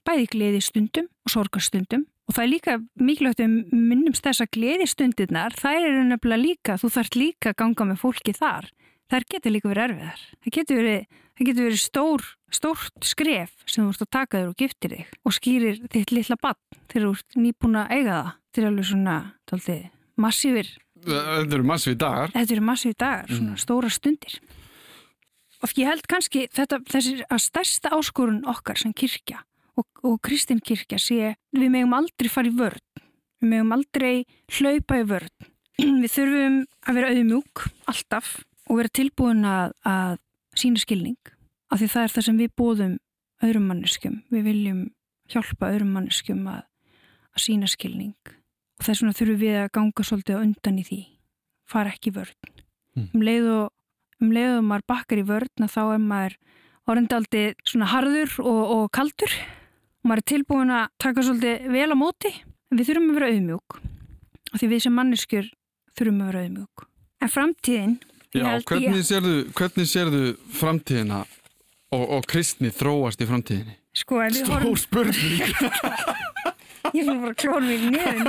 bæði 0.05 0.27
gleði 0.33 0.61
stundum 0.61 1.07
og 1.25 1.33
sorgastundum 1.33 2.05
og 2.29 2.35
það 2.35 2.43
er 2.43 2.51
líka 2.51 2.75
mikilvægt 3.01 3.41
um 3.41 3.55
minnumst 3.73 4.25
þess 4.25 4.43
að 4.45 4.51
gleði 4.57 4.89
stundirnar 4.89 5.55
þær 5.57 5.79
eru 5.79 6.03
nefnilega 6.05 6.43
líka, 6.43 6.77
þú 6.77 6.91
þarf 6.93 7.15
líka 7.17 7.53
að 7.53 7.57
ganga 7.63 7.87
með 7.89 8.03
fólki 8.03 8.35
þar. 8.37 8.69
Þær 9.09 9.25
getur 9.33 9.55
líka 9.55 9.71
verið 9.71 9.85
erfiðar. 9.87 10.25
Það 10.37 10.53
getur 10.59 10.77
verið, 10.79 11.21
það 11.33 11.47
getur 11.49 11.65
verið 11.65 11.81
stór 11.81 12.27
stórt 12.53 13.05
skref 13.05 13.55
sem 13.65 13.85
þú 13.85 13.93
ert 13.93 14.03
að 14.05 14.11
taka 14.13 14.37
þér 14.37 14.51
og 14.51 14.61
giftir 14.61 14.93
þig 14.93 15.15
og 15.25 15.35
skýrir 15.37 15.81
þitt 15.89 16.13
litla 16.13 16.37
bann 16.41 16.59
þegar 16.91 17.07
þú 17.07 17.15
ert 17.15 17.39
nýbúin 17.41 17.81
að 17.81 17.95
eiga 17.97 18.13
það. 18.19 18.29
Þetta 18.49 18.61
er 18.61 18.69
alveg 18.69 18.87
svona 18.89 19.17
tóltið, 19.49 19.81
massífir 20.17 20.71
Þetta 20.99 21.55
eru 21.55 21.67
massífi 21.67 21.97
dagar. 21.99 22.31
Þetta 22.33 22.55
eru 22.55 22.65
massífi 22.67 22.97
dagar, 22.99 23.29
svona 23.31 23.53
mm. 23.53 23.59
stóra 23.61 23.91
stundir. 23.93 24.39
Og 25.63 25.75
ég 25.79 25.89
held 25.89 26.07
kannski 26.11 26.45
þetta, 26.55 26.79
þessi 26.87 27.13
að 27.27 27.43
stærsta 27.43 27.91
áskorun 27.95 28.41
okkar 28.47 28.79
sem 28.79 28.93
kirkja 28.95 29.41
og, 29.77 29.85
og 30.05 30.19
Kristinn 30.25 30.61
kirkja 30.63 30.99
sé 31.01 31.33
við 31.55 31.73
megum 31.73 31.95
aldrei 31.97 32.29
fara 32.31 32.49
í 32.49 32.55
vörn. 32.55 32.83
Við 33.39 33.53
megum 33.53 33.75
aldrei 33.75 34.13
hlaupa 34.57 34.99
í 34.99 35.05
vörn. 35.09 35.49
Við 36.03 36.11
þurfum 36.13 36.57
að 36.87 36.99
vera 36.99 37.11
auðmjúk 37.13 37.65
alltaf 37.91 38.31
og 38.69 38.81
vera 38.81 38.91
tilbúin 38.99 39.45
að, 39.47 39.75
að 39.87 40.17
sína 40.59 40.81
skilning 40.81 41.19
af 41.69 41.79
því 41.79 41.91
það 41.93 42.03
er 42.03 42.13
það 42.15 42.25
sem 42.25 42.39
við 42.39 42.51
bóðum 42.57 42.95
öðrum 43.45 43.67
manneskum, 43.69 44.15
við 44.33 44.47
viljum 44.49 44.79
hjálpa 45.29 45.69
öðrum 45.69 45.93
manneskum 45.95 46.41
að, 46.49 46.63
að 47.35 47.43
sína 47.45 47.69
skilning. 47.69 48.15
Og 48.79 48.87
þess 48.87 49.03
vegna 49.03 49.17
þurfum 49.19 49.41
við 49.43 49.57
að 49.59 49.71
ganga 49.77 50.05
svolítið 50.07 50.41
undan 50.41 50.79
í 50.81 50.85
því. 50.87 50.99
Fara 51.69 51.93
ekki 51.93 52.15
vörn. 52.15 52.55
Mm. 52.97 53.09
um 53.13 53.21
leið 53.23 53.47
og 53.53 54.23
um 54.23 54.31
leið 54.33 54.55
og 54.57 54.63
maður 54.65 54.87
bakkar 54.89 55.21
í 55.21 55.27
vörn 55.27 55.69
þá 55.69 55.81
er 55.83 56.01
maður 56.03 56.35
orðindaldi 56.89 57.43
svona 57.67 57.89
harður 57.93 58.33
og, 58.41 58.61
og 58.75 58.85
kaldur 58.95 59.35
maður 60.09 60.23
er 60.23 60.29
tilbúin 60.31 60.73
að 60.73 60.85
taka 61.01 61.23
svolítið 61.25 61.65
vel 61.73 61.89
á 61.93 61.97
móti 61.97 62.31
en 62.33 62.79
við 62.79 62.89
þurfum 62.89 63.09
að 63.09 63.17
vera 63.19 63.31
auðmjúk. 63.33 63.79
Og 64.49 64.61
því 64.61 64.69
við 64.71 64.85
sem 64.85 64.95
manneskjur 64.97 65.49
þurfum 65.97 66.21
að 66.23 66.31
vera 66.31 66.45
auðmjúk. 66.45 66.85
En 67.19 67.33
framtíðin 67.33 67.97
Já, 68.29 68.45
hvernig 68.69 69.05
sérðu, 69.07 69.35
hvernig 69.57 69.89
sérðu 69.89 70.23
framtíðina 70.53 71.23
og, 71.93 72.03
og 72.03 72.27
kristni 72.29 72.69
þróast 72.73 73.21
í 73.21 73.27
framtíðinni? 73.29 73.75
Sko, 73.97 74.21
Stór 74.33 74.59
horfum... 74.59 74.77
spurning. 74.77 75.41
Ég 76.95 77.05
fyrir 77.05 77.19
bara 77.25 77.63
mér 77.65 77.81
niður 77.89 78.27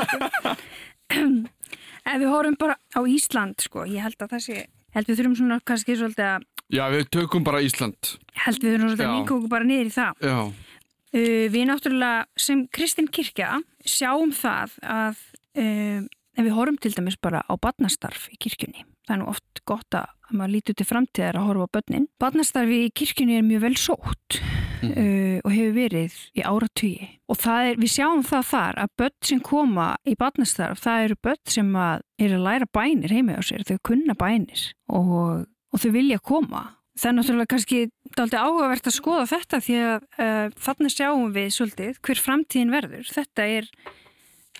Ef 2.00 2.16
við 2.16 2.28
horfum 2.32 2.56
bara 2.60 2.76
á 2.96 3.00
Ísland 3.08 3.60
sko, 3.62 3.84
ég 3.88 4.02
held 4.04 4.24
að 4.24 4.32
það 4.34 4.42
sé 4.46 4.64
held 4.96 5.06
við 5.10 5.20
þurfum 5.20 5.36
svona 5.38 5.60
kannski 5.68 5.96
svolítið 6.00 6.26
að 6.32 6.48
Já, 6.70 6.84
við 6.92 7.06
tökum 7.12 7.44
bara 7.46 7.60
Ísland. 7.66 8.12
Held 8.40 8.60
við 8.62 8.74
þurfum 8.74 8.90
svolítið 8.90 9.06
að 9.06 9.14
minka 9.16 9.36
okkur 9.36 9.52
bara 9.52 9.66
niður 9.66 9.88
í 9.88 9.94
það. 9.94 10.20
Já 10.22 10.69
Við 11.10 11.64
náttúrulega 11.66 12.28
sem 12.38 12.66
Kristinn 12.70 13.10
Kirkja 13.10 13.56
sjáum 13.82 14.30
það 14.36 14.76
að 14.86 15.24
uh, 15.58 16.04
ef 16.38 16.44
við 16.46 16.54
horfum 16.54 16.78
til 16.78 16.94
dæmis 16.94 17.18
bara 17.18 17.42
á 17.42 17.54
badnastarf 17.58 18.28
í 18.30 18.38
kirkjunni 18.38 18.86
það 19.10 19.16
er 19.16 19.22
nú 19.24 19.30
oft 19.32 19.62
gott 19.66 19.96
að 19.98 20.36
maður 20.38 20.52
lítur 20.54 20.76
til 20.78 20.86
framtíðar 20.86 21.38
að 21.40 21.46
horfa 21.48 21.66
á 21.66 21.74
börnin. 21.74 22.06
Barnastarfi 22.22 22.78
í 22.86 22.90
kirkjunni 22.94 23.38
er 23.40 23.46
mjög 23.46 23.64
vel 23.64 23.72
sótt 23.80 24.38
mm. 24.38 24.90
uh, 24.92 25.38
og 25.42 25.54
hefur 25.54 25.74
verið 25.74 26.18
í 26.38 26.44
áratugji 26.46 27.08
og 27.30 27.46
er, 27.50 27.80
við 27.80 27.94
sjáum 27.96 28.22
það 28.26 28.46
þar 28.52 28.80
að 28.84 28.92
börn 29.02 29.16
sem 29.26 29.40
koma 29.50 29.88
í 30.06 30.16
barnastarf, 30.18 30.82
það 30.82 31.06
eru 31.06 31.18
börn 31.26 31.42
sem 31.56 31.72
að 31.78 32.04
er 32.22 32.36
að 32.36 32.46
læra 32.46 32.70
bænir 32.70 33.14
heima 33.16 33.38
á 33.38 33.42
sér, 33.42 33.66
þau 33.66 33.78
kunna 33.90 34.16
bænir 34.18 34.68
og, 34.90 35.48
og 35.74 35.82
þau 35.82 35.90
vilja 35.96 36.20
koma. 36.22 36.64
Það 37.00 37.10
er 37.10 37.16
náttúrulega 37.16 37.50
kannski 37.54 37.84
aldrei 38.18 38.40
áhugavert 38.42 38.90
að 38.90 38.96
skoða 38.96 39.26
þetta 39.30 39.60
því 39.62 39.80
að 39.86 39.96
uh, 40.18 40.46
þarna 40.66 40.90
sjáum 40.90 41.34
við 41.36 41.50
svolítið 41.54 42.00
hver 42.02 42.22
framtíðin 42.26 42.74
verður. 42.74 43.10
Þetta 43.14 43.46
er 43.46 43.70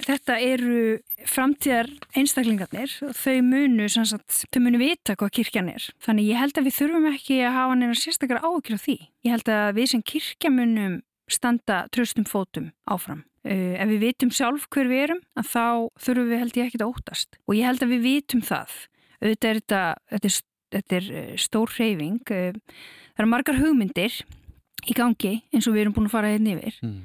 þetta 0.06 0.36
eru 0.40 0.82
framtíðar 1.28 1.90
einstaklingarnir 2.16 2.92
og 3.04 3.14
þau 3.18 3.40
munu, 3.44 3.88
sagt, 3.90 4.42
þau 4.52 4.60
munu 4.64 4.80
vita 4.80 5.16
hvað 5.18 5.34
kirkjan 5.40 5.70
er. 5.72 5.86
Þannig 6.04 6.30
ég 6.30 6.40
held 6.40 6.60
að 6.60 6.68
við 6.68 6.76
þurfum 6.78 7.08
ekki 7.10 7.40
að 7.44 7.56
hafa 7.56 7.78
neina 7.78 7.98
sérstaklega 7.98 8.44
áhugir 8.44 8.78
á 8.78 8.84
því. 8.84 8.96
Ég 9.26 9.34
held 9.36 9.50
að 9.54 9.72
við 9.78 9.90
sem 9.94 10.04
kirkja 10.12 10.52
munum 10.54 11.00
standa 11.30 11.82
tröstum 11.94 12.26
fótum 12.28 12.70
áfram. 12.90 13.24
Uh, 13.46 13.76
ef 13.80 13.88
við 13.88 14.02
vitum 14.04 14.32
sjálf 14.36 14.66
hver 14.72 14.88
við 14.90 15.04
erum, 15.06 15.20
þá 15.40 15.88
þurfum 16.04 16.32
við 16.32 16.42
held 16.42 16.56
ég 16.58 16.70
ekki 16.70 16.80
að 16.80 16.88
óttast. 16.90 17.38
Og 17.48 17.56
ég 17.56 17.68
held 17.68 17.84
að 17.84 17.94
við 17.94 18.06
vitum 18.06 18.42
það. 18.44 18.74
Auðvitað 19.20 19.50
er 19.50 19.60
þetta, 19.60 19.82
þetta 20.10 20.30
er, 20.30 20.40
þetta 20.76 20.98
er 20.98 21.12
uh, 21.12 21.30
stór 21.40 21.76
hreyfing. 21.76 22.34
Það 23.20 23.26
eru 23.26 23.32
margar 23.34 23.58
hugmyndir 23.60 24.14
í 24.88 24.94
gangi 24.96 25.30
eins 25.52 25.66
og 25.68 25.74
við 25.74 25.82
erum 25.82 25.92
búin 25.92 26.06
að 26.08 26.12
fara 26.14 26.28
hérna 26.32 26.54
yfir. 26.54 26.76
Mm. 26.80 27.00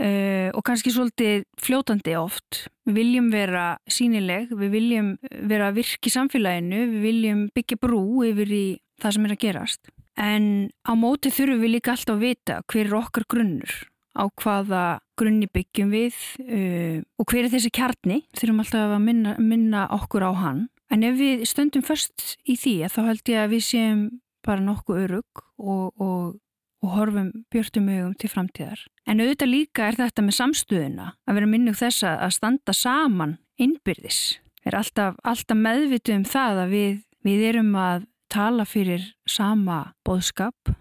Uh, 0.00 0.46
og 0.56 0.62
kannski 0.64 0.88
svolítið 0.94 1.42
fljótandi 1.60 2.14
oft. 2.16 2.62
Við 2.88 2.96
viljum 2.96 3.26
vera 3.28 3.64
sínileg, 3.84 4.54
við 4.56 4.72
viljum 4.72 5.10
vera 5.50 5.68
virk 5.76 6.08
í 6.08 6.12
samfélaginu, 6.14 6.78
við 6.94 7.04
viljum 7.04 7.42
byggja 7.52 7.76
brú 7.82 8.00
yfir 8.24 8.54
í 8.56 8.62
það 9.04 9.14
sem 9.18 9.26
er 9.28 9.34
að 9.34 9.42
gerast. 9.42 9.92
En 10.16 10.46
á 10.80 10.92
móti 10.96 11.28
þurfum 11.28 11.60
við 11.66 11.74
líka 11.74 11.92
alltaf 11.92 12.16
að 12.16 12.24
vita 12.24 12.56
hver 12.64 12.82
er 12.86 12.96
okkar 13.02 13.28
grunnur, 13.36 13.76
á 14.16 14.24
hvaða 14.40 14.82
grunni 15.20 15.50
byggjum 15.52 15.92
við 15.92 16.24
uh, 16.46 17.04
og 17.20 17.28
hver 17.28 17.42
er 17.42 17.52
þessi 17.58 17.74
kjarni. 17.82 18.22
Þurfum 18.40 18.64
alltaf 18.64 18.96
að 18.96 19.06
minna, 19.10 19.36
minna 19.36 19.84
okkur 20.00 20.24
á 20.24 20.32
hann. 20.40 20.64
En 20.88 21.04
ef 21.04 21.20
við 21.20 21.44
stöndum 21.52 21.84
först 21.84 22.38
í 22.48 22.56
því, 22.56 22.78
þá 22.88 23.00
held 23.10 23.34
ég 23.36 23.44
að 23.44 23.56
við 23.58 23.64
séum 23.68 24.02
bara 24.46 24.64
nokkuð 24.64 25.02
örug 25.04 25.44
og, 25.58 25.90
og 26.00 26.38
og 26.80 26.94
horfum 26.94 27.30
björtum 27.52 27.88
hugum 27.90 28.14
til 28.16 28.30
framtíðar. 28.32 28.84
En 29.08 29.20
auðvitað 29.20 29.52
líka 29.52 29.88
er 29.88 29.98
þetta 29.98 30.24
með 30.24 30.36
samstöðuna 30.38 31.08
að 31.28 31.38
vera 31.38 31.50
minnug 31.50 31.76
þess 31.76 32.06
að 32.08 32.36
standa 32.36 32.74
saman 32.76 33.36
innbyrðis. 33.60 34.38
Við 34.60 34.70
erum 34.72 34.80
alltaf, 34.80 35.18
alltaf 35.24 35.60
meðvituð 35.60 36.16
um 36.16 36.26
það 36.28 36.62
að 36.64 36.74
við, 36.74 36.94
við 37.26 37.44
erum 37.50 37.74
að 37.80 38.06
tala 38.30 38.66
fyrir 38.68 39.04
sama 39.28 39.80
boðskap, 40.06 40.72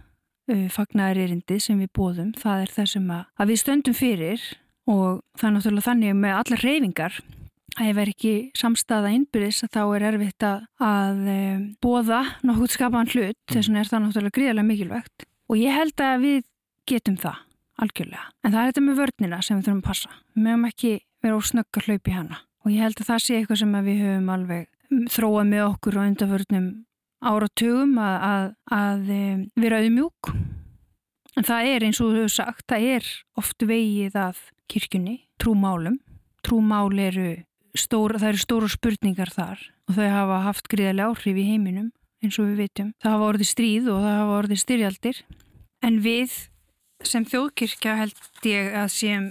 fagnar 0.73 1.19
erindi 1.19 1.59
sem 1.61 1.79
við 1.81 1.91
bóðum. 1.97 2.31
Það 2.37 2.63
er 2.63 2.73
það 2.77 2.89
sem 2.93 3.11
að, 3.13 3.25
að 3.35 3.51
við 3.51 3.61
stöndum 3.63 3.97
fyrir 3.97 4.47
og 4.89 5.21
það 5.37 5.49
er 5.49 5.55
náttúrulega 5.57 5.87
þannig 5.89 6.17
með 6.17 6.37
allar 6.39 6.65
reyfingar 6.65 7.19
ef 7.77 7.99
er 8.01 8.11
ekki 8.11 8.33
samstaða 8.57 9.11
innbyrðis 9.15 9.63
þá 9.69 9.81
er 9.83 10.07
erfitt 10.11 10.45
að, 10.47 10.63
að 10.81 11.21
bóða 11.83 12.23
nokkuð 12.47 12.73
skapaðan 12.75 13.13
hlut, 13.13 13.39
þess 13.51 13.69
vegna 13.69 13.83
er 13.83 13.91
það 13.91 14.03
náttúrulega 14.05 14.37
gríðarlega 14.39 14.69
mikilvægt. 14.71 15.27
Og 15.49 15.61
ég 15.61 15.75
held 15.75 16.03
að 16.05 16.25
við 16.25 16.41
getum 16.89 17.17
það 17.19 17.45
algjörlega. 17.79 18.25
En 18.43 18.53
það 18.53 18.61
er 18.61 18.71
þetta 18.71 18.83
með 18.85 18.99
vörnina 18.99 19.39
sem 19.45 19.59
við 19.59 19.69
þurfum 19.69 19.81
að 19.81 19.87
passa. 19.87 20.11
Við 20.35 20.45
mögum 20.45 20.67
ekki 20.69 20.91
vera 21.23 21.39
ósnögg 21.39 21.79
að 21.79 21.87
hlaupa 21.87 22.11
í 22.11 22.15
hana. 22.15 22.39
Og 22.65 22.73
ég 22.73 22.83
held 22.83 22.99
að 22.99 23.09
það 23.09 23.23
sé 23.23 23.39
eitthvað 23.39 23.61
sem 23.61 23.75
við 23.85 24.03
höfum 24.03 24.31
alveg 24.33 24.69
þróað 25.13 25.49
með 25.49 25.65
okkur 25.65 25.99
á 25.99 26.01
undarvörnum 26.03 26.69
áratugum 27.19 27.97
að, 28.01 28.15
að, 28.29 28.45
að 28.75 29.11
eh, 29.15 29.41
vera 29.59 29.81
auðmjúk. 29.83 30.31
En 31.39 31.47
það 31.47 31.71
er 31.71 31.85
eins 31.87 31.99
og 32.01 32.09
þú 32.11 32.23
hefur 32.23 32.35
sagt, 32.35 32.65
það 32.67 32.87
er 32.95 33.09
oft 33.39 33.65
vegið 33.69 34.17
að 34.19 34.41
kirkjunni, 34.71 35.17
trúmálum. 35.39 35.99
Trúmál 36.43 36.99
eru 37.03 37.29
stóra, 37.77 38.19
það 38.21 38.31
eru 38.31 38.43
stóra 38.43 38.69
spurningar 38.71 39.33
þar 39.33 39.63
og 39.89 39.97
þau 39.97 40.07
hafa 40.13 40.39
haft 40.47 40.69
gríðarlega 40.71 41.09
áhrif 41.13 41.39
í 41.39 41.47
heiminum 41.49 41.91
eins 42.23 42.39
og 42.39 42.49
við 42.49 42.63
veitum. 42.65 42.93
Það 42.99 43.15
hafa 43.15 43.27
orðið 43.31 43.49
stríð 43.49 43.91
og 43.93 44.01
það 44.03 44.17
hafa 44.19 44.39
orðið 44.39 44.61
styrjaldir 44.63 45.21
en 45.85 45.99
við 46.03 46.37
sem 47.07 47.25
þjóðkirkja 47.27 47.95
held 48.01 48.49
ég 48.49 48.73
að 48.75 48.89
séum 48.91 49.29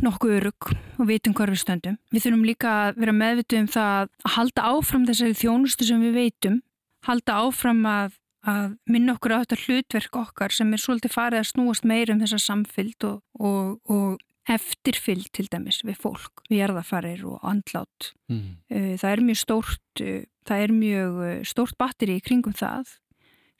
nokkuð 0.00 0.36
örug 0.38 0.70
og 0.72 1.08
vitum 1.08 1.34
hvað 1.36 1.54
við 1.54 1.60
stöndum. 1.60 1.98
Við 2.12 2.24
þurfum 2.24 2.46
líka 2.48 2.72
að 2.86 3.02
vera 3.02 3.16
meðvituð 3.16 3.60
um 3.60 3.68
það 3.74 3.90
að 3.98 4.32
halda 4.36 4.70
áfram 4.70 5.04
þessari 5.08 5.36
þjónustu 5.36 5.88
sem 5.88 6.00
við 6.06 6.16
veitum, 6.16 6.56
halda 7.04 7.36
áfram 7.44 7.82
að, 7.88 8.16
að 8.48 8.66
minna 8.88 9.16
okkur 9.16 9.36
á 9.36 9.40
þetta 9.42 9.60
hlutverk 9.66 10.18
okkar 10.22 10.56
sem 10.56 10.72
er 10.72 10.82
svolítið 10.82 11.16
farið 11.16 11.42
að 11.42 11.50
snúast 11.52 11.88
meir 11.88 12.12
um 12.14 12.22
þessa 12.22 12.40
samfylg 12.46 13.08
og, 13.10 13.20
og, 13.36 13.76
og 13.92 14.16
eftirfylg 14.50 15.30
til 15.34 15.46
dæmis 15.50 15.80
við 15.86 15.98
fólk, 16.02 16.42
við 16.50 16.64
erðafarir 16.66 17.22
og 17.28 17.42
andlát. 17.46 18.12
Mm. 18.30 18.56
Eh, 18.70 18.94
það 19.00 19.12
er 19.12 19.22
mjög 19.28 19.40
stórt, 19.44 20.02
eh, 20.02 20.24
það 20.48 20.64
er 20.64 20.74
mjög 20.76 21.20
eh, 21.26 21.42
stórt 21.46 21.78
batteri 21.78 22.18
í 22.18 22.24
kringum 22.24 22.56
það 22.56 22.96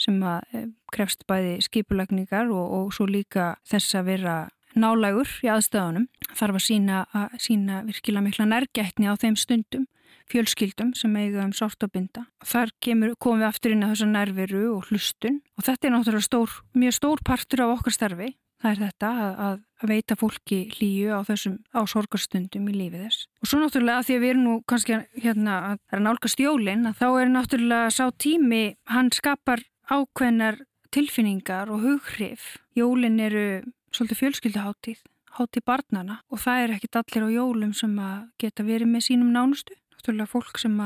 sem 0.00 0.16
að 0.24 0.70
krefst 0.88 1.26
bæði 1.28 1.58
skipulagningar 1.60 2.48
og, 2.48 2.70
og 2.72 2.92
svo 2.96 3.04
líka 3.04 3.58
þess 3.68 3.98
að 3.98 4.06
vera 4.06 4.36
nálægur 4.72 5.28
í 5.44 5.50
aðstöðunum. 5.52 6.06
Þarf 6.32 6.56
að 6.56 6.64
sína, 6.64 7.02
að 7.12 7.34
sína 7.44 7.82
virkilega 7.84 8.24
mikla 8.24 8.46
nærgætni 8.48 9.10
á 9.10 9.14
þeim 9.20 9.36
stundum, 9.36 9.84
fjölskyldum 10.32 10.94
sem 10.96 11.16
eiga 11.20 11.44
um 11.44 11.52
sárt 11.52 11.84
að 11.84 11.92
binda. 11.98 12.24
Þar 12.40 12.72
kemur, 12.80 13.12
komum 13.20 13.42
við 13.42 13.50
aftur 13.50 13.74
inn 13.74 13.84
á 13.84 13.92
þessa 13.92 14.08
nærveru 14.08 14.62
og 14.72 14.88
hlustun 14.88 15.42
og 15.60 15.68
þetta 15.68 15.90
er 15.90 15.94
náttúrulega 15.98 16.28
stór, 16.30 16.56
mjög 16.72 16.96
stór 16.96 17.22
partur 17.26 17.66
af 17.66 17.74
okkar 17.76 17.98
starfi 17.98 18.30
Það 18.60 18.70
er 18.70 18.80
þetta 18.84 19.10
að, 19.24 19.60
að 19.80 19.90
veita 19.90 20.16
fólki 20.20 20.58
hlýju 20.76 21.16
á 21.16 21.20
þessum 21.24 21.56
á 21.72 21.80
sorgarstundum 21.88 22.68
í 22.68 22.74
lífið 22.76 23.04
þess. 23.06 23.28
Og 23.40 23.50
svo 23.50 23.60
náttúrulega 23.62 24.06
því 24.06 24.16
að 24.16 24.24
við 24.24 24.32
erum 24.34 24.46
nú 24.46 24.56
kannski 24.68 24.98
hérna 25.16 25.58
að 25.70 25.78
það 25.80 25.98
er 25.98 26.04
nálgast 26.06 26.42
jólinn 26.44 26.90
að 26.90 26.98
þá 27.00 27.06
er 27.08 27.32
náttúrulega 27.34 27.94
sá 27.96 28.04
tími, 28.20 28.64
hann 28.92 29.12
skapar 29.16 29.64
ákveðnar 29.90 30.60
tilfinningar 30.92 31.72
og 31.72 31.86
hughrif. 31.86 32.50
Jólinn 32.76 33.20
eru 33.22 33.46
svolítið 33.94 34.20
fjölskylduháttíð, 34.20 35.00
háttíð 35.38 35.66
barnana 35.66 36.20
og 36.30 36.42
það 36.42 36.64
er 36.64 36.74
ekkit 36.76 37.00
allir 37.00 37.26
á 37.26 37.36
jólum 37.40 37.72
sem 37.74 37.96
að 38.02 38.26
geta 38.42 38.66
verið 38.66 38.92
með 38.92 39.06
sínum 39.08 39.32
nánustu 39.34 39.80
náttúrulega 40.00 40.30
fólk 40.30 40.58
sem 40.58 40.76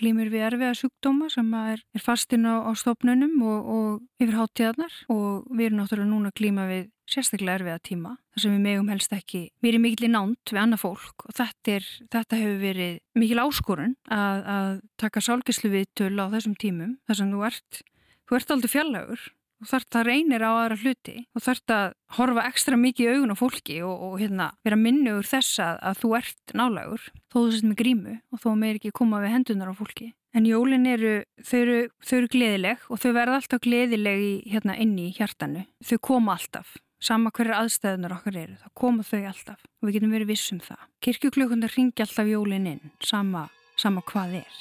glýmur 0.00 0.30
við 0.32 0.46
erfiða 0.48 0.74
sjúkdóma 0.78 1.28
sem 1.30 1.46
er, 1.54 1.82
er 1.94 2.02
fastinn 2.02 2.46
á, 2.46 2.66
á 2.66 2.70
stofnunum 2.74 3.42
og, 3.42 3.68
og 3.76 4.22
yfir 4.22 4.38
háttíðarnar 4.38 4.96
og 5.08 5.46
við 5.54 5.68
erum 5.68 5.80
náttúrulega 5.82 6.10
núna 6.10 6.32
að 6.32 6.38
glýma 6.40 6.66
við 6.70 6.88
sérstaklega 7.10 7.60
erfiða 7.60 7.82
tíma 7.84 8.16
þar 8.34 8.44
sem 8.44 8.56
við 8.56 8.64
megum 8.64 8.90
helst 8.92 9.14
ekki 9.16 9.42
við 9.62 9.70
erum 9.70 9.86
mikil 9.86 10.08
í 10.08 10.12
nánt 10.12 10.52
við 10.52 10.62
annað 10.62 10.84
fólk 10.84 11.26
og 11.28 11.36
þetta, 11.36 11.76
er, 11.76 11.88
þetta 12.14 12.40
hefur 12.40 12.58
verið 12.62 12.98
mikil 13.20 13.40
áskorun 13.44 13.96
að, 14.08 14.44
að 14.56 14.68
taka 15.00 15.24
sálgislu 15.24 15.72
við 15.74 15.88
töl 15.98 16.14
á 16.20 16.26
þessum 16.34 16.58
tímum 16.60 16.98
þar 17.08 17.20
sem 17.20 17.32
þú 17.34 17.46
ert, 17.50 17.80
þú 18.28 18.38
ert 18.38 18.54
aldrei 18.56 18.72
fjallagur 18.72 19.26
og 19.64 19.70
þarf 19.70 19.86
það 19.94 20.06
reynir 20.08 20.44
á 20.44 20.50
aðra 20.50 20.80
hluti 20.82 21.14
og 21.32 21.44
þarf 21.44 21.62
það 21.64 21.84
að 21.84 21.94
horfa 22.18 22.46
ekstra 22.50 22.78
mikið 22.80 23.06
í 23.06 23.14
augun 23.14 23.34
á 23.34 23.36
fólki 23.38 23.78
og, 23.86 23.94
og 24.08 24.18
hérna, 24.20 24.50
vera 24.66 24.78
minnugur 24.80 25.28
þess 25.28 25.60
að, 25.62 25.78
að 25.88 26.02
þú 26.02 26.10
ert 26.18 26.54
nálagur 26.58 27.06
þó 27.32 27.38
þú 27.38 27.46
sést 27.54 27.68
með 27.68 27.80
grímu 27.80 28.18
og 28.34 28.42
þó 28.42 28.50
meir 28.60 28.80
ekki 28.80 28.92
koma 28.94 29.22
við 29.22 29.34
hendunar 29.38 29.72
á 29.72 29.74
fólki. 29.78 30.12
En 30.34 30.48
jólin 30.48 30.86
eru, 30.90 31.20
þau 31.46 31.58
eru, 31.60 31.80
þau 32.02 32.16
eru 32.18 32.30
gleðileg 32.32 32.88
og 32.90 33.00
þau 33.00 33.10
verða 33.14 33.36
alltaf 33.38 33.60
gleðileg 33.62 34.24
í, 34.24 34.32
hérna, 34.50 34.74
inn 34.82 34.96
í 34.98 35.12
hjartanu. 35.14 35.62
Þau 35.86 35.98
koma 36.10 36.34
alltaf. 36.34 36.74
Sama 37.04 37.28
hverjar 37.36 37.58
aðstæðunar 37.60 38.14
okkar 38.16 38.36
eru, 38.40 38.54
þá 38.56 38.68
koma 38.80 39.02
þau 39.04 39.26
alltaf 39.28 39.60
og 39.60 39.84
við 39.84 39.96
getum 39.98 40.12
verið 40.14 40.30
vissum 40.30 40.60
það. 40.64 40.84
Kirkjuklökunar 41.04 41.74
ringi 41.76 42.00
alltaf 42.00 42.30
jólin 42.30 42.68
inn, 42.70 42.92
sama, 43.04 43.42
sama 43.76 44.00
hvað 44.08 44.38
er. 44.38 44.54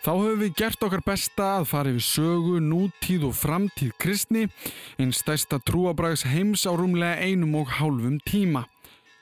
Þá 0.00 0.10
höfum 0.16 0.42
við 0.42 0.58
gert 0.58 0.82
okkar 0.82 1.04
besta 1.06 1.52
að 1.60 1.68
fara 1.70 1.92
yfir 1.92 2.06
sögu, 2.08 2.56
nútíð 2.64 3.28
og 3.28 3.38
framtíð 3.38 3.94
kristni, 4.00 4.46
einn 4.98 5.14
stæsta 5.14 5.60
trúabræðs 5.62 6.26
heims 6.26 6.66
á 6.66 6.74
rúmlega 6.74 7.20
einum 7.22 7.60
og 7.62 7.70
hálfum 7.78 8.18
tíma. 8.26 8.64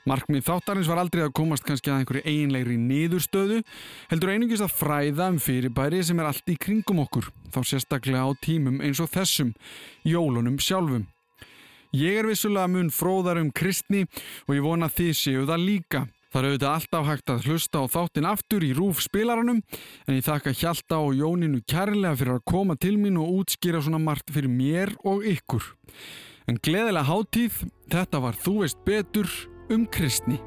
Markmið 0.09 0.41
þáttarins 0.47 0.87
var 0.89 1.03
aldrei 1.03 1.21
að 1.21 1.35
komast 1.37 1.65
kannski 1.67 1.91
að 1.91 1.99
einhverju 1.99 2.31
einlegri 2.31 2.77
niðurstöðu, 2.81 3.59
heldur 4.09 4.31
einungist 4.33 4.63
að 4.65 4.75
fræða 4.79 5.27
um 5.29 5.39
fyrirbæri 5.43 5.99
sem 6.05 6.17
er 6.21 6.29
allt 6.31 6.49
í 6.49 6.55
kringum 6.57 7.03
okkur, 7.03 7.27
þá 7.53 7.59
sérstaklega 7.61 8.23
á 8.25 8.29
tímum 8.41 8.79
eins 8.81 9.01
og 9.03 9.11
þessum, 9.13 9.51
jólunum 10.07 10.57
sjálfum. 10.63 11.03
Ég 11.93 12.21
er 12.21 12.29
vissulega 12.29 12.69
mun 12.69 12.89
fróðar 12.93 13.41
um 13.41 13.51
kristni 13.53 14.07
og 14.47 14.55
ég 14.55 14.65
vona 14.65 14.89
þið 14.93 15.11
séu 15.19 15.43
það 15.49 15.67
líka. 15.67 16.01
Það 16.29 16.39
eru 16.39 16.49
auðvitað 16.49 16.73
alltaf 16.73 17.07
hægt 17.09 17.31
að 17.33 17.45
hlusta 17.49 17.81
á 17.81 17.85
þáttin 17.89 18.29
aftur 18.29 18.65
í 18.65 18.71
rúf 18.77 18.99
spilaranum 19.01 19.61
en 19.61 20.17
ég 20.17 20.25
þakka 20.25 20.53
Hjalta 20.57 20.99
og 21.01 21.15
Jóninu 21.17 21.61
kærlega 21.69 22.17
fyrir 22.17 22.35
að 22.37 22.45
koma 22.49 22.77
til 22.77 22.95
mín 23.01 23.17
og 23.21 23.43
útskýra 23.43 23.81
svona 23.81 24.01
margt 24.01 24.29
fyrir 24.33 24.49
mér 24.53 24.93
og 25.01 25.25
ykkur. 25.25 25.65
En 26.49 26.61
gleðilega 26.61 27.09
háttíð, 27.09 27.63
þetta 27.89 28.21
var 28.21 28.37
Þú 28.37 28.55
veist 28.61 28.85
betur 28.85 29.33
um 29.69 29.85
kristni. 29.85 30.39